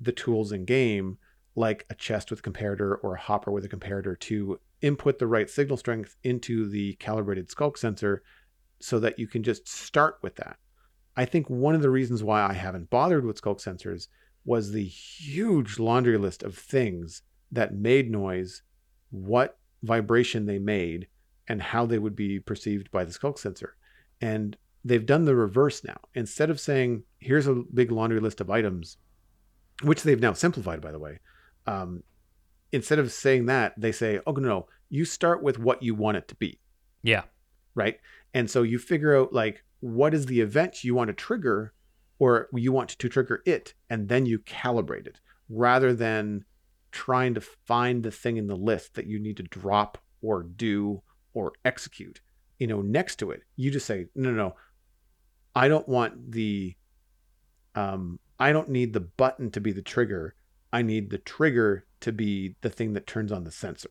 the 0.00 0.12
tools 0.12 0.50
in 0.50 0.64
game 0.64 1.18
like 1.54 1.86
a 1.90 1.94
chest 1.94 2.30
with 2.30 2.40
a 2.40 2.42
comparator 2.42 2.96
or 3.02 3.14
a 3.14 3.20
hopper 3.20 3.50
with 3.50 3.64
a 3.64 3.68
comparator 3.68 4.18
to 4.20 4.58
input 4.82 5.18
the 5.18 5.26
right 5.26 5.48
signal 5.48 5.76
strength 5.76 6.16
into 6.22 6.68
the 6.68 6.94
calibrated 6.94 7.48
sculk 7.48 7.78
sensor 7.78 8.22
so 8.80 8.98
that 8.98 9.18
you 9.18 9.26
can 9.26 9.42
just 9.42 9.68
start 9.68 10.18
with 10.22 10.36
that. 10.36 10.56
I 11.16 11.24
think 11.24 11.48
one 11.48 11.74
of 11.74 11.80
the 11.80 11.90
reasons 11.90 12.22
why 12.22 12.46
I 12.46 12.52
haven't 12.52 12.90
bothered 12.90 13.24
with 13.24 13.40
sculk 13.40 13.62
sensors 13.62 14.08
was 14.44 14.70
the 14.70 14.84
huge 14.84 15.78
laundry 15.78 16.18
list 16.18 16.42
of 16.42 16.56
things 16.56 17.22
that 17.50 17.74
made 17.74 18.10
noise, 18.10 18.62
what 19.10 19.58
vibration 19.82 20.44
they 20.44 20.58
made, 20.58 21.08
and 21.48 21.62
how 21.62 21.86
they 21.86 21.98
would 21.98 22.14
be 22.14 22.38
perceived 22.38 22.90
by 22.90 23.04
the 23.04 23.12
sculk 23.12 23.38
sensor. 23.38 23.76
And 24.20 24.56
they've 24.84 25.04
done 25.04 25.24
the 25.24 25.34
reverse 25.34 25.84
now. 25.84 25.98
Instead 26.14 26.50
of 26.50 26.60
saying, 26.60 27.04
here's 27.18 27.46
a 27.46 27.62
big 27.74 27.90
laundry 27.90 28.20
list 28.20 28.40
of 28.40 28.50
items, 28.50 28.96
which 29.82 30.02
they've 30.02 30.20
now 30.20 30.32
simplified, 30.32 30.80
by 30.80 30.92
the 30.92 30.98
way, 30.98 31.20
um, 31.66 32.02
instead 32.72 32.98
of 32.98 33.12
saying 33.12 33.46
that, 33.46 33.74
they 33.76 33.92
say, 33.92 34.20
oh, 34.26 34.32
no, 34.32 34.48
no, 34.48 34.68
you 34.88 35.04
start 35.04 35.42
with 35.42 35.58
what 35.58 35.82
you 35.82 35.94
want 35.94 36.16
it 36.16 36.28
to 36.28 36.34
be. 36.36 36.60
Yeah. 37.02 37.22
Right. 37.74 37.98
And 38.32 38.50
so 38.50 38.62
you 38.62 38.78
figure 38.78 39.16
out 39.16 39.32
like 39.32 39.64
what 39.80 40.14
is 40.14 40.26
the 40.26 40.40
event 40.40 40.84
you 40.84 40.94
want 40.94 41.08
to 41.08 41.14
trigger 41.14 41.72
or 42.18 42.48
you 42.54 42.72
want 42.72 42.90
to 42.90 43.08
trigger 43.08 43.42
it, 43.44 43.74
and 43.90 44.08
then 44.08 44.24
you 44.24 44.38
calibrate 44.38 45.06
it 45.06 45.20
rather 45.48 45.92
than 45.92 46.44
trying 46.90 47.34
to 47.34 47.40
find 47.40 48.02
the 48.02 48.10
thing 48.10 48.38
in 48.38 48.46
the 48.46 48.56
list 48.56 48.94
that 48.94 49.06
you 49.06 49.18
need 49.18 49.36
to 49.36 49.42
drop 49.42 49.98
or 50.22 50.42
do 50.42 51.02
or 51.34 51.52
execute. 51.64 52.20
You 52.58 52.66
know, 52.66 52.80
next 52.82 53.16
to 53.16 53.30
it, 53.32 53.42
you 53.56 53.70
just 53.70 53.86
say, 53.86 54.06
no, 54.14 54.30
no, 54.30 54.36
no. 54.36 54.56
I 55.54 55.68
don't 55.68 55.88
want 55.88 56.32
the 56.32 56.74
um, 57.74 58.18
I 58.38 58.52
don't 58.52 58.68
need 58.70 58.92
the 58.92 59.00
button 59.00 59.50
to 59.52 59.60
be 59.60 59.72
the 59.72 59.82
trigger. 59.82 60.34
I 60.72 60.82
need 60.82 61.10
the 61.10 61.18
trigger 61.18 61.86
to 62.00 62.12
be 62.12 62.56
the 62.60 62.70
thing 62.70 62.92
that 62.94 63.06
turns 63.06 63.32
on 63.32 63.44
the 63.44 63.50
sensor. 63.50 63.90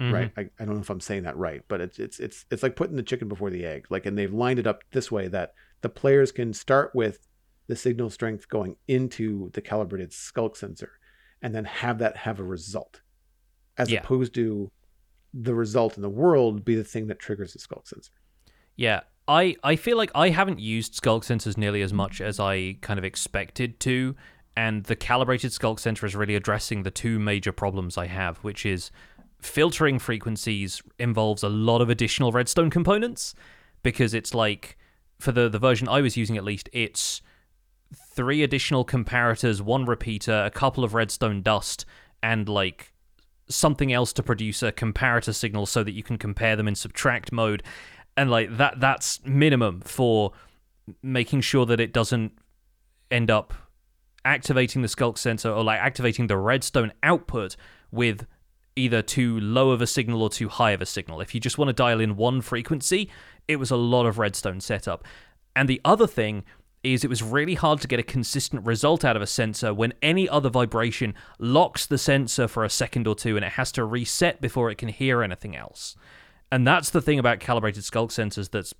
Mhm. 0.00 0.12
right? 0.12 0.32
I, 0.36 0.40
I 0.60 0.64
don't 0.64 0.76
know 0.76 0.80
if 0.80 0.90
I'm 0.90 1.00
saying 1.00 1.24
that 1.24 1.36
right, 1.36 1.62
but 1.66 1.80
it's 1.80 1.98
it's 1.98 2.20
it's 2.20 2.44
it's 2.52 2.62
like 2.62 2.76
putting 2.76 2.94
the 2.96 3.02
chicken 3.02 3.26
before 3.28 3.50
the 3.50 3.64
egg. 3.66 3.86
Like, 3.90 4.06
and 4.06 4.16
they've 4.16 4.32
lined 4.32 4.60
it 4.60 4.66
up 4.66 4.82
this 4.92 5.10
way 5.10 5.26
that 5.28 5.54
the 5.80 5.88
players 5.88 6.30
can 6.30 6.52
start 6.52 6.94
with 6.94 7.26
the 7.66 7.74
signal 7.74 8.08
strength 8.08 8.48
going 8.48 8.76
into 8.86 9.50
the 9.54 9.60
calibrated 9.60 10.10
sculk 10.12 10.56
sensor, 10.56 10.92
and 11.42 11.52
then 11.52 11.64
have 11.64 11.98
that 11.98 12.16
have 12.18 12.38
a 12.38 12.44
result, 12.44 13.00
as 13.76 13.90
Yeah. 13.90 13.98
opposed 14.00 14.34
to 14.34 14.70
the 15.34 15.54
result 15.54 15.96
in 15.96 16.02
the 16.02 16.08
world 16.08 16.64
be 16.64 16.74
the 16.74 16.84
thing 16.84 17.06
that 17.08 17.18
triggers 17.18 17.52
the 17.52 17.58
sculk 17.58 17.86
sensor. 17.86 18.12
Yeah, 18.76 19.00
I 19.26 19.56
I 19.62 19.76
feel 19.76 19.96
like 19.96 20.10
I 20.14 20.30
haven't 20.30 20.60
used 20.60 21.00
sculk 21.00 21.24
sensors 21.24 21.56
nearly 21.56 21.82
as 21.82 21.92
much 21.92 22.20
as 22.20 22.40
I 22.40 22.78
kind 22.80 22.98
of 22.98 23.04
expected 23.04 23.80
to, 23.80 24.16
and 24.56 24.84
the 24.84 24.96
calibrated 24.96 25.50
sculk 25.50 25.78
sensor 25.78 26.06
is 26.06 26.16
really 26.16 26.34
addressing 26.34 26.82
the 26.82 26.90
two 26.90 27.18
major 27.18 27.52
problems 27.52 27.98
I 27.98 28.06
have, 28.06 28.38
which 28.38 28.64
is 28.64 28.90
filtering 29.40 29.98
frequencies 29.98 30.82
involves 30.98 31.42
a 31.42 31.48
lot 31.48 31.80
of 31.80 31.90
additional 31.90 32.32
redstone 32.32 32.70
components 32.70 33.34
because 33.82 34.14
it's 34.14 34.34
like 34.34 34.76
for 35.20 35.32
the 35.32 35.48
the 35.48 35.58
version 35.58 35.88
I 35.88 36.00
was 36.00 36.16
using 36.16 36.36
at 36.36 36.44
least 36.44 36.68
it's 36.72 37.22
three 37.94 38.42
additional 38.42 38.84
comparators, 38.84 39.60
one 39.60 39.84
repeater, 39.84 40.42
a 40.44 40.50
couple 40.50 40.84
of 40.84 40.94
redstone 40.94 41.42
dust 41.42 41.84
and 42.22 42.48
like 42.48 42.92
something 43.48 43.92
else 43.92 44.12
to 44.12 44.22
produce 44.22 44.62
a 44.62 44.72
comparator 44.72 45.34
signal 45.34 45.66
so 45.66 45.82
that 45.82 45.92
you 45.92 46.02
can 46.02 46.18
compare 46.18 46.56
them 46.56 46.68
in 46.68 46.74
subtract 46.74 47.32
mode 47.32 47.62
and 48.16 48.30
like 48.30 48.56
that 48.56 48.80
that's 48.80 49.24
minimum 49.24 49.80
for 49.80 50.32
making 51.02 51.40
sure 51.40 51.64
that 51.64 51.80
it 51.80 51.92
doesn't 51.92 52.32
end 53.10 53.30
up 53.30 53.54
activating 54.24 54.82
the 54.82 54.88
sculk 54.88 55.16
sensor 55.16 55.50
or 55.50 55.62
like 55.62 55.80
activating 55.80 56.26
the 56.26 56.36
redstone 56.36 56.92
output 57.02 57.56
with 57.90 58.26
either 58.76 59.02
too 59.02 59.38
low 59.40 59.70
of 59.70 59.80
a 59.80 59.86
signal 59.86 60.22
or 60.22 60.28
too 60.28 60.48
high 60.48 60.72
of 60.72 60.82
a 60.82 60.86
signal. 60.86 61.20
If 61.20 61.34
you 61.34 61.40
just 61.40 61.58
want 61.58 61.68
to 61.68 61.72
dial 61.72 62.00
in 62.00 62.16
one 62.16 62.40
frequency, 62.40 63.08
it 63.46 63.56
was 63.56 63.70
a 63.70 63.76
lot 63.76 64.06
of 64.06 64.18
redstone 64.18 64.60
setup. 64.60 65.04
And 65.56 65.68
the 65.68 65.80
other 65.84 66.06
thing 66.06 66.44
is 66.82 67.04
it 67.04 67.10
was 67.10 67.22
really 67.22 67.54
hard 67.54 67.80
to 67.80 67.88
get 67.88 67.98
a 67.98 68.04
consistent 68.04 68.64
result 68.64 69.04
out 69.04 69.16
of 69.16 69.22
a 69.22 69.26
sensor 69.26 69.74
when 69.74 69.92
any 70.02 70.28
other 70.28 70.48
vibration 70.48 71.14
locks 71.38 71.86
the 71.86 71.98
sensor 71.98 72.46
for 72.46 72.64
a 72.64 72.70
second 72.70 73.06
or 73.06 73.14
two 73.14 73.36
and 73.36 73.44
it 73.44 73.52
has 73.52 73.72
to 73.72 73.84
reset 73.84 74.40
before 74.40 74.70
it 74.70 74.78
can 74.78 74.88
hear 74.88 75.22
anything 75.22 75.56
else. 75.56 75.96
And 76.50 76.66
that's 76.66 76.90
the 76.90 77.02
thing 77.02 77.18
about 77.18 77.40
calibrated 77.40 77.82
sculk 77.82 78.08
sensors 78.08 78.50
that's 78.50 78.72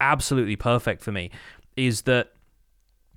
absolutely 0.00 0.56
perfect 0.56 1.02
for 1.02 1.10
me 1.10 1.30
is 1.76 2.02
that 2.02 2.32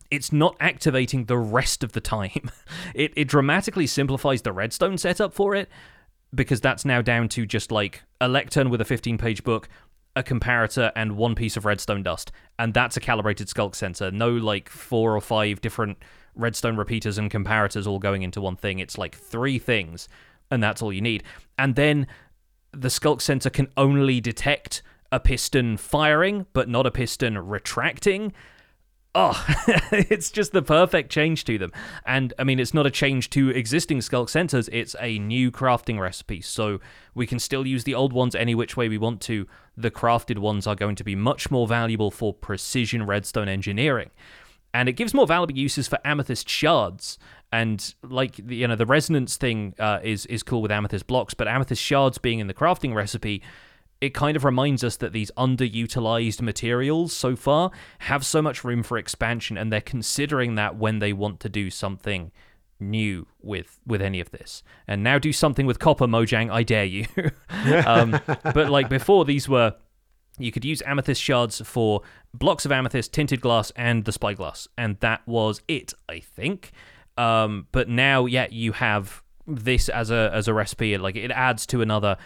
it's 0.10 0.32
not 0.32 0.56
activating 0.60 1.26
the 1.26 1.38
rest 1.38 1.84
of 1.84 1.94
the 1.94 2.02
time. 2.02 2.50
It 2.94 3.14
it 3.16 3.28
dramatically 3.28 3.88
simplifies 3.88 4.42
the 4.42 4.52
redstone 4.52 4.98
setup 4.98 5.34
for 5.34 5.56
it 5.56 5.70
because 6.34 6.60
that's 6.60 6.84
now 6.84 7.02
down 7.02 7.30
to 7.30 7.46
just 7.46 7.72
like 7.72 8.04
a 8.20 8.28
lectern 8.28 8.70
with 8.70 8.82
a 8.82 8.86
15 8.86 9.18
page 9.18 9.44
book, 9.44 9.70
a 10.16 10.24
comparator, 10.24 10.92
and 10.96 11.16
one 11.16 11.36
piece 11.36 11.58
of 11.58 11.66
redstone 11.66 12.04
dust. 12.04 12.32
And 12.60 12.74
that's 12.74 12.98
a 12.98 13.00
calibrated 13.00 13.48
sculk 13.48 13.76
sensor. 13.76 14.12
No 14.12 14.30
like 14.30 14.70
four 14.70 15.16
or 15.16 15.22
five 15.22 15.62
different 15.62 15.98
redstone 16.36 16.78
repeaters 16.78 17.18
and 17.18 17.32
comparators 17.32 17.88
all 17.88 18.00
going 18.00 18.24
into 18.24 18.42
one 18.42 18.56
thing. 18.56 18.80
It's 18.80 18.98
like 18.98 19.16
three 19.16 19.60
things, 19.60 20.08
and 20.50 20.62
that's 20.62 20.82
all 20.82 20.94
you 20.94 21.02
need. 21.02 21.24
And 21.58 21.76
then 21.76 22.08
the 22.72 22.88
sculk 22.88 23.22
sensor 23.22 23.50
can 23.50 23.68
only 23.78 24.22
detect 24.22 24.82
a 25.12 25.20
piston 25.20 25.78
firing, 25.78 26.46
but 26.54 26.70
not 26.70 26.86
a 26.86 26.92
piston 26.92 27.38
retracting. 27.38 28.34
Oh, 29.14 29.46
it's 29.92 30.32
just 30.32 30.54
the 30.54 30.62
perfect 30.62 31.12
change 31.12 31.44
to 31.46 31.58
them. 31.58 31.74
And 32.06 32.34
I 32.40 32.46
mean, 32.46 32.60
it's 32.62 32.74
not 32.74 32.86
a 32.86 32.92
change 32.92 33.30
to 33.32 33.50
existing 33.50 34.00
sculk 34.00 34.28
sensors, 34.28 34.70
it's 34.72 34.96
a 35.02 35.20
new 35.20 35.52
crafting 35.52 36.00
recipe. 36.00 36.40
So 36.42 36.80
we 37.14 37.28
can 37.28 37.40
still 37.40 37.68
use 37.68 37.84
the 37.84 37.94
old 37.94 38.14
ones 38.14 38.36
any 38.36 38.56
which 38.56 38.78
way 38.78 38.88
we 38.88 38.98
want 38.98 39.20
to. 39.22 39.48
The 39.82 39.92
crafted 39.92 40.38
ones 40.38 40.68
are 40.68 40.76
going 40.76 40.96
to 40.96 41.04
be 41.04 41.16
much 41.16 41.52
more 41.52 41.68
valuable 41.68 42.12
for 42.12 42.34
precision 42.34 43.06
redstone 43.06 43.48
engineering. 43.48 44.12
And 44.74 44.88
it 44.88 44.94
gives 44.94 45.14
more 45.14 45.28
valuable 45.28 45.58
uses 45.58 45.88
for 45.88 46.00
amethyst 46.06 46.48
shards. 46.48 47.20
And 47.52 47.94
like 48.04 48.36
the, 48.38 48.56
you 48.56 48.68
know, 48.68 48.78
the 48.78 48.86
resonance 48.86 49.36
thing 49.36 49.74
uh, 49.80 50.00
is 50.02 50.26
is 50.28 50.44
cool 50.44 50.62
with 50.62 50.72
amethyst 50.72 51.08
blocks, 51.08 51.34
but 51.34 51.48
amethyst 51.48 51.82
shards 51.82 52.18
being 52.18 52.40
in 52.40 52.48
the 52.48 52.54
crafting 52.54 52.94
recipe 52.94 53.42
it 54.02 54.16
kind 54.16 54.36
of 54.36 54.44
reminds 54.44 54.84
us 54.84 54.98
that 54.98 55.14
these 55.14 55.30
underutilized 55.38 56.42
materials 56.42 57.16
so 57.16 57.36
far 57.36 57.70
have 58.00 58.26
so 58.26 58.42
much 58.42 58.64
room 58.64 58.82
for 58.82 58.98
expansion 58.98 59.58
and 59.58 59.72
they're 59.72 59.80
considering 59.80 60.56
that 60.56 60.76
when 60.76 60.98
they 60.98 61.14
want 61.14 61.40
to 61.40 61.48
do 61.48 61.70
something 61.70 62.32
new 62.82 63.28
with 63.42 63.80
with 63.86 64.02
any 64.02 64.20
of 64.20 64.32
this. 64.32 64.64
And 64.88 65.04
now 65.04 65.20
do 65.20 65.32
something 65.32 65.66
with 65.66 65.80
copper 65.80 66.08
mojang 66.08 66.52
i 66.52 66.64
dare 66.64 66.86
you. 66.86 67.06
Um, 67.86 68.20
but 68.26 68.70
like 68.70 68.90
before 68.90 69.24
these 69.26 69.48
were 69.48 69.76
you 70.40 70.52
could 70.52 70.66
use 70.66 70.82
amethyst 70.86 71.22
shards 71.22 71.62
for 71.62 72.02
blocks 72.34 72.66
of 72.66 72.72
amethyst 72.72 73.14
tinted 73.14 73.42
glass 73.42 73.72
and 73.76 74.06
the 74.06 74.12
spyglass. 74.12 74.68
And 74.78 74.98
that 75.02 75.22
was 75.28 75.62
it 75.68 75.94
i 76.10 76.20
think. 76.20 76.72
Um, 77.18 77.68
but 77.72 77.88
now 77.88 78.26
yeah 78.26 78.48
you 78.50 78.72
have 78.74 79.22
this 79.48 79.90
as 79.90 80.12
a 80.12 80.32
as 80.34 80.48
a 80.48 80.54
recipe. 80.54 80.98
Like 80.98 81.16
it 81.16 81.32
adds 81.32 81.66
to 81.68 81.82
another 81.82 82.18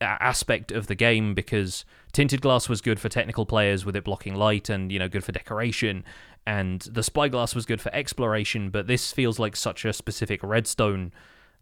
aspect 0.00 0.70
of 0.72 0.86
the 0.86 0.94
game 0.94 1.34
because 1.34 1.84
tinted 2.12 2.40
glass 2.40 2.68
was 2.68 2.80
good 2.80 3.00
for 3.00 3.08
technical 3.08 3.44
players 3.44 3.84
with 3.84 3.96
it 3.96 4.04
blocking 4.04 4.34
light 4.34 4.68
and 4.68 4.92
you 4.92 4.98
know 4.98 5.08
good 5.08 5.24
for 5.24 5.32
decoration 5.32 6.04
and 6.48 6.80
the 6.80 7.02
spyglass 7.02 7.54
was 7.54 7.66
good 7.66 7.80
for 7.80 7.94
exploration 7.94 8.70
but 8.70 8.86
this 8.86 9.12
feels 9.12 9.38
like 9.38 9.54
such 9.54 9.84
a 9.84 9.92
specific 9.92 10.42
redstone 10.42 11.12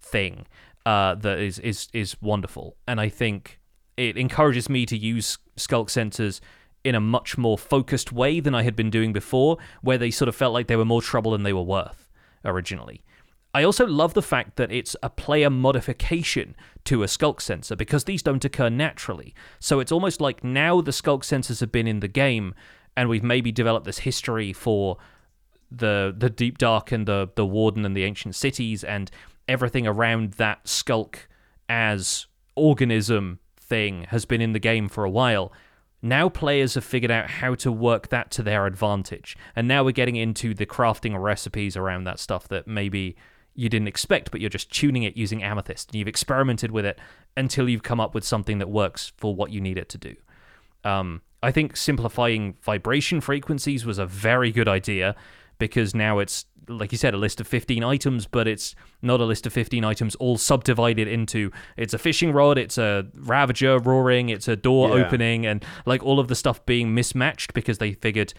thing 0.00 0.46
uh, 0.86 1.16
that 1.16 1.38
is 1.40 1.58
is 1.58 1.88
is 1.92 2.16
wonderful 2.22 2.76
and 2.86 3.00
i 3.00 3.08
think 3.08 3.58
it 3.96 4.16
encourages 4.16 4.70
me 4.70 4.86
to 4.86 4.96
use 4.96 5.38
sculk 5.56 5.88
sensors 5.88 6.40
in 6.84 6.94
a 6.94 7.00
much 7.00 7.36
more 7.36 7.58
focused 7.58 8.12
way 8.12 8.38
than 8.38 8.54
i 8.54 8.62
had 8.62 8.76
been 8.76 8.90
doing 8.90 9.12
before 9.12 9.58
where 9.82 9.98
they 9.98 10.10
sort 10.10 10.28
of 10.28 10.36
felt 10.36 10.54
like 10.54 10.68
they 10.68 10.76
were 10.76 10.84
more 10.84 11.02
trouble 11.02 11.32
than 11.32 11.42
they 11.42 11.52
were 11.52 11.62
worth 11.62 12.08
originally 12.44 13.02
I 13.54 13.64
also 13.64 13.86
love 13.86 14.12
the 14.12 14.20
fact 14.20 14.56
that 14.56 14.70
it's 14.70 14.94
a 15.02 15.08
player 15.08 15.48
modification 15.48 16.54
to 16.84 17.02
a 17.02 17.06
sculk 17.06 17.40
sensor 17.40 17.74
because 17.74 18.04
these 18.04 18.22
don't 18.22 18.44
occur 18.44 18.68
naturally. 18.68 19.34
So 19.60 19.80
it's 19.80 19.90
almost 19.90 20.20
like 20.20 20.44
now 20.44 20.82
the 20.82 20.90
sculk 20.90 21.20
sensors 21.20 21.60
have 21.60 21.72
been 21.72 21.86
in 21.86 22.00
the 22.00 22.08
game 22.08 22.54
and 22.96 23.08
we've 23.08 23.22
maybe 23.22 23.52
developed 23.52 23.86
this 23.86 23.98
history 23.98 24.52
for 24.52 24.96
the 25.70 26.14
the 26.16 26.30
deep 26.30 26.58
dark 26.58 26.92
and 26.92 27.06
the 27.06 27.28
the 27.34 27.46
warden 27.46 27.84
and 27.84 27.96
the 27.96 28.04
ancient 28.04 28.34
cities 28.34 28.84
and 28.84 29.10
everything 29.48 29.86
around 29.86 30.32
that 30.34 30.64
sculk 30.64 31.16
as 31.68 32.26
organism 32.54 33.38
thing 33.58 34.04
has 34.10 34.24
been 34.24 34.40
in 34.40 34.52
the 34.52 34.58
game 34.58 34.88
for 34.88 35.04
a 35.04 35.10
while. 35.10 35.52
Now 36.02 36.28
players 36.28 36.74
have 36.74 36.84
figured 36.84 37.10
out 37.10 37.28
how 37.28 37.54
to 37.56 37.72
work 37.72 38.08
that 38.08 38.30
to 38.32 38.42
their 38.42 38.66
advantage. 38.66 39.36
And 39.56 39.66
now 39.66 39.82
we're 39.82 39.92
getting 39.92 40.16
into 40.16 40.54
the 40.54 40.66
crafting 40.66 41.20
recipes 41.20 41.76
around 41.76 42.04
that 42.04 42.20
stuff 42.20 42.48
that 42.48 42.68
maybe 42.68 43.16
you 43.54 43.68
didn't 43.68 43.88
expect, 43.88 44.30
but 44.30 44.40
you're 44.40 44.50
just 44.50 44.70
tuning 44.70 45.02
it 45.02 45.16
using 45.16 45.42
amethyst. 45.42 45.90
And 45.90 45.98
you've 45.98 46.08
experimented 46.08 46.70
with 46.70 46.84
it 46.84 47.00
until 47.36 47.68
you've 47.68 47.82
come 47.82 47.98
up 47.98 48.14
with 48.14 48.24
something 48.24 48.58
that 48.58 48.68
works 48.68 49.12
for 49.16 49.34
what 49.34 49.50
you 49.50 49.60
need 49.60 49.78
it 49.78 49.88
to 49.90 49.98
do. 49.98 50.14
Um, 50.84 51.22
I 51.42 51.52
think 51.52 51.76
simplifying 51.76 52.56
vibration 52.62 53.20
frequencies 53.20 53.84
was 53.84 53.98
a 53.98 54.06
very 54.06 54.50
good 54.50 54.68
idea 54.68 55.14
because 55.58 55.94
now 55.94 56.18
it's, 56.18 56.46
like 56.68 56.92
you 56.92 56.98
said, 56.98 57.14
a 57.14 57.16
list 57.16 57.40
of 57.40 57.46
15 57.46 57.82
items, 57.84 58.26
but 58.26 58.46
it's 58.48 58.74
not 59.02 59.20
a 59.20 59.24
list 59.24 59.46
of 59.46 59.52
15 59.52 59.84
items 59.84 60.14
all 60.16 60.36
subdivided 60.36 61.06
into 61.08 61.50
it's 61.76 61.94
a 61.94 61.98
fishing 61.98 62.32
rod, 62.32 62.58
it's 62.58 62.78
a 62.78 63.06
ravager 63.14 63.78
roaring, 63.78 64.28
it's 64.28 64.48
a 64.48 64.56
door 64.56 64.88
Yeah. 64.98 65.04
opening, 65.06 65.46
and 65.46 65.64
like 65.86 66.02
all 66.02 66.18
of 66.20 66.28
the 66.28 66.34
stuff 66.34 66.64
being 66.66 66.94
mismatched 66.94 67.54
because 67.54 67.78
they 67.78 67.92
figured 67.92 68.34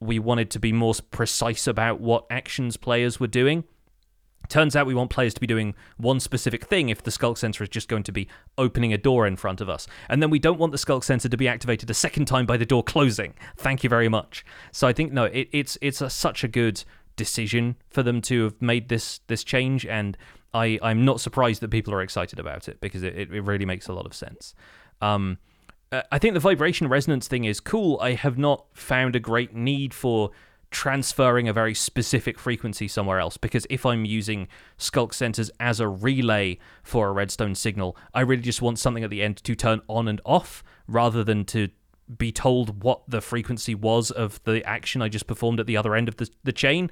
we 0.00 0.18
wanted 0.18 0.50
to 0.50 0.58
be 0.58 0.72
more 0.72 0.94
precise 1.10 1.66
about 1.66 2.00
what 2.00 2.24
actions 2.30 2.76
players 2.76 3.18
were 3.20 3.26
doing. 3.26 3.64
Turns 4.50 4.76
out 4.76 4.86
we 4.86 4.94
want 4.94 5.10
players 5.10 5.32
to 5.32 5.40
be 5.40 5.46
doing 5.46 5.74
one 5.96 6.20
specific 6.20 6.66
thing 6.66 6.90
if 6.90 7.02
the 7.02 7.10
sculk 7.10 7.38
sensor 7.38 7.62
is 7.62 7.70
just 7.70 7.88
going 7.88 8.02
to 8.02 8.12
be 8.12 8.28
opening 8.58 8.92
a 8.92 8.98
door 8.98 9.26
in 9.26 9.36
front 9.36 9.60
of 9.60 9.70
us. 9.70 9.86
And 10.08 10.20
then 10.20 10.28
we 10.28 10.38
don't 10.38 10.58
want 10.58 10.72
the 10.72 10.78
sculk 10.78 11.04
sensor 11.04 11.28
to 11.28 11.36
be 11.36 11.48
activated 11.48 11.88
a 11.88 11.94
second 11.94 12.26
time 12.26 12.44
by 12.44 12.58
the 12.58 12.66
door 12.66 12.82
closing. 12.82 13.34
Thank 13.56 13.82
you 13.82 13.88
very 13.88 14.08
much. 14.08 14.44
So 14.72 14.86
I 14.86 14.92
think 14.92 15.12
no, 15.12 15.24
it, 15.24 15.48
it's 15.52 15.78
it's 15.80 16.02
a, 16.02 16.10
such 16.10 16.44
a 16.44 16.48
good 16.48 16.84
decision 17.16 17.76
for 17.88 18.02
them 18.02 18.20
to 18.22 18.44
have 18.44 18.60
made 18.60 18.88
this 18.88 19.20
this 19.28 19.44
change 19.44 19.86
and 19.86 20.18
I, 20.52 20.78
I'm 20.82 21.04
not 21.04 21.20
surprised 21.20 21.62
that 21.62 21.70
people 21.70 21.94
are 21.94 22.02
excited 22.02 22.38
about 22.38 22.68
it 22.68 22.80
because 22.80 23.02
it, 23.02 23.14
it 23.14 23.30
really 23.30 23.64
makes 23.64 23.88
a 23.88 23.92
lot 23.92 24.06
of 24.06 24.14
sense. 24.14 24.54
Um, 25.00 25.38
uh, 25.92 26.02
I 26.10 26.18
think 26.18 26.34
the 26.34 26.40
vibration 26.40 26.88
resonance 26.88 27.28
thing 27.28 27.44
is 27.44 27.60
cool. 27.60 27.98
I 28.00 28.14
have 28.14 28.38
not 28.38 28.66
found 28.72 29.16
a 29.16 29.20
great 29.20 29.54
need 29.54 29.94
for 29.94 30.30
transferring 30.70 31.48
a 31.48 31.52
very 31.52 31.74
specific 31.74 32.38
frequency 32.38 32.86
somewhere 32.86 33.18
else 33.18 33.36
because 33.36 33.66
if 33.68 33.84
I'm 33.84 34.04
using 34.04 34.46
sculk 34.78 35.10
sensors 35.10 35.50
as 35.58 35.80
a 35.80 35.88
relay 35.88 36.58
for 36.82 37.08
a 37.08 37.12
redstone 37.12 37.54
signal, 37.54 37.96
I 38.14 38.20
really 38.20 38.42
just 38.42 38.62
want 38.62 38.78
something 38.78 39.02
at 39.02 39.10
the 39.10 39.22
end 39.22 39.38
to 39.38 39.54
turn 39.54 39.80
on 39.88 40.06
and 40.06 40.20
off 40.24 40.62
rather 40.86 41.24
than 41.24 41.44
to 41.46 41.68
be 42.16 42.32
told 42.32 42.82
what 42.82 43.02
the 43.08 43.20
frequency 43.20 43.74
was 43.74 44.10
of 44.10 44.42
the 44.44 44.64
action 44.64 45.02
I 45.02 45.08
just 45.08 45.26
performed 45.26 45.60
at 45.60 45.66
the 45.66 45.76
other 45.76 45.94
end 45.94 46.08
of 46.08 46.16
the, 46.16 46.28
the 46.44 46.52
chain. 46.52 46.90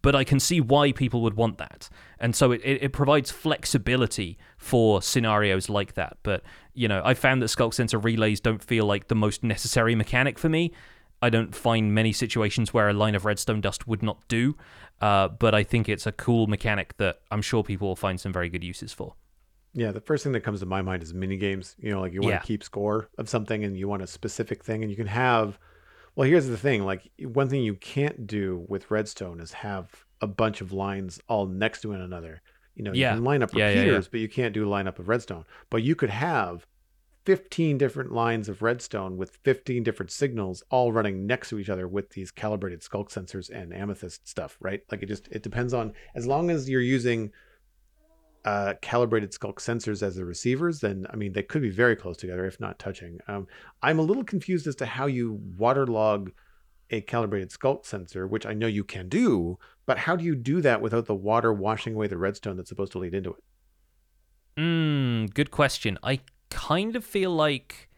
but 0.00 0.14
I 0.14 0.22
can 0.22 0.38
see 0.38 0.60
why 0.60 0.92
people 0.92 1.22
would 1.22 1.34
want 1.34 1.58
that. 1.58 1.88
And 2.20 2.34
so 2.34 2.52
it, 2.52 2.60
it, 2.64 2.82
it, 2.84 2.92
provides 2.92 3.32
flexibility 3.32 4.38
for 4.56 5.02
scenarios 5.02 5.68
like 5.68 5.94
that. 5.94 6.18
But, 6.22 6.42
you 6.72 6.86
know, 6.86 7.02
I 7.04 7.14
found 7.14 7.42
that 7.42 7.46
Sculk 7.46 7.74
Sensor 7.74 7.98
relays 7.98 8.40
don't 8.40 8.62
feel 8.62 8.84
like 8.84 9.08
the 9.08 9.16
most 9.16 9.42
necessary 9.42 9.96
mechanic 9.96 10.38
for 10.38 10.48
me. 10.48 10.72
I 11.20 11.30
don't 11.30 11.54
find 11.54 11.94
many 11.94 12.12
situations 12.12 12.72
where 12.72 12.88
a 12.88 12.92
line 12.92 13.14
of 13.14 13.24
redstone 13.24 13.60
dust 13.60 13.86
would 13.88 14.02
not 14.02 14.18
do. 14.28 14.56
Uh, 15.00 15.28
but 15.28 15.54
I 15.54 15.62
think 15.62 15.88
it's 15.88 16.06
a 16.06 16.12
cool 16.12 16.46
mechanic 16.46 16.96
that 16.98 17.20
I'm 17.30 17.42
sure 17.42 17.62
people 17.62 17.88
will 17.88 17.96
find 17.96 18.20
some 18.20 18.32
very 18.32 18.48
good 18.48 18.64
uses 18.64 18.92
for. 18.92 19.14
Yeah, 19.74 19.92
the 19.92 20.00
first 20.00 20.24
thing 20.24 20.32
that 20.32 20.40
comes 20.40 20.60
to 20.60 20.66
my 20.66 20.82
mind 20.82 21.02
is 21.02 21.14
mini 21.14 21.36
games. 21.36 21.76
You 21.78 21.90
know, 21.92 22.00
like 22.00 22.12
you 22.12 22.20
want 22.20 22.32
Yeah. 22.34 22.38
to 22.40 22.46
keep 22.46 22.64
score 22.64 23.08
of 23.18 23.28
something 23.28 23.62
and 23.64 23.76
you 23.76 23.86
want 23.88 24.02
a 24.02 24.06
specific 24.06 24.64
thing 24.64 24.82
and 24.82 24.90
you 24.90 24.96
can 24.96 25.06
have 25.08 25.58
well, 26.16 26.28
here's 26.28 26.48
the 26.48 26.56
thing, 26.58 26.84
like 26.84 27.08
one 27.22 27.48
thing 27.48 27.62
you 27.62 27.74
can't 27.76 28.26
do 28.26 28.64
with 28.68 28.90
redstone 28.90 29.38
is 29.38 29.52
have 29.52 30.04
a 30.20 30.26
bunch 30.26 30.60
of 30.60 30.72
lines 30.72 31.20
all 31.28 31.46
next 31.46 31.82
to 31.82 31.90
one 31.90 32.00
another. 32.00 32.42
You 32.74 32.82
know, 32.82 32.92
Yeah. 32.92 33.10
you 33.10 33.16
can 33.18 33.24
line 33.24 33.40
up 33.40 33.54
Yeah, 33.54 33.70
yeah, 33.70 33.78
repeaters, 33.82 34.08
but 34.08 34.18
you 34.18 34.28
can't 34.28 34.52
do 34.52 34.68
line 34.68 34.88
up 34.88 34.98
of 34.98 35.08
redstone. 35.08 35.44
But 35.70 35.84
you 35.84 35.94
could 35.94 36.10
have 36.10 36.66
15 37.28 37.76
different 37.76 38.10
lines 38.10 38.48
of 38.48 38.62
redstone 38.62 39.18
with 39.18 39.36
15 39.44 39.82
different 39.82 40.10
signals 40.10 40.62
all 40.70 40.94
running 40.94 41.26
next 41.26 41.50
to 41.50 41.58
each 41.58 41.68
other 41.68 41.86
with 41.86 42.08
these 42.08 42.30
calibrated 42.30 42.80
sculk 42.80 43.10
sensors 43.10 43.50
and 43.50 43.74
amethyst 43.74 44.26
stuff, 44.26 44.56
right? 44.62 44.80
Like 44.90 45.02
it 45.02 45.10
just 45.10 45.28
it 45.28 45.42
depends 45.42 45.74
on 45.74 45.92
as 46.14 46.26
long 46.26 46.48
as 46.48 46.70
you're 46.70 46.80
using 46.80 47.30
uh, 48.46 48.72
calibrated 48.80 49.32
sculk 49.32 49.56
sensors 49.56 50.02
as 50.02 50.16
the 50.16 50.24
receivers, 50.24 50.80
then 50.80 51.06
I 51.10 51.16
mean 51.16 51.34
they 51.34 51.42
could 51.42 51.60
be 51.60 51.68
very 51.68 51.96
close 51.96 52.16
together, 52.16 52.46
if 52.46 52.58
not 52.60 52.78
touching. 52.78 53.18
Um, 53.28 53.46
I'm 53.82 53.98
a 53.98 54.02
little 54.02 54.24
confused 54.24 54.66
as 54.66 54.76
to 54.76 54.86
how 54.86 55.04
you 55.04 55.38
waterlog 55.58 56.32
a 56.88 57.02
calibrated 57.02 57.50
sculk 57.50 57.84
sensor, 57.84 58.26
which 58.26 58.46
I 58.46 58.54
know 58.54 58.68
you 58.68 58.84
can 58.84 59.10
do, 59.10 59.58
but 59.84 59.98
how 59.98 60.16
do 60.16 60.24
you 60.24 60.34
do 60.34 60.62
that 60.62 60.80
without 60.80 61.04
the 61.04 61.14
water 61.14 61.52
washing 61.52 61.92
away 61.92 62.06
the 62.06 62.16
redstone 62.16 62.56
that's 62.56 62.70
supposed 62.70 62.92
to 62.92 62.98
lead 62.98 63.12
into 63.12 63.34
it? 63.34 63.44
Mm, 64.56 65.34
good 65.34 65.50
question. 65.50 65.98
I 66.02 66.20
kind 66.50 66.96
of 66.96 67.04
feel 67.04 67.30
like 67.30 67.88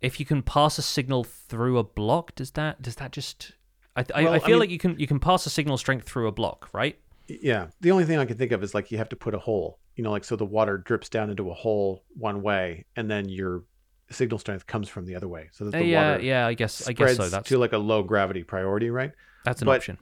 if 0.00 0.20
you 0.20 0.26
can 0.26 0.42
pass 0.42 0.78
a 0.78 0.82
signal 0.82 1.24
through 1.24 1.78
a 1.78 1.84
block, 1.84 2.34
does 2.34 2.52
that 2.52 2.80
does 2.82 2.96
that 2.96 3.12
just? 3.12 3.52
I 3.96 4.04
I, 4.14 4.24
Well, 4.24 4.32
I 4.32 4.36
I 4.36 4.38
feel 4.38 4.48
mean- 4.50 4.58
like 4.60 4.70
you 4.70 4.78
can 4.78 4.98
you 4.98 5.06
can 5.06 5.18
pass 5.20 5.46
a 5.46 5.50
signal 5.50 5.76
strength 5.78 6.06
through 6.06 6.28
a 6.28 6.32
block, 6.32 6.68
right? 6.72 6.98
Yeah, 7.28 7.68
the 7.80 7.90
only 7.90 8.04
thing 8.04 8.18
I 8.18 8.24
can 8.24 8.38
think 8.38 8.52
of 8.52 8.62
is 8.62 8.74
like 8.74 8.90
you 8.90 8.98
have 8.98 9.08
to 9.10 9.16
put 9.16 9.34
a 9.34 9.38
hole, 9.38 9.78
you 9.96 10.02
know, 10.04 10.10
like 10.10 10.24
so 10.24 10.34
the 10.36 10.46
water 10.46 10.78
drips 10.78 11.08
down 11.10 11.28
into 11.30 11.50
a 11.50 11.54
hole 11.54 12.04
one 12.16 12.40
way, 12.42 12.86
and 12.96 13.10
then 13.10 13.28
your 13.28 13.64
signal 14.10 14.38
strength 14.38 14.66
comes 14.66 14.88
from 14.88 15.04
the 15.04 15.14
other 15.14 15.28
way, 15.28 15.50
so 15.52 15.64
that 15.64 15.74
Uh, 15.74 15.78
the 15.80 15.84
yeah, 15.84 16.10
water 16.12 16.22
yeah. 16.24 16.46
I 16.46 16.54
guess 16.54 16.88
I 16.88 16.92
guess 16.92 17.16
so. 17.16 17.28
That's 17.28 17.48
to 17.50 17.58
like 17.58 17.72
a 17.74 17.78
low 17.78 18.02
gravity 18.02 18.44
priority, 18.44 18.88
right? 18.90 19.12
that's 19.44 19.60
an 19.62 19.66
but- 19.66 19.76
option. 19.76 19.98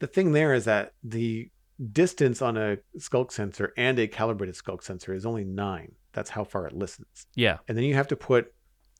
the 0.00 0.06
thing 0.06 0.32
there 0.32 0.52
is 0.54 0.64
that 0.66 0.92
the 1.04 1.50
distance 1.92 2.42
on 2.42 2.56
a 2.56 2.76
sculk 2.98 3.32
sensor 3.32 3.72
and 3.76 3.98
a 3.98 4.06
calibrated 4.06 4.54
sculk 4.56 4.82
sensor 4.82 5.14
is 5.14 5.24
only 5.24 5.44
nine. 5.44 5.92
That's 6.12 6.30
how 6.30 6.44
far 6.44 6.66
it 6.66 6.72
listens. 6.74 7.26
Yeah, 7.34 7.58
And 7.68 7.76
then 7.76 7.84
you 7.84 7.94
have 7.94 8.08
to 8.08 8.16
put 8.16 8.52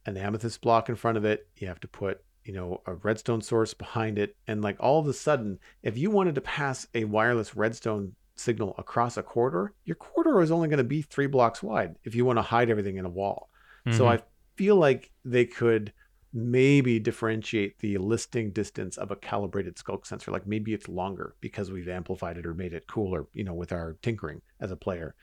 an 0.06 0.16
amethyst 0.16 0.60
block 0.60 0.88
in 0.88 0.96
front 0.96 1.16
of 1.18 1.24
it. 1.24 1.48
You 1.56 1.68
have 1.68 1.80
to 1.80 1.88
put, 1.88 2.24
you 2.44 2.52
know, 2.52 2.82
a 2.86 2.94
redstone 2.94 3.40
source 3.40 3.74
behind 3.74 4.18
it. 4.18 4.36
And 4.46 4.62
like 4.62 4.76
all 4.80 4.98
of 4.98 5.06
a 5.06 5.12
sudden, 5.12 5.58
if 5.82 5.96
you 5.96 6.10
wanted 6.10 6.34
to 6.34 6.40
pass 6.40 6.86
a 6.94 7.04
wireless 7.04 7.54
redstone 7.54 8.14
signal 8.34 8.74
across 8.78 9.16
a 9.16 9.22
corridor, 9.22 9.74
your 9.84 9.96
corridor 9.96 10.40
is 10.40 10.50
only 10.50 10.68
going 10.68 10.78
to 10.78 10.84
be 10.84 11.02
three 11.02 11.26
blocks 11.28 11.62
wide 11.62 11.96
if 12.04 12.14
you 12.14 12.24
want 12.24 12.38
to 12.38 12.42
hide 12.42 12.70
everything 12.70 12.96
in 12.96 13.04
a 13.04 13.10
wall. 13.10 13.50
So 13.90 14.04
Mhm. 14.04 14.08
I 14.18 14.22
feel 14.56 14.76
like 14.76 15.12
they 15.24 15.44
could 15.46 15.92
maybe 16.32 16.98
differentiate 16.98 17.78
the 17.80 17.98
listing 17.98 18.50
distance 18.52 18.96
of 18.96 19.10
a 19.10 19.16
calibrated 19.16 19.76
sculk 19.76 20.06
sensor. 20.06 20.30
Like 20.30 20.46
maybe 20.46 20.72
it's 20.72 20.88
longer 20.88 21.36
because 21.40 21.70
we've 21.70 21.88
amplified 21.88 22.38
it 22.38 22.46
or 22.46 22.54
made 22.54 22.72
it 22.72 22.86
cooler, 22.86 23.26
you 23.34 23.44
know, 23.44 23.52
with 23.54 23.70
our 23.70 23.98
tinkering 24.02 24.40
as 24.58 24.70
a 24.70 24.76
player. 24.76 25.14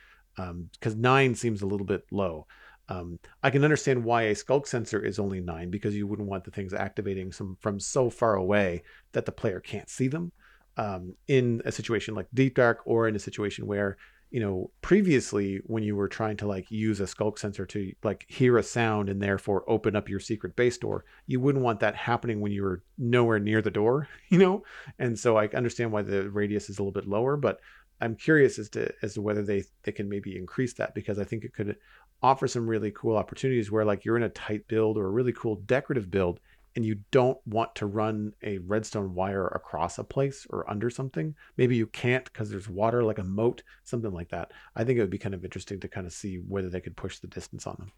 Because 0.73 0.95
nine 0.95 1.35
seems 1.35 1.61
a 1.61 1.67
little 1.67 1.85
bit 1.85 2.05
low. 2.11 2.47
Um, 2.89 3.19
I 3.43 3.51
can 3.51 3.63
understand 3.63 4.03
why 4.03 4.23
a 4.23 4.33
sculk 4.33 4.65
sensor 4.65 5.03
is 5.03 5.19
only 5.19 5.41
nine 5.41 5.69
because 5.69 5.95
you 5.95 6.07
wouldn't 6.07 6.27
want 6.27 6.43
the 6.43 6.51
things 6.51 6.73
activating 6.73 7.31
some 7.31 7.55
from 7.59 7.79
so 7.79 8.09
far 8.09 8.35
away 8.35 8.83
that 9.11 9.25
the 9.25 9.31
player 9.31 9.59
can't 9.59 9.89
see 9.89 10.07
them. 10.07 10.31
Um, 10.77 11.15
in 11.27 11.61
a 11.65 11.71
situation 11.71 12.15
like 12.15 12.27
Deep 12.33 12.55
Dark, 12.55 12.79
or 12.85 13.07
in 13.07 13.15
a 13.15 13.19
situation 13.19 13.67
where 13.67 13.97
you 14.31 14.39
know 14.39 14.69
previously 14.81 15.59
when 15.65 15.83
you 15.83 15.95
were 15.95 16.07
trying 16.07 16.37
to 16.37 16.47
like 16.47 16.69
use 16.69 16.99
a 16.99 17.05
sculk 17.05 17.39
sensor 17.39 17.65
to 17.65 17.91
like 18.03 18.25
hear 18.27 18.57
a 18.57 18.63
sound 18.63 19.09
and 19.09 19.21
therefore 19.21 19.63
open 19.67 19.95
up 19.95 20.07
your 20.07 20.19
secret 20.19 20.55
base 20.55 20.77
door 20.77 21.03
you 21.25 21.39
wouldn't 21.39 21.63
want 21.63 21.79
that 21.79 21.95
happening 21.95 22.39
when 22.39 22.51
you 22.51 22.61
were 22.61 22.83
nowhere 22.97 23.39
near 23.39 23.61
the 23.61 23.71
door 23.71 24.07
you 24.29 24.37
know 24.37 24.63
and 24.99 25.17
so 25.17 25.37
i 25.37 25.47
understand 25.47 25.91
why 25.91 26.01
the 26.01 26.29
radius 26.29 26.69
is 26.69 26.77
a 26.77 26.81
little 26.83 26.91
bit 26.91 27.07
lower 27.07 27.35
but 27.35 27.59
i'm 28.01 28.15
curious 28.15 28.59
as 28.59 28.69
to 28.69 28.91
as 29.01 29.13
to 29.13 29.21
whether 29.21 29.43
they 29.43 29.63
they 29.83 29.91
can 29.91 30.09
maybe 30.09 30.37
increase 30.37 30.73
that 30.73 30.93
because 30.93 31.19
i 31.19 31.23
think 31.23 31.43
it 31.43 31.53
could 31.53 31.75
offer 32.21 32.47
some 32.47 32.67
really 32.67 32.91
cool 32.91 33.15
opportunities 33.15 33.71
where 33.71 33.85
like 33.85 34.03
you're 34.03 34.17
in 34.17 34.23
a 34.23 34.29
tight 34.29 34.67
build 34.67 34.97
or 34.97 35.05
a 35.07 35.11
really 35.11 35.33
cool 35.33 35.55
decorative 35.55 36.11
build 36.11 36.39
and 36.75 36.85
you 36.85 36.95
don't 37.11 37.37
want 37.45 37.73
to 37.75 37.85
run 37.85 38.33
a 38.43 38.57
redstone 38.59 39.13
wire 39.13 39.47
across 39.47 39.97
a 39.97 40.03
place 40.03 40.45
or 40.49 40.69
under 40.69 40.89
something. 40.89 41.35
Maybe 41.57 41.75
you 41.75 41.87
can't 41.87 42.23
because 42.25 42.49
there's 42.49 42.69
water 42.69 43.03
like 43.03 43.17
a 43.17 43.23
moat 43.23 43.63
something 43.83 44.11
like 44.11 44.29
that. 44.29 44.51
I 44.75 44.83
think 44.83 44.97
it 44.97 45.01
would 45.01 45.09
be 45.09 45.17
kind 45.17 45.35
of 45.35 45.43
interesting 45.43 45.79
to 45.79 45.87
kind 45.87 46.05
of 46.05 46.13
see 46.13 46.35
whether 46.37 46.69
they 46.69 46.81
could 46.81 46.95
push 46.95 47.19
the 47.19 47.27
distance 47.27 47.65
on 47.65 47.75
them. 47.79 47.91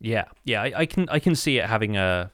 Yeah, 0.00 0.24
yeah, 0.44 0.62
I, 0.62 0.72
I 0.76 0.86
can 0.86 1.08
I 1.10 1.18
can 1.18 1.34
see 1.34 1.58
it 1.58 1.66
having 1.66 1.96
a, 1.96 2.30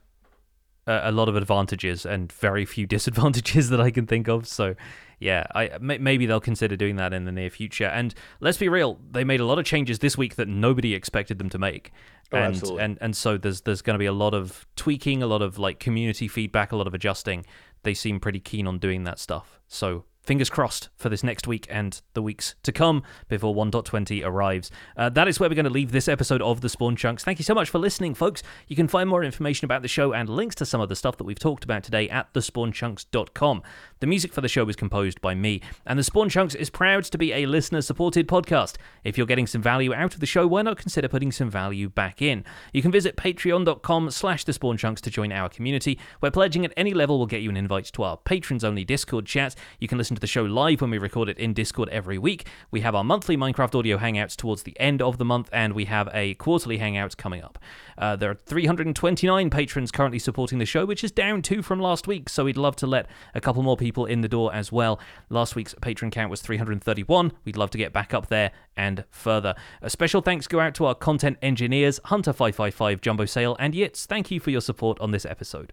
a 0.87 1.11
lot 1.13 1.29
of 1.29 1.37
advantages 1.37 2.07
and 2.07 2.33
very 2.33 2.65
few 2.65 2.87
disadvantages 2.97 3.69
that 3.71 3.81
I 3.81 3.91
can 3.91 4.07
think 4.07 4.29
of. 4.29 4.47
So, 4.47 4.75
yeah, 5.19 5.47
I 5.55 5.79
maybe 5.81 6.27
they'll 6.27 6.41
consider 6.41 6.77
doing 6.77 6.97
that 6.97 7.13
in 7.13 7.25
the 7.25 7.33
near 7.33 7.51
future. 7.51 7.87
And 7.87 8.15
let's 8.41 8.59
be 8.59 8.69
real, 8.69 8.99
they 9.11 9.25
made 9.25 9.41
a 9.41 9.47
lot 9.47 9.59
of 9.59 9.65
changes 9.65 9.99
this 9.99 10.17
week 10.17 10.37
that 10.37 10.49
nobody 10.49 10.95
expected 10.95 11.39
them 11.39 11.49
to 11.51 11.59
make. 11.59 11.93
Oh, 12.33 12.39
and 12.39 12.55
absolutely. 12.57 12.83
and 12.83 12.99
and 13.01 13.17
so 13.17 13.37
there's 13.39 13.63
there's 13.63 13.83
going 13.83 13.95
to 13.95 13.99
be 13.99 14.07
a 14.07 14.13
lot 14.13 14.35
of 14.35 14.67
tweaking, 14.77 15.23
a 15.23 15.27
lot 15.27 15.43
of 15.43 15.59
like 15.59 15.79
community 15.79 16.29
feedback, 16.29 16.73
a 16.73 16.77
lot 16.77 16.87
of 16.87 16.95
adjusting. 16.95 17.45
They 17.83 17.95
seem 17.95 18.19
pretty 18.19 18.41
keen 18.41 18.67
on 18.67 18.79
doing 18.79 19.05
that 19.05 19.19
stuff. 19.19 19.61
So 19.69 20.05
fingers 20.27 20.51
crossed 20.51 20.89
for 20.97 21.09
this 21.09 21.23
next 21.23 21.47
week 21.47 21.67
and 21.71 22.03
the 22.15 22.21
weeks 22.21 22.57
to 22.65 22.73
come 22.73 23.03
before 23.29 23.55
1.20 23.55 24.25
arrives. 24.25 24.71
Uh, 24.97 25.09
that 25.09 25.29
is 25.29 25.39
where 25.39 25.49
we're 25.49 25.55
going 25.55 25.65
to 25.65 25.71
leave 25.71 25.93
this 25.93 26.09
episode 26.09 26.43
of 26.43 26.61
The 26.61 26.69
Spawn 26.69 26.97
Chunks. 26.97 27.23
Thank 27.23 27.39
you 27.39 27.45
so 27.45 27.55
much 27.55 27.71
for 27.71 27.79
listening, 27.79 28.15
folks. 28.15 28.43
You 28.67 28.75
can 28.75 28.89
find 28.89 29.09
more 29.09 29.23
information 29.23 29.65
about 29.65 29.83
the 29.83 29.89
show 29.89 30.13
and 30.13 30.29
links 30.29 30.57
to 30.57 30.67
some 30.67 30.81
of 30.81 30.89
the 30.89 30.97
stuff 30.97 31.17
that 31.19 31.25
we've 31.25 31.39
talked 31.39 31.63
about 31.63 31.85
today 31.85 32.09
at 32.09 32.33
thespawnchunks.com. 32.35 33.63
The 34.01 34.07
music 34.07 34.33
for 34.33 34.41
the 34.41 34.49
show 34.49 34.69
is 34.69 34.77
composed 34.77 35.21
by 35.21 35.35
me, 35.35 35.63
and 35.87 35.99
The 35.99 36.03
Spawn 36.03 36.29
Chunks 36.29 36.57
is 36.57 36.71
proud 36.71 37.05
to 37.05 37.19
be 37.19 37.33
a 37.33 37.47
listener 37.47 37.81
supported 37.81 38.27
podcast. 38.27 38.77
If 39.05 39.17
you're 39.17 39.27
getting 39.27 39.47
some 39.47 39.63
value 39.63 39.95
out 39.95 40.15
of 40.15 40.21
the 40.21 40.27
show, 40.27 40.47
why 40.47 40.63
not 40.63 40.77
consider 40.77 41.09
putting 41.09 41.31
some 41.31 41.51
value 41.51 41.89
back 41.89 42.21
in? 42.21 42.45
You 42.73 42.83
can 42.83 42.91
visit 42.91 43.17
patreon.com 43.17 44.11
slash 44.11 44.43
The 44.43 44.53
Spawn 44.53 44.77
Chunks 44.77 45.01
to 45.03 45.11
join 45.11 45.31
our 45.31 45.49
community, 45.49 46.01
where 46.19 46.33
pledging 46.33 46.65
at 46.65 46.73
any 46.77 46.93
level 46.93 47.19
will 47.19 47.27
get 47.27 47.43
you 47.43 47.51
an 47.51 47.57
invite 47.57 47.87
to 47.93 48.03
our 48.03 48.17
patrons 48.17 48.65
only 48.65 48.85
Discord 48.85 49.27
chat. 49.27 49.55
You 49.79 49.87
can 49.87 49.99
listen 49.99 50.16
to 50.17 50.21
the 50.21 50.27
show 50.27 50.43
live 50.43 50.81
when 50.81 50.91
we 50.91 50.99
record 50.99 51.29
it 51.29 51.39
in 51.39 51.53
Discord 51.53 51.89
every 51.91 52.19
week. 52.19 52.47
We 52.71 52.81
have 52.81 52.95
our 52.95 53.05
monthly 53.05 53.37
Minecraft 53.37 53.79
audio 53.79 53.99
hangouts 53.99 54.35
towards 54.35 54.65
the 54.65 54.79
end 54.81 55.01
of 55.01 55.19
the 55.19 55.25
month, 55.25 55.49
and 55.53 55.75
we 55.75 55.85
have 55.85 56.09
a 56.13 56.35
quarterly 56.35 56.79
hangout 56.79 57.17
coming 57.17 57.43
up. 57.43 57.59
Uh, 57.99 58.17
there 58.17 58.31
are 58.31 58.35
329 58.35 59.51
patrons 59.51 59.93
currently 59.93 60.19
supporting 60.19 60.59
the 60.59 60.67
show, 60.67 60.85
which 60.85 61.05
is 61.05 61.13
down 61.13 61.43
two 61.43 61.63
from 61.63 61.79
last 61.79 62.07
week, 62.07 62.29
so 62.29 62.45
we'd 62.45 62.57
love 62.57 62.77
to 62.77 62.87
let 62.87 63.07
a 63.35 63.41
couple 63.41 63.63
more 63.63 63.77
people 63.77 64.07
in 64.07 64.23
the 64.23 64.29
door 64.29 64.53
as 64.55 64.73
well. 64.73 64.99
Last 65.29 65.55
week's 65.55 65.75
patron 65.81 66.11
count 66.11 66.31
was 66.31 66.41
331. 66.41 67.33
We'd 67.45 67.57
love 67.57 67.71
to 67.71 67.79
get 67.79 67.93
back 67.93 68.13
up 68.13 68.29
there 68.29 68.53
and 68.77 69.05
further. 69.11 69.55
A 69.83 69.91
special 69.91 70.23
thanks 70.23 70.47
go 70.47 70.61
out 70.61 70.75
to 70.77 70.87
our 70.87 70.95
content 70.95 71.39
engineers, 71.43 72.01
Hunter555, 72.07 73.01
Jumbo 73.01 73.27
Sale, 73.27 73.57
and 73.59 73.75
Yitz. 73.75 74.07
Thank 74.07 74.31
you 74.31 74.41
for 74.41 74.51
your 74.51 74.61
support 74.61 74.99
on 75.01 75.11
this 75.11 75.27
episode. 75.27 75.73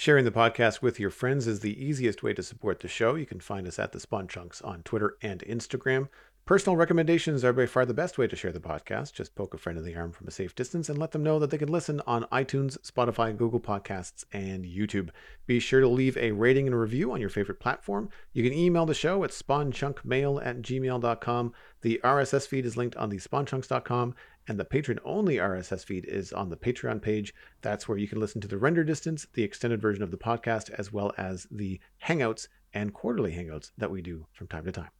Sharing 0.00 0.24
the 0.24 0.30
podcast 0.30 0.80
with 0.80 0.98
your 0.98 1.10
friends 1.10 1.46
is 1.46 1.60
the 1.60 1.78
easiest 1.78 2.22
way 2.22 2.32
to 2.32 2.42
support 2.42 2.80
the 2.80 2.88
show. 2.88 3.16
You 3.16 3.26
can 3.26 3.38
find 3.38 3.68
us 3.68 3.78
at 3.78 3.92
the 3.92 4.00
Spawn 4.00 4.28
Chunks 4.28 4.62
on 4.62 4.82
Twitter 4.82 5.18
and 5.20 5.40
Instagram. 5.40 6.08
Personal 6.46 6.74
recommendations 6.74 7.44
are 7.44 7.52
by 7.52 7.66
far 7.66 7.84
the 7.84 7.92
best 7.92 8.16
way 8.16 8.26
to 8.26 8.34
share 8.34 8.50
the 8.50 8.60
podcast. 8.60 9.12
Just 9.12 9.34
poke 9.34 9.52
a 9.52 9.58
friend 9.58 9.78
in 9.78 9.84
the 9.84 9.94
arm 9.94 10.10
from 10.10 10.26
a 10.26 10.30
safe 10.30 10.54
distance 10.54 10.88
and 10.88 10.98
let 10.98 11.12
them 11.12 11.22
know 11.22 11.38
that 11.38 11.50
they 11.50 11.58
can 11.58 11.70
listen 11.70 12.00
on 12.06 12.24
iTunes, 12.32 12.78
Spotify, 12.78 13.36
Google 13.36 13.60
Podcasts, 13.60 14.24
and 14.32 14.64
YouTube. 14.64 15.10
Be 15.46 15.60
sure 15.60 15.82
to 15.82 15.86
leave 15.86 16.16
a 16.16 16.32
rating 16.32 16.66
and 16.66 16.80
review 16.80 17.12
on 17.12 17.20
your 17.20 17.28
favorite 17.28 17.60
platform. 17.60 18.08
You 18.32 18.42
can 18.42 18.54
email 18.54 18.86
the 18.86 18.94
show 18.94 19.22
at 19.22 19.30
spawnchunkmail 19.30 20.44
at 20.44 20.62
gmail.com. 20.62 21.52
The 21.82 22.00
RSS 22.02 22.48
feed 22.48 22.64
is 22.64 22.76
linked 22.76 22.96
on 22.96 23.10
the 23.10 23.18
spawnchunks.com, 23.18 24.14
and 24.48 24.58
the 24.58 24.64
patron 24.64 24.98
only 25.04 25.36
RSS 25.36 25.84
feed 25.84 26.04
is 26.06 26.32
on 26.32 26.48
the 26.48 26.56
Patreon 26.56 27.00
page. 27.02 27.34
That's 27.62 27.88
where 27.88 27.98
you 27.98 28.08
can 28.08 28.20
listen 28.20 28.40
to 28.40 28.48
the 28.48 28.58
render 28.58 28.84
distance, 28.84 29.26
the 29.34 29.42
extended 29.42 29.80
version 29.80 30.02
of 30.02 30.10
the 30.10 30.16
podcast, 30.16 30.70
as 30.70 30.92
well 30.92 31.12
as 31.16 31.46
the 31.50 31.80
hangouts 32.04 32.48
and 32.72 32.92
quarterly 32.92 33.32
hangouts 33.32 33.70
that 33.78 33.90
we 33.90 34.02
do 34.02 34.26
from 34.32 34.48
time 34.48 34.64
to 34.64 34.72
time. 34.72 34.90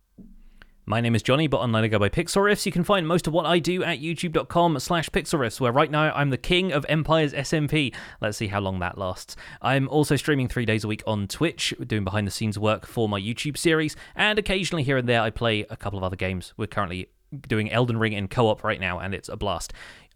My 0.86 1.00
name 1.00 1.14
is 1.14 1.22
Jonny, 1.22 1.46
but 1.46 1.58
online 1.58 1.84
I 1.84 1.88
go 1.88 2.00
by 2.00 2.08
Pixelriffs. 2.08 2.66
You 2.66 2.72
can 2.72 2.82
find 2.82 3.06
most 3.06 3.28
of 3.28 3.32
what 3.32 3.46
I 3.46 3.60
do 3.60 3.84
at 3.84 4.00
youtube.com 4.00 4.80
slash 4.80 5.08
pixelriffs, 5.10 5.60
where 5.60 5.70
right 5.70 5.90
now 5.90 6.12
I'm 6.12 6.30
the 6.30 6.36
king 6.36 6.72
of 6.72 6.84
Empires 6.88 7.32
SMP. 7.32 7.94
Let's 8.20 8.38
see 8.38 8.48
how 8.48 8.60
long 8.60 8.80
that 8.80 8.98
lasts. 8.98 9.36
I'm 9.62 9.88
also 9.88 10.16
streaming 10.16 10.48
three 10.48 10.64
days 10.64 10.82
a 10.82 10.88
week 10.88 11.04
on 11.06 11.28
Twitch, 11.28 11.72
doing 11.86 12.02
behind 12.02 12.26
the 12.26 12.32
scenes 12.32 12.58
work 12.58 12.86
for 12.86 13.08
my 13.08 13.20
YouTube 13.20 13.56
series, 13.56 13.94
and 14.16 14.36
occasionally 14.36 14.82
here 14.82 14.96
and 14.96 15.08
there 15.08 15.20
I 15.22 15.30
play 15.30 15.64
a 15.70 15.76
couple 15.76 15.96
of 15.96 16.02
other 16.02 16.16
games. 16.16 16.54
We're 16.56 16.66
currently 16.66 17.08
doing 17.48 17.70
Elden 17.70 17.98
Ring 17.98 18.12
in 18.12 18.28
co-op 18.28 18.64
right 18.64 18.80
now, 18.80 18.98
and 18.98 19.14
it's 19.14 19.28
a 19.28 19.36
blast. 19.36 19.72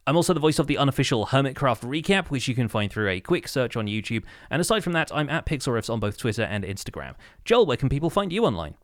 I'm 0.07 0.17
also 0.17 0.35
the 0.35 0.41
voice 0.41 0.59
of 0.59 0.67
the 0.67 0.77
unofficial 0.77 1.27
Hermitcraft 1.27 1.81
recap, 1.81 2.27
which 2.27 2.47
you 2.47 2.55
can 2.55 2.69
find 2.69 2.93
through 2.93 3.09
a 3.09 3.21
quick 3.21 3.49
search 3.49 3.75
on 3.75 3.87
YouTube. 3.87 4.25
And 4.51 4.61
aside 4.61 4.85
from 4.85 4.93
that, 4.93 5.11
I'm 5.15 5.31
at 5.31 5.47
Pixelriffs 5.47 5.89
on 5.89 5.99
both 5.99 6.19
Twitter 6.19 6.43
and 6.43 6.63
Instagram. 6.63 7.15
Joel, 7.47 7.65
where 7.65 7.79
can 7.79 7.89
people 7.89 8.11
find 8.11 8.31
you 8.31 8.45
online? 8.45 8.75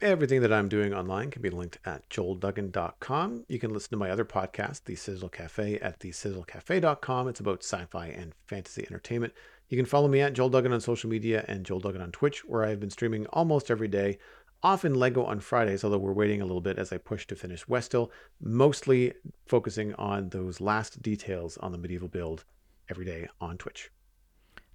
Everything 0.00 0.42
that 0.42 0.52
I'm 0.52 0.68
doing 0.68 0.92
online 0.92 1.30
can 1.30 1.42
be 1.42 1.50
linked 1.50 1.78
at 1.84 2.08
joelduggan.com. 2.08 3.44
You 3.48 3.58
can 3.58 3.72
listen 3.72 3.90
to 3.90 3.96
my 3.96 4.10
other 4.10 4.24
podcast, 4.24 4.84
The 4.84 4.94
Sizzle 4.96 5.28
Cafe, 5.28 5.78
at 5.78 5.98
thesizzlecafe.com. 5.98 7.28
It's 7.28 7.40
about 7.40 7.64
sci 7.64 7.84
fi 7.86 8.06
and 8.08 8.32
fantasy 8.46 8.82
entertainment. 8.82 9.32
You 9.68 9.76
can 9.76 9.86
follow 9.86 10.08
me 10.08 10.20
at 10.20 10.34
Joel 10.34 10.50
Duggan 10.50 10.72
on 10.72 10.80
social 10.80 11.08
media 11.10 11.44
and 11.48 11.64
Joel 11.64 11.80
Duggan 11.80 12.02
on 12.02 12.12
Twitch, 12.12 12.44
where 12.44 12.64
I've 12.64 12.80
been 12.80 12.90
streaming 12.90 13.26
almost 13.28 13.70
every 13.70 13.88
day, 13.88 14.18
often 14.64 14.94
Lego 14.94 15.24
on 15.24 15.38
Fridays, 15.38 15.84
although 15.84 15.98
we're 15.98 16.12
waiting 16.12 16.40
a 16.40 16.46
little 16.46 16.62
bit 16.62 16.78
as 16.78 16.92
I 16.92 16.96
push 16.96 17.26
to 17.26 17.36
finish 17.36 17.64
Westill, 17.66 18.10
mostly 18.40 19.12
focusing 19.46 19.94
on 19.94 20.30
those 20.30 20.60
last 20.60 21.02
details 21.02 21.58
on 21.58 21.70
the 21.70 21.78
medieval 21.78 22.08
build 22.08 22.44
every 22.88 23.04
day 23.04 23.28
on 23.40 23.58
Twitch. 23.58 23.90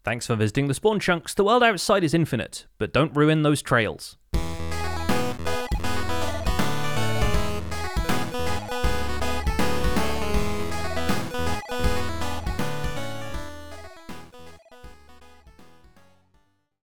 Thanks 0.04 0.28
for 0.28 0.36
visiting 0.36 0.68
the 0.68 0.74
Spawn 0.74 1.00
Chunks. 1.00 1.34
The 1.34 1.44
world 1.44 1.64
outside 1.64 2.04
is 2.04 2.14
infinite, 2.14 2.68
but 2.78 2.94
don't 2.94 3.16
ruin 3.16 3.42
those 3.42 3.62
trails. 3.62 4.18